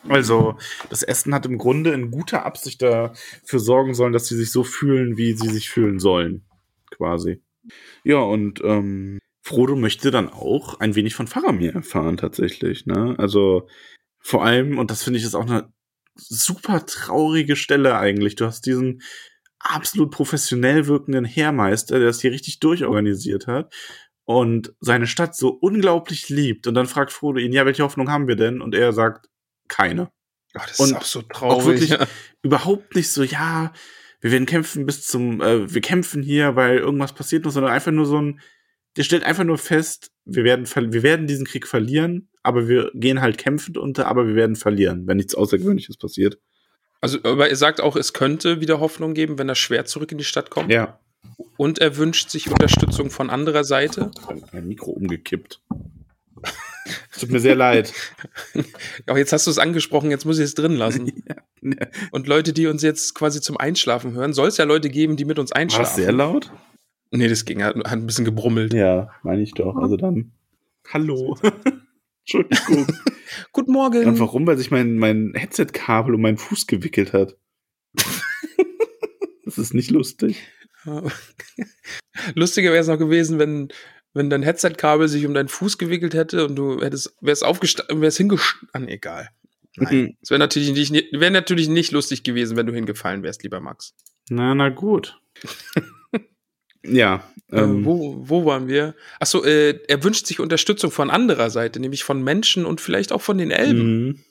Also, 0.09 0.56
das 0.90 1.02
Essen 1.02 1.35
hat 1.35 1.47
im 1.47 1.59
Grunde 1.59 1.93
in 1.93 2.10
guter 2.10 2.44
Absicht 2.44 2.82
dafür 2.82 3.59
sorgen 3.59 3.94
sollen, 3.94 4.12
dass 4.12 4.26
sie 4.26 4.36
sich 4.36 4.51
so 4.51 4.64
fühlen, 4.64 5.16
wie 5.16 5.32
sie 5.32 5.48
sich 5.48 5.70
fühlen 5.70 5.98
sollen. 5.98 6.44
Quasi. 6.90 7.43
Ja, 8.05 8.18
und 8.18 8.60
ähm, 8.62 9.18
Frodo 9.40 9.76
möchte 9.76 10.10
dann 10.10 10.28
auch 10.28 10.81
ein 10.81 10.94
wenig 10.94 11.14
von 11.14 11.26
Faramir 11.26 11.74
erfahren, 11.74 12.16
tatsächlich. 12.16 12.86
Ne? 12.86 13.14
Also, 13.18 13.68
vor 14.18 14.44
allem, 14.44 14.78
und 14.78 14.90
das 14.90 15.02
finde 15.02 15.18
ich 15.18 15.24
ist 15.24 15.35
auch 15.35 15.47
eine 15.47 15.72
super 16.16 16.85
traurige 16.86 17.56
Stelle 17.56 17.97
eigentlich. 17.97 18.36
Du 18.36 18.47
hast 18.47 18.66
diesen 18.66 19.02
absolut 19.59 20.10
professionell 20.10 20.86
wirkenden 20.86 21.24
Heermeister, 21.24 21.98
der 21.98 22.09
das 22.09 22.20
hier 22.20 22.31
richtig 22.31 22.60
durchorganisiert 22.60 23.47
hat 23.47 23.74
und 24.24 24.74
seine 24.81 25.06
Stadt 25.06 25.36
so 25.36 25.48
unglaublich 25.48 26.28
liebt. 26.28 26.66
Und 26.66 26.74
dann 26.74 26.86
fragt 26.86 27.12
Frodo 27.12 27.39
ihn, 27.39 27.52
ja, 27.52 27.66
welche 27.66 27.82
Hoffnung 27.82 28.10
haben 28.10 28.28
wir 28.28 28.36
denn? 28.36 28.60
Und 28.60 28.74
er 28.74 28.93
sagt, 28.93 29.28
keine. 29.75 30.11
Oh, 30.55 30.61
das 30.67 30.79
Und 30.79 30.91
ist 30.91 30.97
auch 30.97 31.03
so 31.03 31.23
traurig. 31.23 31.59
Auch 31.59 31.67
wirklich 31.67 32.09
überhaupt 32.43 32.95
nicht 32.95 33.11
so, 33.11 33.23
ja, 33.23 33.73
wir 34.21 34.31
werden 34.31 34.47
kämpfen 34.47 34.87
bis 34.87 35.07
zum, 35.07 35.41
äh, 35.41 35.73
wir 35.73 35.81
kämpfen 35.81 36.23
hier, 36.23 36.57
weil 36.57 36.79
irgendwas 36.79 37.13
passiert 37.13 37.45
muss, 37.45 37.55
sondern 37.55 37.73
einfach 37.73 37.93
nur 37.93 38.07
so 38.07 38.21
ein, 38.21 38.41
der 38.97 39.03
stellt 39.03 39.25
einfach 39.25 39.45
nur 39.45 39.59
fest, 39.59 40.13
wir 40.25 40.45
werden, 40.45 40.67
wir 40.93 41.03
werden 41.03 41.27
diesen 41.27 41.45
Krieg 41.45 41.67
verlieren, 41.67 42.29
aber 42.43 42.69
wir 42.69 42.91
gehen 42.95 43.21
halt 43.21 43.37
kämpfend 43.37 43.77
unter, 43.77 44.07
aber 44.07 44.27
wir 44.27 44.37
werden 44.37 44.57
verlieren, 44.57 45.07
wenn 45.07 45.17
nichts 45.17 45.35
Außergewöhnliches 45.35 45.97
passiert. 45.97 46.39
Also, 47.01 47.19
aber 47.25 47.51
er 47.51 47.57
sagt 47.57 47.81
auch, 47.81 47.97
es 47.97 48.13
könnte 48.13 48.61
wieder 48.61 48.81
Hoffnung 48.81 49.13
geben, 49.13 49.39
wenn 49.39 49.49
er 49.49 49.57
schwer 49.57 49.85
zurück 49.85 50.13
in 50.13 50.19
die 50.19 50.25
Stadt 50.25 50.51
kommt. 50.51 50.73
Ja. 50.73 51.01
Und 51.57 51.79
er 51.81 51.97
wünscht 51.97 52.31
sich 52.31 52.51
Unterstützung 52.51 53.11
von 53.11 53.29
anderer 53.29 53.65
Seite. 53.65 54.11
Mein 54.53 54.69
Mikro 54.69 54.91
umgekippt. 54.93 55.61
Es 57.11 57.20
tut 57.20 57.31
mir 57.31 57.40
sehr 57.40 57.55
leid. 57.55 57.93
Ja, 59.09 59.16
jetzt 59.16 59.32
hast 59.32 59.47
du 59.47 59.51
es 59.51 59.59
angesprochen, 59.59 60.11
jetzt 60.11 60.24
muss 60.24 60.39
ich 60.39 60.44
es 60.44 60.55
drin 60.55 60.77
lassen. 60.77 61.11
Ja. 61.62 61.86
Und 62.11 62.27
Leute, 62.27 62.52
die 62.52 62.66
uns 62.66 62.82
jetzt 62.82 63.15
quasi 63.15 63.40
zum 63.40 63.56
Einschlafen 63.56 64.12
hören, 64.12 64.35
soll 64.35 64.48
es 64.48 64.59
ja 64.59 64.66
Leute 64.66 64.90
geben, 64.90 65.16
die 65.16 65.24
mit 65.24 65.39
uns 65.39 65.51
War 65.51 65.55
das 65.55 65.62
einschlafen. 65.62 66.02
sehr 66.02 66.12
laut? 66.12 66.52
Nee, 67.11 67.27
das 67.27 67.47
ging, 67.47 67.62
hat, 67.62 67.77
hat 67.77 67.86
ein 67.93 68.05
bisschen 68.05 68.27
gebrummelt. 68.27 68.74
Ja, 68.74 69.11
meine 69.23 69.40
ich 69.40 69.52
doch. 69.55 69.74
Also 69.77 69.97
dann. 69.97 70.32
Hallo. 70.93 71.39
Entschuldigung. 72.27 72.86
Guten 73.52 73.73
Morgen. 73.73 74.05
Und 74.05 74.19
warum? 74.20 74.47
Weil 74.47 74.59
sich 74.59 74.70
mein, 74.70 74.98
mein 74.98 75.32
Headset-Kabel 75.35 76.15
um 76.15 76.20
meinen 76.20 76.36
Fuß 76.36 76.66
gewickelt 76.66 77.15
hat. 77.15 77.39
das 79.47 79.56
ist 79.56 79.73
nicht 79.73 79.90
lustig. 79.90 80.43
Lustiger 82.35 82.73
wäre 82.73 82.82
es 82.82 82.89
noch 82.89 82.98
gewesen, 82.98 83.39
wenn, 83.39 83.69
wenn 84.15 84.31
dein 84.31 84.43
Headset-Kabel 84.43 85.09
sich 85.09 85.27
um 85.27 85.35
deinen 85.35 85.49
Fuß 85.49 85.77
gewickelt 85.78 86.15
hätte 86.15 86.47
und 86.47 86.57
du 86.57 86.81
hättest, 86.81 87.16
wärst 87.20 87.45
aufgestanden, 87.45 88.01
wärst 88.01 88.16
hingestanden. 88.16 88.89
Egal. 88.89 89.28
Nein. 89.77 89.97
Mhm. 89.97 90.16
Es 90.23 90.31
wäre 90.31 90.39
natürlich 90.39 90.73
nicht, 90.91 91.12
wäre 91.12 91.31
natürlich 91.32 91.69
nicht 91.69 91.91
lustig 91.93 92.23
gewesen, 92.23 92.57
wenn 92.57 92.66
du 92.66 92.73
hingefallen 92.73 93.23
wärst, 93.23 93.43
lieber 93.43 93.61
Max. 93.61 93.95
Na, 94.31 94.55
na 94.55 94.69
gut. 94.69 95.20
ja. 96.85 97.28
Ähm, 97.51 97.82
äh, 97.82 97.85
wo, 97.85 98.28
wo 98.28 98.45
waren 98.47 98.69
wir? 98.69 98.95
Achso, 99.20 99.43
äh, 99.45 99.81
er 99.89 100.03
wünscht 100.05 100.27
sich 100.27 100.41
Unterstützung 100.41 100.91
von 100.91 101.11
anderer 101.11 101.51
Seite, 101.51 101.81
nämlich 101.81 102.05
von 102.05 102.23
Menschen 102.23 102.65
und 102.66 102.81
vielleicht 102.81 103.12
auch 103.12 103.20
von 103.23 103.39
den 103.39 103.51
Elben. 103.51 104.07
mhm. 104.07 104.24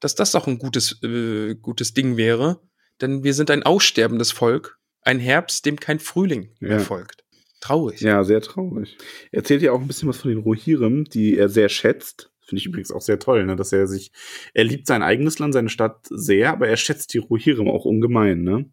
Dass 0.00 0.16
das 0.16 0.32
doch 0.32 0.48
ein 0.48 0.58
gutes, 0.58 1.00
äh, 1.04 1.54
gutes 1.54 1.94
Ding 1.94 2.16
wäre. 2.16 2.60
Denn 3.00 3.22
wir 3.22 3.34
sind 3.34 3.50
ein 3.50 3.62
aussterbendes 3.62 4.32
Volk. 4.32 4.78
Ein 5.02 5.20
Herbst, 5.20 5.64
dem 5.64 5.78
kein 5.78 6.00
Frühling 6.00 6.54
mehr 6.60 6.78
Ja. 6.78 6.84
folgt. 6.84 7.21
Traurig. 7.62 8.00
Ja, 8.00 8.24
sehr 8.24 8.40
traurig. 8.40 8.98
Er 9.30 9.38
erzählt 9.38 9.62
ja 9.62 9.70
auch 9.70 9.80
ein 9.80 9.86
bisschen 9.86 10.08
was 10.08 10.18
von 10.18 10.30
den 10.30 10.40
Rohirrim, 10.40 11.04
die 11.04 11.38
er 11.38 11.48
sehr 11.48 11.68
schätzt. 11.68 12.32
Finde 12.44 12.58
ich 12.58 12.66
übrigens 12.66 12.90
auch 12.90 13.00
sehr 13.00 13.20
toll, 13.20 13.46
ne? 13.46 13.54
dass 13.54 13.72
er 13.72 13.86
sich, 13.86 14.10
er 14.52 14.64
liebt 14.64 14.88
sein 14.88 15.02
eigenes 15.02 15.38
Land, 15.38 15.54
seine 15.54 15.68
Stadt 15.68 16.00
sehr, 16.10 16.52
aber 16.52 16.66
er 16.66 16.76
schätzt 16.76 17.14
die 17.14 17.18
Rohirrim 17.18 17.68
auch 17.68 17.84
ungemein, 17.84 18.42
ne? 18.42 18.68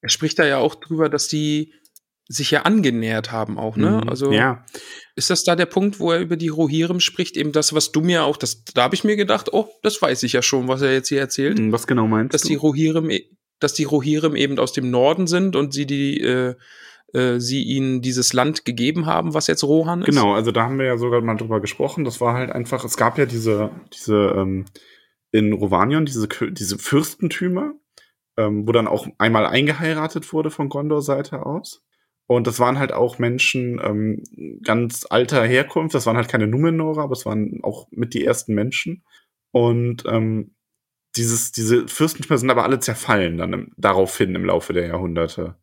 Er 0.00 0.08
spricht 0.08 0.38
da 0.38 0.46
ja 0.46 0.58
auch 0.58 0.76
drüber, 0.76 1.08
dass 1.08 1.26
die 1.26 1.74
sich 2.28 2.52
ja 2.52 2.62
angenähert 2.62 3.32
haben 3.32 3.58
auch, 3.58 3.76
ne? 3.76 4.00
Mhm. 4.02 4.08
Also 4.08 4.30
ja, 4.30 4.64
ist 5.16 5.30
das 5.30 5.42
da 5.42 5.56
der 5.56 5.66
Punkt, 5.66 5.98
wo 5.98 6.12
er 6.12 6.20
über 6.20 6.36
die 6.36 6.48
Rohirrim 6.48 7.00
spricht, 7.00 7.36
eben 7.36 7.50
das, 7.50 7.72
was 7.72 7.90
du 7.90 8.02
mir 8.02 8.22
auch, 8.22 8.36
das, 8.36 8.62
da 8.62 8.84
habe 8.84 8.94
ich 8.94 9.02
mir 9.02 9.16
gedacht, 9.16 9.52
oh, 9.52 9.68
das 9.82 10.00
weiß 10.00 10.22
ich 10.22 10.34
ja 10.34 10.42
schon, 10.42 10.68
was 10.68 10.80
er 10.82 10.92
jetzt 10.92 11.08
hier 11.08 11.18
erzählt. 11.18 11.58
was 11.72 11.88
genau 11.88 12.06
meinst 12.06 12.34
dass 12.34 12.42
du? 12.42 12.48
die 12.48 12.54
Rohirrim, 12.54 13.10
e- 13.10 13.28
dass 13.58 13.74
die 13.74 13.84
Rohirrim 13.84 14.36
eben 14.36 14.60
aus 14.60 14.72
dem 14.72 14.92
Norden 14.92 15.26
sind 15.26 15.56
und 15.56 15.74
sie 15.74 15.86
die, 15.86 16.20
äh, 16.20 16.54
äh, 17.14 17.38
sie 17.38 17.62
ihnen 17.62 18.02
dieses 18.02 18.32
Land 18.32 18.64
gegeben 18.64 19.06
haben, 19.06 19.34
was 19.34 19.46
jetzt 19.46 19.64
Rohan 19.64 20.00
ist. 20.00 20.06
Genau, 20.06 20.34
also 20.34 20.52
da 20.52 20.64
haben 20.64 20.78
wir 20.78 20.86
ja 20.86 20.98
sogar 20.98 21.20
mal 21.20 21.36
drüber 21.36 21.60
gesprochen. 21.60 22.04
Das 22.04 22.20
war 22.20 22.34
halt 22.34 22.50
einfach, 22.50 22.84
es 22.84 22.96
gab 22.96 23.18
ja 23.18 23.26
diese, 23.26 23.70
diese 23.92 24.34
ähm, 24.36 24.66
in 25.30 25.52
Rovanion, 25.52 26.04
diese, 26.04 26.28
diese 26.28 26.78
Fürstentümer, 26.78 27.72
ähm, 28.36 28.66
wo 28.66 28.72
dann 28.72 28.86
auch 28.86 29.06
einmal 29.18 29.46
eingeheiratet 29.46 30.32
wurde 30.32 30.50
von 30.50 30.68
Gondor-Seite 30.68 31.44
aus. 31.44 31.84
Und 32.26 32.46
das 32.46 32.60
waren 32.60 32.78
halt 32.78 32.92
auch 32.92 33.18
Menschen 33.18 33.80
ähm, 33.82 34.22
ganz 34.62 35.06
alter 35.08 35.44
Herkunft. 35.44 35.94
Das 35.94 36.04
waren 36.04 36.16
halt 36.16 36.28
keine 36.28 36.46
Numenorer, 36.46 37.02
aber 37.02 37.12
es 37.12 37.24
waren 37.24 37.60
auch 37.62 37.88
mit 37.90 38.12
die 38.12 38.24
ersten 38.24 38.54
Menschen. 38.54 39.02
Und 39.50 40.04
ähm, 40.06 40.54
dieses, 41.16 41.52
diese 41.52 41.88
Fürstentümer 41.88 42.36
sind 42.36 42.50
aber 42.50 42.64
alle 42.64 42.80
zerfallen 42.80 43.38
dann 43.38 43.52
im, 43.54 43.72
daraufhin 43.78 44.34
im 44.34 44.44
Laufe 44.44 44.74
der 44.74 44.86
Jahrhunderte. 44.88 45.56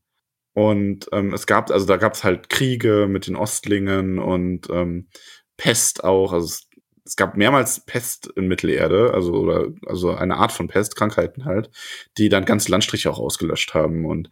Und 0.55 1.09
ähm, 1.11 1.33
es 1.33 1.47
gab, 1.47 1.69
also 1.69 1.85
da 1.85 1.97
gab 1.97 2.13
es 2.13 2.23
halt 2.23 2.47
Kriege 2.49 3.07
mit 3.09 3.27
den 3.27 3.35
Ostlingen 3.35 4.19
und 4.19 4.69
ähm, 4.69 5.09
Pest 5.57 6.05
auch. 6.05 6.31
Also 6.31 6.45
es, 6.45 6.69
es 7.03 7.17
gab 7.17 7.35
mehrmals 7.35 7.85
Pest 7.85 8.31
in 8.37 8.47
Mittelerde, 8.47 9.13
also 9.13 9.33
oder 9.33 9.67
also 9.85 10.11
eine 10.15 10.37
Art 10.37 10.53
von 10.53 10.69
Pest, 10.69 10.95
Krankheiten 10.95 11.43
halt, 11.43 11.71
die 12.17 12.29
dann 12.29 12.45
ganze 12.45 12.71
Landstriche 12.71 13.11
auch 13.11 13.19
ausgelöscht 13.19 13.73
haben. 13.73 14.05
Und 14.05 14.31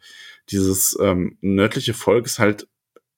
dieses 0.49 0.97
ähm, 1.01 1.37
nördliche 1.41 1.93
Volk 1.93 2.25
ist 2.25 2.39
halt 2.39 2.69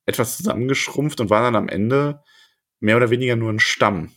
etwas 0.07 0.37
zusammengeschrumpft 0.37 1.21
und 1.21 1.29
war 1.29 1.43
dann 1.43 1.55
am 1.55 1.69
Ende 1.69 2.23
mehr 2.79 2.97
oder 2.97 3.11
weniger 3.11 3.35
nur 3.35 3.51
ein 3.53 3.59
Stamm. 3.59 4.13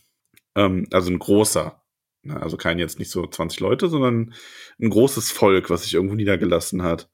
Ähm, 0.55 0.87
also 0.91 1.11
ein 1.11 1.19
großer. 1.19 1.79
Ne, 2.23 2.41
Also 2.41 2.57
kein 2.57 2.79
jetzt 2.79 2.97
nicht 2.97 3.11
so 3.11 3.27
20 3.27 3.59
Leute, 3.59 3.87
sondern 3.87 4.33
ein 4.81 4.89
großes 4.89 5.29
Volk, 5.29 5.69
was 5.69 5.83
sich 5.83 5.93
irgendwo 5.93 6.15
niedergelassen 6.15 6.81
hat. 6.81 7.07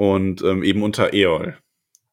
Und 0.00 0.40
ähm, 0.40 0.62
eben 0.62 0.82
unter 0.82 1.12
Eol. 1.12 1.58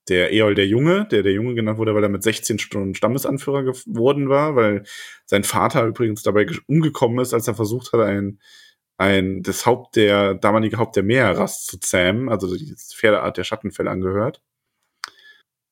Der 0.09 0.34
Eol 0.34 0.55
der 0.55 0.68
Junge, 0.68 1.07
der 1.09 1.23
der 1.23 1.31
Junge 1.31 1.55
genannt 1.55 1.77
wurde, 1.77 1.95
weil 1.95 2.03
er 2.03 2.09
mit 2.09 2.22
16 2.22 2.59
Stunden 2.59 2.95
Stammesanführer 2.95 3.64
geworden 3.64 4.27
war, 4.27 4.57
weil 4.57 4.84
sein 5.26 5.45
Vater 5.45 5.85
übrigens 5.85 6.22
dabei 6.22 6.47
umgekommen 6.68 7.19
ist, 7.19 7.34
als 7.34 7.47
er 7.47 7.55
versucht 7.55 7.93
hat, 7.93 8.01
ein, 8.01 8.41
ein 8.97 9.41
das 9.41 9.65
Haupt 9.65 9.95
der 9.95 10.34
damalige 10.34 10.80
Haupt 10.80 10.97
der 10.97 11.03
Meerrast 11.03 11.68
zu 11.68 11.80
zähmen, 11.80 12.27
also 12.27 12.53
die 12.53 12.76
Pferdeart 12.76 13.38
der 13.38 13.45
Schattenfell 13.45 13.88
angehört. 13.88 14.41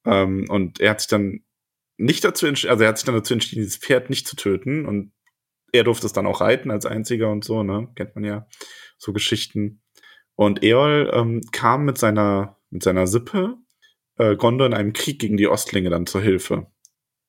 Ähm, 0.06 0.46
und 0.48 0.80
er 0.80 0.92
hat 0.92 1.02
sich 1.02 1.10
dann 1.10 1.44
nicht 1.98 2.24
dazu 2.24 2.46
entschieden, 2.48 2.72
also 2.72 2.84
er 2.86 2.90
hat 2.92 2.98
sich 2.98 3.06
dann 3.06 3.16
dazu 3.16 3.34
entschieden, 3.34 3.62
dieses 3.62 3.76
Pferd 3.76 4.10
nicht 4.10 4.26
zu 4.26 4.38
töten 4.38 4.86
und 4.86 5.12
er 5.74 5.84
durfte 5.84 6.08
es 6.08 6.14
dann 6.14 6.28
auch 6.28 6.40
reiten 6.40 6.72
als 6.72 6.86
einziger 6.86 7.30
und 7.30 7.44
so, 7.44 7.64
ne? 7.64 7.90
Kennt 7.96 8.16
man 8.16 8.24
ja 8.24 8.48
so 8.98 9.12
Geschichten. 9.12 9.82
Und 10.36 10.64
Eol 10.64 11.10
ähm, 11.14 11.42
kam 11.52 11.86
mit 11.86 11.98
seiner, 11.98 12.58
mit 12.70 12.84
seiner 12.84 13.08
Sippe 13.08 13.58
äh, 14.18 14.36
Gondor 14.36 14.68
in 14.68 14.74
einem 14.74 14.94
Krieg 14.94 15.20
gegen 15.20 15.38
die 15.38 15.48
Ostlinge 15.48 15.90
dann 15.90 16.08
zur 16.08 16.22
Hilfe. 16.22 16.68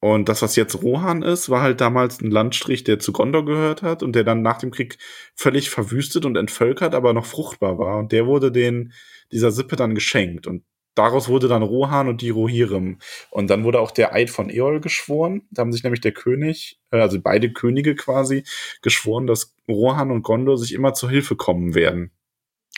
Und 0.01 0.29
das, 0.29 0.43
was 0.43 0.57
jetzt 0.57 0.83
Rohan 0.83 1.23
ist, 1.23 1.49
war 1.49 1.63
halt 1.63 1.81
damals 1.81 2.21
ein 2.21 2.31
Landstrich, 2.31 2.85
der 2.85 2.99
zu 2.99 3.13
Gondor 3.13 3.45
gehört 3.45 3.83
hat 3.83 4.03
und 4.03 4.15
der 4.15 4.25
dann 4.25 4.43
nach 4.43 4.59
dem 4.59 4.71
Krieg 4.71 4.99
völlig 5.35 5.71
verwüstet 5.71 6.25
und 6.27 6.37
entvölkert, 6.37 6.95
aber 6.95 7.13
noch 7.13 7.25
fruchtbar 7.25 7.79
war. 7.79 7.99
Und 7.99 8.13
der 8.13 8.27
wurde 8.27 8.53
den, 8.53 8.93
dieser 9.33 9.51
Sippe 9.51 9.75
dann 9.75 9.95
geschenkt. 9.95 10.47
Und 10.47 10.65
daraus 10.95 11.29
wurde 11.29 11.49
dann 11.49 11.63
Rohan 11.63 12.09
und 12.09 12.21
die 12.21 12.31
Rohirrim. 12.31 12.99
Und 13.31 13.49
dann 13.49 13.65
wurde 13.65 13.81
auch 13.81 13.91
der 13.91 14.13
Eid 14.13 14.29
von 14.31 14.51
Eol 14.51 14.81
geschworen. 14.81 15.43
Da 15.51 15.63
haben 15.63 15.73
sich 15.73 15.83
nämlich 15.83 16.03
der 16.03 16.13
König, 16.13 16.79
äh, 16.91 17.01
also 17.01 17.21
beide 17.21 17.53
Könige 17.53 17.95
quasi, 17.95 18.45
geschworen, 18.83 19.27
dass 19.27 19.55
Rohan 19.67 20.11
und 20.11 20.23
Gondor 20.23 20.59
sich 20.59 20.75
immer 20.75 20.93
zur 20.93 21.11
Hilfe 21.11 21.37
kommen 21.37 21.75
werden. 21.75 22.13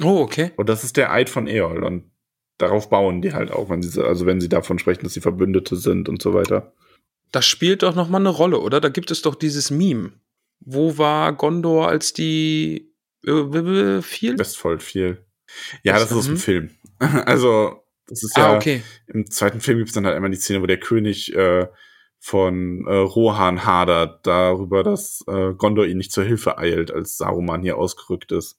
Oh, 0.02 0.20
okay. 0.20 0.52
Und 0.56 0.68
das 0.68 0.84
ist 0.84 0.96
der 0.96 1.12
Eid 1.12 1.28
von 1.30 1.46
Eol. 1.46 1.82
Und 1.84 2.10
darauf 2.58 2.88
bauen 2.90 3.22
die 3.22 3.32
halt 3.32 3.50
auch, 3.50 3.68
wenn 3.70 3.82
sie, 3.82 4.02
also 4.04 4.26
wenn 4.26 4.40
sie 4.40 4.48
davon 4.48 4.78
sprechen, 4.78 5.02
dass 5.04 5.14
sie 5.14 5.20
Verbündete 5.20 5.76
sind 5.76 6.08
und 6.08 6.22
so 6.22 6.34
weiter. 6.34 6.72
Das 7.32 7.46
spielt 7.46 7.82
doch 7.82 7.94
noch 7.94 8.08
mal 8.08 8.18
eine 8.18 8.28
Rolle, 8.30 8.58
oder? 8.60 8.80
Da 8.80 8.88
gibt 8.88 9.10
es 9.10 9.22
doch 9.22 9.34
dieses 9.34 9.70
Meme. 9.70 10.12
Wo 10.60 10.98
war 10.98 11.32
Gondor, 11.34 11.88
als 11.88 12.12
die 12.12 12.92
äh, 13.26 14.02
viel? 14.02 14.38
Westfold 14.38 14.82
viel. 14.82 15.24
Ja, 15.82 15.94
Was- 15.94 16.02
das 16.02 16.10
ist 16.12 16.16
aus 16.16 16.24
dem 16.26 16.34
mhm. 16.34 16.38
Film. 16.38 16.70
Also, 17.26 17.84
das 18.08 18.22
ist 18.24 18.36
Ah, 18.36 18.40
ja, 18.52 18.56
okay. 18.56 18.82
im 19.06 19.30
zweiten 19.30 19.60
Film 19.60 19.78
gibt 19.78 19.88
es 19.90 19.94
dann 19.94 20.04
halt 20.04 20.16
einmal 20.16 20.30
die 20.32 20.36
Szene, 20.36 20.62
wo 20.62 20.66
der 20.66 20.80
König 20.80 21.32
äh, 21.34 21.68
von 22.18 22.84
äh, 22.88 22.92
Rohan 22.94 23.64
hadert 23.64 24.26
darüber, 24.26 24.82
dass 24.82 25.22
äh, 25.28 25.52
Gondor 25.54 25.86
ihn 25.86 25.98
nicht 25.98 26.10
zur 26.10 26.24
Hilfe 26.24 26.58
eilt, 26.58 26.90
als 26.90 27.16
Saruman 27.18 27.62
hier 27.62 27.76
ausgerückt 27.76 28.32
ist. 28.32 28.58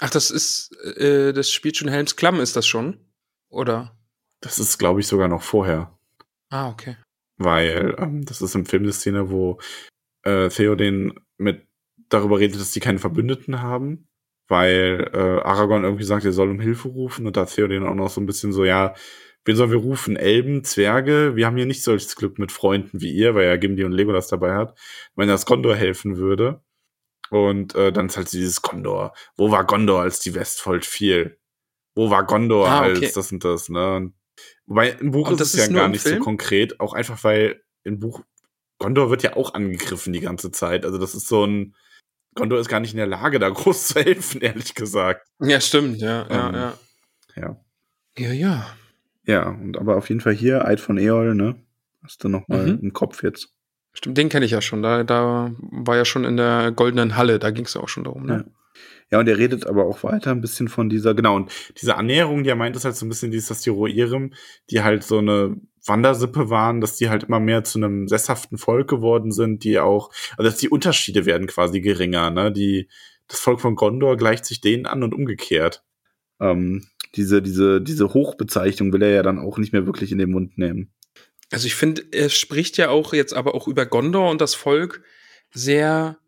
Ach, 0.00 0.10
das 0.10 0.30
ist, 0.30 0.72
äh, 0.96 1.32
das 1.32 1.50
spielt 1.50 1.76
schon 1.76 1.88
Helms 1.88 2.16
Klamm, 2.16 2.40
ist 2.40 2.56
das 2.56 2.66
schon? 2.66 2.98
Oder? 3.48 3.96
Das 4.40 4.58
ist, 4.58 4.78
glaube 4.78 5.00
ich, 5.00 5.06
sogar 5.06 5.28
noch 5.28 5.42
vorher. 5.42 5.98
Ah, 6.50 6.68
okay. 6.68 6.96
weil 7.38 7.94
ähm, 7.98 8.24
das 8.24 8.40
ist 8.42 8.54
im 8.54 8.66
Film 8.66 8.84
eine 8.84 8.92
Szene, 8.92 9.30
wo 9.30 9.58
äh, 10.24 10.48
Theoden 10.48 11.14
mit 11.38 11.66
darüber 12.08 12.38
redet, 12.38 12.60
dass 12.60 12.72
die 12.72 12.80
keine 12.80 12.98
Verbündeten 12.98 13.62
haben, 13.62 14.08
weil 14.48 15.10
äh, 15.12 15.18
Aragorn 15.42 15.84
irgendwie 15.84 16.04
sagt, 16.04 16.24
er 16.24 16.32
soll 16.32 16.50
um 16.50 16.60
Hilfe 16.60 16.88
rufen 16.88 17.26
und 17.26 17.36
da 17.36 17.46
Theoden 17.46 17.84
auch 17.84 17.94
noch 17.94 18.10
so 18.10 18.20
ein 18.20 18.26
bisschen 18.26 18.52
so, 18.52 18.64
ja, 18.64 18.94
wen 19.44 19.56
sollen 19.56 19.70
wir 19.72 19.78
rufen? 19.78 20.16
Elben, 20.16 20.64
Zwerge? 20.64 21.36
Wir 21.36 21.46
haben 21.46 21.56
hier 21.56 21.66
nicht 21.66 21.82
solches 21.82 22.16
Glück 22.16 22.38
mit 22.38 22.52
Freunden 22.52 23.00
wie 23.00 23.12
ihr, 23.12 23.34
weil 23.34 23.46
er 23.46 23.58
Gimli 23.58 23.84
und 23.84 23.92
Legolas 23.92 24.28
dabei 24.28 24.54
hat. 24.54 24.78
Wenn 25.16 25.28
das 25.28 25.46
Gondor 25.46 25.74
helfen 25.76 26.16
würde. 26.16 26.62
Und 27.30 27.74
äh, 27.74 27.92
dann 27.92 28.06
ist 28.06 28.16
halt 28.16 28.30
dieses 28.32 28.62
Gondor. 28.62 29.14
Wo 29.36 29.50
war 29.50 29.64
Gondor, 29.64 30.02
als 30.02 30.20
die 30.20 30.34
Westfold 30.34 30.84
fiel? 30.84 31.38
Wo 31.94 32.10
war 32.10 32.24
Gondor, 32.24 32.68
Ah, 32.68 32.80
okay. 32.88 33.04
als 33.04 33.12
das 33.14 33.32
und 33.32 33.44
das, 33.44 33.68
ne? 33.68 34.12
Wobei 34.66 34.90
im 34.90 35.10
Buch 35.12 35.30
ist 35.30 35.40
es 35.40 35.56
ja 35.56 35.66
gar 35.68 35.88
nicht 35.88 36.02
so 36.02 36.10
Film? 36.10 36.22
konkret, 36.22 36.78
auch 36.80 36.92
einfach 36.92 37.22
weil 37.24 37.62
im 37.84 37.98
Buch 37.98 38.20
Gondor 38.78 39.10
wird 39.10 39.22
ja 39.22 39.34
auch 39.36 39.54
angegriffen 39.54 40.12
die 40.12 40.20
ganze 40.20 40.50
Zeit. 40.50 40.84
Also 40.84 40.98
das 40.98 41.14
ist 41.14 41.28
so 41.28 41.46
ein 41.46 41.74
Gondor 42.34 42.58
ist 42.60 42.68
gar 42.68 42.80
nicht 42.80 42.92
in 42.92 42.98
der 42.98 43.06
Lage, 43.06 43.38
da 43.38 43.48
groß 43.50 43.88
zu 43.88 43.94
helfen, 44.00 44.42
ehrlich 44.42 44.74
gesagt. 44.74 45.26
Ja, 45.40 45.58
stimmt, 45.60 45.98
ja, 45.98 46.26
ja, 46.28 46.48
Ähm, 46.48 46.54
ja. 46.54 46.78
Ja. 47.36 47.60
Ja, 48.18 48.32
ja. 48.32 48.76
Ja, 49.24 49.48
und 49.48 49.78
aber 49.78 49.96
auf 49.96 50.08
jeden 50.10 50.20
Fall 50.20 50.34
hier 50.34 50.64
Eid 50.66 50.80
von 50.80 50.98
Eol, 50.98 51.34
ne? 51.34 51.56
Hast 52.02 52.22
du 52.22 52.28
noch 52.28 52.46
mal 52.48 52.66
Mhm. 52.66 52.78
im 52.82 52.92
Kopf 52.92 53.22
jetzt. 53.22 53.55
Stimmt, 53.96 54.18
den 54.18 54.28
kenne 54.28 54.44
ich 54.44 54.52
ja 54.52 54.60
schon. 54.60 54.82
Da, 54.82 55.04
da 55.04 55.50
war 55.58 55.96
ja 55.96 56.04
schon 56.04 56.24
in 56.24 56.36
der 56.36 56.70
goldenen 56.70 57.16
Halle, 57.16 57.38
da 57.38 57.50
ging 57.50 57.64
es 57.64 57.74
ja 57.74 57.80
auch 57.80 57.88
schon 57.88 58.04
darum, 58.04 58.26
ne? 58.26 58.44
Ja, 59.10 59.20
und 59.20 59.28
er 59.28 59.38
redet 59.38 59.66
aber 59.66 59.86
auch 59.86 60.02
weiter 60.02 60.32
ein 60.32 60.40
bisschen 60.40 60.68
von 60.68 60.88
dieser, 60.88 61.14
genau, 61.14 61.36
und 61.36 61.50
diese 61.80 61.96
Annäherung, 61.96 62.42
die 62.42 62.50
er 62.50 62.56
meint, 62.56 62.74
ist 62.74 62.84
halt 62.84 62.96
so 62.96 63.06
ein 63.06 63.08
bisschen 63.08 63.30
dieses, 63.30 63.48
dass 63.48 63.62
die 63.62 63.70
Rohirrim, 63.70 64.34
die 64.70 64.82
halt 64.82 65.04
so 65.04 65.18
eine 65.18 65.56
Wandersippe 65.86 66.50
waren, 66.50 66.80
dass 66.80 66.96
die 66.96 67.08
halt 67.08 67.24
immer 67.24 67.40
mehr 67.40 67.64
zu 67.64 67.78
einem 67.78 68.08
sesshaften 68.08 68.58
Volk 68.58 68.88
geworden 68.90 69.30
sind, 69.30 69.64
die 69.64 69.78
auch, 69.78 70.10
also 70.36 70.50
dass 70.50 70.58
die 70.58 70.68
Unterschiede 70.68 71.24
werden 71.24 71.46
quasi 71.46 71.80
geringer, 71.80 72.30
ne? 72.30 72.52
Die, 72.52 72.88
das 73.28 73.40
Volk 73.40 73.60
von 73.60 73.76
Gondor 73.76 74.16
gleicht 74.16 74.44
sich 74.44 74.60
denen 74.60 74.86
an 74.86 75.02
und 75.02 75.14
umgekehrt. 75.14 75.84
Ähm, 76.40 76.84
diese, 77.14 77.40
diese, 77.40 77.80
diese 77.80 78.12
Hochbezeichnung 78.12 78.92
will 78.92 79.02
er 79.02 79.10
ja 79.10 79.22
dann 79.22 79.38
auch 79.38 79.56
nicht 79.56 79.72
mehr 79.72 79.86
wirklich 79.86 80.12
in 80.12 80.18
den 80.18 80.32
Mund 80.32 80.58
nehmen. 80.58 80.92
Also 81.52 81.66
ich 81.66 81.74
finde, 81.74 82.02
er 82.12 82.28
spricht 82.28 82.76
ja 82.76 82.88
auch 82.90 83.12
jetzt 83.12 83.32
aber 83.34 83.54
auch 83.54 83.68
über 83.68 83.86
Gondor 83.86 84.30
und 84.30 84.40
das 84.40 84.54
Volk 84.54 85.02
sehr 85.52 86.18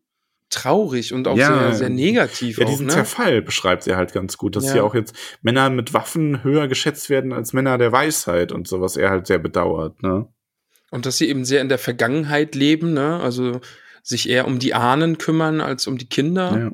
traurig 0.50 1.12
und 1.12 1.28
auch 1.28 1.36
Ja. 1.36 1.58
sehr, 1.70 1.74
sehr 1.74 1.88
negativ. 1.90 2.58
Ja, 2.58 2.64
auch, 2.66 2.70
diesen 2.70 2.86
ne? 2.86 2.92
Zerfall 2.92 3.42
beschreibt 3.42 3.82
sie 3.82 3.96
halt 3.96 4.12
ganz 4.12 4.38
gut, 4.38 4.56
dass 4.56 4.66
Ja. 4.66 4.72
hier 4.74 4.84
auch 4.84 4.94
jetzt 4.94 5.14
Männer 5.42 5.68
mit 5.70 5.92
Waffen 5.92 6.42
höher 6.42 6.68
geschätzt 6.68 7.10
werden 7.10 7.32
als 7.32 7.52
Männer 7.52 7.76
der 7.78 7.92
Weisheit 7.92 8.52
und 8.52 8.66
so, 8.68 8.80
was 8.80 8.96
er 8.96 9.10
halt 9.10 9.26
sehr 9.26 9.38
bedauert, 9.38 10.02
ne? 10.02 10.26
Und 10.90 11.04
dass 11.04 11.18
sie 11.18 11.28
eben 11.28 11.44
sehr 11.44 11.60
in 11.60 11.68
der 11.68 11.76
Vergangenheit 11.78 12.54
leben, 12.54 12.94
ne? 12.94 13.20
Also 13.20 13.60
sich 14.02 14.28
eher 14.30 14.46
um 14.46 14.58
die 14.58 14.72
Ahnen 14.72 15.18
kümmern 15.18 15.60
als 15.60 15.86
um 15.86 15.98
die 15.98 16.08
Kinder. 16.08 16.58
Ja. 16.58 16.72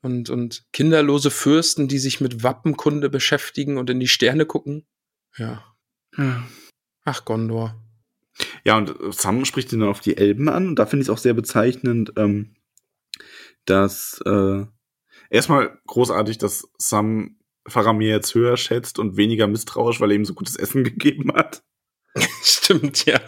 Und, 0.00 0.30
und 0.30 0.64
kinderlose 0.72 1.30
Fürsten, 1.30 1.86
die 1.86 1.98
sich 1.98 2.20
mit 2.20 2.42
Wappenkunde 2.42 3.10
beschäftigen 3.10 3.76
und 3.76 3.90
in 3.90 4.00
die 4.00 4.08
Sterne 4.08 4.46
gucken. 4.46 4.86
Ja. 5.36 5.62
Ach, 7.04 7.24
Gondor. 7.24 7.74
Ja, 8.64 8.76
und 8.76 8.94
Sam 9.14 9.44
spricht 9.44 9.72
ihn 9.72 9.80
dann 9.80 9.88
auf 9.88 10.00
die 10.00 10.16
Elben 10.16 10.48
an. 10.48 10.68
Und 10.68 10.78
da 10.78 10.86
finde 10.86 11.02
ich 11.02 11.08
es 11.08 11.12
auch 11.12 11.18
sehr 11.18 11.34
bezeichnend, 11.34 12.12
ähm, 12.16 12.54
dass 13.64 14.20
äh, 14.24 14.64
erstmal 15.30 15.78
großartig, 15.86 16.38
dass 16.38 16.68
Sam 16.78 17.36
Faramir 17.66 18.08
jetzt 18.08 18.34
höher 18.34 18.56
schätzt 18.56 18.98
und 18.98 19.16
weniger 19.16 19.46
misstrauisch, 19.46 20.00
weil 20.00 20.10
er 20.10 20.16
ihm 20.16 20.24
so 20.24 20.34
gutes 20.34 20.56
Essen 20.56 20.84
gegeben 20.84 21.32
hat. 21.32 21.62
Stimmt, 22.42 23.04
ja. 23.06 23.20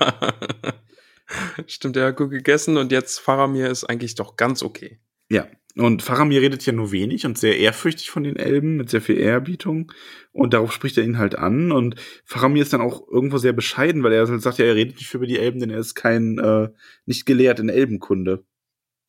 Stimmt, 1.67 1.97
er 1.97 2.09
hat 2.09 2.17
gut 2.17 2.31
gegessen 2.31 2.77
und 2.77 2.93
jetzt 2.93 3.19
Faramir 3.19 3.71
ist 3.71 3.85
eigentlich 3.85 4.15
doch 4.15 4.37
ganz 4.37 4.63
okay. 4.63 5.01
Ja. 5.31 5.47
Und 5.77 6.03
Faramir 6.03 6.41
redet 6.41 6.65
ja 6.67 6.73
nur 6.73 6.93
wenig 6.93 7.27
und 7.27 7.37
sehr 7.37 7.59
ehrfürchtig 7.59 8.11
von 8.11 8.23
den 8.23 8.37
Elben, 8.37 8.77
mit 8.77 8.91
sehr 8.91 9.01
viel 9.01 9.19
Ehrerbietung. 9.19 9.91
Und 10.31 10.55
darauf 10.55 10.73
spricht 10.73 10.97
er 10.99 11.05
ihn 11.05 11.19
halt 11.19 11.37
an. 11.37 11.73
Und 11.73 11.97
Faramir 12.25 12.63
ist 12.63 12.73
dann 12.73 12.81
auch 12.81 13.09
irgendwo 13.09 13.39
sehr 13.39 13.53
bescheiden, 13.53 14.05
weil 14.05 14.13
er 14.13 14.29
halt 14.29 14.41
sagt, 14.41 14.59
ja, 14.59 14.67
er 14.67 14.77
redet 14.77 14.97
nicht 14.97 15.13
über 15.13 15.27
die 15.27 15.39
Elben, 15.39 15.59
denn 15.59 15.71
er 15.71 15.79
ist 15.79 15.95
kein, 15.95 16.39
äh, 16.39 16.69
nicht 17.07 17.27
gelehrt 17.27 17.59
in 17.59 17.69
Elbenkunde. 17.69 18.45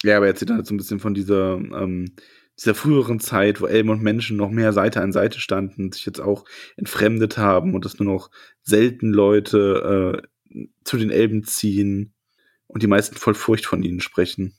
Ja, 0.04 0.18
aber 0.18 0.26
er 0.26 0.32
erzählt 0.32 0.52
halt 0.52 0.66
so 0.66 0.74
ein 0.74 0.78
bisschen 0.78 1.00
von 1.00 1.14
dieser, 1.14 1.56
ähm, 1.56 2.16
dieser 2.60 2.74
früheren 2.74 3.20
Zeit, 3.20 3.62
wo 3.62 3.68
Elben 3.68 3.90
und 3.90 4.02
Menschen 4.02 4.38
noch 4.38 4.50
mehr 4.50 4.74
Seite 4.74 5.02
an 5.02 5.12
Seite 5.12 5.40
standen, 5.40 5.92
sich 5.92 6.06
jetzt 6.06 6.22
auch 6.22 6.46
entfremdet 6.78 7.38
haben 7.38 7.76
und 7.76 7.86
dass 7.86 8.00
nur 8.00 8.12
noch 8.12 8.32
selten 8.64 9.12
Leute 9.12 10.22
äh, 10.52 10.66
zu 10.84 10.98
den 10.98 11.12
Elben 11.12 11.44
ziehen 11.44 12.14
und 12.68 12.82
die 12.82 12.88
meisten 12.88 13.18
voll 13.18 13.36
Furcht 13.36 13.66
von 13.66 13.84
ihnen 13.84 14.00
sprechen. 14.00 14.56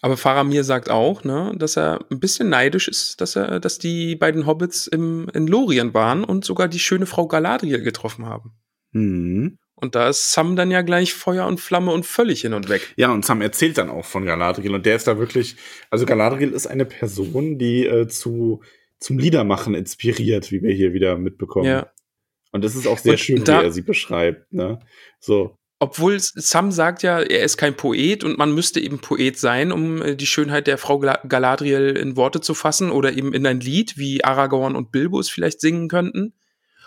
Aber 0.00 0.16
Faramir 0.16 0.64
sagt 0.64 0.90
auch, 0.90 1.24
ne, 1.24 1.52
dass 1.56 1.76
er 1.76 2.04
ein 2.10 2.20
bisschen 2.20 2.48
neidisch 2.48 2.88
ist, 2.88 3.20
dass 3.20 3.36
er, 3.36 3.60
dass 3.60 3.78
die 3.78 4.16
beiden 4.16 4.46
Hobbits 4.46 4.86
im, 4.86 5.28
in 5.34 5.46
Lorien 5.46 5.94
waren 5.94 6.24
und 6.24 6.44
sogar 6.44 6.68
die 6.68 6.78
schöne 6.78 7.06
Frau 7.06 7.26
Galadriel 7.26 7.82
getroffen 7.82 8.26
haben. 8.26 8.52
Hm. 8.92 9.58
Und 9.74 9.94
da 9.94 10.08
ist 10.10 10.32
Sam 10.32 10.56
dann 10.56 10.70
ja 10.70 10.82
gleich 10.82 11.14
Feuer 11.14 11.46
und 11.46 11.58
Flamme 11.58 11.90
und 11.92 12.04
völlig 12.04 12.42
hin 12.42 12.52
und 12.52 12.68
weg. 12.68 12.92
Ja, 12.96 13.12
und 13.12 13.24
Sam 13.24 13.40
erzählt 13.40 13.78
dann 13.78 13.88
auch 13.88 14.04
von 14.04 14.26
Galadriel 14.26 14.74
und 14.74 14.84
der 14.84 14.96
ist 14.96 15.06
da 15.06 15.18
wirklich, 15.18 15.56
also 15.88 16.04
Galadriel 16.04 16.50
ist 16.52 16.66
eine 16.66 16.84
Person, 16.84 17.58
die 17.58 17.86
äh, 17.86 18.06
zu 18.08 18.62
zum 18.98 19.18
Liedermachen 19.18 19.74
inspiriert, 19.74 20.52
wie 20.52 20.62
wir 20.62 20.74
hier 20.74 20.92
wieder 20.92 21.16
mitbekommen. 21.16 21.64
Ja. 21.66 21.90
Und 22.52 22.64
das 22.64 22.74
ist 22.76 22.86
auch 22.86 22.98
sehr 22.98 23.12
Und 23.12 23.18
schön, 23.20 23.44
da- 23.44 23.60
wie 23.60 23.64
er 23.64 23.72
sie 23.72 23.80
beschreibt, 23.82 24.52
ne? 24.52 24.80
So. 25.18 25.56
Obwohl 25.82 26.20
Sam 26.20 26.72
sagt 26.72 27.02
ja, 27.02 27.20
er 27.20 27.42
ist 27.42 27.56
kein 27.56 27.74
Poet 27.74 28.22
und 28.22 28.36
man 28.36 28.54
müsste 28.54 28.80
eben 28.80 29.00
Poet 29.00 29.38
sein, 29.38 29.72
um 29.72 30.02
äh, 30.02 30.14
die 30.14 30.26
Schönheit 30.26 30.66
der 30.66 30.76
Frau 30.76 30.98
Galadriel 30.98 31.96
in 31.96 32.16
Worte 32.16 32.42
zu 32.42 32.52
fassen 32.52 32.90
oder 32.90 33.14
eben 33.14 33.32
in 33.32 33.46
ein 33.46 33.60
Lied, 33.60 33.96
wie 33.96 34.22
Aragorn 34.22 34.76
und 34.76 34.92
Bilbo 34.92 35.18
es 35.18 35.30
vielleicht 35.30 35.62
singen 35.62 35.88
könnten. 35.88 36.34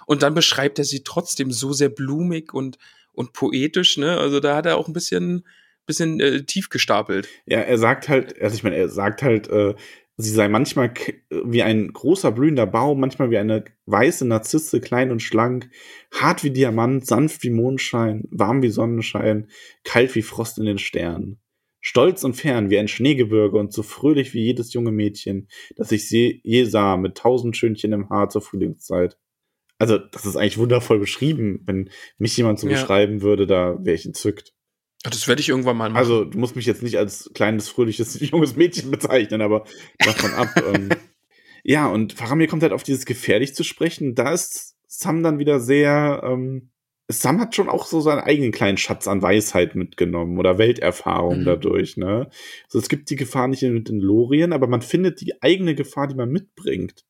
Und 0.05 0.21
dann 0.21 0.35
beschreibt 0.35 0.77
er 0.77 0.85
sie 0.85 1.03
trotzdem 1.03 1.51
so 1.51 1.73
sehr 1.73 1.89
blumig 1.89 2.53
und, 2.53 2.77
und 3.13 3.33
poetisch, 3.33 3.97
ne? 3.97 4.19
Also 4.19 4.39
da 4.39 4.55
hat 4.55 4.67
er 4.67 4.77
auch 4.77 4.87
ein 4.87 4.93
bisschen, 4.93 5.47
bisschen 5.87 6.19
äh, 6.19 6.43
tief 6.43 6.69
gestapelt. 6.69 7.27
Ja, 7.47 7.61
er 7.61 7.79
sagt 7.79 8.09
halt, 8.09 8.39
also 8.39 8.55
ich 8.55 8.63
meine, 8.63 8.75
er 8.75 8.89
sagt 8.89 9.23
halt, 9.23 9.47
äh, 9.47 9.73
sie 10.17 10.29
sei 10.31 10.47
manchmal 10.47 10.93
wie 11.29 11.63
ein 11.63 11.91
großer 11.91 12.31
blühender 12.31 12.65
Baum, 12.67 12.99
manchmal 12.99 13.31
wie 13.31 13.37
eine 13.37 13.65
weiße 13.85 14.25
Narzisse, 14.25 14.79
klein 14.81 15.11
und 15.11 15.21
schlank, 15.21 15.69
hart 16.11 16.43
wie 16.43 16.51
Diamant, 16.51 17.05
sanft 17.05 17.43
wie 17.43 17.49
Mondschein, 17.49 18.25
warm 18.31 18.61
wie 18.61 18.69
Sonnenschein, 18.69 19.47
kalt 19.83 20.13
wie 20.15 20.21
Frost 20.21 20.57
in 20.59 20.65
den 20.65 20.77
Sternen. 20.77 21.39
Stolz 21.81 22.23
und 22.23 22.35
fern 22.35 22.69
wie 22.69 22.77
ein 22.77 22.87
Schneegebirge 22.87 23.57
und 23.57 23.73
so 23.73 23.83
fröhlich 23.83 24.33
wie 24.33 24.43
jedes 24.43 24.71
junge 24.73 24.91
Mädchen, 24.91 25.49
das 25.75 25.91
ich 25.91 26.09
je 26.09 26.63
sah, 26.63 26.95
mit 26.95 27.17
tausend 27.17 27.57
Schönchen 27.57 27.91
im 27.91 28.09
Haar 28.09 28.29
zur 28.29 28.41
Frühlingszeit. 28.41 29.17
Also, 29.79 29.97
das 29.97 30.25
ist 30.25 30.37
eigentlich 30.37 30.57
wundervoll 30.57 30.99
beschrieben. 30.99 31.61
Wenn 31.65 31.89
mich 32.17 32.37
jemand 32.37 32.57
so 32.57 32.67
Ja. 32.67 32.73
beschreiben 32.73 33.21
würde, 33.21 33.47
da 33.47 33.77
wäre 33.83 33.95
ich 33.95 34.05
entzückt. 34.05 34.52
Das 35.03 35.27
werde 35.27 35.41
ich 35.41 35.49
irgendwann 35.49 35.77
mal 35.77 35.89
machen. 35.89 35.97
Also, 35.99 36.23
du 36.25 36.37
musst 36.39 36.55
mich 36.55 36.65
jetzt 36.65 36.81
nicht 36.83 36.97
als 36.97 37.29
kleines, 37.33 37.69
fröhliches, 37.69 38.19
junges 38.31 38.55
Mädchen 38.55 38.89
bezeichnen, 38.89 39.41
aber 39.41 39.65
davon 39.99 40.31
ab. 40.35 40.49
ähm, 40.73 40.89
ja, 41.63 41.87
und 41.87 42.13
Faramir 42.13 42.47
kommt 42.47 42.63
halt 42.63 42.73
auf 42.73 42.83
dieses 42.83 43.05
gefährlich 43.05 43.53
zu 43.55 43.63
sprechen. 43.63 44.15
Da 44.15 44.33
ist 44.33 44.75
Sam 44.87 45.23
dann 45.23 45.39
wieder 45.39 45.59
sehr, 45.59 46.21
ähm, 46.25 46.69
Sam 47.09 47.39
hat 47.41 47.53
schon 47.55 47.67
auch 47.69 47.85
so 47.85 47.99
seinen 48.01 48.19
eigenen 48.21 48.51
kleinen 48.53 48.77
Schatz 48.77 49.07
an 49.07 49.21
Weisheit 49.21 49.75
mitgenommen 49.75 50.37
oder 50.39 50.57
Welterfahrung 50.57 51.41
Mhm. 51.41 51.45
dadurch, 51.45 51.97
ne? 51.97 52.29
Also 52.65 52.79
es 52.79 52.87
gibt 52.89 53.09
die 53.09 53.17
Gefahr 53.17 53.47
nicht 53.49 53.61
mit 53.63 53.89
den 53.89 53.99
Lorien, 53.99 54.53
aber 54.53 54.67
man 54.67 54.81
findet 54.81 55.19
die 55.21 55.41
eigene 55.41 55.75
Gefahr, 55.75 56.07
die 56.07 56.15
man 56.15 56.29
mitbringt. 56.29 57.05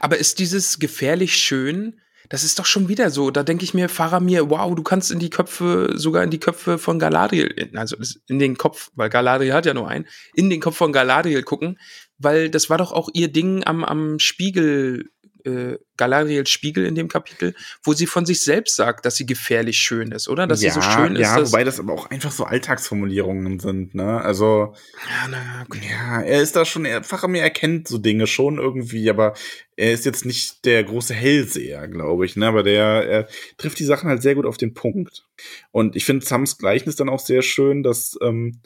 Aber 0.00 0.18
ist 0.18 0.38
dieses 0.38 0.78
gefährlich 0.78 1.34
schön? 1.34 2.00
Das 2.28 2.44
ist 2.44 2.58
doch 2.58 2.66
schon 2.66 2.88
wieder 2.88 3.10
so. 3.10 3.30
Da 3.30 3.42
denke 3.42 3.64
ich 3.64 3.74
mir, 3.74 3.88
Faramir, 3.88 4.50
wow, 4.50 4.74
du 4.74 4.82
kannst 4.82 5.10
in 5.10 5.18
die 5.18 5.30
Köpfe, 5.30 5.92
sogar 5.94 6.22
in 6.22 6.30
die 6.30 6.40
Köpfe 6.40 6.78
von 6.78 6.98
Galadriel, 6.98 7.70
also 7.74 7.96
in 8.28 8.38
den 8.38 8.56
Kopf, 8.56 8.90
weil 8.94 9.08
Galadriel 9.08 9.54
hat 9.54 9.66
ja 9.66 9.74
nur 9.74 9.88
einen, 9.88 10.06
in 10.34 10.50
den 10.50 10.60
Kopf 10.60 10.76
von 10.76 10.92
Galadriel 10.92 11.42
gucken, 11.42 11.78
weil 12.18 12.50
das 12.50 12.68
war 12.68 12.78
doch 12.78 12.92
auch 12.92 13.08
ihr 13.14 13.28
Ding 13.28 13.64
am, 13.64 13.84
am 13.84 14.18
Spiegel 14.18 15.10
äh, 15.44 15.78
Galadriels 15.96 16.50
Spiegel 16.50 16.86
in 16.86 16.94
dem 16.94 17.08
Kapitel, 17.08 17.54
wo 17.82 17.92
sie 17.92 18.06
von 18.06 18.26
sich 18.26 18.42
selbst 18.42 18.76
sagt, 18.76 19.04
dass 19.04 19.16
sie 19.16 19.26
gefährlich 19.26 19.78
schön 19.78 20.12
ist, 20.12 20.28
oder? 20.28 20.46
Dass 20.46 20.62
ja, 20.62 20.70
sie 20.70 20.80
so 20.80 20.82
schön 20.82 21.16
ist. 21.16 21.22
Ja, 21.22 21.46
wobei 21.46 21.64
das 21.64 21.80
aber 21.80 21.92
auch 21.92 22.10
einfach 22.10 22.30
so 22.30 22.44
Alltagsformulierungen 22.44 23.58
sind, 23.58 23.94
ne? 23.94 24.20
Also, 24.20 24.74
ja, 25.08 25.28
na, 25.30 25.64
okay. 25.66 25.80
ja, 25.90 26.20
er 26.22 26.42
ist 26.42 26.56
da 26.56 26.64
schon, 26.64 26.84
er, 26.84 27.02
Faramir 27.02 27.42
erkennt 27.42 27.88
so 27.88 27.98
Dinge 27.98 28.26
schon 28.26 28.58
irgendwie, 28.58 29.10
aber 29.10 29.34
er 29.76 29.92
ist 29.92 30.04
jetzt 30.04 30.24
nicht 30.24 30.64
der 30.64 30.84
große 30.84 31.14
Hellseher, 31.14 31.88
glaube 31.88 32.26
ich, 32.26 32.36
ne? 32.36 32.46
Aber 32.46 32.62
der, 32.62 32.84
er 32.84 33.28
trifft 33.56 33.78
die 33.78 33.84
Sachen 33.84 34.08
halt 34.08 34.22
sehr 34.22 34.34
gut 34.34 34.46
auf 34.46 34.56
den 34.56 34.74
Punkt. 34.74 35.26
Und 35.70 35.96
ich 35.96 36.04
finde 36.04 36.24
Sams 36.24 36.58
Gleichnis 36.58 36.96
dann 36.96 37.08
auch 37.08 37.20
sehr 37.20 37.42
schön, 37.42 37.82
dass, 37.82 38.18
ähm, 38.22 38.60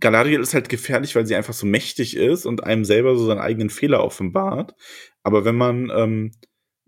Galadriel 0.00 0.40
ist 0.40 0.54
halt 0.54 0.68
gefährlich, 0.68 1.14
weil 1.14 1.26
sie 1.26 1.34
einfach 1.34 1.54
so 1.54 1.66
mächtig 1.66 2.16
ist 2.16 2.46
und 2.46 2.64
einem 2.64 2.84
selber 2.84 3.16
so 3.16 3.26
seinen 3.26 3.40
eigenen 3.40 3.70
Fehler 3.70 4.04
offenbart. 4.04 4.74
Aber 5.28 5.44
wenn 5.44 5.56
man, 5.56 5.90
ähm, 5.94 6.32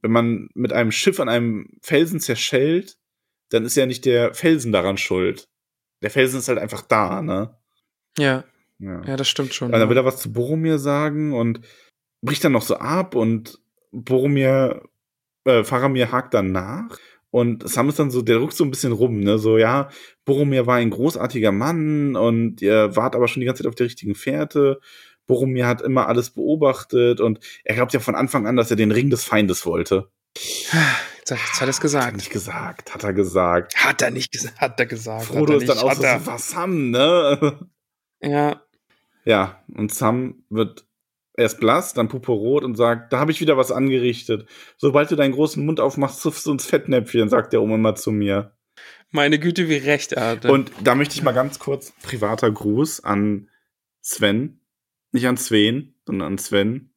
wenn 0.03 0.11
man 0.11 0.49
mit 0.55 0.73
einem 0.73 0.91
Schiff 0.93 1.21
an 1.21 1.29
einem 1.29 1.69
Felsen 1.83 2.21
zerschellt, 2.21 2.97
dann 3.51 3.65
ist 3.65 3.77
ja 3.77 3.87
nicht 3.87 4.05
der 4.07 4.35
Felsen 4.35 4.73
daran 4.73 4.97
schuld. 4.97 5.49
Der 6.03 6.11
Felsen 6.11 6.39
ist 6.39 6.49
halt 6.49 6.59
einfach 6.59 6.83
da, 6.83 7.21
ne? 7.23 7.57
Ja, 8.19 8.45
Ja. 8.79 9.03
ja, 9.05 9.17
das 9.17 9.29
stimmt 9.29 9.53
schon. 9.53 9.73
Und 9.73 9.79
dann 9.79 9.89
will 9.91 9.97
er 9.97 10.05
was 10.07 10.21
zu 10.21 10.33
Boromir 10.33 10.79
sagen 10.79 11.35
und 11.35 11.61
bricht 12.23 12.43
dann 12.43 12.53
noch 12.53 12.63
so 12.63 12.77
ab 12.77 13.15
und 13.15 13.61
Boromir, 13.93 14.83
äh, 15.45 15.65
Faramir 15.65 16.11
hakt 16.13 16.33
dann 16.35 16.51
nach. 16.53 16.99
Und 17.33 17.69
Sam 17.69 17.89
ist 17.89 17.99
dann 17.99 18.11
so, 18.11 18.23
der 18.23 18.39
ruckt 18.39 18.55
so 18.55 18.65
ein 18.65 18.71
bisschen 18.71 18.93
rum, 18.93 19.21
ne? 19.21 19.39
So, 19.39 19.59
ja, 19.59 19.89
Boromir 20.25 20.67
war 20.67 20.77
ein 20.77 20.91
großartiger 20.91 21.53
Mann 21.53 22.17
und 22.17 22.61
ihr 22.63 22.97
wart 22.97 23.15
aber 23.15 23.29
schon 23.29 23.41
die 23.41 23.47
ganze 23.47 23.63
Zeit 23.63 23.69
auf 23.69 23.77
der 23.77 23.87
richtigen 23.87 24.15
Fährte. 24.17 24.81
Boromir 25.27 25.67
hat 25.67 25.81
immer 25.83 26.07
alles 26.09 26.31
beobachtet 26.31 27.21
und 27.21 27.39
er 27.65 27.75
glaubt 27.77 27.93
ja 27.93 28.01
von 28.01 28.15
Anfang 28.15 28.47
an, 28.47 28.57
dass 28.57 28.71
er 28.71 28.77
den 28.77 28.91
Ring 28.93 29.11
des 29.11 29.25
Feindes 29.25 29.65
wollte. 29.67 30.11
Jetzt, 30.37 30.73
hat- 31.33 31.39
jetzt 31.49 31.61
hat 31.61 31.69
er 31.69 31.69
es 31.69 31.77
Hat 31.77 31.79
er 31.79 31.83
gesagt. 31.83 32.17
nicht 32.17 32.31
gesagt, 32.31 32.95
hat 32.95 33.05
er 33.05 33.13
gesagt. 33.13 33.77
Hat 33.77 34.03
er 34.03 34.11
nicht 34.11 34.33
gesagt, 34.33 34.61
hat 34.61 34.81
er 34.81 34.87
gesagt. 34.87 35.25
Frodo 35.27 35.55
hat 35.55 35.63
ist 35.63 35.69
er 35.69 35.75
dann 35.77 35.85
auch 35.85 35.95
so, 35.95 36.07
hat 36.07 36.27
was 36.27 36.51
Sam, 36.51 36.91
ne? 36.91 37.39
er. 38.21 38.29
Ja, 38.31 38.63
Ja, 39.25 39.63
und 39.75 39.93
Sam 39.95 40.45
wird 40.51 40.87
erst 41.37 41.61
blass, 41.61 41.95
dann 41.95 42.09
purpurrot 42.09 42.65
und 42.65 42.75
sagt, 42.77 43.13
da 43.13 43.19
habe 43.19 43.31
ich 43.31 43.41
wieder 43.41 43.57
was 43.57 43.71
angerichtet. 43.73 44.47
Sobald 44.77 45.11
du 45.11 45.17
deinen 45.17 45.33
großen 45.33 45.65
Mund 45.65 45.81
aufmachst, 45.81 46.21
zupfst 46.21 46.45
du 46.47 46.53
ins 46.53 46.67
Fettnäpfchen, 46.67 47.29
sagt 47.29 47.53
der 47.53 47.63
Oma 47.63 47.77
immer 47.77 47.95
zu 47.95 48.11
mir. 48.13 48.53
meine 49.11 49.39
Güte, 49.39 49.69
wie 49.69 49.77
recht 49.77 50.13
er 50.13 50.27
hatte. 50.27 50.53
Und 50.53 50.71
da 50.83 50.95
möchte 50.95 51.15
ich 51.15 51.23
mal 51.23 51.33
ganz 51.33 51.59
kurz 51.59 51.93
privater 52.03 52.51
Gruß 52.51 53.05
an 53.05 53.49
Sven. 54.03 54.61
Nicht 55.13 55.27
an 55.27 55.37
Sven, 55.37 55.95
sondern 56.07 56.33
an 56.33 56.39
Sven. 56.39 56.93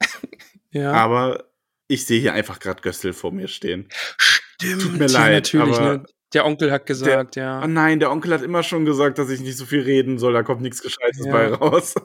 ja. 0.70 0.92
Aber 0.92 1.44
ich 1.88 2.06
sehe 2.06 2.20
hier 2.20 2.32
einfach 2.32 2.58
gerade 2.58 2.82
Gössel 2.82 3.12
vor 3.12 3.32
mir 3.32 3.48
stehen. 3.48 3.88
Stimmt, 3.90 4.82
tut 4.82 4.98
mir 4.98 5.06
leid, 5.08 5.34
natürlich, 5.54 5.76
aber 5.76 5.96
ne? 5.98 6.04
Der 6.32 6.44
Onkel 6.44 6.72
hat 6.72 6.86
gesagt, 6.86 7.36
Oh 7.36 7.40
ja. 7.40 7.66
nein, 7.66 8.00
der 8.00 8.10
Onkel 8.10 8.32
hat 8.34 8.42
immer 8.42 8.62
schon 8.62 8.84
gesagt, 8.84 9.18
dass 9.18 9.30
ich 9.30 9.40
nicht 9.40 9.56
so 9.56 9.64
viel 9.64 9.82
reden 9.82 10.18
soll, 10.18 10.32
da 10.32 10.42
kommt 10.42 10.60
nichts 10.60 10.82
Gescheites 10.82 11.24
Ja. 11.24 11.32
bei 11.32 11.48
raus. 11.48 11.94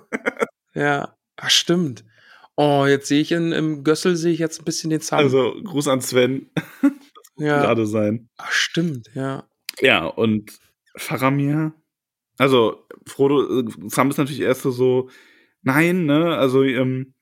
Ja, 0.73 1.17
ach, 1.35 1.49
stimmt. 1.49 2.05
Oh, 2.55 2.85
jetzt 2.87 3.07
sehe 3.09 3.19
ich 3.19 3.33
in, 3.33 3.51
im 3.51 3.83
Gössel 3.83 4.15
sehe 4.15 4.31
ich 4.31 4.39
jetzt 4.39 4.61
ein 4.61 4.63
bisschen 4.63 4.89
den 4.89 5.01
Zahn. 5.01 5.19
Also 5.19 5.53
Gruß 5.65 5.89
an 5.89 5.99
Sven, 5.99 6.49
ja. 7.35 7.59
gerade 7.61 7.85
sein. 7.85 8.29
Ach, 8.37 8.49
stimmt, 8.53 9.09
ja. 9.13 9.49
Ja, 9.81 10.05
und 10.05 10.57
Faramir, 10.95 11.73
also 12.37 12.87
Frodo, 13.05 13.59
äh, 13.59 13.65
Sam 13.87 14.11
ist 14.11 14.17
natürlich 14.17 14.39
erst 14.41 14.61
so 14.61 15.09
nein, 15.63 16.05
ne, 16.05 16.37
also 16.37 16.63
ähm, 16.63 17.13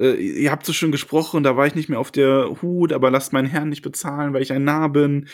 äh, 0.00 0.14
ihr 0.14 0.50
habt 0.50 0.66
so 0.66 0.72
schön 0.72 0.92
gesprochen, 0.92 1.42
da 1.42 1.56
war 1.56 1.66
ich 1.66 1.74
nicht 1.74 1.88
mehr 1.88 2.00
auf 2.00 2.10
der 2.10 2.62
Hut, 2.62 2.92
aber 2.92 3.10
lasst 3.10 3.32
meinen 3.32 3.48
Herrn 3.48 3.68
nicht 3.68 3.82
bezahlen, 3.82 4.32
weil 4.34 4.42
ich 4.42 4.52
ein 4.52 4.64
Narr 4.64 4.90
bin. 4.90 5.28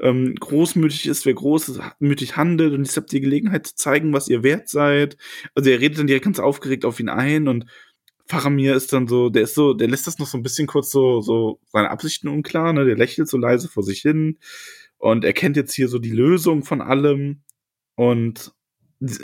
Ähm, 0.00 0.34
großmütig 0.34 1.06
ist, 1.06 1.24
wer 1.24 1.34
großmütig 1.34 2.36
handelt 2.36 2.72
und 2.74 2.84
jetzt 2.84 2.96
habt 2.96 3.12
ihr 3.12 3.20
Gelegenheit 3.20 3.66
zu 3.68 3.76
zeigen, 3.76 4.12
was 4.12 4.28
ihr 4.28 4.42
wert 4.42 4.68
seid. 4.68 5.16
Also 5.54 5.70
er 5.70 5.80
redet 5.80 5.98
dann 5.98 6.08
direkt 6.08 6.24
ganz 6.24 6.40
aufgeregt 6.40 6.84
auf 6.84 6.98
ihn 7.00 7.08
ein 7.08 7.48
und 7.48 7.66
Faramir 8.26 8.74
ist 8.74 8.92
dann 8.92 9.06
so, 9.06 9.28
der 9.28 9.42
ist 9.42 9.54
so, 9.54 9.74
der 9.74 9.88
lässt 9.88 10.06
das 10.06 10.18
noch 10.18 10.26
so 10.26 10.38
ein 10.38 10.42
bisschen 10.42 10.66
kurz 10.66 10.90
so, 10.90 11.20
so 11.20 11.60
seine 11.66 11.90
Absichten 11.90 12.28
unklar, 12.28 12.72
ne, 12.72 12.84
der 12.84 12.96
lächelt 12.96 13.28
so 13.28 13.36
leise 13.36 13.68
vor 13.68 13.82
sich 13.82 14.00
hin 14.00 14.38
und 14.98 15.24
erkennt 15.24 15.56
jetzt 15.56 15.74
hier 15.74 15.88
so 15.88 15.98
die 15.98 16.10
Lösung 16.10 16.64
von 16.64 16.80
allem 16.80 17.42
und 17.96 18.53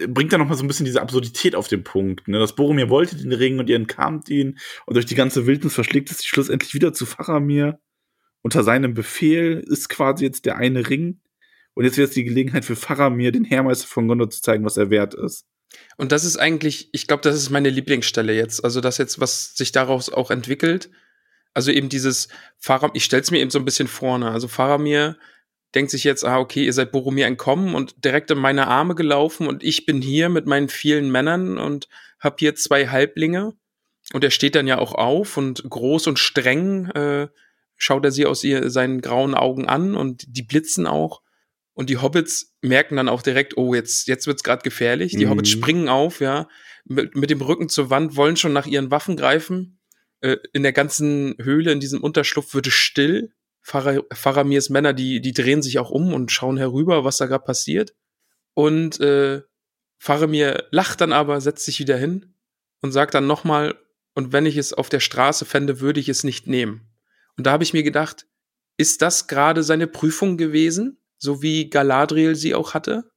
bringt 0.09 0.33
dann 0.33 0.41
noch 0.41 0.49
mal 0.49 0.55
so 0.55 0.65
ein 0.65 0.69
bisschen 0.69 0.87
diese 0.87 1.03
Absurdität 1.03 1.55
auf 1.55 1.69
den 1.69 1.85
Punkt. 1.85 2.29
Ne? 2.29 2.39
Das 2.39 2.55
Boromir 2.55 2.91
wollte 2.91 3.17
den 3.17 3.33
Ring 3.33 3.59
und 3.59 3.69
ihr 3.69 3.77
entkamt 3.77 4.29
ihn 4.29 4.59
und 4.87 4.95
durch 4.95 5.07
die 5.07 5.15
ganze 5.15 5.47
Wildnis 5.47 5.75
verschlägt 5.75 6.11
es 6.11 6.19
sich 6.19 6.29
schlussendlich 6.29 6.75
wieder 6.75 6.93
zu 6.93 7.07
Faramir. 7.07 7.81
Unter 8.43 8.63
seinem 8.63 8.95
Befehl 8.95 9.63
ist 9.67 9.89
quasi 9.89 10.25
jetzt 10.25 10.47
der 10.47 10.57
eine 10.57 10.89
Ring 10.89 11.21
und 11.75 11.85
jetzt 11.85 11.99
wird 11.99 12.09
es 12.09 12.15
die 12.15 12.25
Gelegenheit 12.25 12.65
für 12.65 12.77
Faramir, 12.77 13.33
den 13.33 13.45
Heermeister 13.45 13.87
von 13.87 14.09
Gondor, 14.09 14.31
zu 14.31 14.41
zeigen, 14.41 14.65
was 14.65 14.77
er 14.77 14.91
wert 14.91 15.15
ist. 15.15 15.47
Und 15.97 16.13
das 16.13 16.25
ist 16.25 16.37
eigentlich, 16.37 16.89
ich 16.93 17.07
glaube, 17.07 17.23
das 17.23 17.37
ist 17.37 17.51
meine 17.51 17.71
Lieblingsstelle 17.71 18.35
jetzt. 18.35 18.65
Also 18.65 18.81
das 18.81 18.99
jetzt, 18.99 19.21
was 19.21 19.55
sich 19.55 19.73
daraus 19.73 20.11
auch 20.11 20.31
entwickelt. 20.31 20.91
Also 21.55 21.71
eben 21.71 21.89
dieses 21.89 22.29
Faram, 22.59 22.91
ich 22.95 23.05
stell's 23.05 23.31
mir 23.31 23.39
eben 23.39 23.51
so 23.51 23.59
ein 23.59 23.65
bisschen 23.65 23.89
vorne. 23.89 24.31
Also 24.31 24.49
Faramir 24.49 25.17
denkt 25.75 25.91
sich 25.91 26.05
jetzt, 26.05 26.25
ah, 26.25 26.39
okay, 26.39 26.65
ihr 26.65 26.73
seid 26.73 26.93
Boromir 26.93 27.27
entkommen 27.27 27.75
und 27.75 28.05
direkt 28.05 28.31
in 28.31 28.39
meine 28.39 28.67
Arme 28.67 28.95
gelaufen 28.95 29.47
und 29.47 29.63
ich 29.63 29.87
bin 29.87 30.03
hier 30.03 30.29
mit 30.29 30.47
meinen 30.47 30.69
vielen 30.69 31.11
Männern 31.11 31.59
und 31.59 31.89
hab 32.19 32.41
hier 32.41 32.55
zwei 32.55 32.89
Halblinge. 32.89 33.55
Und 34.13 34.25
er 34.25 34.31
steht 34.31 34.57
dann 34.57 34.67
ja 34.67 34.79
auch 34.79 34.95
auf 34.95 35.37
und 35.37 35.63
groß 35.69 36.09
und 36.09 36.19
streng 36.19 36.87
äh, 36.87 37.29
schaut 37.77 38.05
er 38.05 38.11
sie 38.11 38.27
aus 38.27 38.45
ihr, 38.45 38.71
seinen 38.71 39.01
grauen 39.01 39.35
Augen 39.35 39.67
an 39.67 39.95
und 39.95 40.25
die 40.29 40.43
blitzen 40.43 40.87
auch. 40.87 41.23
Und 41.73 41.89
die 41.89 41.97
Hobbits 41.97 42.55
merken 42.61 42.97
dann 42.97 43.09
auch 43.09 43.23
direkt, 43.23 43.57
oh, 43.57 43.75
jetzt, 43.75 44.07
jetzt 44.07 44.27
wird's 44.27 44.43
gerade 44.43 44.63
gefährlich. 44.63 45.13
Die 45.13 45.25
Mhm. 45.25 45.31
Hobbits 45.31 45.49
springen 45.49 45.89
auf, 45.89 46.21
ja, 46.21 46.49
mit, 46.85 47.15
mit 47.15 47.31
dem 47.31 47.41
Rücken 47.41 47.69
zur 47.69 47.89
Wand, 47.89 48.17
wollen 48.17 48.37
schon 48.37 48.53
nach 48.53 48.67
ihren 48.67 48.91
Waffen 48.91 49.17
greifen. 49.17 49.79
Äh, 50.21 50.37
in 50.53 50.63
der 50.63 50.73
ganzen 50.73 51.37
Höhle, 51.41 51.73
in 51.73 51.81
diesem 51.81 52.03
Unterschlupf 52.03 52.53
wird 52.55 52.67
es 52.67 52.75
still. 52.75 53.33
Faramirs 53.71 54.69
Männer, 54.69 54.93
die, 54.93 55.21
die 55.21 55.33
drehen 55.33 55.63
sich 55.63 55.79
auch 55.79 55.91
um 55.91 56.13
und 56.13 56.33
schauen 56.33 56.57
herüber, 56.57 57.05
was 57.05 57.19
da 57.19 57.27
gerade 57.27 57.45
passiert. 57.45 57.95
Und 58.55 59.01
äh, 59.01 59.43
Faramir 59.99 60.65
lacht 60.71 61.01
dann 61.01 61.13
aber, 61.13 61.41
setzt 61.41 61.65
sich 61.65 61.79
wieder 61.79 61.97
hin 61.97 62.35
und 62.81 62.93
sagt 62.93 63.15
dann 63.15 63.27
nochmal, 63.27 63.79
und 64.15 64.33
wenn 64.33 64.47
ich 64.47 64.57
es 64.57 64.73
auf 64.73 64.89
der 64.89 65.01
Straße 65.01 65.45
fände, 65.45 65.81
würde 65.81 66.01
ich 66.01 66.09
es 66.09 66.25
nicht 66.25 66.47
nehmen. 66.47 66.91
Und 67.37 67.47
da 67.47 67.53
habe 67.53 67.63
ich 67.63 67.73
mir 67.73 67.83
gedacht, 67.83 68.27
ist 68.77 69.03
das 69.03 69.29
gerade 69.29 69.63
seine 69.63 69.87
Prüfung 69.87 70.37
gewesen, 70.37 70.99
so 71.19 71.43
wie 71.43 71.71
Galadriel 71.71 72.35
sie 72.35 72.55
auch 72.55 72.75
hatte? 72.75 73.11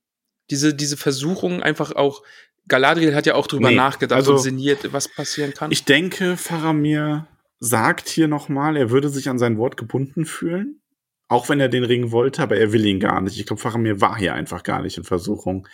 Diese, 0.49 0.73
diese 0.73 0.97
Versuchung 0.97 1.63
einfach 1.63 1.93
auch, 1.93 2.21
Galadriel 2.67 3.15
hat 3.15 3.25
ja 3.25 3.35
auch 3.35 3.47
drüber 3.47 3.69
Nee, 3.69 3.75
nachgedacht 3.75 4.17
also- 4.17 4.33
und 4.33 4.39
sinniert, 4.39 4.93
was 4.93 5.07
passieren 5.07 5.53
kann. 5.53 5.71
Ich 5.71 5.85
denke, 5.85 6.37
Faramir 6.37 7.27
sagt 7.63 8.09
hier 8.09 8.27
nochmal, 8.27 8.75
er 8.75 8.89
würde 8.89 9.07
sich 9.07 9.29
an 9.29 9.39
sein 9.39 9.57
Wort 9.57 9.77
gebunden 9.77 10.25
fühlen. 10.25 10.81
Auch 11.29 11.47
wenn 11.47 11.61
er 11.61 11.69
den 11.69 11.85
Ring 11.85 12.11
wollte, 12.11 12.43
aber 12.43 12.57
er 12.57 12.73
will 12.73 12.85
ihn 12.85 12.99
gar 12.99 13.21
nicht. 13.21 13.39
Ich 13.39 13.45
glaube, 13.45 13.61
Faramir 13.61 14.01
war 14.01 14.17
hier 14.17 14.33
einfach 14.33 14.63
gar 14.63 14.81
nicht 14.81 14.97
in 14.97 15.05
Versuchung. 15.05 15.65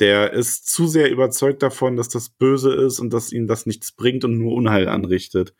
Der 0.00 0.32
ist 0.32 0.68
zu 0.68 0.88
sehr 0.88 1.10
überzeugt 1.10 1.62
davon, 1.62 1.96
dass 1.96 2.08
das 2.08 2.28
böse 2.28 2.74
ist 2.74 2.98
und 2.98 3.12
dass 3.12 3.32
ihn 3.32 3.46
das 3.46 3.66
nichts 3.66 3.92
bringt 3.92 4.24
und 4.24 4.36
nur 4.36 4.52
Unheil 4.52 4.88
anrichtet. 4.88 5.54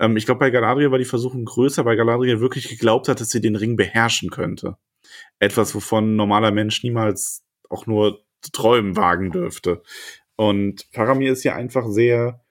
Ähm, 0.00 0.16
ich 0.16 0.26
glaube, 0.26 0.40
bei 0.40 0.50
Galadriel 0.50 0.90
war 0.90 0.98
die 0.98 1.04
Versuchung 1.04 1.44
größer, 1.44 1.84
weil 1.84 1.96
Galadriel 1.96 2.40
wirklich 2.40 2.68
geglaubt 2.68 3.08
hat, 3.08 3.20
dass 3.20 3.28
sie 3.28 3.40
den 3.40 3.56
Ring 3.56 3.76
beherrschen 3.76 4.30
könnte. 4.30 4.76
Etwas, 5.38 5.72
wovon 5.74 6.12
ein 6.14 6.16
normaler 6.16 6.50
Mensch 6.50 6.82
niemals 6.82 7.44
auch 7.70 7.86
nur 7.86 8.24
zu 8.40 8.50
träumen 8.50 8.96
wagen 8.96 9.30
dürfte. 9.30 9.82
Und 10.34 10.88
Faramir 10.90 11.32
ist 11.32 11.42
hier 11.42 11.54
einfach 11.54 11.86
sehr, 11.86 12.44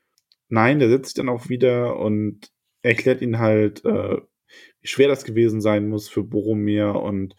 nein, 0.47 0.79
der 0.79 0.89
setzt 0.89 1.07
sich 1.07 1.15
dann 1.15 1.29
auch 1.29 1.49
wieder 1.49 1.97
und 1.97 2.50
erklärt 2.81 3.21
ihn 3.21 3.39
halt, 3.39 3.83
äh, 3.85 4.17
wie 4.81 4.87
schwer 4.87 5.07
das 5.07 5.23
gewesen 5.23 5.61
sein 5.61 5.87
muss 5.87 6.09
für 6.09 6.23
Boromir 6.23 6.95
und 6.95 7.35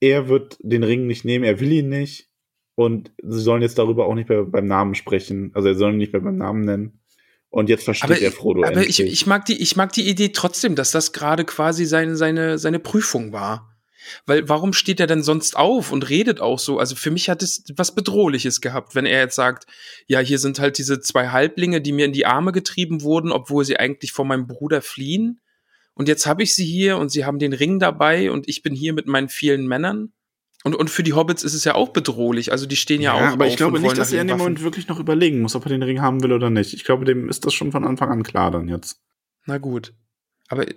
er 0.00 0.28
wird 0.28 0.58
den 0.60 0.82
Ring 0.82 1.06
nicht 1.06 1.24
nehmen, 1.24 1.44
er 1.44 1.60
will 1.60 1.72
ihn 1.72 1.88
nicht 1.88 2.28
und 2.74 3.12
sie 3.22 3.40
sollen 3.40 3.62
jetzt 3.62 3.78
darüber 3.78 4.06
auch 4.06 4.14
nicht 4.14 4.28
mehr 4.28 4.44
beim 4.44 4.66
Namen 4.66 4.94
sprechen, 4.94 5.50
also 5.54 5.68
er 5.68 5.74
soll 5.74 5.92
ihn 5.92 5.98
nicht 5.98 6.12
mehr 6.12 6.22
beim 6.22 6.36
Namen 6.36 6.64
nennen 6.64 7.00
und 7.50 7.68
jetzt 7.68 7.84
versteht 7.84 8.10
aber 8.10 8.20
er 8.20 8.28
ich, 8.28 8.34
Frodo 8.34 8.62
aber 8.62 8.80
ich, 8.80 9.00
endlich. 9.00 9.12
ich, 9.12 9.26
mag 9.26 9.44
die, 9.44 9.60
ich 9.60 9.74
mag 9.74 9.92
die 9.92 10.08
Idee 10.08 10.28
trotzdem, 10.28 10.76
dass 10.76 10.92
das 10.92 11.12
gerade 11.12 11.44
quasi 11.44 11.84
seine, 11.84 12.16
seine, 12.16 12.58
seine 12.58 12.78
Prüfung 12.78 13.32
war. 13.32 13.69
Weil 14.26 14.48
warum 14.48 14.72
steht 14.72 15.00
er 15.00 15.06
denn 15.06 15.22
sonst 15.22 15.56
auf 15.56 15.92
und 15.92 16.08
redet 16.08 16.40
auch 16.40 16.58
so? 16.58 16.78
Also 16.78 16.96
für 16.96 17.10
mich 17.10 17.28
hat 17.28 17.42
es 17.42 17.64
was 17.76 17.94
Bedrohliches 17.94 18.60
gehabt, 18.60 18.94
wenn 18.94 19.06
er 19.06 19.20
jetzt 19.20 19.36
sagt, 19.36 19.66
ja, 20.06 20.20
hier 20.20 20.38
sind 20.38 20.58
halt 20.58 20.78
diese 20.78 21.00
zwei 21.00 21.28
Halblinge, 21.28 21.80
die 21.80 21.92
mir 21.92 22.06
in 22.06 22.12
die 22.12 22.26
Arme 22.26 22.52
getrieben 22.52 23.02
wurden, 23.02 23.32
obwohl 23.32 23.64
sie 23.64 23.78
eigentlich 23.78 24.12
vor 24.12 24.24
meinem 24.24 24.46
Bruder 24.46 24.82
fliehen. 24.82 25.40
Und 25.94 26.08
jetzt 26.08 26.26
habe 26.26 26.42
ich 26.42 26.54
sie 26.54 26.64
hier 26.64 26.96
und 26.96 27.10
sie 27.10 27.24
haben 27.24 27.38
den 27.38 27.52
Ring 27.52 27.78
dabei 27.78 28.30
und 28.30 28.48
ich 28.48 28.62
bin 28.62 28.74
hier 28.74 28.92
mit 28.92 29.06
meinen 29.06 29.28
vielen 29.28 29.66
Männern. 29.66 30.12
Und, 30.62 30.74
und 30.74 30.90
für 30.90 31.02
die 31.02 31.14
Hobbits 31.14 31.42
ist 31.42 31.54
es 31.54 31.64
ja 31.64 31.74
auch 31.74 31.88
bedrohlich. 31.88 32.52
Also 32.52 32.66
die 32.66 32.76
stehen 32.76 33.00
ja, 33.00 33.14
auch. 33.14 33.32
aber 33.32 33.46
ich 33.46 33.56
glaube 33.56 33.80
nicht, 33.80 33.96
dass 33.96 34.12
er 34.12 34.20
in 34.20 34.28
dem 34.28 34.38
Moment 34.38 34.62
wirklich 34.62 34.88
noch 34.88 35.00
überlegen 35.00 35.40
muss, 35.40 35.54
ob 35.54 35.64
er 35.64 35.70
den 35.70 35.82
Ring 35.82 36.02
haben 36.02 36.22
will 36.22 36.32
oder 36.32 36.50
nicht. 36.50 36.74
Ich 36.74 36.84
glaube, 36.84 37.06
dem 37.06 37.28
ist 37.28 37.46
das 37.46 37.54
schon 37.54 37.72
von 37.72 37.84
Anfang 37.84 38.10
an 38.10 38.22
klar 38.22 38.50
dann 38.50 38.68
jetzt. 38.68 39.00
Na 39.46 39.56
gut. 39.58 39.94
Aber 40.50 40.68
äh, 40.68 40.74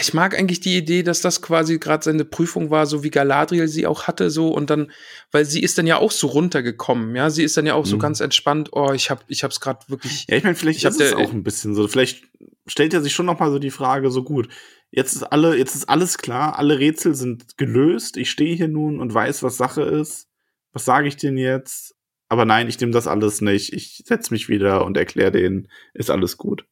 ich 0.00 0.12
mag 0.12 0.36
eigentlich 0.38 0.60
die 0.60 0.76
Idee, 0.76 1.02
dass 1.02 1.20
das 1.22 1.40
quasi 1.40 1.78
gerade 1.78 2.04
seine 2.04 2.24
Prüfung 2.26 2.68
war, 2.70 2.84
so 2.86 3.02
wie 3.04 3.10
Galadriel 3.10 3.66
sie 3.68 3.86
auch 3.86 4.02
hatte, 4.08 4.28
so 4.28 4.48
und 4.48 4.68
dann, 4.70 4.90
weil 5.30 5.44
sie 5.46 5.62
ist 5.62 5.78
dann 5.78 5.86
ja 5.86 5.96
auch 5.96 6.10
so 6.10 6.26
runtergekommen, 6.26 7.16
ja, 7.16 7.30
sie 7.30 7.44
ist 7.44 7.56
dann 7.56 7.64
ja 7.64 7.74
auch 7.74 7.86
so 7.86 7.96
Mhm. 7.96 8.00
ganz 8.00 8.20
entspannt. 8.20 8.70
Oh, 8.72 8.92
ich 8.92 9.10
hab, 9.10 9.24
ich 9.28 9.44
hab's 9.44 9.60
gerade 9.60 9.80
wirklich. 9.88 10.26
Ja, 10.28 10.36
ich 10.36 10.42
meine, 10.44 10.56
vielleicht 10.56 10.80
Ich 10.80 10.84
ist 10.84 11.00
es 11.00 11.10
der- 11.10 11.18
auch 11.18 11.32
ein 11.32 11.42
bisschen 11.44 11.74
so. 11.74 11.88
Vielleicht 11.88 12.24
stellt 12.66 12.92
er 12.92 13.00
sich 13.00 13.14
schon 13.14 13.26
noch 13.26 13.38
mal 13.38 13.50
so 13.50 13.58
die 13.58 13.70
Frage, 13.70 14.10
so 14.10 14.22
gut, 14.24 14.48
jetzt 14.90 15.14
ist 15.14 15.22
alle, 15.22 15.56
jetzt 15.56 15.74
ist 15.74 15.88
alles 15.88 16.18
klar, 16.18 16.58
alle 16.58 16.78
Rätsel 16.78 17.14
sind 17.14 17.56
gelöst, 17.56 18.16
ich 18.16 18.30
stehe 18.30 18.54
hier 18.56 18.68
nun 18.68 19.00
und 19.00 19.14
weiß, 19.14 19.42
was 19.42 19.56
Sache 19.56 19.82
ist. 19.82 20.26
Was 20.72 20.84
sage 20.84 21.08
ich 21.08 21.16
denn 21.16 21.36
jetzt? 21.38 21.94
Aber 22.28 22.44
nein, 22.44 22.68
ich 22.68 22.78
nehme 22.78 22.92
das 22.92 23.06
alles 23.06 23.40
nicht. 23.40 23.72
Ich 23.72 24.02
setz 24.06 24.30
mich 24.30 24.48
wieder 24.50 24.84
und 24.84 24.96
erkläre 24.98 25.30
denen, 25.32 25.68
ist 25.94 26.10
alles 26.10 26.36
gut. 26.36 26.64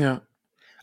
Ja. 0.00 0.22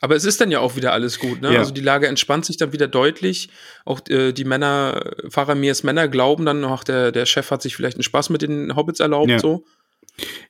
Aber 0.05 0.15
es 0.15 0.23
ist 0.23 0.39
dann 0.39 0.51
ja 0.51 0.59
auch 0.59 0.75
wieder 0.75 0.93
alles 0.93 1.17
gut, 1.17 1.41
ne? 1.41 1.51
Ja. 1.51 1.57
Also 1.59 1.73
die 1.73 1.81
Lage 1.81 2.07
entspannt 2.07 2.45
sich 2.45 2.57
dann 2.57 2.73
wieder 2.73 2.87
deutlich. 2.87 3.49
Auch 3.85 4.01
äh, 4.07 4.33
die 4.33 4.43
Männer, 4.45 5.13
Faramirs 5.29 5.81
Männer 5.81 6.07
glauben 6.07 6.45
dann, 6.45 6.63
ach, 6.63 6.83
der, 6.83 7.11
der 7.11 7.25
Chef 7.25 7.49
hat 7.49 7.63
sich 7.63 7.75
vielleicht 7.75 7.97
einen 7.97 8.03
Spaß 8.03 8.29
mit 8.29 8.43
den 8.43 8.75
Hobbits 8.75 8.99
erlaubt, 8.99 9.31
Ja. 9.31 9.39
so. 9.39 9.65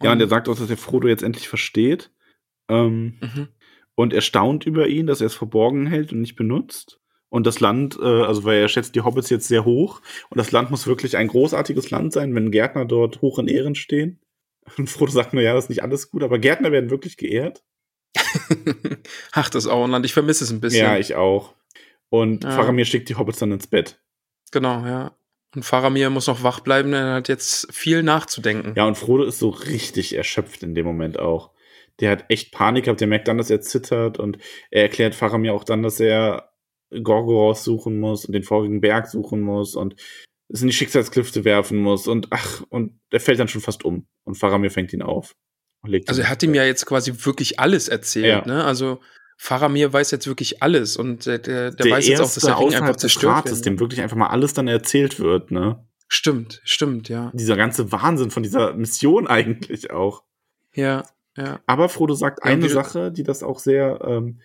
Ja, 0.04 0.12
und 0.12 0.20
er 0.20 0.28
sagt 0.28 0.50
auch, 0.50 0.58
dass 0.58 0.68
der 0.68 0.76
Frodo 0.76 1.08
jetzt 1.08 1.24
endlich 1.24 1.48
versteht. 1.48 2.12
Ähm, 2.70 3.14
Mhm. 3.22 3.48
und 3.96 4.12
er 4.14 4.20
staunt 4.20 4.66
über 4.66 4.88
ihn, 4.90 5.08
dass 5.08 5.22
er 5.22 5.28
es 5.28 5.36
verborgen 5.36 5.88
hält 5.88 6.12
und 6.12 6.20
nicht 6.20 6.36
benutzt. 6.36 7.00
Und 7.30 7.48
das 7.48 7.62
Land, 7.62 7.98
äh, 8.02 8.04
also 8.24 8.44
weil 8.44 8.60
er 8.60 8.68
schätzt 8.68 8.94
die 8.96 9.02
Hobbits 9.02 9.30
jetzt 9.30 9.48
sehr 9.48 9.64
hoch. 9.64 10.02
Und 10.30 10.38
das 10.38 10.52
Land 10.52 10.70
muss 10.70 10.86
wirklich 10.86 11.16
ein 11.16 11.28
großartiges 11.30 11.92
Land 11.92 12.12
sein, 12.12 12.36
wenn 12.36 12.52
Gärtner 12.52 12.84
dort 12.86 13.22
hoch 13.22 13.40
in 13.40 13.48
Ehren 13.48 13.76
stehen. 13.76 14.20
Und 14.78 14.90
Frodo 14.90 15.12
sagt 15.12 15.34
nur, 15.34 15.42
ja, 15.44 15.54
das 15.54 15.66
ist 15.66 15.70
nicht 15.70 15.84
alles 15.84 16.10
gut, 16.12 16.24
aber 16.24 16.40
Gärtner 16.40 16.72
werden 16.74 16.90
wirklich 16.90 17.16
geehrt. 17.18 17.64
ach, 19.32 19.50
das 19.50 19.68
Auenland, 19.68 20.06
ich 20.06 20.14
vermisse 20.14 20.44
es 20.44 20.52
ein 20.52 20.62
bisschen. 20.62 20.86
Ja, 20.86 20.98
ich 20.98 21.16
auch. 21.16 21.54
Und 22.10 22.44
Ja. 22.44 22.52
Faramir 22.52 22.86
schickt 22.86 23.10
die 23.10 23.16
Hobbits 23.16 23.40
dann 23.40 23.52
ins 23.52 23.68
Bett. 23.68 24.00
Genau, 24.52 24.86
ja. 24.86 25.16
Und 25.56 25.64
Faramir 25.64 26.10
muss 26.10 26.28
noch 26.28 26.44
wach 26.44 26.60
bleiben, 26.60 26.92
denn 26.92 27.04
er 27.04 27.14
hat 27.16 27.28
jetzt 27.30 27.74
viel 27.74 28.04
nachzudenken. 28.04 28.74
Ja, 28.76 28.86
und 28.86 28.98
Frodo 28.98 29.24
ist 29.24 29.40
so 29.40 29.50
richtig 29.50 30.16
erschöpft 30.16 30.64
in 30.64 30.76
dem 30.76 30.86
Moment 30.86 31.18
auch. 31.18 31.52
Der 32.02 32.12
hat 32.12 32.26
echt 32.30 32.52
Panik 32.52 32.86
gehabt, 32.86 33.00
der 33.00 33.08
merkt 33.08 33.28
dann, 33.30 33.38
dass 33.38 33.50
er 33.50 33.62
zittert 33.62 34.20
und 34.20 34.38
er 34.70 34.84
erklärt 34.84 35.16
Faramir 35.16 35.54
auch 35.54 35.64
dann, 35.64 35.82
dass 35.82 36.00
er 36.02 36.52
Gorgoroth 37.04 37.58
suchen 37.58 38.00
muss 38.00 38.26
und 38.26 38.34
den 38.34 38.44
vorigen 38.44 38.82
Berg 38.82 39.08
suchen 39.08 39.42
muss 39.42 39.76
und 39.76 39.96
es 40.50 40.62
in 40.62 40.68
die 40.68 40.74
Schicksalsklüfte 40.74 41.46
werfen 41.46 41.78
muss 41.78 42.08
und 42.08 42.28
ach, 42.32 42.64
und 42.70 43.00
er 43.12 43.20
fällt 43.20 43.40
dann 43.40 43.48
schon 43.48 43.62
fast 43.62 43.84
um 43.86 44.08
und 44.26 44.36
Faramir 44.36 44.72
fängt 44.72 44.94
ihn 44.94 45.02
auf. 45.02 45.36
Also 46.08 46.22
er 46.22 46.30
hat 46.30 46.44
ihm 46.44 46.54
ja 46.54 46.64
jetzt 46.64 46.86
quasi 46.86 47.14
wirklich 47.26 47.60
alles 47.60 47.88
erzählt, 47.88 48.26
Ja. 48.26 48.46
ne? 48.46 48.64
Also 48.64 49.00
Faramir 49.38 49.92
weiß 49.92 50.12
jetzt 50.12 50.28
wirklich 50.28 50.62
alles 50.64 50.96
und 50.98 51.26
der, 51.26 51.40
der, 51.40 51.72
der 51.72 51.92
weiß 51.92 52.08
jetzt 52.08 52.22
auch, 52.22 52.34
dass 52.34 52.44
der 52.44 52.58
Ring 52.60 52.74
einfach 52.74 52.96
zerstört 52.96 53.46
wird. 53.50 53.66
dem 53.66 53.80
wirklich 53.80 54.02
einfach 54.02 54.16
mal 54.18 54.28
alles 54.28 54.54
dann 54.54 54.68
erzählt 54.68 55.20
wird, 55.20 55.52
ne? 55.52 55.84
Stimmt, 56.08 56.62
stimmt, 56.64 57.10
ja. 57.10 57.32
Dieser 57.34 57.58
ganze 57.58 57.92
Wahnsinn 57.92 58.32
von 58.32 58.44
dieser 58.44 58.74
Mission 58.76 59.28
eigentlich 59.28 59.92
auch. 59.92 60.24
Ja, 60.74 61.04
ja. 61.36 61.60
Aber 61.66 61.90
Frodo 61.90 62.14
sagt 62.14 62.40
Ja, 62.46 62.52
eine 62.52 62.70
Sache, 62.70 63.12
die 63.12 63.24
das 63.24 63.44
auch 63.44 63.60
sehr, 63.60 64.00
ähm, 64.08 64.40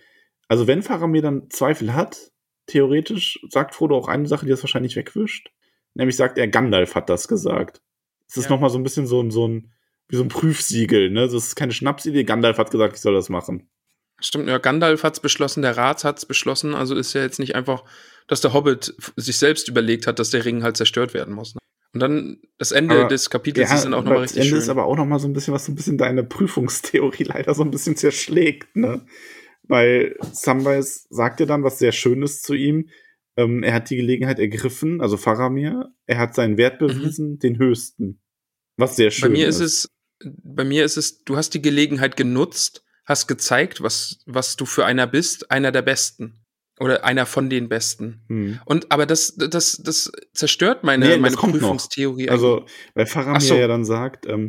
also 0.49 0.67
wenn 0.67 0.83
Faramir 0.83 1.23
dann 1.23 1.49
Zweifel 1.51 1.95
hat, 1.95 2.33
theoretisch 2.67 3.41
sagt 3.49 3.75
Frodo 3.75 3.97
auch 3.97 4.09
eine 4.09 4.27
Sache, 4.27 4.47
die 4.47 4.51
das 4.51 4.63
wahrscheinlich 4.63 4.97
wegwischt. 4.97 5.51
Nämlich 5.95 6.17
sagt 6.17 6.39
er, 6.39 6.49
Gandalf 6.49 6.95
hat 6.95 7.09
das 7.11 7.29
gesagt. 7.29 7.81
Es 8.29 8.37
ist 8.37 8.45
Ja. 8.45 8.51
noch 8.51 8.61
mal 8.61 8.71
so 8.71 8.79
ein 8.79 8.83
bisschen 8.85 9.07
so 9.07 9.21
ein, 9.23 9.31
so 9.31 9.47
ein, 9.47 9.73
wie 10.11 10.17
so 10.17 10.23
ein 10.23 10.29
Prüfsiegel, 10.29 11.11
ne? 11.11 11.23
Das 11.23 11.33
ist 11.35 11.55
keine 11.57 11.73
Schnapsidee. 11.73 12.25
Gandalf 12.25 12.59
hat 12.59 12.71
gesagt, 12.71 12.97
ich 12.97 13.01
soll 13.03 13.15
das 13.15 13.29
machen. 13.29 13.69
Stimmt, 14.21 14.49
ja, 14.49 14.59
Gandalf 14.59 15.03
hat's 15.03 15.21
beschlossen, 15.21 15.63
der 15.63 15.77
Rat 15.79 16.05
hat's 16.05 16.27
beschlossen, 16.27 16.75
also 16.75 16.95
ist 16.95 17.15
ja 17.15 17.23
jetzt 17.23 17.39
nicht 17.39 17.55
einfach, 17.55 17.85
dass 18.27 18.43
der 18.43 18.53
Hobbit 18.53 18.95
sich 19.17 19.39
selbst 19.39 19.69
überlegt 19.69 20.07
hat, 20.07 20.19
dass 20.19 20.29
der 20.31 20.45
Ring 20.45 20.63
halt 20.63 20.77
zerstört 20.77 21.15
werden 21.15 21.33
muss. 21.35 21.55
Ne? 21.55 21.61
Und 21.95 22.01
dann 22.01 22.39
das 22.59 22.71
Ende 22.73 22.97
Aber- 23.01 23.09
des 23.09 23.31
Kapitels 23.31 23.73
ist 23.73 23.85
dann 23.85 23.95
auch 23.95 24.05
nochmal 24.05 24.21
das 24.21 24.25
richtig 24.33 24.43
Ende 24.43 24.51
schön. 24.51 24.59
ist 24.59 24.69
aber 24.69 24.85
auch 24.85 24.97
noch 24.97 25.07
mal 25.07 25.19
so 25.19 25.27
ein 25.27 25.33
bisschen, 25.33 25.55
was 25.55 25.65
so 25.65 25.73
ein 25.73 25.75
bisschen 25.75 25.97
deine 25.97 26.23
Prüfungstheorie 26.23 27.25
leider 27.25 27.55
so 27.55 27.63
ein 27.63 27.71
bisschen 27.71 27.97
zerschlägt, 27.97 28.77
ne? 28.77 29.07
Weil 29.63 30.17
Samwise 30.33 31.07
sagt 31.11 31.41
ja 31.41 31.47
dann 31.47 31.63
was 31.63 31.79
sehr 31.79 31.93
Schönes 31.93 32.43
zu 32.43 32.55
ihm. 32.55 32.89
Ähm, 33.37 33.63
er 33.63 33.73
hat 33.75 33.89
die 33.91 33.97
Gelegenheit 33.97 34.39
ergriffen, 34.39 35.01
also 35.01 35.17
Faramir. 35.17 35.93
Er 36.07 36.19
hat 36.19 36.35
seinen 36.35 36.59
Wert 36.59 36.79
bewiesen, 36.81 37.39
den 37.39 37.57
höchsten. 37.59 38.21
Was 38.77 38.97
sehr 38.97 39.07
Mhm. 39.07 39.11
bei 39.11 39.15
schön 39.15 39.33
mir 39.33 39.49
ist 39.49 39.61
es, 39.61 39.89
bei 40.25 40.65
mir 40.65 40.85
ist 40.85 40.97
es, 40.97 41.25
du 41.25 41.37
hast 41.37 41.55
die 41.55 41.63
Gelegenheit 41.63 42.17
genutzt, 42.17 42.85
hast 43.05 43.27
gezeigt, 43.27 43.83
was, 43.83 44.19
was 44.27 44.57
du 44.57 44.67
für 44.67 44.85
einer 44.85 45.07
bist, 45.07 45.51
einer 45.51 45.73
der 45.73 45.83
Besten. 45.83 46.37
Oder 46.79 47.05
einer 47.05 47.27
von 47.27 47.51
den 47.51 47.69
Besten. 47.69 48.23
Hm. 48.29 48.59
Und 48.65 48.91
aber 48.91 49.05
das, 49.05 49.35
das, 49.37 49.83
das 49.85 50.11
zerstört 50.33 50.83
meine, 50.83 51.07
Nee, 51.07 51.19
meine 51.19 51.37
kommt 51.37 51.53
noch. 51.53 51.61
Prüfungstheorie. 51.61 52.31
Also, 52.31 52.65
weil 52.95 53.05
Faramir 53.05 53.41
so. 53.43 53.55
ja 53.55 53.69
dann 53.69 53.85
sagt, 53.85 54.25
ähm, 54.25 54.49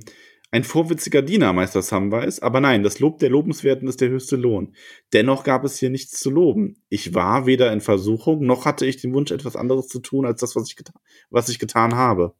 ein 0.50 0.64
vorwitziger 0.64 1.22
Diener, 1.22 1.52
Meister 1.52 1.82
Samwise, 1.82 2.44
aber 2.44 2.60
nein, 2.62 2.84
das 2.84 3.00
Lob 3.00 3.20
der 3.20 3.30
Lobenswerten 3.30 3.88
ist 3.88 4.02
der 4.02 4.10
höchste 4.10 4.36
Lohn. 4.36 4.76
Dennoch 5.14 5.44
gab 5.44 5.64
es 5.64 5.78
hier 5.78 5.90
nichts 5.90 6.20
zu 6.20 6.30
loben. 6.30 6.82
Ich 6.88 7.14
war 7.14 7.46
weder 7.46 7.72
in 7.72 7.82
Versuchung, 7.82 8.46
noch 8.46 8.66
hatte 8.66 8.86
ich 8.86 8.98
den 8.98 9.14
Wunsch, 9.14 9.32
etwas 9.32 9.56
anderes 9.56 9.88
zu 9.88 10.00
tun, 10.00 10.26
als 10.26 10.42
das, 10.42 10.56
was 10.56 10.70
ich, 10.70 10.76
geta 10.76 10.94
was 11.30 11.50
ich 11.50 11.60
getan 11.60 11.96
habe. 11.96 12.34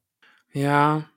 Ja. 0.54 1.10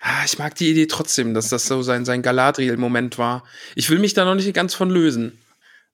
Ah, 0.00 0.22
Ich 0.24 0.38
mag 0.38 0.54
die 0.54 0.70
Idee 0.70 0.86
trotzdem, 0.86 1.34
dass 1.34 1.48
das 1.48 1.66
so 1.66 1.82
sein, 1.82 2.04
sein 2.04 2.22
Galadriel-Moment 2.22 3.18
war. 3.18 3.44
Ich 3.74 3.90
will 3.90 3.98
mich 3.98 4.14
da 4.14 4.24
noch 4.24 4.34
nicht 4.34 4.52
ganz 4.54 4.74
von 4.74 4.90
lösen. 4.90 5.38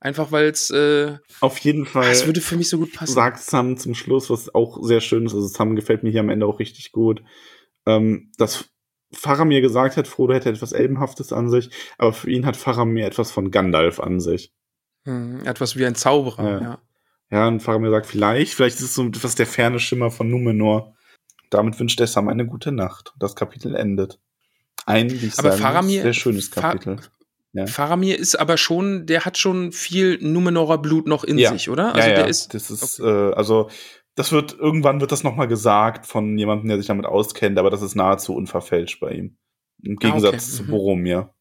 Einfach 0.01 0.33
weil 0.33 0.47
es, 0.47 0.69
äh, 0.71 1.17
Auf 1.41 1.59
jeden 1.59 1.87
Fall 1.87 2.11
es 2.11 2.27
würde 2.27 2.41
für 2.41 2.57
mich 2.57 2.69
so 2.69 2.79
gut 2.79 2.93
passen. 2.93 3.13
sagt 3.15 3.41
Sam 3.41 3.77
zum 3.79 3.95
Schluss, 3.95 4.31
was 4.31 4.53
auch 4.53 4.83
sehr 4.83 5.01
schön 5.01 5.27
ist, 5.27 5.35
also 5.35 5.47
Sam 5.47 5.77
gefällt 5.77 6.03
mir 6.03 6.11
hier 6.11 6.21
am 6.21 6.29
Ende 6.29 6.45
auch 6.47 6.59
richtig 6.59 6.91
gut, 6.91 7.23
ähm, 7.87 8.33
dass 8.37 8.65
Faramir 9.13 9.61
gesagt 9.61 9.97
hat, 9.97 10.09
Frodo 10.09 10.35
hätte 10.35 10.49
etwas 10.49 10.73
Elbenhaftes 10.73 11.33
an 11.33 11.49
sich, 11.51 11.71
aber 11.99 12.13
für 12.13 12.29
ihn 12.31 12.47
hat 12.47 12.57
Faramir 12.57 13.07
etwas 13.07 13.31
von 13.31 13.53
Gandalf 13.53 14.01
an 14.01 14.19
sich. 14.19 14.51
Hm, 15.05 15.45
etwas 15.45 15.77
wie 15.77 15.87
ein 15.87 15.95
Zauberer, 15.95 16.45
Ja. 16.51 16.61
ja. 16.61 16.79
Ja, 17.31 17.49
und 17.49 17.61
Faramir 17.61 17.91
sagt, 17.91 18.07
vielleicht, 18.07 18.55
vielleicht 18.55 18.77
ist 18.77 18.83
es 18.83 18.95
so 18.97 19.07
etwas 19.07 19.37
der 19.37 19.47
ferne 19.47 19.79
Schimmer 19.79 20.11
von 20.11 20.29
Numenor. 20.29 20.95
Damit 21.53 21.79
wünscht 21.79 22.01
er 22.01 22.07
Sam 22.07 22.29
eine 22.29 22.47
gute 22.47 22.73
Nacht. 22.73 23.13
Und 23.15 23.23
das 23.23 23.37
Kapitel 23.37 23.75
endet. 23.75 24.19
Ein, 24.87 25.11
wie 25.11 25.27
ich 25.27 25.39
Aber 25.39 25.53
sagen 25.53 25.89
sehr 25.89 26.13
schönes 26.13 26.49
Fa- 26.49 26.61
Kapitel. 26.61 26.99
Ja. 27.53 27.67
Faramir 27.67 28.19
ist 28.19 28.37
aber 28.37 28.57
schon, 28.57 29.05
der 29.07 29.27
hat 29.27 29.37
schon 29.37 29.73
viel 29.73 30.19
Numenorer 30.23 30.79
Blut 30.79 31.07
noch 31.07 31.23
in 31.23 31.37
Ja. 31.39 31.53
sich, 31.53 31.69
oder? 31.69 31.95
Also 31.95 32.09
ja, 32.09 32.15
der 32.17 32.27
ist. 32.29 32.55
das 32.55 32.71
ist, 32.71 32.99
äh, 32.99 33.05
also, 33.05 33.69
das 34.15 34.33
wird, 34.33 34.55
irgendwann 34.59 35.01
wird 35.03 35.13
das 35.13 35.23
nochmal 35.23 35.49
gesagt 35.49 36.07
von 36.07 36.39
jemandem, 36.39 36.69
der 36.69 36.79
sich 36.79 36.87
damit 36.87 37.05
auskennt, 37.05 37.59
aber 37.59 37.69
das 37.71 37.83
ist 37.83 37.95
nahezu 37.95 38.35
unverfälscht 38.35 39.01
bei 39.01 39.11
ihm. 39.13 39.37
Im 39.83 39.93
Ah, 39.93 39.97
okay. 39.97 40.07
Gegensatz 40.07 40.57
zu 40.57 40.63
Mhm. 40.65 40.69
Boromir. 40.69 41.35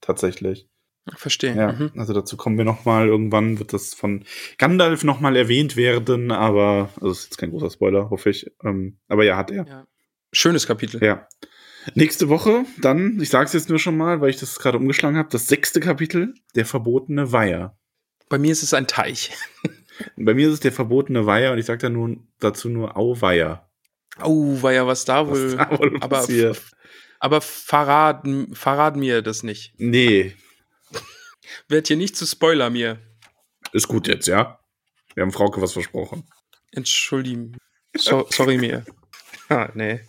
Tatsächlich. 0.00 0.68
Verstehe. 1.14 1.54
Ja, 1.54 1.72
Mhm. 1.72 1.92
also 1.96 2.12
dazu 2.12 2.36
kommen 2.36 2.58
wir 2.58 2.64
nochmal. 2.64 3.06
Irgendwann 3.06 3.58
wird 3.58 3.72
das 3.72 3.94
von 3.94 4.24
Gandalf 4.58 5.04
nochmal 5.04 5.36
erwähnt 5.36 5.76
werden, 5.76 6.32
aber, 6.32 6.90
also 6.96 7.10
ist 7.10 7.24
jetzt 7.24 7.38
kein 7.38 7.50
großer 7.50 7.70
Spoiler, 7.70 8.10
hoffe 8.10 8.30
ich. 8.30 8.50
Ähm, 8.64 8.98
aber 9.08 9.24
ja, 9.24 9.36
hat 9.36 9.50
er. 9.50 9.66
Ja. 9.66 9.86
Schönes 10.32 10.66
Kapitel. 10.66 11.02
Ja. 11.04 11.28
Nächste 11.94 12.28
Woche 12.28 12.64
dann, 12.80 13.20
ich 13.20 13.28
sage 13.30 13.44
es 13.46 13.52
jetzt 13.52 13.68
nur 13.68 13.78
schon 13.78 13.96
mal, 13.96 14.20
weil 14.20 14.30
ich 14.30 14.38
das 14.38 14.58
gerade 14.58 14.78
umgeschlagen 14.78 15.16
habe, 15.16 15.28
das 15.30 15.46
sechste 15.46 15.78
Kapitel, 15.78 16.34
der 16.56 16.66
verbotene 16.66 17.30
Weiher. 17.30 17.78
Bei 18.28 18.38
mir 18.38 18.50
ist 18.50 18.64
es 18.64 18.74
ein 18.74 18.88
Teich. 18.88 19.30
Bei 20.16 20.34
mir 20.34 20.48
ist 20.48 20.54
es 20.54 20.60
der 20.60 20.72
verbotene 20.72 21.24
Weiher 21.26 21.52
und 21.52 21.58
ich 21.58 21.64
sage 21.66 21.78
da 21.78 21.88
nun 21.88 22.26
dazu 22.40 22.68
nur 22.68 22.96
Auweiher. 22.96 23.70
War 24.18 24.72
ja 24.72 24.86
was 24.86 25.04
da 25.04 25.28
Was 25.30 25.38
wohl. 25.38 25.56
da 25.56 25.78
wohl 25.78 25.96
aber 26.00 26.08
passiert. 26.08 26.60
aber 27.20 27.40
verrat, 27.40 28.26
verrat 28.52 28.96
mir 28.96 29.22
das 29.22 29.42
nicht. 29.44 29.72
Nee, 29.78 30.34
Werd 31.68 31.88
hier 31.88 31.96
nicht 31.96 32.16
zu 32.16 32.26
Spoiler 32.26 32.70
mir. 32.70 32.98
ist 33.72 33.88
gut 33.88 34.08
jetzt, 34.08 34.26
ja? 34.28 34.58
Wir 35.14 35.22
haben 35.22 35.32
Frauke 35.32 35.60
was 35.62 35.72
versprochen. 35.72 36.24
Entschuldigung. 36.72 37.56
So, 37.96 38.26
sorry 38.30 38.58
mir. 38.58 38.84
Ah, 39.48 39.70
nee. 39.74 40.00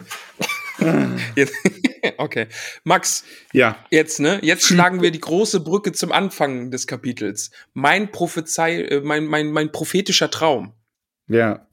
Jetzt, 1.36 1.54
okay. 2.18 2.48
Max, 2.84 3.24
Ja, 3.54 3.86
jetzt, 3.92 4.20
ne? 4.20 4.40
Jetzt 4.42 4.66
schlagen 4.66 5.02
wir 5.04 5.12
die 5.12 5.20
große 5.20 5.60
Brücke 5.60 5.92
zum 5.92 6.12
Anfang 6.12 6.72
des 6.72 6.88
Kapitels. 6.88 7.52
Mein 7.74 8.12
Prophezei, 8.12 8.82
äh, 8.82 9.02
mein, 9.02 9.26
mein, 9.26 9.52
mein 9.52 9.72
prophetischer 9.72 10.32
Traum. 10.32 10.74
ja. 11.28 11.68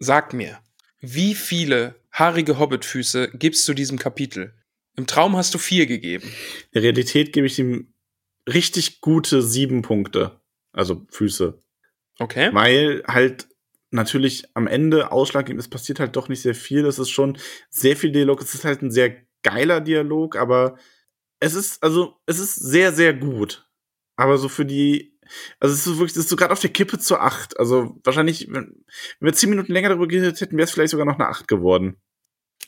Sag 0.00 0.32
mir, 0.32 0.60
wie 1.00 1.34
viele 1.34 1.96
haarige 2.12 2.60
Hobbitfüße 2.60 3.32
gibst 3.34 3.66
du 3.66 3.74
diesem 3.74 3.98
Kapitel? 3.98 4.54
Im 4.96 5.08
Traum 5.08 5.36
hast 5.36 5.54
du 5.54 5.58
vier 5.58 5.86
gegeben. 5.86 6.22
In 6.26 6.68
der 6.74 6.82
Realität 6.84 7.32
gebe 7.32 7.48
ich 7.48 7.58
ihm 7.58 7.92
richtig 8.48 9.00
gute 9.00 9.42
sieben 9.42 9.82
Punkte. 9.82 10.40
Also 10.72 11.06
Füße. 11.10 11.62
Okay? 12.18 12.50
Weil 12.52 13.02
halt 13.06 13.48
natürlich 13.90 14.44
am 14.54 14.66
Ende 14.66 15.12
ausschlaggebend 15.12 15.60
ist, 15.60 15.68
passiert 15.70 16.00
halt 16.00 16.16
doch 16.16 16.28
nicht 16.28 16.42
sehr 16.42 16.54
viel. 16.54 16.84
Es 16.86 16.98
ist 16.98 17.10
schon 17.10 17.38
sehr 17.70 17.96
viel 17.96 18.12
Dialog. 18.12 18.40
Es 18.42 18.54
ist 18.54 18.64
halt 18.64 18.82
ein 18.82 18.90
sehr 18.90 19.16
geiler 19.42 19.80
Dialog, 19.80 20.36
aber 20.36 20.76
es 21.40 21.54
ist, 21.54 21.82
also, 21.82 22.16
es 22.26 22.38
ist 22.38 22.56
sehr, 22.56 22.92
sehr 22.92 23.14
gut. 23.14 23.68
aber 24.18 24.36
so 24.36 24.48
für 24.48 24.66
die, 24.66 25.16
also 25.60 25.72
es 25.72 25.78
ist 25.80 25.84
so 25.84 25.98
wirklich, 25.98 26.12
es 26.12 26.18
ist 26.18 26.28
so 26.28 26.36
gerade 26.36 26.52
auf 26.52 26.60
der 26.60 26.72
Kippe 26.72 26.98
zur 26.98 27.22
8. 27.22 27.58
Also 27.58 27.98
wahrscheinlich, 28.04 28.48
wenn, 28.50 28.84
wenn 29.20 29.26
wir 29.26 29.32
zehn 29.32 29.50
Minuten 29.50 29.72
länger 29.72 29.90
darüber 29.90 30.08
geredet 30.08 30.40
hätten, 30.40 30.56
wäre 30.56 30.64
es 30.64 30.72
vielleicht 30.72 30.90
sogar 30.90 31.06
noch 31.06 31.18
eine 31.18 31.28
8 31.28 31.46
geworden. 31.46 31.96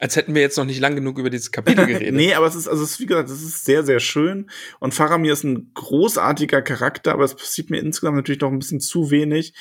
Als 0.01 0.17
hätten 0.17 0.35
wir 0.35 0.41
jetzt 0.41 0.57
noch 0.57 0.65
nicht 0.65 0.81
lang 0.81 0.95
genug 0.97 1.19
über 1.19 1.29
dieses 1.31 1.53
Kapitel 1.53 1.87
geredet. 1.87 2.15
nee, 2.15 2.33
aber 2.35 2.47
es 2.47 2.55
ist, 2.55 2.67
also 2.69 2.83
es 2.83 2.93
ist, 2.93 3.01
wie 3.01 3.07
gesagt, 3.07 3.29
es 3.29 3.43
ist 3.43 3.65
sehr, 3.65 3.85
sehr 3.85 4.01
schön. 4.01 4.51
Und 4.81 4.95
Faramir 4.95 5.33
ist 5.33 5.45
ein 5.45 5.71
großartiger 5.75 6.63
Charakter, 6.63 7.13
aber 7.13 7.25
es 7.25 7.35
passiert 7.37 7.71
mir 7.71 7.79
insgesamt 7.81 8.17
natürlich 8.17 8.41
noch 8.41 8.51
ein 8.51 8.59
bisschen 8.59 8.81
zu 8.81 9.11
wenig, 9.11 9.55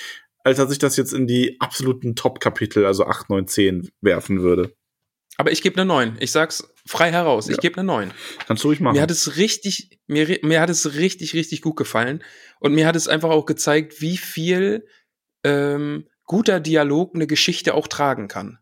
als 0.43 0.57
dass 0.57 0.71
ich 0.71 0.77
das 0.79 0.95
jetzt 0.95 1.13
in 1.13 1.27
die 1.27 1.59
absoluten 1.59 2.15
Top-Kapitel, 2.15 2.85
also 2.85 3.05
8, 3.05 3.29
9, 3.29 3.47
10 3.47 3.89
werfen 4.01 4.41
würde. 4.41 4.73
Aber 5.35 5.51
ich 5.51 5.61
gebe 5.61 5.75
eine 5.75 5.85
9. 5.85 6.17
Ich 6.19 6.31
sag's 6.31 6.73
frei 6.85 7.11
heraus. 7.11 7.47
Ich 7.49 7.55
Ja. 7.57 7.61
gebe 7.61 7.75
eine 7.77 7.85
9. 7.85 8.11
Kannst 8.47 8.63
du 8.63 8.69
ruhig 8.69 8.79
machen. 8.79 8.95
Mir 8.95 9.01
hat 9.01 9.11
es 9.11 9.35
richtig, 9.37 9.99
mir, 10.07 10.39
mir 10.41 10.59
hat 10.61 10.69
es 10.69 10.95
richtig, 10.95 11.33
richtig 11.33 11.61
gut 11.61 11.75
gefallen. 11.77 12.23
Und 12.59 12.73
mir 12.75 12.87
hat 12.87 12.95
es 12.95 13.07
einfach 13.07 13.29
auch 13.29 13.45
gezeigt, 13.45 14.01
wie 14.01 14.17
viel 14.17 14.85
ähm, 15.45 16.07
guter 16.25 16.59
Dialog 16.59 17.15
eine 17.15 17.27
Geschichte 17.27 17.73
auch 17.73 17.87
tragen 17.87 18.27
kann. 18.27 18.59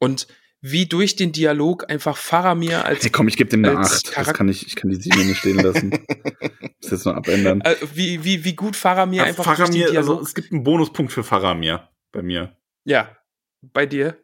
Und 0.00 0.26
wie 0.68 0.86
durch 0.86 1.16
den 1.16 1.32
Dialog 1.32 1.88
einfach 1.90 2.16
Faramir 2.16 2.84
als 2.84 3.02
hey, 3.04 3.10
komm, 3.10 3.28
ich 3.28 3.36
gebe 3.36 3.50
dem 3.50 3.64
eine 3.64 3.78
als 3.78 4.04
8. 4.06 4.16
Das 4.26 4.34
kann 4.34 4.48
ich, 4.48 4.66
ich 4.66 4.74
kann 4.76 4.90
die 4.90 4.96
7 4.96 5.26
nicht 5.26 5.38
stehen 5.38 5.58
lassen. 5.58 5.90
Muss 6.82 6.90
jetzt 6.90 7.04
noch 7.06 7.14
abändern. 7.14 7.60
äh, 7.60 7.76
wie, 7.94 8.24
wie, 8.24 8.44
wie 8.44 8.54
gut 8.54 8.74
Faramir 8.76 9.22
Ja, 9.22 9.24
einfach 9.28 9.44
durch 9.44 9.56
den 9.56 9.66
Faramir, 9.66 9.86
Dialog. 9.90 10.10
also 10.18 10.22
es 10.22 10.34
gibt 10.34 10.52
einen 10.52 10.62
Bonuspunkt 10.64 11.12
für 11.12 11.22
Faramir 11.24 11.88
bei 12.12 12.22
mir. 12.22 12.56
ja, 12.84 13.16
bei 13.62 13.86
dir. 13.86 14.16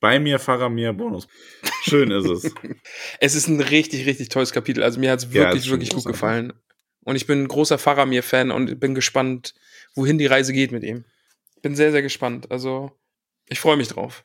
Bei 0.00 0.18
mir 0.20 0.38
Faramir 0.38 0.92
Bonus. 0.92 1.26
Schön 1.82 2.10
ist 2.10 2.26
es. 2.26 2.54
Es 3.20 3.34
ist 3.34 3.48
ein 3.48 3.60
richtig, 3.60 4.06
richtig 4.06 4.28
tolles 4.28 4.52
Kapitel. 4.52 4.82
Also 4.82 5.00
mir 5.00 5.10
hat 5.10 5.20
es 5.20 5.24
Ja, 5.32 5.44
wirklich, 5.44 5.64
schon 5.64 5.72
wirklich 5.72 5.88
gut 5.90 5.96
großartig. 6.04 6.20
gefallen. 6.20 6.52
Und 7.04 7.16
ich 7.16 7.26
bin 7.26 7.42
ein 7.44 7.48
großer 7.48 7.78
Faramir-Fan 7.78 8.50
und 8.50 8.78
bin 8.80 8.94
gespannt, 8.94 9.54
wohin 9.94 10.18
die 10.18 10.26
Reise 10.26 10.52
geht 10.52 10.72
mit 10.72 10.82
ihm. 10.82 11.04
Bin 11.62 11.74
sehr, 11.76 11.92
sehr 11.92 12.02
gespannt. 12.02 12.50
Also, 12.50 12.92
ich 13.48 13.58
freue 13.60 13.76
mich 13.76 13.88
drauf. 13.88 14.24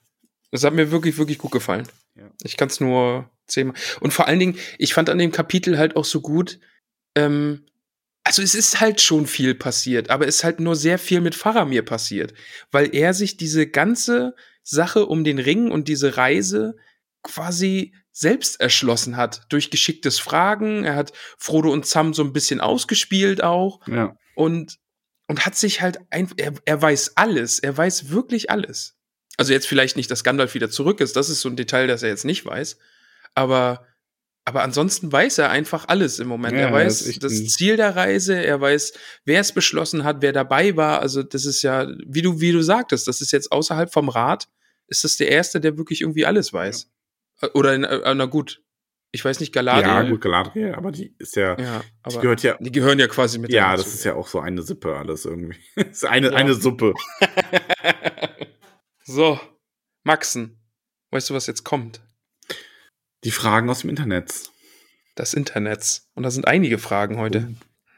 Es 0.51 0.63
hat 0.63 0.73
mir 0.73 0.91
wirklich, 0.91 1.17
wirklich 1.17 1.37
gut 1.37 1.51
gefallen. 1.51 1.87
Ja. 2.15 2.29
Ich 2.43 2.57
kann 2.57 2.67
es 2.67 2.79
nur 2.79 3.29
zehnmal. 3.47 3.75
Und 4.01 4.11
vor 4.13 4.27
allen 4.27 4.39
Dingen, 4.39 4.57
ich 4.77 4.93
fand 4.93 5.09
an 5.09 5.17
dem 5.17 5.31
Kapitel 5.31 5.77
halt 5.77 5.95
auch 5.95 6.05
so 6.05 6.21
gut, 6.21 6.59
ähm, 7.15 7.65
also 8.23 8.41
es 8.41 8.53
ist 8.53 8.79
halt 8.79 9.01
schon 9.01 9.25
viel 9.25 9.55
passiert, 9.55 10.09
aber 10.09 10.27
es 10.27 10.35
ist 10.37 10.43
halt 10.43 10.59
nur 10.59 10.75
sehr 10.75 10.99
viel 10.99 11.21
mit 11.21 11.33
Faramir 11.35 11.83
passiert, 11.83 12.33
weil 12.69 12.93
er 12.95 13.13
sich 13.13 13.37
diese 13.37 13.65
ganze 13.67 14.35
Sache 14.63 15.07
um 15.07 15.23
den 15.23 15.39
Ring 15.39 15.71
und 15.71 15.87
diese 15.87 16.17
Reise 16.17 16.75
quasi 17.23 17.93
selbst 18.11 18.59
erschlossen 18.59 19.17
hat 19.17 19.45
durch 19.49 19.71
geschicktes 19.71 20.19
Fragen. 20.19 20.83
Er 20.83 20.95
hat 20.95 21.13
Frodo 21.37 21.71
und 21.71 21.85
Sam 21.85 22.13
so 22.13 22.23
ein 22.23 22.33
bisschen 22.33 22.59
ausgespielt 22.61 23.43
auch 23.43 23.79
Ja. 23.87 24.15
und 24.35 24.77
und 25.27 25.45
hat 25.45 25.55
sich 25.55 25.81
halt 25.81 25.99
ein, 26.09 26.29
er, 26.35 26.53
er 26.65 26.81
weiß 26.81 27.15
alles, 27.15 27.59
er 27.59 27.77
weiß 27.77 28.09
wirklich 28.09 28.49
alles. 28.49 28.97
Also 29.37 29.53
jetzt 29.53 29.67
vielleicht 29.67 29.95
nicht, 29.97 30.11
dass 30.11 30.23
Gandalf 30.23 30.53
wieder 30.53 30.69
zurück 30.69 30.99
ist, 31.01 31.15
das 31.15 31.29
ist 31.29 31.41
so 31.41 31.49
ein 31.49 31.55
Detail, 31.55 31.87
das 31.87 32.03
er 32.03 32.09
jetzt 32.09 32.25
nicht 32.25 32.45
weiß, 32.45 32.77
aber 33.35 33.85
aber 34.43 34.63
ansonsten 34.63 35.11
weiß 35.11 35.37
er 35.37 35.51
einfach 35.51 35.87
alles 35.87 36.17
im 36.17 36.27
Moment. 36.27 36.53
Ja, 36.53 36.61
er 36.67 36.73
weiß 36.73 37.17
das 37.19 37.31
ein- 37.31 37.47
Ziel 37.47 37.77
der 37.77 37.95
Reise, 37.95 38.43
er 38.43 38.59
weiß, 38.59 38.93
wer 39.23 39.39
es 39.39 39.51
beschlossen 39.51 40.03
hat, 40.03 40.17
wer 40.21 40.33
dabei 40.33 40.75
war. 40.75 40.99
Also 40.99 41.21
das 41.21 41.45
ist 41.45 41.61
ja, 41.61 41.87
wie 42.07 42.23
du 42.23 42.41
wie 42.41 42.51
du 42.51 42.61
sagtest, 42.63 43.07
das 43.07 43.21
ist 43.21 43.31
jetzt 43.31 43.51
außerhalb 43.51 43.93
vom 43.93 44.09
Rat, 44.09 44.47
ist 44.87 45.03
das 45.03 45.17
der 45.17 45.29
erste, 45.29 45.61
der 45.61 45.77
wirklich 45.77 46.01
irgendwie 46.01 46.25
alles 46.25 46.51
weiß. 46.51 46.89
Äh, 47.41 47.47
Oder 47.53 47.75
in, 47.75 47.83
äh, 47.83 48.13
na 48.15 48.25
gut, 48.25 48.61
ich 49.11 49.23
weiß 49.23 49.39
nicht 49.41 49.53
Galadriel. 49.53 49.87
Ja, 49.93 50.01
gut, 50.09 50.21
Galadriel, 50.21 50.73
aber 50.73 50.91
die 50.91 51.13
ist 51.19 51.35
ja, 51.35 51.55
Ja, 51.59 51.83
die 52.09 52.17
gehört 52.17 52.41
ja, 52.41 52.57
die 52.59 52.71
gehören 52.71 52.97
ja 52.97 53.07
quasi 53.07 53.37
mit 53.37 53.51
ja, 53.53 53.75
das 53.75 53.87
ist 53.93 54.03
ja 54.05 54.15
auch 54.15 54.27
so 54.27 54.39
eine 54.39 54.63
Sippe 54.63 54.95
alles 54.97 55.25
irgendwie. 55.25 55.57
Das 55.75 55.87
ist 55.89 56.05
eine, 56.05 56.31
Ja. 56.31 56.33
eine 56.33 56.55
Suppe. 56.55 56.93
so, 59.03 59.39
Maxen, 60.03 60.59
weißt 61.11 61.29
du, 61.29 61.33
was 61.33 61.47
jetzt 61.47 61.63
kommt? 61.63 62.01
Die 63.23 63.31
Fragen 63.31 63.69
aus 63.69 63.81
dem 63.81 63.89
Internet. 63.89 64.33
Das 65.15 65.33
Internets. 65.33 66.09
Und 66.15 66.23
da 66.23 66.31
sind 66.31 66.47
einige 66.47 66.77
Fragen 66.77 67.17
heute. 67.17 67.53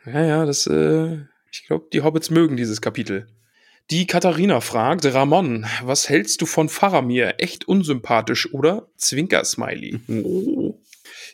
Oh. 0.06 0.10
Ja, 0.10 0.26
ja, 0.26 0.46
das, 0.46 0.68
äh, 0.68 1.20
ich 1.52 1.66
glaube, 1.68 1.88
die 1.94 2.02
Hobbits 2.02 2.30
mögen 2.30 2.58
dieses 2.58 2.82
Kapitel. 2.82 3.28
Die 3.92 4.08
Katharina 4.08 4.62
fragt, 4.62 5.06
Ramon, 5.06 5.66
was 5.84 6.10
hältst 6.10 6.42
du 6.42 6.46
von 6.46 6.70
Faramir? 6.70 7.36
Echt 7.38 7.68
unsympathisch, 7.68 8.54
oder? 8.54 8.88
Zwinker-Smiley. 8.98 10.00
Oh. 10.24 10.80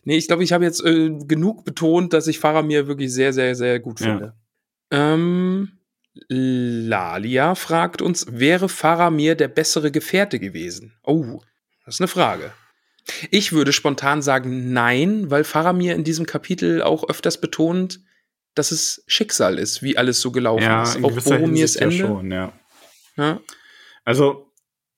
Nee, 0.03 0.17
ich 0.17 0.27
glaube, 0.27 0.43
ich 0.43 0.51
habe 0.51 0.65
jetzt 0.65 0.83
äh, 0.83 1.09
genug 1.25 1.63
betont, 1.63 2.13
dass 2.13 2.27
ich 2.27 2.39
Faramir 2.39 2.87
wirklich 2.87 3.11
sehr, 3.13 3.33
sehr, 3.33 3.55
sehr 3.55 3.79
gut 3.79 3.99
Ja. 3.99 4.05
finde. 4.07 4.33
Ähm, 4.91 5.78
Lalia 6.27 7.55
fragt 7.55 8.01
uns, 8.01 8.25
wäre 8.29 8.69
Faramir 8.69 9.35
der 9.35 9.47
bessere 9.47 9.91
Gefährte 9.91 10.39
gewesen? 10.39 10.93
Oh, 11.03 11.41
das 11.85 11.95
ist 11.95 12.01
eine 12.01 12.07
Frage. 12.07 12.51
Ich 13.31 13.53
würde 13.53 13.73
spontan 13.73 14.21
sagen 14.21 14.71
nein, 14.73 15.31
weil 15.31 15.43
Faramir 15.43 15.95
in 15.95 16.03
diesem 16.03 16.25
Kapitel 16.25 16.81
auch 16.81 17.07
öfters 17.09 17.41
betont, 17.41 18.01
dass 18.55 18.71
es 18.71 19.03
Schicksal 19.07 19.57
ist, 19.57 19.81
wie 19.81 19.97
alles 19.97 20.19
so 20.19 20.31
gelaufen 20.31 20.63
Ja, 20.63 20.83
ist. 20.83 20.97
Auch 20.97 21.11
Boromirs 21.11 21.75
Hinsicht 21.75 21.75
ja 21.75 21.81
Ende. 21.87 21.97
schon, 21.97 22.31
ja. 22.31 22.53
Ja, 23.17 23.41
Also, 24.05 24.51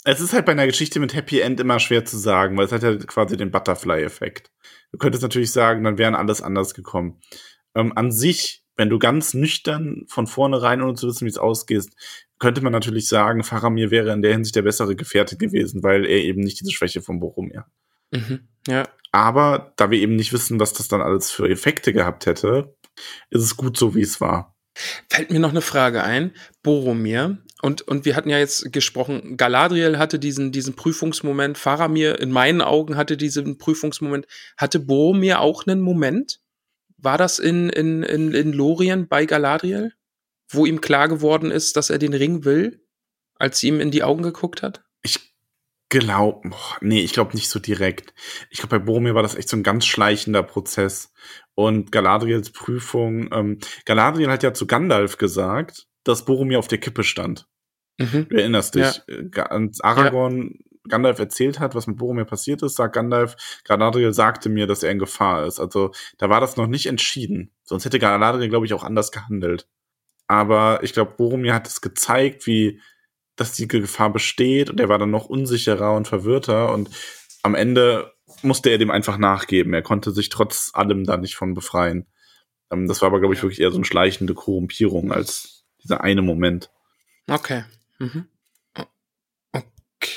es 0.04 0.20
ist 0.20 0.34
halt 0.34 0.46
bei 0.46 0.52
einer 0.54 0.66
Geschichte 0.68 1.00
mit 1.00 1.14
Happy 1.14 1.40
End 1.42 1.60
immer 1.60 1.80
schwer 1.80 2.06
zu 2.06 2.18
sagen, 2.18 2.58
weil 2.58 2.66
es 2.66 2.72
hat 2.72 2.84
ja 2.84 2.96
quasi 2.98 3.38
den 3.38 3.52
Butterfly-Effekt. 3.52 4.52
Du 4.92 4.98
könntest 4.98 5.22
natürlich 5.22 5.52
sagen, 5.52 5.84
dann 5.84 5.98
wären 5.98 6.16
alles 6.16 6.42
anders 6.42 6.74
gekommen. 6.74 7.22
Ähm, 7.76 7.94
an 7.96 8.12
sich, 8.12 8.61
wenn 8.82 8.90
du 8.90 8.98
ganz 8.98 9.36
nüchtern 9.36 10.06
von 10.08 10.26
vornherein, 10.26 10.82
ohne 10.82 10.96
zu 10.96 11.08
wissen, 11.08 11.26
wie 11.26 11.30
es 11.30 11.38
ausgeht, 11.38 11.86
könnte 12.40 12.62
man 12.62 12.74
natürlich 12.74 13.08
sagen, 13.08 13.44
Faramir 13.44 13.92
wäre 13.92 14.12
in 14.12 14.24
der 14.24 14.32
Hinsicht 14.32 14.56
der 14.56 14.64
bessere 14.64 14.96
Gefährte 14.96 15.38
gewesen, 15.38 15.84
weil 15.84 16.04
er 16.04 16.18
eben 16.18 16.42
nicht 16.42 16.60
diese 16.60 16.72
Schwäche 16.72 17.04
von 17.04 17.20
Boromir 17.20 17.60
hat. 17.60 17.72
mhm. 18.12 18.48
ja. 18.68 18.88
Aber 19.12 19.74
da 19.76 19.92
wir 19.92 20.00
eben 20.00 20.16
nicht 20.16 20.34
wissen, 20.34 20.60
was 20.60 20.74
das 20.74 20.88
dann 20.88 21.02
alles 21.02 21.30
für 21.30 21.48
Effekte 21.48 21.94
gehabt 21.94 22.26
hätte, 22.26 22.76
ist 23.30 23.44
es 23.44 23.56
gut 23.56 23.78
so, 23.78 23.94
wie 23.94 24.02
es 24.02 24.20
war. 24.20 24.56
Fällt 25.12 25.30
mir 25.30 25.40
noch 25.40 25.52
eine 25.52 25.62
Frage 25.62 26.02
ein. 26.02 26.32
Boromir, 26.64 27.38
und, 27.62 27.84
und 27.84 28.06
wir 28.06 28.16
hatten 28.16 28.30
ja 28.30 28.40
jetzt 28.40 28.74
gesprochen, 28.74 29.38
Galadriel 29.38 30.00
hatte 30.00 30.18
diesen, 30.18 30.52
diesen 30.52 30.76
Prüfungsmoment, 30.76 31.60
Faramir 31.60 32.20
in 32.20 32.32
meinen 32.32 32.62
Augen 32.62 32.98
hatte 32.98 33.16
diesen 33.16 33.60
Prüfungsmoment. 33.60 34.26
Hatte 34.58 34.80
Boromir 34.80 35.40
auch 35.40 35.68
einen 35.68 35.82
Moment? 35.82 36.41
War 37.02 37.18
das 37.18 37.40
in, 37.40 37.70
in, 37.70 38.04
in, 38.04 38.34
in 38.34 38.54
Lorien 38.54 39.08
bei 39.08 39.26
Galadriel? 39.26 39.94
Wo 40.50 40.66
ihm 40.66 40.82
klar 40.82 41.08
geworden 41.08 41.50
ist, 41.50 41.78
dass 41.78 41.90
er 41.90 41.98
den 41.98 42.14
Ring 42.14 42.44
will, 42.44 42.86
als 43.36 43.60
sie 43.60 43.70
ihm 43.70 43.80
in 43.80 43.90
die 43.92 44.04
Augen 44.04 44.22
geguckt 44.22 44.62
hat? 44.62 44.84
Ich 45.02 45.20
glaube, 45.90 46.52
nee, 46.82 47.02
ich 47.02 47.14
glaube 47.14 47.36
nicht 47.36 47.50
so 47.50 47.60
direkt. 47.60 48.14
Ich 48.50 48.60
glaube, 48.60 48.80
bei 48.80 48.86
Boromir 48.86 49.16
war 49.16 49.24
das 49.24 49.36
echt 49.36 49.50
so 49.50 49.58
ein 49.58 49.64
ganz 49.64 49.86
schleichender 49.86 50.44
Prozess. 50.44 51.12
Und 51.56 51.92
Galadriels 51.92 52.52
Prüfung, 52.52 53.30
ähm, 53.34 53.60
Galadriel 53.86 54.30
hat 54.30 54.44
ja 54.44 54.54
zu 54.54 54.68
Gandalf 54.68 55.18
gesagt, 55.18 55.88
dass 56.04 56.26
Boromir 56.26 56.60
auf 56.60 56.68
der 56.68 56.80
Kippe 56.80 57.04
stand. 57.04 57.48
Mhm. 57.98 58.28
Du 58.30 58.36
erinnerst 58.36 58.76
dich. 58.76 59.02
Äh, 59.08 59.26
Ga- 59.30 59.44
Als 59.48 59.82
Aragorn 59.82 60.60
Gandalf 60.88 61.20
erzählt 61.20 61.60
hat, 61.60 61.76
was 61.76 61.88
mit 61.88 61.98
Boromir 61.98 62.26
passiert 62.26 62.64
ist, 62.64 62.76
sagt 62.76 62.96
Gandalf, 62.96 63.36
Galadriel 63.66 64.14
sagte 64.14 64.50
mir, 64.50 64.68
dass 64.68 64.84
er 64.84 64.92
in 64.92 65.00
Gefahr 65.00 65.46
ist. 65.46 65.60
Also 65.60 65.92
da 66.18 66.30
war 66.30 66.42
das 66.42 66.58
noch 66.58 66.68
nicht 66.68 66.88
entschieden. 66.88 67.52
Sonst 67.64 67.86
hätte 67.86 68.00
Galadriel, 68.00 68.50
glaube 68.50 68.66
ich, 68.66 68.74
auch 68.74 68.84
anders 68.84 69.12
gehandelt. 69.12 69.68
Aber 70.28 70.80
ich 70.84 70.94
glaube, 70.94 71.14
Boromir 71.18 71.54
hat 71.54 71.68
es 71.68 71.82
gezeigt, 71.82 72.48
wie 72.48 72.80
dass 73.36 73.54
die 73.54 73.68
Gefahr 73.68 74.12
besteht 74.12 74.70
und 74.70 74.80
er 74.80 74.90
war 74.90 75.00
dann 75.00 75.10
noch 75.10 75.26
unsicherer 75.26 75.96
und 75.96 76.08
verwirrter 76.08 76.74
und 76.74 76.90
am 77.44 77.56
Ende 77.56 78.14
musste 78.44 78.70
er 78.70 78.78
dem 78.78 78.92
einfach 78.92 79.18
nachgeben. 79.18 79.74
Er 79.74 79.82
konnte 79.82 80.12
sich 80.12 80.30
trotz 80.30 80.72
allem 80.74 81.06
da 81.06 81.18
nicht 81.18 81.36
von 81.36 81.54
befreien. 81.54 82.08
Ähm, 82.72 82.88
das 82.88 83.02
war 83.02 83.08
aber, 83.08 83.20
glaube 83.20 83.34
ich, 83.34 83.42
wirklich 83.42 83.60
eher 83.60 83.72
so 83.72 83.78
eine 83.78 83.86
schleichende 83.86 84.34
Korrumpierung 84.34 85.12
als 85.12 85.66
dieser 85.84 86.02
eine 86.02 86.22
Moment. 86.22 86.72
Okay. 87.28 87.64
Mhm. 88.00 88.28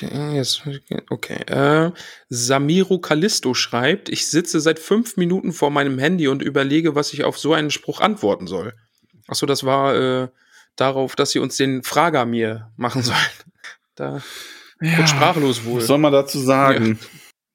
Okay, 0.02 0.36
jetzt, 0.36 0.62
okay. 1.10 1.42
Äh, 1.46 1.92
Samiro 2.28 2.98
Callisto 2.98 3.54
schreibt, 3.54 4.08
ich 4.08 4.26
sitze 4.26 4.60
seit 4.60 4.78
fünf 4.78 5.16
Minuten 5.16 5.52
vor 5.52 5.70
meinem 5.70 5.98
Handy 5.98 6.28
und 6.28 6.42
überlege, 6.42 6.94
was 6.94 7.12
ich 7.12 7.24
auf 7.24 7.38
so 7.38 7.54
einen 7.54 7.70
Spruch 7.70 8.00
antworten 8.00 8.46
soll. 8.46 8.74
Achso, 9.26 9.46
das 9.46 9.64
war 9.64 9.94
äh, 9.94 10.28
darauf, 10.76 11.16
dass 11.16 11.30
sie 11.30 11.38
uns 11.38 11.56
den 11.56 11.82
Fragamir 11.82 12.72
machen 12.76 13.02
sollen. 13.04 13.18
Da 13.94 14.22
wird 14.80 15.08
sprachlos 15.08 15.64
wohl. 15.64 15.80
Was 15.80 15.86
soll 15.86 15.98
man 15.98 16.12
dazu 16.12 16.38
sagen? 16.38 16.98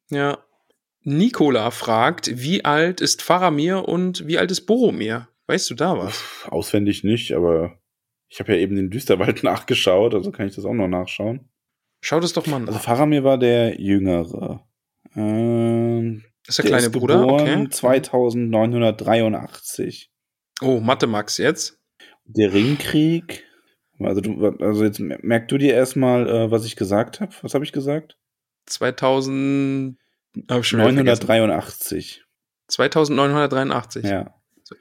Ja. 0.09 0.39
Nikola 1.03 1.71
fragt, 1.71 2.29
wie 2.41 2.65
alt 2.65 3.01
ist 3.01 3.21
Faramir 3.21 3.87
und 3.87 4.27
wie 4.27 4.37
alt 4.37 4.51
ist 4.51 4.65
Boromir? 4.65 5.29
Weißt 5.47 5.69
du 5.69 5.75
da 5.75 5.97
was? 5.97 6.23
Auswendig 6.45 7.03
nicht, 7.03 7.33
aber 7.33 7.79
ich 8.27 8.39
habe 8.39 8.53
ja 8.53 8.59
eben 8.59 8.75
den 8.75 8.89
Düsterwald 8.89 9.43
nachgeschaut, 9.43 10.13
also 10.13 10.31
kann 10.31 10.47
ich 10.47 10.55
das 10.55 10.65
auch 10.65 10.73
noch 10.73 10.87
nachschauen. 10.87 11.49
Schau 12.01 12.19
das 12.19 12.34
doch 12.34 12.47
mal 12.47 12.59
Also 12.61 12.71
nach. 12.73 12.81
Faramir 12.81 13.23
war 13.23 13.38
der 13.38 13.80
Jüngere. 13.80 14.65
Ähm, 15.15 16.23
ist 16.47 16.57
der 16.59 16.65
kleine 16.65 16.85
ist 16.88 16.91
Bruder? 16.91 17.19
geboren 17.21 17.61
Okay. 17.65 17.69
2983. 17.69 20.11
Oh, 20.61 20.80
Mathe 20.80 21.07
Max 21.07 21.38
jetzt. 21.38 21.80
Der 22.26 22.53
Ringkrieg. 22.53 23.43
Also, 23.99 24.21
du, 24.21 24.47
also 24.59 24.84
jetzt 24.85 24.99
merk 24.99 25.47
du 25.49 25.57
dir 25.57 25.73
erstmal, 25.73 26.30
äh, 26.30 26.51
was 26.51 26.63
ich 26.65 26.76
gesagt 26.77 27.19
habe. 27.19 27.34
Was 27.41 27.53
habe 27.53 27.65
ich 27.65 27.73
gesagt? 27.73 28.17
2000. 28.67 29.97
Hab 30.49 30.61
ich 30.61 30.67
schon 30.67 30.80
wieder 30.80 30.93
vergessen. 30.93 31.27
983. 31.27 32.23
2983. 32.67 34.05
Ja. 34.05 34.34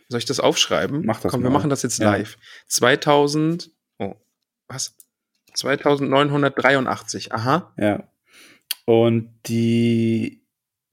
Soll 0.09 0.19
ich 0.19 0.27
das 0.27 0.39
aufschreiben? 0.41 1.03
Mach 1.07 1.21
das 1.21 1.33
Komm, 1.33 1.43
wir 1.43 1.49
mal. 1.51 1.59
machen 1.59 1.71
das 1.71 1.83
jetzt 1.83 1.99
Ja. 1.99 2.11
live. 2.13 2.37
2000. 2.67 3.71
Oh, 3.99 4.15
was? 4.69 4.95
2983. 5.59 7.33
Aha. 7.33 7.73
Ja. 7.79 8.09
Und 8.85 9.31
die 9.47 10.43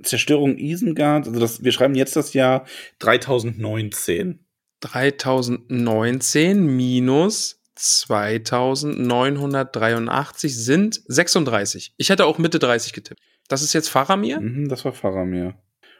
Zerstörung 0.03 0.57
Isengard, 0.57 1.27
also 1.27 1.39
das, 1.39 1.63
wir 1.63 1.71
schreiben 1.71 1.95
jetzt 1.95 2.15
das 2.15 2.33
Jahr 2.33 2.65
3019. 2.99 4.39
3019 4.81 6.65
minus 6.75 7.61
2983 7.75 10.55
sind 10.55 11.01
36. 11.07 11.93
Ich 11.97 12.09
hätte 12.09 12.25
auch 12.25 12.37
Mitte 12.37 12.59
30 12.59 12.93
getippt. 12.93 13.21
Das 13.47 13.61
ist 13.61 13.73
jetzt 13.73 13.89
Faramir? 13.89 14.39
Mhm, 14.41 14.67
das 14.69 14.85
war 14.85 14.93
Faramir. 14.93 15.55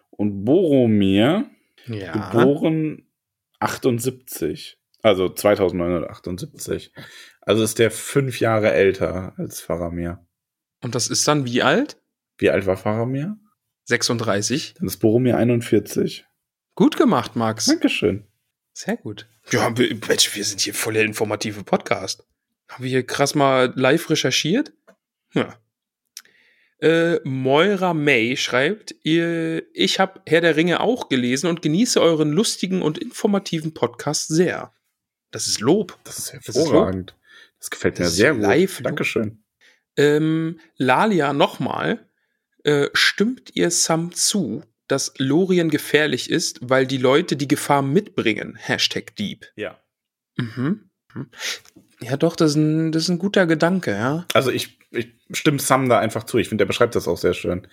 Und 0.10 0.46
Boromir, 0.46 1.46
Ja. 1.88 2.30
geboren 2.32 3.08
78. 3.60 4.78
Also 5.02 5.28
2978. 5.30 6.92
Also 7.46 7.64
ist 7.64 7.80
der 7.80 7.92
fünf 7.92 8.40
Jahre 8.40 8.72
älter 8.72 9.34
als 9.38 9.62
Faramir. 9.62 10.26
Und 10.82 10.96
das 10.96 11.08
ist 11.08 11.28
dann 11.28 11.46
wie 11.46 11.62
alt? 11.62 12.02
Wie 12.38 12.50
alt 12.50 12.66
war 12.66 12.76
Faramir? 12.76 13.38
36. 13.86 14.74
Dann 14.78 14.88
ist 14.88 14.98
Boromir 14.98 15.38
41. 15.38 16.26
Gut 16.74 16.98
gemacht, 16.98 17.36
Max. 17.36 17.66
Dankeschön. 17.66 18.26
Sehr 18.74 18.98
gut. 18.98 19.30
Ja, 19.52 19.78
wir, 19.78 19.96
Mensch, 20.08 20.36
wir 20.36 20.44
sind 20.44 20.60
hier 20.60 20.74
voll 20.74 20.96
der 20.96 21.06
informative 21.06 21.64
Podcast. 21.64 22.28
Haben 22.68 22.84
wir 22.84 22.90
hier 22.90 23.06
krass 23.06 23.36
mal 23.36 23.72
live 23.76 24.10
recherchiert? 24.10 24.74
Ja. 25.34 25.56
Äh, 26.80 27.20
Moira 27.24 27.94
May 27.94 28.36
schreibt, 28.36 28.96
ihr, 29.04 29.64
ich 29.74 30.00
habe 30.00 30.20
Herr 30.26 30.42
der 30.42 30.56
Ringe 30.56 30.82
auch 30.82 31.08
gelesen 31.08 31.48
und 31.48 31.62
genieße 31.62 32.02
euren 32.02 32.32
lustigen 32.32 32.82
und 32.82 32.98
informativen 32.98 33.74
Podcast 33.74 34.28
sehr. 34.28 34.74
Das 35.32 35.48
ist 35.48 35.62
Lob. 35.62 35.98
Das 36.04 36.18
ist 36.18 36.34
ist 36.34 36.48
hervorragend. 36.48 37.16
Das, 37.66 37.70
gefällt 37.72 37.98
mir 38.00 38.06
Das 38.06 38.12
ist 38.14 38.18
sehr 38.18 38.34
gut. 38.34 38.42
live- 38.44 38.82
Dankeschön. 38.84 39.44
Ähm, 39.98 40.60
Lalia 40.78 41.34
nochmal, 41.34 42.08
äh, 42.64 42.90
stimmt 42.94 43.56
ihr 43.56 43.72
Sam 43.72 44.12
zu, 44.12 44.64
dass 44.88 45.14
Lorien 45.18 45.70
gefährlich 45.70 46.30
ist, 46.30 46.60
weil 46.62 46.86
die 46.86 46.98
Leute 46.98 47.36
die 47.38 47.48
Gefahr 47.48 47.82
mitbringen? 47.82 48.56
Hashtag 48.56 49.16
Dieb. 49.16 49.46
Ja. 49.56 49.80
Mhm. 50.38 50.90
Ja, 52.02 52.18
doch, 52.18 52.36
das 52.36 52.52
ist 52.52 52.58
ein, 52.58 52.92
das 52.92 53.04
ist 53.04 53.10
ein 53.10 53.20
guter 53.20 53.48
Gedanke, 53.48 53.92
ja. 53.92 54.26
Also 54.34 54.52
ich, 54.52 54.78
ich 54.92 55.14
stimme 55.32 55.60
Sam 55.60 55.88
da 55.90 55.98
einfach 56.00 56.26
zu. 56.26 56.38
Ich 56.38 56.50
finde, 56.50 56.64
der 56.64 56.68
beschreibt 56.68 56.94
das 56.96 57.08
auch 57.08 57.18
sehr 57.18 57.34
schön. 57.34 57.68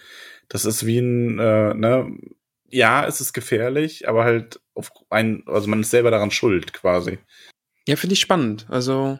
Das 0.48 0.64
ist 0.64 0.86
wie 0.86 0.98
ein, 1.00 1.38
äh, 1.38 1.74
ne, 1.74 2.16
ja, 2.68 3.04
es 3.06 3.20
ist 3.20 3.32
gefährlich, 3.32 4.08
aber 4.08 4.24
halt 4.24 4.60
auf 4.74 4.90
ein, 5.10 5.42
also 5.46 5.68
man 5.68 5.80
ist 5.80 5.90
selber 5.90 6.10
daran 6.10 6.30
schuld, 6.30 6.72
quasi. 6.72 7.18
Ja, 7.86 7.96
finde 7.96 8.14
ich 8.14 8.20
spannend. 8.20 8.66
Also, 8.70 9.18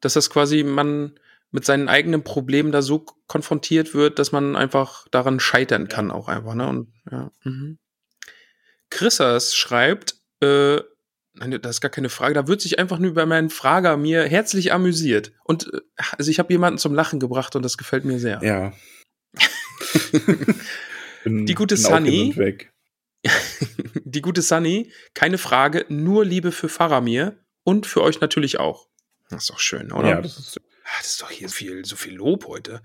dass 0.00 0.14
das 0.14 0.30
quasi 0.30 0.62
man 0.62 1.18
mit 1.50 1.64
seinen 1.64 1.88
eigenen 1.88 2.22
Problemen 2.24 2.72
da 2.72 2.82
so 2.82 3.06
konfrontiert 3.26 3.94
wird, 3.94 4.18
dass 4.18 4.32
man 4.32 4.56
einfach 4.56 5.06
daran 5.10 5.40
scheitern 5.40 5.88
kann, 5.88 6.10
auch 6.10 6.28
einfach, 6.28 6.54
ne? 6.54 6.68
Und 6.68 6.92
ja. 7.10 7.30
Mhm. 7.44 7.78
Chrisas 8.90 9.54
schreibt, 9.54 10.16
äh, 10.40 10.80
nein, 11.34 11.58
das 11.62 11.76
ist 11.76 11.80
gar 11.80 11.90
keine 11.90 12.08
Frage, 12.08 12.34
da 12.34 12.46
wird 12.48 12.60
sich 12.60 12.78
einfach 12.78 12.98
nur 12.98 13.10
über 13.10 13.26
meinen 13.26 13.50
Frager 13.50 13.96
mir 13.96 14.24
herzlich 14.24 14.72
amüsiert. 14.72 15.32
Und 15.44 15.72
äh, 15.72 15.80
also 16.18 16.30
ich 16.30 16.38
habe 16.38 16.52
jemanden 16.52 16.78
zum 16.78 16.94
Lachen 16.94 17.20
gebracht 17.20 17.56
und 17.56 17.62
das 17.62 17.76
gefällt 17.78 18.04
mir 18.04 18.18
sehr. 18.18 18.40
Ja. 18.42 18.72
Bin- 21.24 21.46
Die 21.46 21.54
gute 21.54 21.76
Sunny-. 21.76 22.34
Die 24.04 24.22
gute 24.22 24.42
Sunny, 24.42 24.92
keine 25.14 25.38
Frage, 25.38 25.84
nur 25.88 26.24
Liebe 26.24 26.52
für 26.52 26.68
Faramir 26.68 27.38
und 27.64 27.86
für 27.86 28.02
euch 28.02 28.20
natürlich 28.20 28.60
auch. 28.60 28.88
Das 29.30 29.42
ist 29.44 29.50
doch 29.50 29.58
schön, 29.58 29.92
oder? 29.92 30.08
Ja, 30.08 30.20
das 30.20 30.38
ist, 30.38 30.60
Ah, 30.84 30.88
das 30.98 31.06
ist 31.08 31.22
doch 31.22 31.30
hier 31.30 31.48
so 31.48 31.54
viel, 31.54 31.84
so 31.84 31.96
viel 31.96 32.14
Lob 32.14 32.46
heute. 32.46 32.80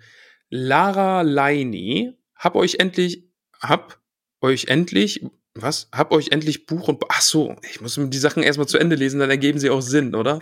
Lara 0.49 1.21
Leini, 1.21 2.13
hab 2.35 2.55
euch 2.55 2.75
endlich, 2.79 3.23
hab 3.61 4.01
euch 4.41 4.65
endlich, 4.69 5.23
was? 5.53 5.87
Hab 5.93 6.11
euch 6.11 6.29
endlich 6.31 6.65
Buch 6.65 6.87
und, 6.87 7.03
ach 7.09 7.21
so, 7.21 7.55
ich 7.69 7.79
muss 7.79 7.99
die 8.01 8.17
Sachen 8.17 8.41
erstmal 8.41 8.67
zu 8.67 8.79
Ende 8.79 8.95
lesen, 8.95 9.19
dann 9.19 9.29
ergeben 9.29 9.59
sie 9.59 9.69
auch 9.69 9.81
Sinn, 9.81 10.15
oder? 10.15 10.39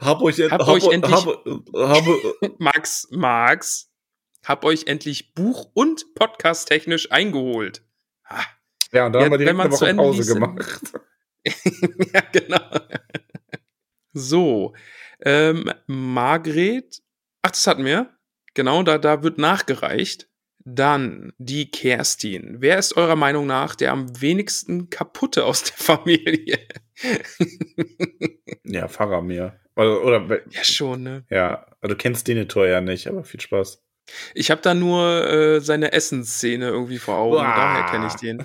hab 0.00 0.22
euch, 0.22 0.38
Hab 0.40 0.66
euch 0.68 0.84
endlich- 0.90 1.14
habe, 1.14 1.62
habe, 1.76 2.34
Max, 2.58 3.08
Max, 3.10 3.90
hab 4.44 4.64
euch 4.64 4.86
endlich 4.86 5.34
Buch- 5.34 5.70
und 5.74 6.14
Podcast-technisch 6.14 7.12
eingeholt. 7.12 7.82
Ah, 8.24 8.42
ja, 8.92 9.04
und 9.06 9.12
dann 9.12 9.20
Ja, 9.20 9.24
haben 9.26 9.32
wir 9.32 9.38
direkt 9.38 9.60
eine 9.60 9.70
Woche 9.72 9.94
Pause 9.94 10.16
liest, 10.18 10.32
gemacht. 10.32 10.92
ja, 12.14 12.20
genau. 12.32 12.80
So, 14.14 14.74
ähm, 15.24 15.70
Margret, 15.86 17.02
ach, 17.42 17.50
das 17.50 17.66
hatten 17.66 17.84
wir. 17.84 18.10
Genau, 18.54 18.82
da, 18.82 18.98
da 18.98 19.22
wird 19.22 19.38
nachgereicht. 19.38 20.28
Dann 20.64 21.32
die 21.38 21.70
Kerstin. 21.72 22.56
Wer 22.60 22.78
ist 22.78 22.96
eurer 22.96 23.16
Meinung 23.16 23.46
nach 23.46 23.74
der 23.74 23.90
am 23.90 24.20
wenigsten 24.20 24.90
kaputte 24.90 25.44
aus 25.44 25.64
der 25.64 25.76
Familie? 25.76 26.58
Ja, 28.64 28.86
Faramir. 28.86 29.58
Oder, 29.74 30.04
oder 30.04 30.40
ja, 30.50 30.62
schon, 30.62 31.02
ne? 31.02 31.24
ja, 31.30 31.66
also 31.80 31.94
du 31.94 31.96
kennst 31.96 32.28
Denethor 32.28 32.66
ja 32.66 32.80
nicht, 32.80 33.08
aber 33.08 33.24
viel 33.24 33.40
Spaß. 33.40 33.82
Ich 34.34 34.50
habe 34.50 34.60
da 34.60 34.74
nur 34.74 35.26
äh, 35.26 35.60
seine 35.60 35.92
Essensszene 35.92 36.68
irgendwie 36.68 36.98
vor 36.98 37.16
Augen. 37.16 37.36
Daher 37.36 37.90
kenne 37.90 38.06
ich 38.06 38.14
den. 38.14 38.44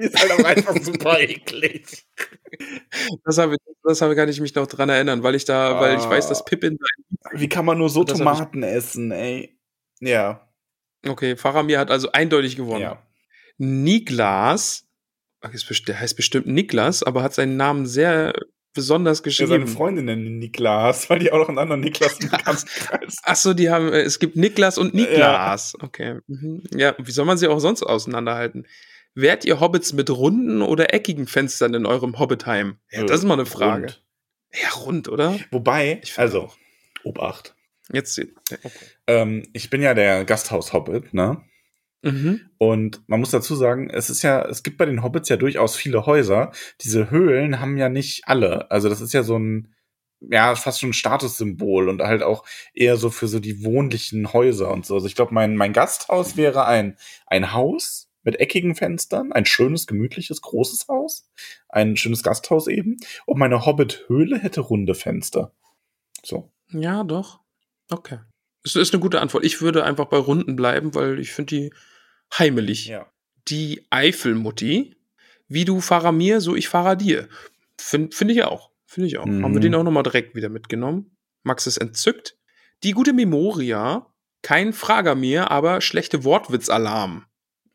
Die 0.00 0.06
ist 0.06 0.18
halt 0.20 0.32
auch 0.32 0.44
einfach 0.44 0.76
super 0.82 1.20
eklig. 1.20 2.06
Das 3.24 3.38
habe 3.38 3.56
das 3.82 4.00
habe, 4.02 4.16
kann 4.16 4.28
ich 4.28 4.40
mich 4.40 4.54
noch 4.54 4.66
dran 4.66 4.88
erinnern, 4.88 5.22
weil 5.22 5.34
ich 5.34 5.44
da, 5.44 5.80
weil 5.80 5.96
ich 5.98 6.04
weiß, 6.08 6.28
dass 6.28 6.40
Ah. 6.40 6.44
Pippin 6.44 6.78
Wie 7.32 7.48
kann 7.48 7.64
man 7.64 7.78
nur 7.78 7.88
so 7.90 8.04
Tomaten 8.04 8.62
essen, 8.62 9.10
ey? 9.10 9.58
Ja. 10.00 10.48
Okay, 11.06 11.36
Faramir 11.36 11.78
hat 11.78 11.90
also 11.90 12.12
eindeutig 12.12 12.56
gewonnen. 12.56 12.82
Ja. 12.82 13.02
Niklas, 13.58 14.86
der 15.42 16.00
heißt 16.00 16.16
bestimmt 16.16 16.46
Niklas, 16.46 17.02
aber 17.02 17.22
hat 17.22 17.34
seinen 17.34 17.56
Namen 17.56 17.86
sehr 17.86 18.32
besonders 18.74 19.18
Ja, 19.18 19.22
geschrieben. 19.24 19.48
seine 19.50 19.66
Freundin 19.66 20.04
nennen 20.04 20.38
Niklas, 20.38 21.10
weil 21.10 21.18
die 21.18 21.32
auch 21.32 21.38
noch 21.38 21.48
einen 21.48 21.58
anderen 21.58 21.80
Niklas 21.80 22.18
im 22.20 22.30
Bekanntenkreis 22.30 23.16
Ach 23.22 23.36
so, 23.36 23.52
die 23.54 23.68
haben, 23.70 23.92
äh, 23.92 24.00
es 24.02 24.18
gibt 24.18 24.36
Niklas 24.36 24.78
und 24.78 24.94
Niklas. 24.94 25.74
Okay. 25.80 26.20
Mhm. 26.26 26.62
Ja, 26.74 26.94
wie 26.98 27.10
soll 27.10 27.24
man 27.24 27.36
sie 27.38 27.48
auch 27.48 27.58
sonst 27.58 27.82
auseinanderhalten? 27.82 28.66
Wärt 29.14 29.44
ihr 29.44 29.60
Hobbits 29.60 29.92
mit 29.92 30.10
runden 30.10 30.62
oder 30.62 30.94
eckigen 30.94 31.26
Fenstern 31.26 31.74
in 31.74 31.86
eurem 31.86 32.18
Hobbitheim? 32.18 32.78
Ja, 32.90 33.04
das 33.04 33.20
ist 33.20 33.26
mal 33.26 33.34
eine 33.34 33.46
Frage. 33.46 33.82
Rund. 33.82 34.04
Ja, 34.62 34.68
rund, 34.70 35.08
oder? 35.08 35.38
Wobei, 35.50 36.00
also. 36.16 36.50
Obacht. 37.04 37.54
Jetzt. 37.92 38.18
Okay. 38.18 38.70
Ähm, 39.06 39.48
ich 39.52 39.70
bin 39.70 39.82
ja 39.82 39.94
der 39.94 40.24
Gasthaus-Hobbit, 40.24 41.12
ne? 41.14 41.42
Mhm. 42.02 42.40
Und 42.58 43.02
man 43.08 43.20
muss 43.20 43.30
dazu 43.30 43.54
sagen, 43.54 43.90
es 43.90 44.10
ist 44.10 44.22
ja, 44.22 44.42
es 44.46 44.62
gibt 44.62 44.78
bei 44.78 44.86
den 44.86 45.02
Hobbits 45.02 45.28
ja 45.28 45.36
durchaus 45.36 45.76
viele 45.76 46.06
Häuser. 46.06 46.52
Diese 46.80 47.10
Höhlen 47.10 47.60
haben 47.60 47.76
ja 47.76 47.88
nicht 47.88 48.26
alle. 48.26 48.70
Also 48.70 48.88
das 48.88 49.00
ist 49.00 49.12
ja 49.12 49.22
so 49.22 49.38
ein, 49.38 49.74
ja, 50.20 50.54
fast 50.54 50.80
schon 50.80 50.90
ein 50.90 50.94
Statussymbol 50.94 51.88
und 51.88 52.00
halt 52.02 52.22
auch 52.22 52.44
eher 52.74 52.96
so 52.96 53.10
für 53.10 53.28
so 53.28 53.40
die 53.40 53.64
wohnlichen 53.64 54.32
Häuser 54.32 54.70
und 54.70 54.86
so. 54.86 54.94
Also 54.94 55.06
ich 55.06 55.14
glaube, 55.14 55.34
mein, 55.34 55.56
mein 55.56 55.72
Gasthaus 55.72 56.36
wäre 56.36 56.66
ein, 56.66 56.96
ein 57.26 57.52
Haus 57.52 58.09
mit 58.22 58.38
eckigen 58.38 58.74
Fenstern, 58.74 59.32
ein 59.32 59.46
schönes, 59.46 59.86
gemütliches, 59.86 60.42
großes 60.42 60.88
Haus, 60.88 61.28
ein 61.68 61.96
schönes 61.96 62.22
Gasthaus 62.22 62.66
eben. 62.66 62.98
Und 63.26 63.38
meine 63.38 63.64
Hobbit-Höhle 63.66 64.38
hätte 64.38 64.60
runde 64.60 64.94
Fenster. 64.94 65.52
So. 66.24 66.50
Ja, 66.68 67.04
doch. 67.04 67.40
Okay. 67.90 68.18
Das 68.62 68.76
ist 68.76 68.92
eine 68.92 69.00
gute 69.00 69.20
Antwort. 69.20 69.44
Ich 69.44 69.60
würde 69.62 69.84
einfach 69.84 70.06
bei 70.06 70.18
Runden 70.18 70.54
bleiben, 70.54 70.94
weil 70.94 71.18
ich 71.18 71.32
finde 71.32 71.54
die 71.54 71.74
heimelig. 72.38 72.86
Ja. 72.86 73.06
Die 73.48 73.86
Eifelmutti, 73.90 74.96
wie 75.48 75.64
du 75.64 75.80
Faramir, 75.80 76.40
so 76.40 76.54
ich 76.54 76.68
Faradir. 76.68 77.28
Finde 77.78 78.14
find 78.14 78.30
ich 78.30 78.44
auch. 78.44 78.70
Finde 78.86 79.08
ich 79.08 79.18
auch. 79.18 79.26
Mhm. 79.26 79.44
Haben 79.44 79.54
wir 79.54 79.60
den 79.60 79.74
auch 79.74 79.82
nochmal 79.82 80.02
direkt 80.02 80.34
wieder 80.34 80.48
mitgenommen. 80.48 81.16
Max 81.42 81.66
ist 81.66 81.78
entzückt. 81.78 82.36
Die 82.82 82.92
gute 82.92 83.12
Memoria, 83.12 84.06
kein 84.42 84.72
Frager 84.72 85.14
mir, 85.14 85.50
aber 85.50 85.80
schlechte 85.80 86.24
Wortwitzalarm. 86.24 87.24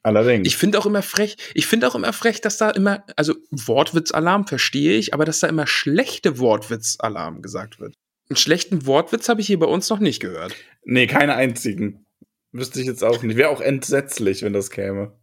Allerdings. 0.06 0.48
Ich 0.48 0.56
finde 0.56 0.78
auch 0.78 0.86
immer 0.86 1.02
frech, 1.02 1.36
ich 1.56 1.66
finde 1.66 1.88
auch 1.88 1.96
immer 1.96 2.14
frech, 2.14 2.40
dass 2.40 2.58
da 2.58 2.70
immer, 2.70 3.04
also 3.16 3.34
Wortwitzalarm 3.50 4.46
verstehe 4.46 5.00
ich, 5.00 5.16
aber 5.16 5.26
dass 5.26 5.40
da 5.40 5.48
immer 5.48 5.66
schlechte 5.66 6.38
Wortwitzalarm 6.38 7.42
gesagt 7.42 7.80
wird. 7.80 7.96
Einen 8.30 8.38
schlechten 8.38 8.86
Wortwitz 8.86 9.30
habe 9.30 9.42
ich 9.42 9.48
hier 9.48 9.58
bei 9.58 9.66
uns 9.66 9.90
noch 9.90 9.98
nicht 9.98 10.20
gehört. 10.20 10.54
nee, 10.84 11.08
keine 11.08 11.34
einzigen. 11.34 12.06
Wüsste 12.52 12.82
ich 12.82 12.86
jetzt 12.86 13.04
auch 13.04 13.24
nicht. 13.24 13.36
Wäre 13.36 13.50
auch 13.50 13.62
entsetzlich, 13.62 14.44
wenn 14.44 14.54
das 14.54 14.70
käme. 14.70 15.18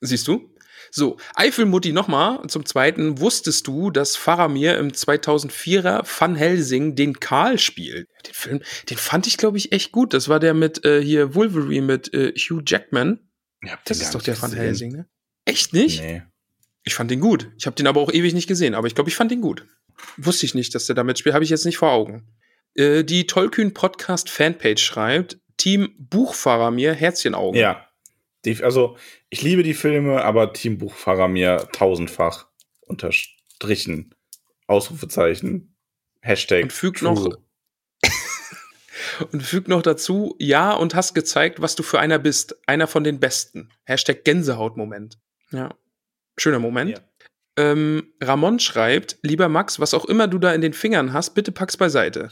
Siehst 0.00 0.26
du? 0.26 0.50
So, 0.90 1.18
Eifelmutti 1.34 1.92
nochmal. 1.92 2.40
Zum 2.48 2.64
zweiten, 2.64 3.20
wusstest 3.20 3.66
du, 3.66 3.90
dass 3.90 4.16
Faramir 4.16 4.78
im 4.78 4.92
2004er 4.92 6.06
Van 6.18 6.36
Helsing 6.36 6.96
den 6.96 7.20
Karl 7.20 7.58
spielt? 7.58 8.08
Den 8.26 8.32
Film, 8.32 8.62
den 8.88 8.96
fand 8.96 9.26
ich, 9.26 9.36
glaube 9.36 9.58
ich, 9.58 9.72
echt 9.72 9.92
gut. 9.92 10.14
Das 10.14 10.30
war 10.30 10.40
der 10.40 10.54
mit 10.54 10.86
äh, 10.86 11.02
hier 11.02 11.34
Wolverine 11.34 11.86
mit 11.86 12.14
äh, 12.14 12.32
Hugh 12.32 12.62
Jackman. 12.66 13.20
Ja, 13.64 13.78
Das 13.84 14.00
ist 14.00 14.14
doch 14.14 14.22
der 14.22 14.40
Van 14.40 14.52
Helsing, 14.52 14.92
ne? 14.92 15.06
Echt 15.44 15.72
nicht? 15.72 16.00
Nee. 16.00 16.22
Ich 16.84 16.94
fand 16.94 17.10
den 17.10 17.20
gut. 17.20 17.50
Ich 17.58 17.66
habe 17.66 17.76
den 17.76 17.86
aber 17.86 18.00
auch 18.00 18.12
ewig 18.12 18.34
nicht 18.34 18.48
gesehen, 18.48 18.74
aber 18.74 18.86
ich 18.86 18.94
glaube, 18.94 19.08
ich 19.08 19.16
fand 19.16 19.30
den 19.30 19.40
gut. 19.40 19.66
Wusste 20.16 20.46
ich 20.46 20.54
nicht, 20.54 20.74
dass 20.74 20.86
der 20.86 20.96
damit 20.96 21.18
spielt, 21.18 21.34
habe 21.34 21.44
ich 21.44 21.50
jetzt 21.50 21.64
nicht 21.64 21.78
vor 21.78 21.92
Augen. 21.92 22.26
Äh, 22.74 23.04
die 23.04 23.26
Tollkühn 23.26 23.72
Podcast 23.72 24.30
Fanpage 24.30 24.82
schreibt, 24.82 25.38
Team 25.56 25.94
Buchfahrer 25.98 26.70
mir 26.70 26.92
Herzchenaugen. 26.92 27.58
Ja. 27.60 27.86
Die, 28.44 28.62
also, 28.64 28.96
ich 29.30 29.42
liebe 29.42 29.62
die 29.62 29.74
Filme, 29.74 30.24
aber 30.24 30.52
Team 30.52 30.78
Buchfahrer 30.78 31.28
mir 31.28 31.68
tausendfach 31.72 32.48
unterstrichen. 32.80 34.14
Ausrufezeichen. 34.66 35.76
Hashtag. 36.20 36.64
Und 36.64 36.72
fügt 36.72 36.98
true. 36.98 37.14
noch 37.14 37.38
und 39.24 39.42
fügt 39.42 39.68
noch 39.68 39.82
dazu, 39.82 40.36
ja, 40.38 40.72
und 40.72 40.94
hast 40.94 41.14
gezeigt, 41.14 41.60
was 41.60 41.74
du 41.74 41.82
für 41.82 42.00
einer 42.00 42.18
bist. 42.18 42.56
Einer 42.66 42.86
von 42.86 43.04
den 43.04 43.20
Besten. 43.20 43.70
Hashtag 43.84 44.24
Gänsehautmoment. 44.24 45.18
Ja. 45.50 45.74
Schöner 46.36 46.58
Moment. 46.58 46.90
Ja. 46.90 46.98
Ähm, 47.58 48.12
Ramon 48.22 48.58
schreibt, 48.58 49.18
lieber 49.22 49.48
Max, 49.48 49.78
was 49.78 49.94
auch 49.94 50.06
immer 50.06 50.26
du 50.26 50.38
da 50.38 50.54
in 50.54 50.62
den 50.62 50.72
Fingern 50.72 51.12
hast, 51.12 51.34
bitte 51.34 51.52
pack's 51.52 51.76
beiseite. 51.76 52.30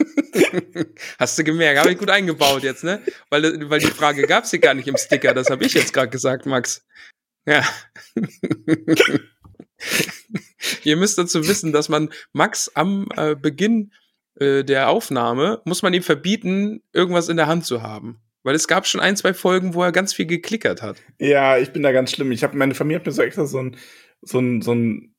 hast 1.18 1.38
du 1.38 1.44
gemerkt, 1.44 1.78
habe 1.78 1.92
ich 1.92 1.98
gut 1.98 2.10
eingebaut 2.10 2.62
jetzt, 2.62 2.82
ne? 2.82 3.02
Weil, 3.28 3.70
weil 3.70 3.80
die 3.80 3.86
Frage 3.86 4.26
gab's 4.26 4.50
hier 4.50 4.58
gar 4.58 4.74
nicht 4.74 4.88
im 4.88 4.96
Sticker, 4.96 5.34
das 5.34 5.50
habe 5.50 5.64
ich 5.64 5.74
jetzt 5.74 5.92
gerade 5.92 6.10
gesagt, 6.10 6.46
Max. 6.46 6.84
Ja. 7.46 7.64
Ihr 10.84 10.96
müsst 10.96 11.18
dazu 11.18 11.46
wissen, 11.46 11.72
dass 11.72 11.88
man 11.88 12.12
Max 12.32 12.70
am 12.74 13.08
äh, 13.16 13.34
Beginn 13.34 13.92
äh, 14.40 14.64
der 14.64 14.88
Aufnahme, 14.88 15.62
muss 15.64 15.82
man 15.82 15.94
ihm 15.94 16.02
verbieten, 16.02 16.82
irgendwas 16.92 17.28
in 17.28 17.36
der 17.36 17.46
Hand 17.46 17.66
zu 17.66 17.82
haben. 17.82 18.20
Weil 18.42 18.54
es 18.54 18.68
gab 18.68 18.86
schon 18.86 19.00
ein, 19.00 19.16
zwei 19.16 19.34
Folgen, 19.34 19.74
wo 19.74 19.82
er 19.82 19.92
ganz 19.92 20.14
viel 20.14 20.26
geklickert 20.26 20.80
hat. 20.80 21.02
Ja, 21.18 21.58
ich 21.58 21.72
bin 21.72 21.82
da 21.82 21.92
ganz 21.92 22.10
schlimm. 22.10 22.32
Ich 22.32 22.42
habe 22.42 22.56
meine 22.56 22.74
Familie 22.74 23.00
hat 23.00 23.06
mir 23.06 23.12
so 23.12 23.22
extra 23.22 23.44
so 23.44 23.62
ein 23.62 23.76
so 24.22 24.38
ein 24.38 24.62
so 24.62 24.72
ein 24.74 25.14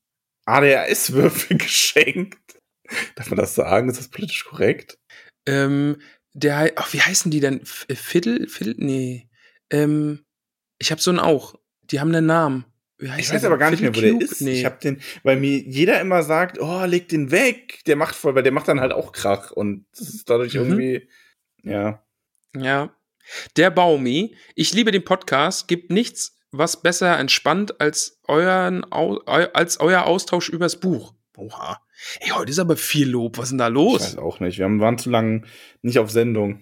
ADHS-Würfel 0.46 1.58
geschenkt. 1.60 2.40
Darf 3.16 3.30
man 3.30 3.38
das 3.38 3.56
sagen? 3.56 3.90
Ist 3.90 4.00
das 4.00 4.10
politisch 4.10 4.46
korrekt? 4.46 4.98
Ähm, 5.46 5.98
der, 6.34 6.74
ach, 6.76 6.94
wie 6.94 7.02
heißen 7.02 7.30
die 7.30 7.40
denn? 7.40 7.62
Äh, 7.88 7.96
Fiddle? 7.96 8.48
Fiddle? 8.48 8.76
Nee. 8.78 9.30
Ähm, 9.70 10.26
ich 10.80 10.92
habe 10.92 11.02
so 11.02 11.12
einen 11.12 11.20
auch. 11.20 11.56
Die 11.84 12.00
haben 12.00 12.14
einen 12.14 12.26
Namen. 12.26 12.66
Heißt 13.02 13.20
Ich 13.20 13.26
der 13.28 13.36
weiß 13.38 13.46
aber 13.46 13.58
gar 13.58 13.72
nicht 13.72 13.82
mehr, 13.82 13.96
wo 13.96 14.00
der 14.00 14.10
Fiddle 14.12 14.24
ist. 14.26 14.38
Cube? 14.40 14.44
Nee. 14.50 14.60
Ich 14.60 14.66
habe 14.66 14.78
den, 14.82 15.02
weil 15.24 15.38
mir 15.38 15.58
jeder 15.58 16.00
immer 16.02 16.22
sagt, 16.24 16.60
oh, 16.60 16.86
leg 16.86 17.10
den 17.10 17.32
weg. 17.32 17.80
Der 17.88 17.96
macht 17.96 18.16
voll, 18.16 18.36
weil 18.36 18.44
der 18.44 18.52
macht 18.52 18.68
dann 18.68 18.80
halt 18.80 18.94
auch 18.94 19.12
Krach 19.12 19.52
und 19.52 19.86
das 19.98 20.10
ist 20.10 20.30
dadurch 20.30 20.54
Mhm. 20.54 20.60
irgendwie, 20.62 21.08
ja. 21.64 22.04
Ja. 22.56 22.94
Der 23.58 23.70
Baumi, 23.72 24.36
ich 24.56 24.74
liebe 24.74 24.92
den 24.92 25.04
Podcast, 25.06 25.68
gibt 25.68 25.90
nichts, 25.92 26.38
was 26.52 26.82
besser 26.82 27.18
entspannt 27.18 27.80
als 27.80 28.20
euren 28.28 28.84
als 28.92 29.80
euer 29.80 30.04
Austausch 30.04 30.50
übers 30.50 30.80
Buch. 30.80 31.14
Oha. 31.38 31.82
Ey, 32.20 32.30
heute 32.32 32.52
ist 32.52 32.60
aber 32.60 32.76
viel 32.78 33.10
Lob. 33.10 33.38
Was 33.38 33.46
ist 33.46 33.50
denn 33.52 33.58
da 33.60 33.68
Ich 33.68 33.74
los? 33.74 34.02
weiß 34.02 34.18
auch 34.18 34.40
nicht. 34.42 34.58
Wir 34.58 34.66
haben, 34.66 34.80
waren 34.82 34.98
zu 34.98 35.10
lange 35.10 35.44
nicht 35.82 35.98
auf 36.00 36.12
Sendung. 36.12 36.62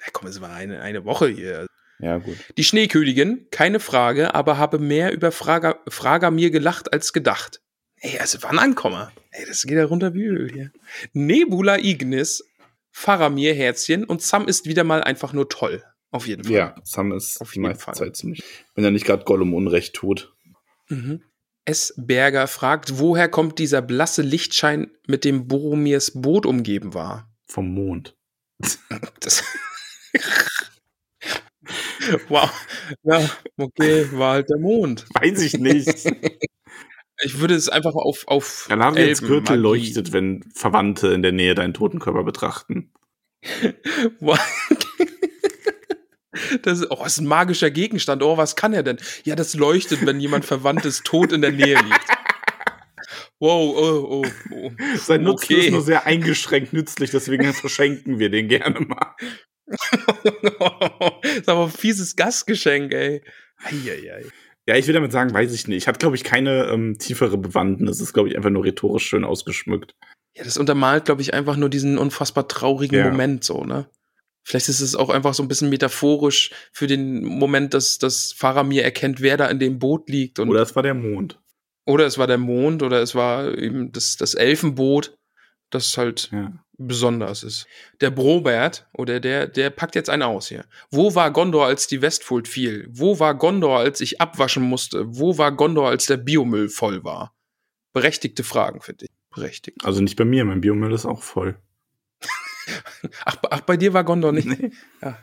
Na 0.00 0.06
komm, 0.12 0.28
es 0.28 0.40
war 0.40 0.50
eine, 0.52 0.80
eine 0.82 1.04
Woche 1.04 1.28
hier. 1.28 1.66
Ja, 2.00 2.18
gut. 2.18 2.36
Die 2.56 2.64
Schneekönigin, 2.64 3.46
keine 3.50 3.80
Frage, 3.80 4.34
aber 4.34 4.58
habe 4.58 4.78
mehr 4.78 5.12
über 5.12 5.32
Frager, 5.32 5.80
Frager 5.88 6.30
mir 6.30 6.50
gelacht 6.50 6.92
als 6.92 7.12
gedacht. 7.12 7.60
Ey, 7.96 8.18
also 8.18 8.38
wann 8.42 8.58
ankomme? 8.58 9.12
Ey, 9.30 9.44
das 9.46 9.62
geht 9.62 9.76
ja 9.76 9.84
runter 9.84 10.14
wie 10.14 10.24
Öl 10.24 10.50
hier. 10.50 10.72
Nebula 11.12 11.78
Ignis, 11.78 12.44
Faramir 12.90 13.54
Herzchen 13.54 14.04
und 14.04 14.22
Sam 14.22 14.48
ist 14.48 14.66
wieder 14.66 14.84
mal 14.84 15.02
einfach 15.02 15.32
nur 15.32 15.48
toll. 15.48 15.84
Auf 16.10 16.26
jeden 16.26 16.44
Fall. 16.44 16.52
Ja, 16.52 16.74
Sam 16.82 17.12
ist 17.12 17.40
Auf 17.40 17.54
jeden 17.54 17.62
meiste 17.68 17.84
Fall. 17.84 17.94
Zeit 17.94 18.16
ziemlich. 18.16 18.42
Wenn 18.74 18.84
er 18.84 18.90
nicht 18.90 19.06
gerade 19.06 19.24
Gollum 19.24 19.54
Unrecht 19.54 19.94
tut. 19.94 20.34
Mhm. 20.88 21.22
S. 21.66 21.94
Berger 21.96 22.48
fragt, 22.48 22.98
woher 22.98 23.28
kommt 23.28 23.58
dieser 23.58 23.82
blasse 23.82 24.22
Lichtschein, 24.22 24.90
mit 25.06 25.24
dem 25.24 25.46
Boromirs 25.46 26.12
Boot 26.14 26.46
umgeben 26.46 26.94
war? 26.94 27.30
Vom 27.46 27.72
Mond. 27.72 28.16
Das 29.20 29.44
wow. 32.28 32.50
Ja, 33.02 33.30
okay, 33.56 34.06
war 34.12 34.34
halt 34.34 34.48
der 34.48 34.58
Mond. 34.58 35.06
Weiß 35.14 35.40
ich 35.42 35.54
nicht. 35.54 35.88
Ich 37.22 37.38
würde 37.38 37.54
es 37.54 37.68
einfach 37.68 37.94
auf, 37.96 38.26
auf 38.28 38.64
Galadriels 38.70 39.20
Gürtel 39.20 39.58
leuchtet, 39.58 40.14
wenn 40.14 40.42
Verwandte 40.54 41.08
in 41.08 41.20
der 41.20 41.32
Nähe 41.32 41.54
deinen 41.54 41.74
toten 41.74 41.98
Körper 41.98 42.24
betrachten. 42.24 42.94
What? 44.20 44.40
Das 46.62 46.80
ist, 46.80 46.90
oh, 46.90 47.04
ist 47.04 47.20
ein 47.20 47.26
magischer 47.26 47.70
Gegenstand. 47.70 48.22
Oh, 48.22 48.38
was 48.38 48.56
kann 48.56 48.72
er 48.72 48.82
denn? 48.82 48.96
Ja, 49.24 49.36
das 49.36 49.54
leuchtet, 49.54 50.06
wenn 50.06 50.18
jemand 50.20 50.46
Verwandtes 50.46 51.02
tot 51.02 51.32
in 51.32 51.42
der 51.42 51.52
Nähe 51.52 51.76
liegt. 51.76 52.06
Wow, 53.38 53.74
oh, 53.74 54.22
oh, 54.22 54.26
oh. 54.52 54.70
Sein 54.96 55.22
Nutzen 55.22 55.54
Okay. 55.54 55.66
ist 55.66 55.70
nur 55.70 55.80
sehr 55.80 56.04
eingeschränkt 56.04 56.74
nützlich, 56.74 57.10
deswegen 57.10 57.52
verschenken 57.54 58.18
wir 58.18 58.28
den 58.30 58.48
gerne 58.48 58.80
mal. 58.80 59.14
Das 59.70 61.36
ist 61.36 61.48
aber 61.48 61.64
ein 61.64 61.70
fieses 61.70 62.16
Gastgeschenk, 62.16 62.92
ey. 62.92 63.22
Eieiei. 63.62 64.24
Ja, 64.66 64.76
ich 64.76 64.86
will 64.86 64.94
damit 64.94 65.12
sagen, 65.12 65.32
weiß 65.32 65.52
ich 65.52 65.68
nicht. 65.68 65.86
Hat, 65.86 65.98
glaube 65.98 66.16
ich, 66.16 66.24
keine 66.24 66.66
ähm, 66.66 66.98
tiefere 66.98 67.38
Bewandtnis. 67.38 67.96
Es 67.96 68.02
ist, 68.02 68.12
glaube 68.12 68.28
ich, 68.28 68.36
einfach 68.36 68.50
nur 68.50 68.64
rhetorisch 68.64 69.06
schön 69.06 69.24
ausgeschmückt. 69.24 69.94
Ja, 70.36 70.44
das 70.44 70.58
untermalt, 70.58 71.06
glaube 71.06 71.22
ich, 71.22 71.34
einfach 71.34 71.56
nur 71.56 71.68
diesen 71.68 71.98
unfassbar 71.98 72.46
traurigen 72.46 72.98
Ja. 72.98 73.10
Moment, 73.10 73.44
so, 73.44 73.64
ne? 73.64 73.88
Vielleicht 74.42 74.68
ist 74.68 74.80
es 74.80 74.94
auch 74.94 75.10
einfach 75.10 75.34
so 75.34 75.42
ein 75.42 75.48
bisschen 75.48 75.70
metaphorisch 75.70 76.50
für 76.72 76.86
den 76.86 77.24
Moment, 77.24 77.74
dass, 77.74 77.98
dass 77.98 78.32
Faramir 78.32 78.82
erkennt, 78.82 79.20
wer 79.20 79.36
da 79.36 79.46
in 79.46 79.58
dem 79.58 79.78
Boot 79.78 80.08
liegt. 80.08 80.38
Oder 80.38 80.62
es 80.62 80.74
war 80.74 80.82
der 80.82 80.94
Mond. 80.94 81.38
Oder 81.84 82.06
es 82.06 82.16
war 82.16 82.26
der 82.26 82.38
Mond 82.38 82.82
oder 82.82 83.02
es 83.02 83.14
war 83.14 83.56
eben 83.58 83.92
das, 83.92 84.16
das 84.16 84.34
Elfenboot, 84.34 85.14
das 85.70 85.96
halt 85.96 86.30
Ja. 86.32 86.52
besonders 86.78 87.42
ist. 87.42 87.66
Der 88.00 88.10
Brobert, 88.10 88.88
oder 88.92 89.20
der, 89.20 89.46
der 89.46 89.70
packt 89.70 89.94
jetzt 89.94 90.10
einen 90.10 90.22
aus 90.22 90.48
hier. 90.48 90.64
Wo 90.90 91.14
war 91.14 91.30
Gondor, 91.30 91.66
als 91.66 91.86
die 91.86 92.02
Westfold 92.02 92.48
fiel? 92.48 92.88
Wo 92.90 93.18
war 93.18 93.34
Gondor, 93.34 93.78
als 93.78 94.00
ich 94.00 94.20
abwaschen 94.20 94.62
musste? 94.62 95.04
Wo 95.16 95.38
war 95.38 95.52
Gondor, 95.52 95.88
als 95.88 96.06
der 96.06 96.16
Biomüll 96.16 96.68
voll 96.68 97.04
war? 97.04 97.34
Berechtigte 97.92 98.44
Fragen, 98.44 98.80
finde 98.80 99.06
ich. 99.06 99.10
Berechtigt. 99.34 99.84
Also 99.84 100.00
nicht 100.00 100.16
bei 100.16 100.24
mir, 100.24 100.44
mein 100.44 100.60
Biomüll 100.60 100.92
ist 100.92 101.06
auch 101.06 101.22
voll. 101.22 101.58
Ach, 103.24 103.36
ach, 103.50 103.60
bei 103.62 103.76
dir 103.76 103.92
war 103.94 104.04
Gondor 104.04 104.32
nicht. 104.32 104.46
Ja. 105.02 105.18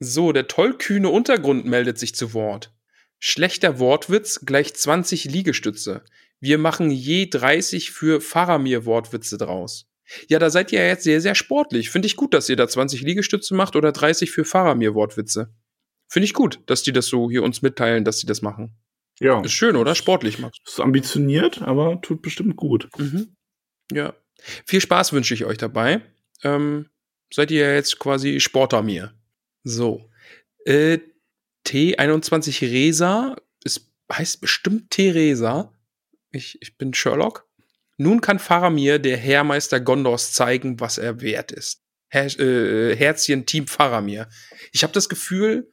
So, 0.00 0.32
der 0.32 0.48
tollkühne 0.48 1.08
Untergrund 1.08 1.64
meldet 1.66 1.98
sich 1.98 2.14
zu 2.14 2.34
Wort. 2.34 2.72
Schlechter 3.18 3.78
Wortwitz 3.78 4.40
gleich 4.46 4.74
20 4.74 5.24
Liegestütze. 5.26 6.04
Wir 6.40 6.58
machen 6.58 6.90
je 6.90 7.26
30 7.28 7.90
für 7.90 8.20
Faramir-Wortwitze 8.20 9.36
draus. 9.38 9.89
Ja, 10.28 10.38
da 10.38 10.50
seid 10.50 10.72
ihr 10.72 10.80
ja 10.80 10.86
jetzt 10.86 11.04
sehr, 11.04 11.20
sehr 11.20 11.34
sportlich. 11.34 11.90
Finde 11.90 12.06
ich 12.06 12.16
gut, 12.16 12.34
dass 12.34 12.48
ihr 12.48 12.56
da 12.56 12.68
20 12.68 13.02
Liegestütze 13.02 13.54
macht 13.54 13.76
oder 13.76 13.92
30 13.92 14.30
für 14.30 14.44
Faramir-Wortwitze. 14.44 15.52
Finde 16.08 16.24
ich 16.24 16.34
gut, 16.34 16.60
dass 16.66 16.82
die 16.82 16.92
das 16.92 17.06
so 17.06 17.30
hier 17.30 17.42
uns 17.42 17.62
mitteilen, 17.62 18.04
dass 18.04 18.18
die 18.18 18.26
das 18.26 18.42
machen. 18.42 18.76
Ja. 19.20 19.40
Ist 19.42 19.52
schön, 19.52 19.76
oder? 19.76 19.94
Sportlich, 19.94 20.38
Max. 20.38 20.58
Ist 20.66 20.80
ambitioniert, 20.80 21.62
aber 21.62 22.00
tut 22.00 22.22
bestimmt 22.22 22.56
gut. 22.56 22.88
Mhm. 22.98 23.36
Ja. 23.92 24.14
Viel 24.66 24.80
Spaß 24.80 25.12
wünsche 25.12 25.34
ich 25.34 25.44
euch 25.44 25.58
dabei. 25.58 26.02
Ähm, 26.42 26.88
seid 27.32 27.50
ihr 27.50 27.60
ja 27.68 27.74
jetzt 27.74 27.98
quasi 27.98 28.40
Sporter 28.40 28.82
mir. 28.82 29.14
So. 29.62 30.10
Äh, 30.64 30.98
T21 31.66 32.62
Resa, 32.62 33.36
es 33.64 33.92
heißt 34.10 34.40
bestimmt 34.40 34.90
Theresa. 34.90 35.72
Ich, 36.32 36.60
ich 36.62 36.78
bin 36.78 36.94
Sherlock. 36.94 37.46
Nun 38.00 38.22
kann 38.22 38.38
Faramir, 38.38 38.98
der 38.98 39.18
Heermeister 39.18 39.78
Gondors, 39.78 40.32
zeigen, 40.32 40.80
was 40.80 40.96
er 40.96 41.20
wert 41.20 41.52
ist. 41.52 41.82
Her 42.08 42.24
äh, 42.40 42.96
Herzchen 42.96 43.44
Team 43.44 43.66
Faramir. 43.66 44.26
Ich 44.72 44.82
habe 44.82 44.94
das 44.94 45.10
Gefühl, 45.10 45.70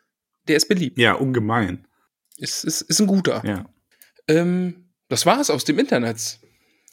der 0.50 0.58
ist 0.58 0.68
beliebt. 0.68 1.00
Ja, 1.00 1.14
ungemein. 1.14 1.88
Ist, 2.36 2.66
ist, 2.66 2.82
ist 2.82 3.00
ein 3.00 3.08
guter. 3.08 3.42
Ja. 3.46 3.70
Ähm, 4.28 4.90
das 5.08 5.26
war's 5.26 5.50
aus 5.50 5.64
dem 5.64 5.80
Internet. 5.80 6.40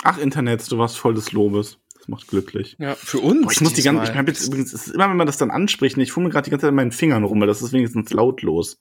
Ach, 0.04 0.18
Internet, 0.18 0.70
du 0.70 0.78
warst 0.78 0.98
voll 0.98 1.14
des 1.14 1.32
Lobes. 1.32 1.78
Das 1.98 2.06
macht 2.06 2.28
glücklich. 2.28 2.76
Ja, 2.78 2.94
für 2.94 3.18
uns. 3.18 3.42
Boah, 3.42 3.50
ich 3.50 3.60
muss 3.60 3.72
die 3.72 3.82
ganze, 3.82 4.12
ich 4.12 4.16
hab 4.16 4.28
jetzt 4.28 4.46
übrigens, 4.46 4.86
immer, 4.86 5.10
wenn 5.10 5.16
man 5.16 5.26
das 5.26 5.36
dann 5.36 5.50
anspricht, 5.50 5.98
ich 5.98 6.16
mir 6.16 6.30
gerade 6.30 6.44
die 6.44 6.50
ganze 6.52 6.62
Zeit 6.62 6.70
in 6.70 6.76
meinen 6.76 6.92
Fingern 6.92 7.24
rum, 7.24 7.40
weil 7.40 7.48
das 7.48 7.60
ist 7.60 7.72
wenigstens 7.72 8.12
lautlos. 8.12 8.80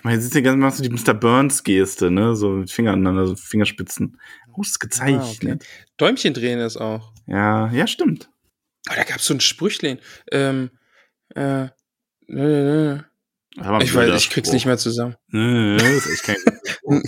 Ich 0.00 0.04
meine, 0.04 0.16
jetzt 0.16 0.24
ist 0.24 0.34
die 0.34 0.40
ganze 0.42 0.58
machst 0.58 0.78
du 0.78 0.82
die 0.82 0.88
Mr. 0.90 1.12
Burns-Geste, 1.12 2.10
ne? 2.10 2.34
So 2.34 2.50
mit 2.52 2.70
Fingern 2.70 2.94
aneinander, 2.94 3.26
so 3.26 3.36
Fingerspitzen. 3.36 4.18
Ausgezeichnet. 4.52 5.64
Däumchen 5.98 6.32
drehen 6.32 6.58
ist 6.58 6.78
auch. 6.78 7.12
Ja, 7.26 7.70
ja, 7.70 7.86
stimmt. 7.86 8.30
Oh, 8.90 8.94
da 8.96 9.04
gab's 9.04 9.26
so 9.26 9.34
ein 9.34 9.40
Sprüchlein. 9.40 9.98
Ähm, 10.32 10.70
äh, 11.34 11.66
äh, 12.28 12.94
äh, 12.94 13.00
ein 13.58 13.80
Ich 13.82 13.94
weiß, 13.94 14.08
ich 14.22 14.30
krieg's 14.30 14.48
Spruch. 14.48 14.54
nicht 14.54 14.64
mehr 14.66 14.78
zusammen. 14.78 15.16
Nee, 15.28 15.76
das 15.76 16.06
ist 16.06 16.12
echt 16.12 16.24
kein. 16.24 16.36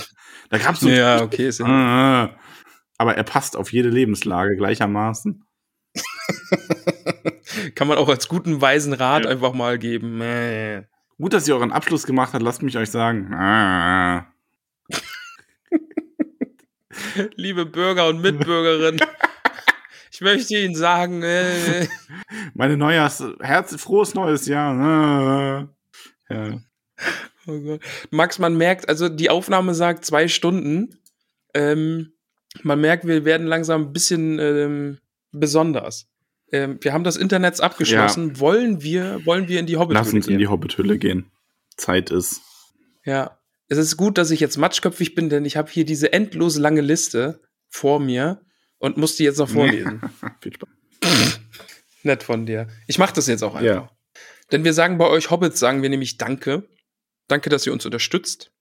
Da 0.51 0.59
gab's 0.59 0.81
so 0.81 0.89
Ja, 0.91 1.23
okay. 1.23 1.49
Ist 1.49 1.63
Ah, 1.63 2.37
Aber 2.99 3.17
er 3.17 3.23
passt 3.25 3.57
auf 3.57 3.73
jede 3.73 3.89
Lebenslage 3.89 4.55
gleichermaßen. 4.57 5.43
Kann 7.75 7.89
man 7.89 7.97
auch 7.97 8.11
als 8.11 8.29
guten 8.29 8.61
weisen 8.61 8.93
Rat 8.93 9.25
Ja. 9.25 9.31
einfach 9.31 9.55
mal 9.55 9.79
geben. 9.79 10.19
Mäh. 10.19 10.83
Gut, 11.19 11.33
dass 11.33 11.47
ihr 11.47 11.55
euren 11.55 11.73
Abschluss 11.73 12.05
gemacht 12.05 12.33
habt, 12.33 12.43
lasst 12.43 12.63
mich 12.63 12.77
euch 12.77 12.91
sagen. 12.91 13.33
Ah. 13.35 14.27
Liebe 17.37 17.67
Bürger 17.67 18.09
und 18.09 18.21
Mitbürgerinnen, 18.21 19.01
ich 20.11 20.21
möchte 20.21 20.57
Ihnen 20.57 20.75
sagen, 20.75 21.23
äh, 21.23 21.87
Meine 22.55 22.77
Neujahrs... 22.77 23.23
Herz, 23.41 23.81
frohes 23.81 24.15
neues 24.15 24.47
Jahr. 24.47 24.75
Ah. 24.75 25.69
Ja. 26.29 26.61
oh. 27.47 27.79
Max, 28.11 28.39
man 28.39 28.57
merkt, 28.57 28.89
also 28.89 29.09
die 29.09 29.31
Aufnahme 29.31 29.75
sagt 29.75 30.05
zwei 30.05 30.29
Stunden. 30.29 30.99
Ähm, 31.55 32.13
man 32.63 32.81
merkt, 32.81 33.07
wir 33.07 33.25
werden 33.25 33.47
langsam 33.47 33.83
ein 33.83 33.93
bisschen 33.93 34.39
ähm, 34.39 34.99
besonders. 35.33 36.12
Ähm, 36.53 36.79
wir 36.83 36.93
haben 36.93 37.03
das 37.03 37.17
Internet 37.17 37.61
abgeschlossen. 37.61 38.39
Wollen 38.39 38.83
wir, 38.83 39.25
wollen 39.25 39.49
wir 39.49 39.59
in 39.59 39.67
die 39.67 39.79
Hobbit 39.79 39.95
Lass 39.95 40.13
uns 40.13 40.27
in 40.27 40.33
gehen? 40.33 40.39
die 40.39 40.49
Hobbithülle 40.49 40.99
gehen. 40.99 41.31
Zeit 41.77 42.11
ist. 42.11 42.43
Ja, 43.05 43.39
es 43.69 43.79
ist 43.79 43.97
gut, 43.97 44.19
dass 44.19 44.31
ich 44.31 44.39
jetzt 44.39 44.59
matschköpfig 44.59 45.15
bin, 45.15 45.31
denn 45.31 45.47
ich 45.47 45.57
habe 45.57 45.71
hier 45.71 45.87
diese 45.87 46.13
endlos 46.13 46.59
lange 46.59 46.83
Liste 46.83 47.41
vor 47.69 48.01
mir 48.01 48.43
und 48.79 48.99
muss 48.99 49.17
die 49.17 49.25
jetzt 49.25 49.39
noch 49.39 49.49
vorlesen. 49.49 50.03
Viel 50.41 50.53
Spaß. 50.53 50.69
Nett 52.03 52.23
von 52.23 52.45
dir. 52.45 52.69
Ich 52.87 52.99
mache 52.99 53.15
das 53.15 53.27
jetzt 53.29 53.43
auch 53.43 53.55
einfach. 53.55 53.65
Ja. 53.65 53.91
Denn 54.51 54.65
wir 54.65 54.75
sagen 54.75 54.99
bei 54.99 55.09
euch 55.09 55.31
Hobbits, 55.31 55.59
sagen 55.59 55.81
wir 55.81 55.89
nämlich 55.89 56.19
Danke. 56.19 56.69
Danke, 57.29 57.49
dass 57.49 57.67
ihr 57.67 57.73
uns 57.73 57.87
unterstützt. 57.87 58.53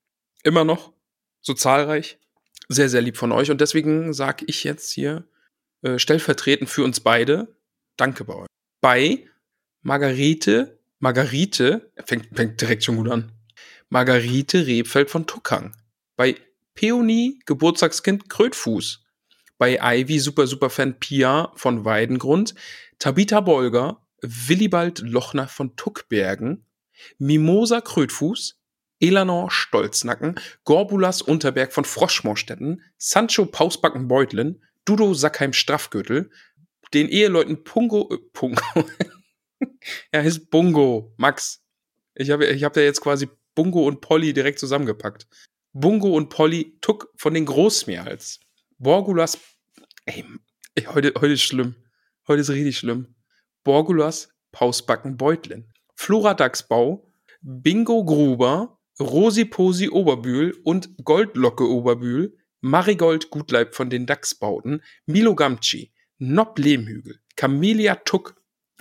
Immer 0.43 0.63
noch. 0.63 0.93
So 1.41 1.53
zahlreich. 1.53 2.19
Sehr, 2.69 2.87
sehr 2.87 3.01
lieb 3.01 3.17
von 3.17 3.33
euch. 3.33 3.51
Und 3.51 3.59
deswegen 3.59 4.13
sage 4.13 4.45
ich 4.47 4.63
jetzt 4.63 4.91
hier 4.91 5.27
äh, 5.81 5.99
stellvertretend 5.99 6.69
für 6.69 6.85
uns 6.85 7.01
beide 7.01 7.53
Danke 7.97 8.23
bei 8.23 8.35
euch. 8.35 8.47
Bei 8.81 9.25
Margarete, 9.81 10.79
Margarete, 10.99 11.91
fängt, 12.05 12.29
fängt 12.35 12.61
direkt 12.61 12.83
schon 12.83 12.97
gut 12.97 13.09
an. 13.09 13.31
Margarete 13.89 14.65
Rebfeld 14.65 15.09
von 15.09 15.27
Tuckang. 15.27 15.75
Bei 16.15 16.35
Peony, 16.75 17.39
Geburtstagskind 17.45 18.29
Krötfuß. 18.29 19.03
Bei 19.57 19.79
Ivy, 19.81 20.19
super, 20.19 20.47
super 20.47 20.69
Fan 20.69 20.99
Pia 20.99 21.51
von 21.55 21.85
Weidengrund. 21.85 22.55
Tabitha 22.99 23.41
Bolger, 23.41 24.01
Willibald 24.21 24.99
Lochner 24.99 25.47
von 25.47 25.75
Tuckbergen, 25.75 26.65
Mimosa 27.17 27.81
Krötfuß, 27.81 28.59
Elanor 28.99 29.49
Stolznacken, 29.49 30.39
Gorbulas 30.63 31.21
Unterberg 31.23 31.73
von 31.73 31.85
Froschmorstetten, 31.85 32.83
Sancho 32.97 33.45
Pausbacken 33.45 34.07
Beutlin, 34.07 34.61
Dudo 34.85 35.13
Sackheim 35.13 35.53
Straffgürtel, 35.53 36.29
den 36.93 37.09
Eheleuten 37.09 37.63
Pungo, 37.63 38.09
äh, 38.13 38.17
Pungo, 38.33 38.61
er 40.11 40.23
heißt 40.23 40.49
Bungo, 40.49 41.13
Max. 41.17 41.63
Ich 42.15 42.29
habe 42.29 42.45
ich 42.45 42.63
hab 42.63 42.75
ja 42.75 42.83
jetzt 42.83 43.01
quasi 43.01 43.29
Bungo 43.55 43.85
und 43.85 44.01
Polly 44.01 44.33
direkt 44.33 44.59
zusammengepackt. 44.59 45.27
Bungo 45.73 46.15
und 46.15 46.29
Polly 46.29 46.77
Tuck 46.81 47.11
von 47.15 47.33
den 47.33 47.45
Großmeerhals. 47.45 48.39
Borgulas, 48.77 49.37
ey, 50.05 50.25
ey, 50.75 50.83
heute, 50.85 51.13
heute 51.15 51.33
ist 51.33 51.43
schlimm. 51.43 51.75
Heute 52.27 52.41
ist 52.41 52.49
richtig 52.49 52.77
schlimm. 52.77 53.15
Borgulas, 53.63 54.29
Pausbacken, 54.51 55.17
Beutlin. 55.17 55.71
Flora 55.95 56.33
Dachsbau, 56.33 57.07
Bingo 57.41 58.03
Gruber, 58.03 58.79
Rosi 58.99 59.45
Posi 59.45 59.89
Oberbühl 59.89 60.59
und 60.63 60.89
Goldlocke 61.03 61.67
Oberbühl, 61.67 62.37
Marigold 62.59 63.29
Gutleib 63.29 63.73
von 63.73 63.89
den 63.89 64.05
Dachsbauten, 64.05 64.83
Milo 65.05 65.35
Gamci, 65.35 65.90
Nob 66.23 66.59
Lehmhügel, 66.59 67.19
Camelia 67.35 67.95
Tuck, 67.95 68.39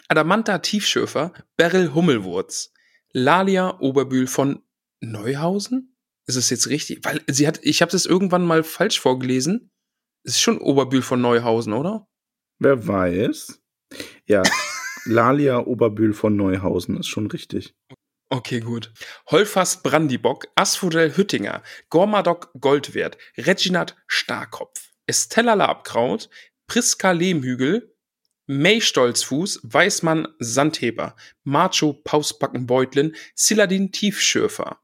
Adamanta 0.08 0.58
Tiefschöfer, 0.58 1.32
Beryl 1.56 1.94
Hummelwurz, 1.94 2.74
Lalia 3.12 3.80
Oberbühl 3.80 4.26
von 4.26 4.62
Neuhausen? 5.00 5.96
Ist 6.26 6.36
es 6.36 6.50
jetzt 6.50 6.68
richtig? 6.68 7.02
Weil 7.02 7.22
sie 7.28 7.46
hat, 7.46 7.58
ich 7.62 7.80
habe 7.80 7.90
das 7.90 8.04
irgendwann 8.04 8.44
mal 8.44 8.62
falsch 8.62 9.00
vorgelesen. 9.00 9.70
Es 10.22 10.34
ist 10.34 10.42
schon 10.42 10.58
Oberbühl 10.58 11.00
von 11.00 11.22
Neuhausen, 11.22 11.72
oder? 11.72 12.06
Wer 12.58 12.86
weiß. 12.86 13.62
Ja, 14.26 14.42
Lalia 15.06 15.60
Oberbühl 15.60 16.12
von 16.12 16.36
Neuhausen 16.36 16.98
ist 16.98 17.08
schon 17.08 17.26
richtig. 17.28 17.74
Okay, 18.28 18.60
gut. 18.60 18.92
Holfast 19.30 19.82
Brandibock, 19.82 20.46
Asphodel 20.56 21.16
Hüttinger, 21.16 21.62
Gormadok 21.88 22.52
Goldwert, 22.60 23.16
Reginat 23.38 23.96
Starkopf, 24.06 24.90
Estella 25.06 25.54
Labkraut, 25.54 26.28
Priska 26.70 27.10
Lehmhügel, 27.10 27.96
May 28.46 28.80
Stolzfuß, 28.80 29.58
Weißmann 29.64 30.28
Sandheber, 30.38 31.16
Macho 31.42 31.94
Pausbacken 31.94 32.68
Beutlin, 32.68 33.16
Siladin 33.34 33.90
Tiefschürfer, 33.90 34.78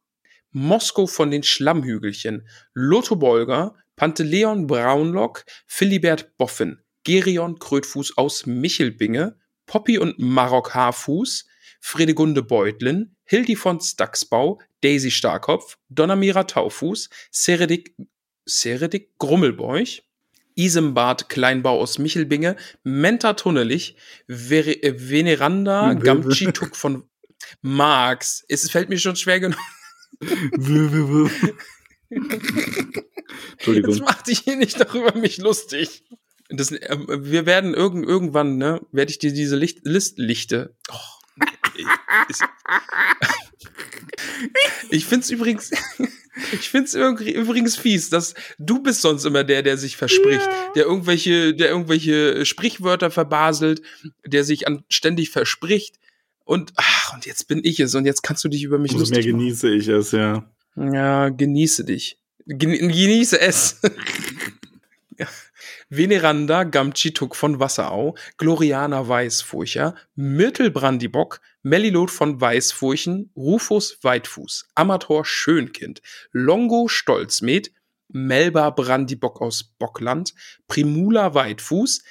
Moskau 0.50 1.06
von 1.06 1.30
den 1.30 1.44
Schlammhügelchen, 1.44 2.48
Lotto 2.74 3.14
Bolger, 3.14 3.76
Panteleon 3.94 4.66
Braunlock, 4.66 5.44
Philibert 5.68 6.36
Boffin, 6.36 6.80
Gerion 7.04 7.60
Krötfuß 7.60 8.18
aus 8.18 8.46
Michelbinge, 8.46 9.38
Poppy 9.66 9.98
und 9.98 10.18
Marok 10.18 10.74
Haarfuß, 10.74 11.46
Fredegunde 11.78 12.42
Beutlin, 12.42 13.14
Hildifons 13.26 13.94
Dachsbau, 13.94 14.60
Daisy 14.80 15.12
Starkopf, 15.12 15.78
Donnermira 15.88 16.42
Taufuß, 16.42 17.10
Seredik, 17.30 17.94
Seredik 18.44 19.16
Grummelbeuch, 19.18 20.02
Isembart 20.56 21.28
Kleinbau 21.28 21.80
aus 21.80 21.98
Michelbinge, 21.98 22.56
Menta 22.82 23.34
Tunnelich, 23.34 23.96
Ver 24.28 24.66
äh, 24.66 24.94
Veneranda 24.98 25.90
Hm, 25.90 26.00
Gamci 26.00 26.52
Tuck 26.52 26.74
von 26.74 27.04
Marx. 27.62 28.44
Es 28.48 28.68
fällt 28.70 28.88
mir 28.88 28.98
schon 28.98 29.16
schwer 29.16 29.40
genug. 29.40 29.58
Jetzt 32.08 32.22
Entschuldigung. 33.52 34.00
mach 34.04 34.22
dich 34.22 34.40
hier 34.40 34.56
nicht 34.56 34.80
darüber 34.80 35.16
mich 35.16 35.38
lustig. 35.38 36.04
Das, 36.48 36.70
äh, 36.70 36.96
wir 37.06 37.46
werden 37.46 37.74
irgend, 37.74 38.06
irgendwann, 38.06 38.56
ne, 38.56 38.80
werde 38.92 39.10
ich 39.10 39.18
dir 39.18 39.32
diese 39.32 39.56
Licht, 39.56 39.80
List, 39.82 40.18
Lichte. 40.18 40.76
Oh, 40.90 41.44
ich, 41.76 41.86
ich 44.90 45.06
find's 45.06 45.30
übrigens, 45.30 45.70
ich 46.52 46.68
find's 46.68 46.94
irgendwie- 46.94 47.32
übrigens 47.32 47.76
fies, 47.76 48.10
dass 48.10 48.34
du 48.58 48.82
bist 48.82 49.00
sonst 49.02 49.24
immer 49.24 49.44
der, 49.44 49.62
der 49.62 49.78
sich 49.78 49.96
verspricht, 49.96 50.48
der 50.74 50.84
irgendwelche, 50.84 51.54
der 51.54 51.68
irgendwelche 51.68 52.44
Sprichwörter 52.46 53.10
verbaselt, 53.10 53.82
der 54.24 54.44
sich 54.44 54.66
an, 54.66 54.84
ständig 54.88 55.30
verspricht. 55.30 55.96
Und, 56.44 56.72
ach, 56.76 57.14
und 57.14 57.26
jetzt 57.26 57.48
bin 57.48 57.60
ich 57.64 57.80
es 57.80 57.94
und 57.94 58.04
jetzt 58.06 58.22
kannst 58.22 58.44
du 58.44 58.48
dich 58.48 58.62
über 58.62 58.78
mich 58.78 58.92
Umso 58.92 59.04
mehr 59.06 59.16
lustig 59.16 59.32
machen. 59.32 59.40
genieße 59.40 59.70
ich 59.74 59.88
es, 59.88 60.12
ja. 60.12 60.48
Ja, 60.76 61.28
genieße 61.30 61.84
dich. 61.84 62.18
Gen 62.46 62.70
genieße 62.70 63.40
es. 63.40 63.80
Veneranda 65.88 66.64
Gamchituk 66.64 67.36
von 67.36 67.60
Wasserau, 67.60 68.16
Gloriana 68.38 69.06
Weißfurcher, 69.06 69.94
Myrtle 70.16 70.72
Brandibock, 70.72 71.40
Mellilot 71.62 72.10
von 72.10 72.40
Weißfurchen, 72.40 73.30
Rufus 73.36 73.98
Weitfuß, 74.02 74.68
Amator 74.74 75.24
Schönkind, 75.24 76.02
Longo 76.32 76.88
Stolzmed, 76.88 77.70
Melba 78.08 78.70
Brandibock 78.70 79.40
aus 79.40 79.62
Bockland, 79.78 80.34
Primula 80.66 81.34
Weitfuß, 81.34 82.02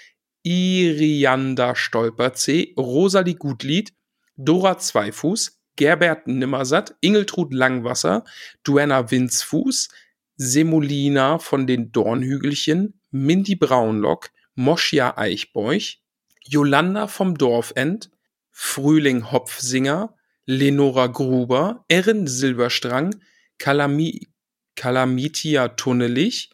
Irianda 0.44 1.76
Stolperzee, 1.76 2.74
Rosalie 2.78 3.36
Gutlied, 3.36 3.94
Dora 4.38 4.78
Zweifuß, 4.78 5.60
Gerbert 5.76 6.28
Nimmersatt, 6.28 6.96
Ingeltrud 7.02 7.54
Langwasser, 7.54 8.24
Duenna 8.64 9.12
Winzfuß, 9.12 9.90
Semolina 10.38 11.40
von 11.40 11.68
den 11.68 11.92
Dornhügelchen, 11.92 13.00
Mindy 13.12 13.56
Braunlock, 13.56 14.32
Moschia 14.56 15.18
Eichbeuch, 15.18 16.02
Jolanda 16.42 17.08
vom 17.08 17.38
Dorfend, 17.38 18.10
Frühling 18.52 19.32
Hopfsinger, 19.32 20.16
Lenora 20.46 21.08
Gruber, 21.08 21.86
Erin 21.88 22.28
Silberstrang, 22.28 23.16
Kalami, 23.58 24.28
Kalamitia 24.76 25.70
Tunnelich, 25.70 26.52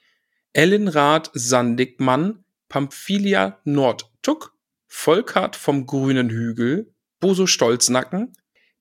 Ellenrath 0.53 1.31
Sandigmann, 1.33 2.43
Pamphilia 2.69 3.59
Nordtuck, 3.65 4.55
Volkart 4.87 5.55
vom 5.55 5.85
Grünen 5.85 6.29
Hügel, 6.29 6.93
Boso 7.19 7.47
Stolznacken, 7.47 8.33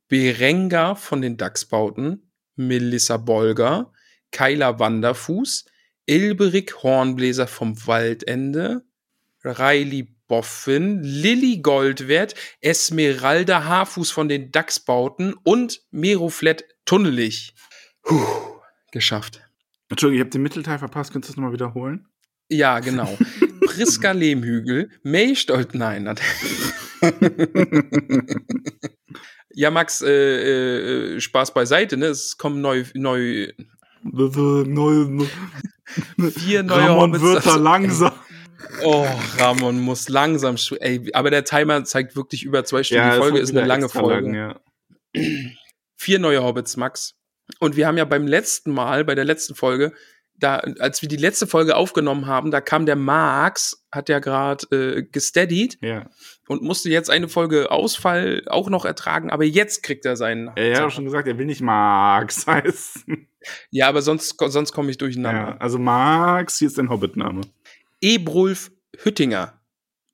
Berenga 0.09 0.94
von 0.94 1.22
den 1.22 1.36
Dachsbauten, 1.36 2.31
Melissa 2.56 3.16
Bolger, 3.16 3.93
Kyla 4.31 4.78
Wanderfuß, 4.78 5.65
Ilberik 6.07 6.82
Hornbläser 6.82 7.47
vom 7.47 7.86
Waldende, 7.86 8.82
Reili 9.43 10.15
Boffin, 10.28 11.02
Lilly 11.02 11.59
Goldwert, 11.59 12.35
Esmeralda 12.61 13.65
Haarfuß 13.65 14.11
von 14.11 14.28
den 14.28 14.52
Dachsbauten 14.52 15.35
und 15.43 15.82
Meroflett 15.90 16.65
Tunnelig. 16.85 17.55
Puh, 18.02 18.24
geschafft. 18.93 19.40
Entschuldigung, 19.89 20.19
ich 20.19 20.24
habe 20.24 20.31
den 20.31 20.43
Mittelteil 20.43 20.78
verpasst. 20.78 21.12
Könntest 21.12 21.31
du 21.31 21.32
das 21.32 21.36
nochmal 21.36 21.52
wiederholen? 21.52 22.07
Ja, 22.48 22.78
genau. 22.81 23.16
Priska 23.66 24.12
Lehmhügel, 24.12 24.90
May 25.02 25.35
Stolt, 25.36 25.74
nein. 25.74 26.05
ja, 29.51 29.70
Max, 29.70 30.02
äh, 30.02 31.16
äh, 31.16 31.20
Spaß 31.20 31.55
beiseite, 31.55 31.97
ne? 31.97 32.07
Es 32.07 32.36
kommen 32.39 32.61
neu, 32.61 32.85
neu, 34.02 34.64
Neu, 34.66 35.27
vier 36.31 36.62
neue 36.62 36.89
Ramon 36.89 37.12
Hobbits. 37.12 37.22
wird 37.22 37.47
da 37.47 37.56
langsam. 37.56 38.12
Oh, 38.82 39.06
Ramon 39.39 39.81
muss 39.81 40.09
langsam, 40.09 40.55
ey, 40.81 41.10
aber 41.12 41.31
der 41.31 41.44
Timer 41.44 41.82
zeigt 41.85 42.14
wirklich 42.14 42.44
über 42.44 42.62
zwei 42.64 42.82
Stunden. 42.82 43.05
Die 43.05 43.10
es 43.10 43.16
Folge 43.16 43.39
ist 43.39 43.51
eine 43.51 43.66
lange 43.66 43.89
Folge. 43.89 44.31
lang, 44.31 44.35
ja. 44.35 44.60
Vier 45.97 46.18
neue 46.18 46.43
Hobbits, 46.43 46.77
Max. 46.77 47.14
Und 47.59 47.77
wir 47.77 47.86
haben 47.86 47.97
ja 47.98 48.05
beim 48.05 48.27
letzten 48.27 48.70
Mal, 48.72 49.05
bei 49.05 49.14
der 49.14 49.24
letzten 49.24 49.55
Folge, 49.55 49.93
da, 50.41 50.57
als 50.79 51.03
wir 51.03 51.09
die 51.09 51.17
letzte 51.17 51.47
Folge 51.47 51.77
aufgenommen 51.77 52.27
haben, 52.27 52.51
da 52.51 52.61
kam 52.61 52.87
der 52.87 52.97
Max, 52.97 53.85
hat 53.93 54.09
ja 54.09 54.19
gerade 54.19 54.67
äh, 54.71 55.03
gesteadied 55.03 55.79
ja. 55.83 56.07
und 56.49 56.62
musste 56.62 56.91
jetzt 56.91 57.11
eine 57.11 57.29
Folge 57.29 57.71
Ausfall 57.71 58.43
auch 58.47 58.69
noch 58.71 58.85
ertragen, 58.85 59.31
aber 59.31 59.45
jetzt 59.45 59.83
kriegt 59.83 60.05
er 60.05 60.17
seinen. 60.17 60.51
Er 60.57 60.77
hat 60.79 60.85
auch 60.85 60.91
schon 60.91 61.05
gesagt, 61.05 61.29
er 61.29 61.39
will 61.39 61.47
nicht 61.47 61.61
Max 61.61 62.47
heißen. 62.47 63.29
ja, 63.71 63.89
aber 63.89 64.03
sonst, 64.03 64.35
sonst 64.39 64.73
komme 64.73 64.91
ich 64.91 64.97
Ja, 64.97 65.01
durcheinander. 65.01 65.61
also 65.61 65.79
Max, 65.79 66.59
hier 66.59 66.69
ist 66.69 66.79
dein 66.79 66.89
Hobbit-Name. 66.91 67.43
Ebrulf 68.01 68.71
Hüttinger. 69.03 69.61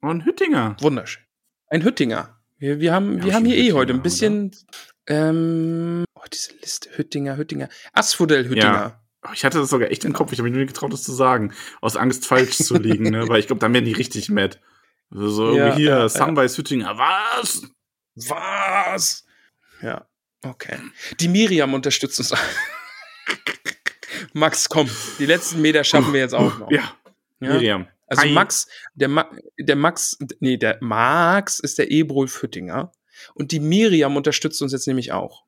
Und 0.00 0.24
Hüttinger. 0.24 0.76
Wunderschön. 0.80 1.22
Ein 1.68 1.82
Hüttinger. 1.84 2.38
Wir, 2.58 2.80
wir 2.80 2.92
haben, 2.92 3.18
Ja, 3.18 3.24
wir 3.24 3.34
haben 3.34 3.44
hier 3.44 3.56
eh 3.56 3.58
Hüttinger, 3.60 3.78
heute 3.78 3.92
ein 3.94 4.02
bisschen, 4.02 4.52
ähm, 5.08 6.04
oh, 6.14 6.22
diese 6.32 6.52
Liste, 6.60 6.90
Hüttinger, 6.96 7.36
Hüttinger. 7.36 7.68
Asphodel 7.92 8.44
Hüttinger. 8.48 8.62
Ja. 8.64 9.02
Ich 9.32 9.44
hatte 9.44 9.58
das 9.58 9.70
sogar 9.70 9.90
echt 9.90 10.04
im 10.04 10.12
Kopf. 10.12 10.32
Ich 10.32 10.38
habe 10.38 10.44
mich 10.48 10.52
nur 10.52 10.62
nicht 10.62 10.74
getraut, 10.74 10.92
das 10.92 11.02
zu 11.02 11.12
sagen. 11.12 11.52
Aus 11.80 11.96
Angst, 11.96 12.26
falsch 12.26 12.58
zu 12.58 12.76
liegen, 12.78 13.10
ne? 13.10 13.28
Weil 13.28 13.40
ich 13.40 13.46
glaube, 13.46 13.60
dann 13.60 13.72
werden 13.74 13.84
die 13.84 13.92
richtig 13.92 14.28
mad. 14.28 14.58
So, 15.10 15.28
so 15.28 15.56
Ja, 15.56 15.74
hier, 15.74 15.90
ja, 15.90 16.08
Sunrise 16.08 16.56
Hüttinger. 16.58 16.98
Was? 16.98 17.62
Was? 18.14 19.24
Ja, 19.82 20.06
okay. 20.44 20.78
Die 21.20 21.28
Miriam 21.28 21.74
unterstützt 21.74 22.18
uns. 22.18 22.32
Max, 24.32 24.68
komm, 24.68 24.88
die 25.18 25.26
letzten 25.26 25.60
Meter 25.60 25.84
schaffen 25.84 26.12
wir 26.12 26.20
jetzt 26.20 26.34
auch 26.34 26.58
noch. 26.58 26.70
Ja, 26.70 26.92
Ja? 27.40 27.52
Miriam. 27.52 27.86
Also 28.08 28.22
Hi. 28.22 28.32
Max, 28.32 28.68
der, 28.94 29.08
Ma 29.08 29.30
der 29.58 29.76
Max, 29.76 30.16
nee, 30.40 30.56
der 30.56 30.78
Max 30.80 31.58
ist 31.58 31.78
der 31.78 31.90
Ebrol 31.90 32.28
Füttinger 32.28 32.92
und 33.34 33.52
die 33.52 33.60
Miriam 33.60 34.16
unterstützt 34.16 34.62
uns 34.62 34.72
jetzt 34.72 34.86
nämlich 34.86 35.12
auch. 35.12 35.44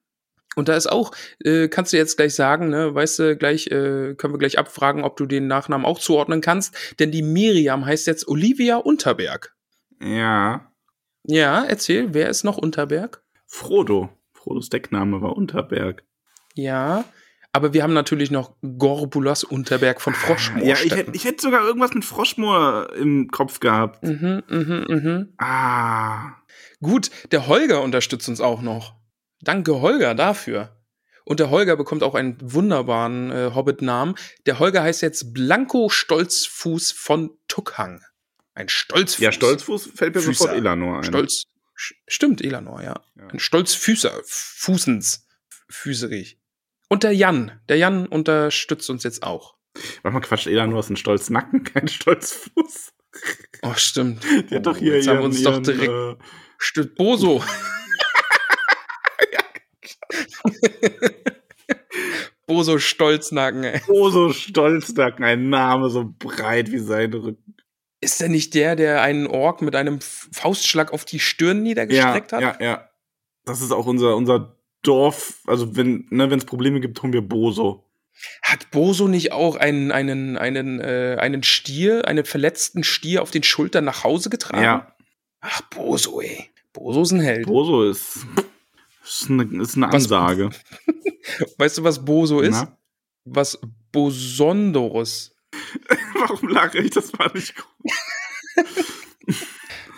Und 0.58 0.68
da 0.68 0.74
ist 0.74 0.90
auch, 0.90 1.12
äh, 1.44 1.68
kannst 1.68 1.92
du 1.92 1.96
jetzt 1.98 2.16
gleich 2.16 2.34
sagen, 2.34 2.68
ne, 2.68 2.92
weißt 2.92 3.18
du, 3.20 3.36
gleich 3.36 3.68
äh, 3.68 4.16
können 4.16 4.34
wir 4.34 4.38
gleich 4.38 4.58
abfragen, 4.58 5.04
ob 5.04 5.16
du 5.16 5.24
den 5.24 5.46
Nachnamen 5.46 5.86
auch 5.86 6.00
zuordnen 6.00 6.40
kannst, 6.40 6.74
denn 6.98 7.12
die 7.12 7.22
Miriam 7.22 7.86
heißt 7.86 8.08
jetzt 8.08 8.26
Olivia 8.26 8.74
Unterberg. 8.78 9.54
Ja. 10.02 10.72
Ja, 11.22 11.64
erzähl, 11.64 12.12
wer 12.12 12.28
ist 12.28 12.42
noch 12.42 12.58
Unterberg? 12.58 13.22
Frodo. 13.46 14.08
Frodos 14.32 14.68
Deckname 14.68 15.22
war 15.22 15.36
Unterberg. 15.36 16.02
Ja, 16.54 17.04
aber 17.52 17.72
wir 17.72 17.84
haben 17.84 17.94
natürlich 17.94 18.32
noch 18.32 18.56
Gorbulas 18.78 19.44
Unterberg 19.44 20.00
von 20.00 20.12
Ja, 20.60 20.74
ich 20.82 20.92
hätte, 20.92 21.12
ich 21.12 21.24
hätte 21.24 21.40
sogar 21.40 21.64
irgendwas 21.64 21.94
mit 21.94 22.04
Froschmoor 22.04 22.94
im 22.96 23.28
Kopf 23.28 23.60
gehabt. 23.60 24.02
mhm, 24.02 24.42
mhm, 24.48 24.86
mhm. 24.88 25.32
Ah. 25.38 26.32
Gut, 26.80 27.12
der 27.30 27.46
Holger 27.46 27.82
unterstützt 27.82 28.28
uns 28.28 28.40
auch 28.40 28.60
noch. 28.60 28.97
Danke, 29.40 29.80
Holger, 29.80 30.14
dafür. 30.14 30.74
Und 31.24 31.40
der 31.40 31.50
Holger 31.50 31.76
bekommt 31.76 32.02
auch 32.02 32.14
einen 32.14 32.38
wunderbaren 32.40 33.30
äh, 33.30 33.50
Hobbit-Namen. 33.54 34.14
Der 34.46 34.58
Holger 34.58 34.82
heißt 34.82 35.02
jetzt 35.02 35.34
Blanco 35.34 35.88
Stolzfuß 35.90 36.92
von 36.92 37.30
Tuckhang. 37.48 38.02
Ein 38.54 38.68
Stolzfuß. 38.68 39.22
Ja, 39.22 39.30
Stolzfuß 39.30 39.90
fällt 39.94 40.14
mir 40.14 40.22
Füßer. 40.22 40.38
sofort 40.44 40.56
Elanor 40.56 40.98
ein. 40.98 41.04
Stolz. 41.04 41.42
Stimmt, 42.08 42.42
Elanor, 42.42 42.82
ja. 42.82 43.00
Ja. 43.16 43.26
Ein 43.28 43.38
Stolzfüßer. 43.38 44.10
Fußens. 44.24 45.26
Füßerig. 45.68 46.40
Und 46.88 47.04
der 47.04 47.12
Jan. 47.12 47.60
Der 47.68 47.76
Jan 47.76 48.06
unterstützt 48.06 48.88
uns 48.90 49.04
jetzt 49.04 49.22
auch. 49.22 49.54
Warte 50.02 50.14
mal, 50.14 50.20
Quatsch, 50.20 50.46
Elanor 50.46 50.80
ist 50.80 50.90
ein 50.90 50.96
Stolznacken, 50.96 51.62
kein 51.72 51.86
Stolzfuß. 51.86 52.92
Oh, 53.62 53.74
stimmt. 53.76 54.24
Die 54.24 54.54
hat 54.56 54.66
Oh, 54.66 54.70
doch 54.72 54.76
hier 54.78 54.96
jetzt 54.96 55.06
haben 55.08 55.18
wir 55.18 55.20
ihren, 55.20 55.30
uns 55.30 55.42
doch 55.42 55.52
ihren, 55.52 55.62
direkt. 55.64 56.18
äh, 56.78 56.82
Boso. 56.96 57.44
Boso 62.46 62.78
Stolznacken, 62.78 63.64
ey. 63.64 63.80
Oh, 63.88 64.08
so 64.10 64.32
Stolznacken, 64.32 65.24
ein 65.24 65.50
Name 65.50 65.90
so 65.90 66.14
breit 66.18 66.72
wie 66.72 66.78
sein 66.78 67.12
Rücken. 67.12 67.54
Ist 68.00 68.20
der 68.20 68.28
nicht 68.28 68.54
der, 68.54 68.76
der 68.76 69.02
einen 69.02 69.26
Ork 69.26 69.60
mit 69.60 69.74
einem 69.76 70.00
Faustschlag 70.00 70.92
auf 70.92 71.04
die 71.04 71.18
Stirn 71.18 71.58
Ja, 71.58 71.62
niedergestreckt 71.62 72.32
hat? 72.32 72.40
ja, 72.40 72.56
ja. 72.60 72.88
Das 73.44 73.60
ist 73.60 73.72
auch 73.72 73.86
unser, 73.86 74.16
unser 74.16 74.56
Dorf. 74.82 75.40
Also, 75.46 75.76
wenn 75.76 76.06
ne, 76.10 76.32
es 76.34 76.44
Probleme 76.44 76.80
gibt, 76.80 77.02
holen 77.02 77.12
wir 77.12 77.22
Boso. 77.22 77.84
Hat 78.42 78.70
Boso 78.70 79.08
nicht 79.08 79.32
auch 79.32 79.56
einen, 79.56 79.90
einen, 79.90 80.36
einen, 80.36 80.80
äh, 80.80 81.16
einen 81.18 81.42
Stier, 81.42 82.06
einen 82.06 82.24
verletzten 82.24 82.84
Stier 82.84 83.22
auf 83.22 83.30
den 83.30 83.42
Schultern 83.42 83.84
nach 83.84 84.04
Hause 84.04 84.30
getragen? 84.30 84.62
Ja, 84.62 84.94
Ach, 85.40 85.60
Boso, 85.70 86.20
ey. 86.20 86.50
Boso 86.72 87.02
ist 87.02 87.12
ein 87.12 87.20
Held. 87.20 87.46
Boso 87.46 87.84
ist, 87.84 88.18
ist, 89.08 89.30
eine, 89.30 89.42
ist 89.62 89.76
eine 89.76 89.86
Was- 89.88 89.94
Ansage. 89.94 90.50
weißt 91.58 91.78
du, 91.78 91.84
was 91.84 92.04
Boso 92.04 92.40
ist? 92.40 92.52
Na? 92.52 92.76
Was 93.24 93.58
Bosonderus. 93.92 95.34
Warum 96.14 96.48
lache 96.48 96.78
ich? 96.78 96.90
Das 96.90 97.12
war 97.18 97.32
nicht 97.34 97.54
gut. 97.56 97.92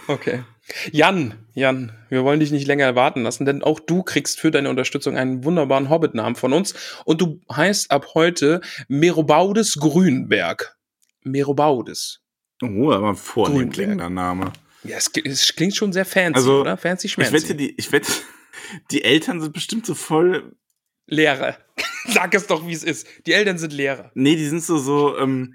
Okay. 0.06 0.42
Jan, 0.90 1.34
Jan, 1.54 1.92
wir 2.08 2.24
wollen 2.24 2.40
dich 2.40 2.50
nicht 2.50 2.66
länger 2.66 2.96
warten 2.96 3.22
lassen, 3.22 3.44
denn 3.44 3.62
auch 3.62 3.78
du 3.78 4.02
kriegst 4.02 4.40
für 4.40 4.50
deine 4.50 4.68
Unterstützung 4.68 5.16
einen 5.16 5.44
wunderbaren 5.44 5.88
Hobbit-Namen 5.88 6.34
von 6.34 6.52
uns 6.52 6.74
und 7.04 7.20
du 7.20 7.40
heißt 7.52 7.92
ab 7.92 8.08
heute 8.14 8.60
Merobaudes 8.88 9.74
Grünberg. 9.78 10.76
Merobaudes. 11.22 12.20
Oh, 12.62 12.90
aber 12.90 13.10
ein 13.10 13.16
vornehm 13.16 13.70
klingender 13.70 14.10
Name. 14.10 14.52
Ja, 14.82 14.96
es, 14.96 15.10
es 15.24 15.54
klingt 15.54 15.76
schon 15.76 15.92
sehr 15.92 16.04
fancy, 16.04 16.34
Also, 16.36 16.60
oder? 16.62 16.76
Fancy 16.76 17.06
Ich 17.06 17.12
schmancy. 17.12 17.32
wette, 17.32 17.54
die, 17.54 17.74
ich 17.76 17.92
wette, 17.92 18.10
die 18.90 19.04
Eltern 19.04 19.40
sind 19.40 19.52
bestimmt 19.52 19.86
so 19.86 19.94
voll. 19.94 20.56
Lehrer. 21.06 21.58
Sag 22.06 22.34
es 22.34 22.46
doch, 22.46 22.66
wie 22.66 22.72
es 22.72 22.84
ist. 22.84 23.06
Die 23.26 23.32
Eltern 23.32 23.58
sind 23.58 23.72
Lehrer. 23.72 24.10
Nee, 24.14 24.36
die 24.36 24.46
sind 24.46 24.62
so, 24.62 24.78
so, 24.78 25.18
ähm, 25.18 25.54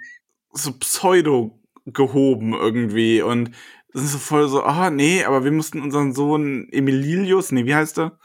so 0.52 0.74
pseudo 0.74 1.62
gehoben 1.86 2.54
irgendwie 2.54 3.22
und 3.22 3.52
sind 3.94 4.08
so 4.08 4.18
voll 4.18 4.50
so, 4.50 4.64
ah, 4.64 4.90
nee, 4.90 5.24
aber 5.24 5.44
wir 5.44 5.52
mussten 5.52 5.82
unseren 5.82 6.14
Sohn 6.14 6.68
Emililius, 6.72 7.52
nee, 7.52 7.66
wie 7.66 7.76
heißt 7.76 8.00
er? 8.00 8.20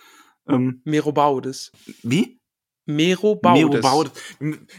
Ähm, 0.49 0.83
Merobaudes. 0.85 1.71
wie? 2.03 2.41
Merobaudes. 2.87 3.63
Merobaudes. 3.63 4.13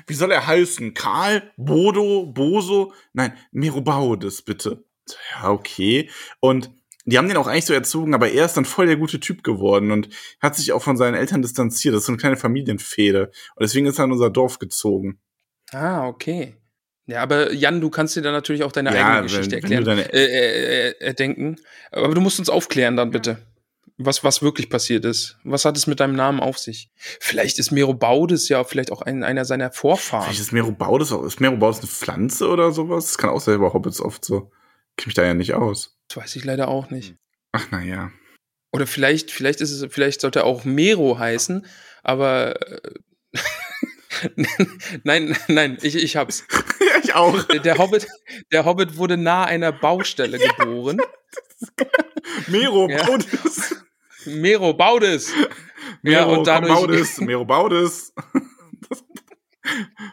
Wie 0.08 0.14
soll 0.14 0.32
er 0.32 0.46
heißen? 0.46 0.94
Karl? 0.94 1.54
Bodo? 1.56 2.26
Boso? 2.26 2.94
Nein, 3.14 3.38
Merobaudes, 3.52 4.42
bitte. 4.42 4.84
Ja, 5.32 5.52
okay. 5.52 6.10
Und 6.40 6.72
die 7.06 7.18
haben 7.18 7.28
den 7.28 7.38
auch 7.38 7.48
eigentlich 7.48 7.66
so 7.66 7.74
erzogen, 7.74 8.14
aber 8.14 8.30
er 8.32 8.46
ist 8.46 8.56
dann 8.58 8.66
voll 8.66 8.86
der 8.88 8.96
gute 8.98 9.20
Typ 9.20 9.44
geworden 9.44 9.92
und 9.92 10.10
hat 10.40 10.56
sich 10.56 10.72
auch 10.72 10.84
von 10.84 10.98
seinen 10.98 11.16
Eltern 11.16 11.42
distanziert. 11.42 11.96
Das 11.96 12.02
ist 12.02 12.06
so 12.08 12.12
eine 12.12 12.20
kleine 12.20 12.38
Familienfehde. 12.38 13.28
Und 13.56 13.62
deswegen 13.64 13.88
ist 13.88 13.98
er 14.00 14.06
in 14.06 14.12
unser 14.12 14.30
Dorf 14.30 14.60
gezogen. 14.60 15.20
Ah, 15.72 16.08
okay. 16.08 16.56
Ja, 17.08 17.24
aber 17.24 17.52
Jan, 17.54 17.82
du 17.82 17.90
kannst 17.90 18.16
dir 18.16 18.22
da 18.22 18.32
natürlich 18.32 18.64
auch 18.64 18.72
deine 18.72 18.96
Ja, 18.96 19.08
eigene 19.08 19.16
wenn- 19.18 19.24
Geschichte 19.28 19.52
wenn 19.52 19.62
erklären. 19.64 19.84
deine- 19.86 20.14
äh, 20.14 20.26
äh, 20.26 20.90
äh, 20.90 20.96
erdenken. 21.00 21.56
Aber 21.92 22.14
du 22.14 22.22
musst 22.22 22.40
uns 22.40 22.50
aufklären 22.50 22.96
dann 22.96 23.10
bitte. 23.12 23.38
Was, 23.98 24.24
was 24.24 24.42
wirklich 24.42 24.70
passiert 24.70 25.06
ist. 25.06 25.38
Was 25.44 25.66
hat 25.66 25.78
es 25.78 25.86
mit 25.86 26.00
deinem 26.00 26.16
Namen 26.16 26.40
auf 26.40 26.58
sich? 26.58 26.90
Vielleicht 27.20 27.60
ist 27.60 27.72
Merobaudes 27.72 28.50
ja 28.50 28.64
vielleicht 28.64 28.92
auch 28.92 29.02
ein, 29.04 29.24
einer 29.24 29.46
seiner 29.46 29.72
Vorfahren. 29.72 30.24
Vielleicht 30.26 30.42
ist 30.42 30.52
Merobaudes 30.54 31.12
auch, 31.12 31.24
ist 31.24 31.40
Merobaudes 31.40 31.80
eine 31.80 31.88
Pflanze 31.88 32.48
oder 32.48 32.72
sowas? 32.72 33.06
Das 33.06 33.18
kann 33.18 33.30
auch 33.30 33.42
selber 33.42 33.74
Hobbits 33.74 34.02
oft 34.02 34.24
so. 34.26 34.52
Kenn 34.98 35.08
mich 35.08 35.14
da 35.14 35.24
ja 35.24 35.34
nicht 35.36 35.54
aus. 35.54 35.98
Das 36.12 36.18
weiß 36.18 36.36
ich 36.36 36.44
leider 36.44 36.68
auch 36.68 36.90
nicht. 36.90 37.16
Ach, 37.54 37.72
naja. 37.72 38.12
Oder 38.74 38.86
vielleicht, 38.86 39.32
vielleicht 39.32 39.62
ist 39.62 39.72
es, 39.72 39.94
vielleicht 39.94 40.20
sollte 40.20 40.40
er 40.40 40.46
auch 40.46 40.66
Mero 40.66 41.18
heißen, 41.18 41.66
aber 42.04 42.62
äh, 42.70 42.92
nein, 45.06 45.38
nein, 45.48 45.78
ich, 45.82 45.96
ich 45.96 46.18
hab's. 46.18 46.44
ja, 46.82 46.88
ich 47.04 47.14
auch. 47.14 47.44
Der- 47.44 47.78
Hobbit, 47.78 48.08
der 48.52 48.66
Hobbit 48.66 48.98
wurde 48.98 49.16
nahe 49.16 49.46
einer 49.46 49.72
Baustelle 49.72 50.38
geboren. 50.58 51.00
Merobaudes. 52.48 53.76
Mero 54.26 54.74
Baudes. 54.74 55.32
Ja, 56.04 56.26
Mero, 56.26 56.40
und 56.40 56.48
dadurch- 56.48 56.74
Baudes. 56.74 57.22
Merobaudes. 57.22 58.14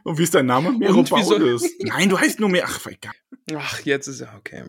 Und 0.05 0.16
wie 0.16 0.23
ist 0.23 0.35
dein 0.37 0.47
Name? 0.47 0.69
Soll- 0.69 0.79
Merobaudes. 0.79 1.69
Nein, 1.81 2.09
du 2.09 2.16
heißt 2.16 2.39
nur 2.39 2.49
mehr. 2.51 2.66
Ach, 2.69 2.87
egal. 2.87 3.15
Ach, 3.57 3.81
jetzt 3.81 4.07
ist 4.07 4.20
er 4.20 4.37
okay. 4.37 4.62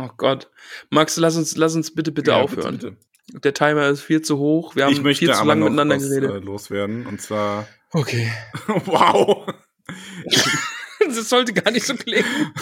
Oh 0.00 0.10
Gott. 0.16 0.50
Max, 0.90 1.16
lass 1.16 1.36
uns, 1.36 1.56
lass 1.56 1.74
uns 1.74 1.94
bitte, 1.94 2.12
bitte 2.12 2.30
Ja, 2.30 2.40
aufhören. 2.40 2.78
bitte, 2.78 2.96
Der 3.44 3.54
Timer 3.54 3.88
ist 3.88 4.02
viel 4.02 4.22
zu 4.22 4.38
hoch. 4.38 4.76
Wir 4.76 4.86
haben 4.86 4.94
viel 5.14 5.32
zu 5.32 5.44
lange 5.44 5.64
miteinander 5.64 5.96
was, 5.96 6.08
geredet. 6.08 6.30
Äh, 6.30 6.38
loswerden. 6.38 7.06
Und 7.06 7.20
zwar, 7.20 7.66
Okay. 7.92 8.30
wow. 8.86 9.46
das 11.06 11.28
sollte 11.28 11.52
gar 11.52 11.70
nicht 11.72 11.86
so 11.86 11.94
klingen. 11.94 12.24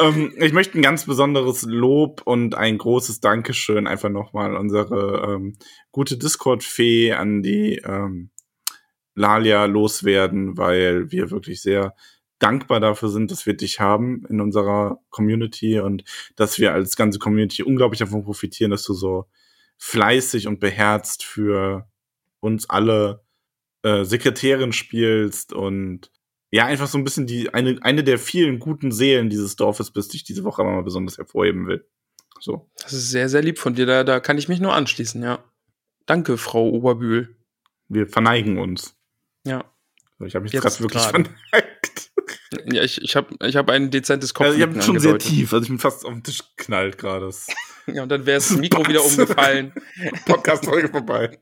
ähm, 0.00 0.32
ich 0.38 0.52
möchte 0.52 0.78
ein 0.78 0.82
ganz 0.82 1.04
besonderes 1.04 1.62
Lob 1.62 2.22
und 2.24 2.54
ein 2.54 2.78
großes 2.78 3.20
Dankeschön 3.20 3.86
einfach 3.86 4.08
nochmal 4.08 4.56
unsere 4.56 5.34
ähm, 5.34 5.56
gute 5.92 6.16
Discord-Fee 6.16 7.12
an 7.12 7.42
die 7.42 7.76
ähm, 7.84 8.30
Lalia 9.14 9.66
loswerden, 9.66 10.56
weil 10.56 11.12
wir 11.12 11.30
wirklich 11.30 11.60
sehr 11.62 11.94
dankbar 12.44 12.78
dafür 12.78 13.08
sind, 13.08 13.30
dass 13.30 13.46
wir 13.46 13.54
dich 13.54 13.80
haben 13.80 14.26
in 14.28 14.42
unserer 14.42 15.00
Community 15.08 15.80
und 15.80 16.04
dass 16.36 16.58
wir 16.58 16.74
als 16.74 16.94
ganze 16.94 17.18
Community 17.18 17.62
unglaublich 17.62 18.00
davon 18.00 18.22
profitieren, 18.22 18.70
dass 18.70 18.84
du 18.84 18.92
so 18.92 19.30
fleißig 19.78 20.46
und 20.46 20.60
beherzt 20.60 21.24
für 21.24 21.88
uns 22.40 22.68
alle 22.68 23.24
äh, 23.82 24.04
Sekretärin 24.04 24.74
spielst 24.74 25.54
und 25.54 26.10
ja, 26.50 26.66
einfach 26.66 26.86
so 26.86 26.98
ein 26.98 27.04
bisschen 27.04 27.26
die, 27.26 27.52
eine, 27.52 27.78
eine 27.80 28.04
der 28.04 28.18
vielen 28.18 28.58
guten 28.58 28.92
Seelen 28.92 29.30
dieses 29.30 29.56
Dorfes 29.56 29.90
bist, 29.90 30.12
die 30.12 30.18
ich 30.18 30.24
diese 30.24 30.44
Woche 30.44 30.62
mal 30.62 30.82
besonders 30.82 31.16
hervorheben 31.16 31.66
will. 31.66 31.88
So. 32.40 32.70
Das 32.82 32.92
ist 32.92 33.10
sehr, 33.10 33.30
sehr 33.30 33.42
lieb 33.42 33.58
von 33.58 33.74
dir. 33.74 33.86
Da, 33.86 34.04
da 34.04 34.20
kann 34.20 34.36
ich 34.36 34.48
mich 34.48 34.60
nur 34.60 34.74
anschließen, 34.74 35.22
ja. 35.22 35.42
Danke, 36.04 36.36
Frau 36.36 36.68
Oberbühl. 36.68 37.36
Wir 37.88 38.06
verneigen 38.06 38.58
uns. 38.58 38.96
Ja. 39.46 39.64
Ich 40.24 40.34
habe 40.34 40.42
mich 40.42 40.52
gerade 40.52 40.78
wirklich 40.80 41.02
verneigt. 41.02 42.12
Ja, 42.72 42.82
ich, 42.82 43.00
ich 43.02 43.16
habe 43.16 43.34
ich 43.46 43.56
hab 43.56 43.68
ein 43.70 43.90
dezentes 43.90 44.32
Kopf. 44.34 44.46
Also 44.46 44.58
ich 44.58 44.62
habe 44.62 44.80
schon 44.82 44.98
sehr 45.00 45.18
tief, 45.18 45.52
also 45.52 45.62
ich 45.64 45.68
bin 45.68 45.78
fast 45.78 46.04
auf 46.04 46.12
den 46.12 46.22
Tisch 46.22 46.40
geknallt 46.56 46.98
gerade. 46.98 47.30
Ja, 47.86 48.02
und 48.04 48.08
dann 48.08 48.24
wäre 48.26 48.38
das 48.38 48.50
Mikro 48.50 48.86
wieder 48.88 49.04
umgefallen. 49.04 49.72
Podcast-Folge 50.26 50.88
vorbei. 50.88 51.38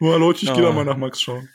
Oh, 0.00 0.16
Leute, 0.16 0.44
ich 0.44 0.52
gehe 0.52 0.62
Oh. 0.64 0.68
da 0.68 0.72
mal 0.72 0.84
nach 0.84 0.96
Max 0.96 1.20
schauen. 1.22 1.48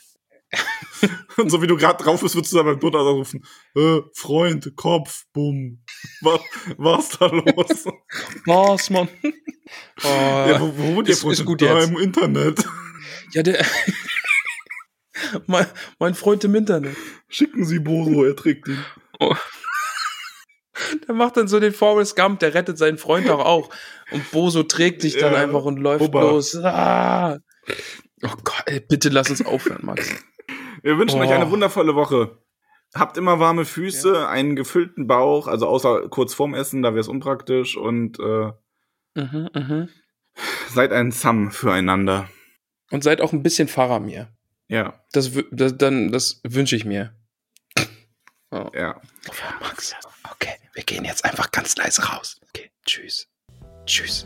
Und 1.37 1.49
so 1.51 1.61
wie 1.61 1.67
du 1.67 1.77
gerade 1.77 2.03
drauf 2.03 2.21
bist, 2.21 2.35
würdest 2.35 2.51
du 2.53 2.57
da 2.57 2.63
beim 2.63 2.79
Tod 2.79 2.95
anrufen. 2.95 3.45
Äh, 3.75 3.99
Freund, 4.13 4.75
Kopf, 4.75 5.25
bumm. 5.31 5.83
Was, 6.21 6.41
was 6.77 7.09
da 7.19 7.27
los? 7.27 7.85
Was, 8.45 8.89
Mann? 8.89 9.07
Oh, 9.23 10.07
ja, 10.07 10.59
wo, 10.59 10.73
wo 10.95 11.01
ist- 11.01 11.23
ist 11.23 11.45
gut 11.45 11.61
jetzt. 11.61 11.89
im 11.89 11.97
Internet. 11.99 12.65
ja, 13.33 13.43
der. 13.43 13.63
Mein, 15.47 15.65
mein 15.99 16.13
Freund 16.15 16.43
im 16.43 16.55
Internet. 16.55 16.95
Schicken 17.27 17.65
Sie 17.65 17.79
Boso, 17.79 18.23
er 18.23 18.35
trägt 18.35 18.67
ihn. 18.67 18.83
Oh. 19.19 19.35
Der 21.07 21.13
macht 21.13 21.35
dann 21.35 21.47
so 21.49 21.59
den 21.59 21.73
Forrest 21.73 22.15
Gump, 22.15 22.39
der 22.39 22.53
rettet 22.53 22.77
seinen 22.77 22.97
Freund 22.97 23.27
doch 23.27 23.39
auch. 23.43 23.69
Und 24.11 24.31
Boso 24.31 24.63
trägt 24.63 25.03
dich 25.03 25.17
dann 25.17 25.33
Ja, 25.33 25.39
einfach 25.39 25.63
und 25.65 25.77
läuft 25.77 25.99
Bubba. 25.99 26.21
los. 26.21 26.55
Ah. 26.55 27.37
Oh 28.23 28.29
Gott, 28.45 28.63
ey, 28.65 28.79
bitte 28.79 29.09
lass 29.09 29.29
uns 29.29 29.45
aufhören, 29.45 29.81
Max. 29.85 30.09
Wir 30.81 30.97
wünschen 30.97 31.19
Oh. 31.19 31.23
euch 31.23 31.31
eine 31.31 31.51
wundervolle 31.51 31.95
Woche. 31.95 32.37
Habt 32.95 33.17
immer 33.17 33.39
warme 33.39 33.65
Füße, 33.65 34.27
einen 34.29 34.55
gefüllten 34.55 35.05
Bauch, 35.05 35.47
also 35.47 35.67
außer 35.67 36.07
kurz 36.09 36.33
vorm 36.33 36.53
Essen, 36.55 36.81
da 36.81 36.91
wäre 36.91 37.01
es 37.01 37.07
unpraktisch 37.09 37.75
und 37.75 38.17
äh, 38.19 38.51
Mhm, 39.15 39.49
mhm. 39.53 39.89
seid 40.69 40.93
ein 40.93 41.11
Sam 41.11 41.51
füreinander. 41.51 42.29
Und 42.89 43.03
seid 43.03 43.19
auch 43.21 43.33
ein 43.33 43.43
bisschen 43.43 43.67
Faramir. 43.67 44.29
Ja, 44.69 45.03
Das, 45.11 45.31
das, 45.51 45.77
dann, 45.77 46.11
das 46.11 46.41
wünsche 46.43 46.75
ich 46.75 46.85
mir. 46.85 47.15
Oh. 48.51 48.71
ja. 48.73 48.99
Max. 49.61 49.93
Okay, 50.31 50.55
wir 50.73 50.83
gehen 50.83 51.05
jetzt 51.05 51.23
einfach 51.23 51.51
ganz 51.51 51.75
leise 51.75 52.01
raus. 52.01 52.41
Okay, 52.47 52.71
tschüss. 52.83 53.27
Tschüss. 53.85 54.25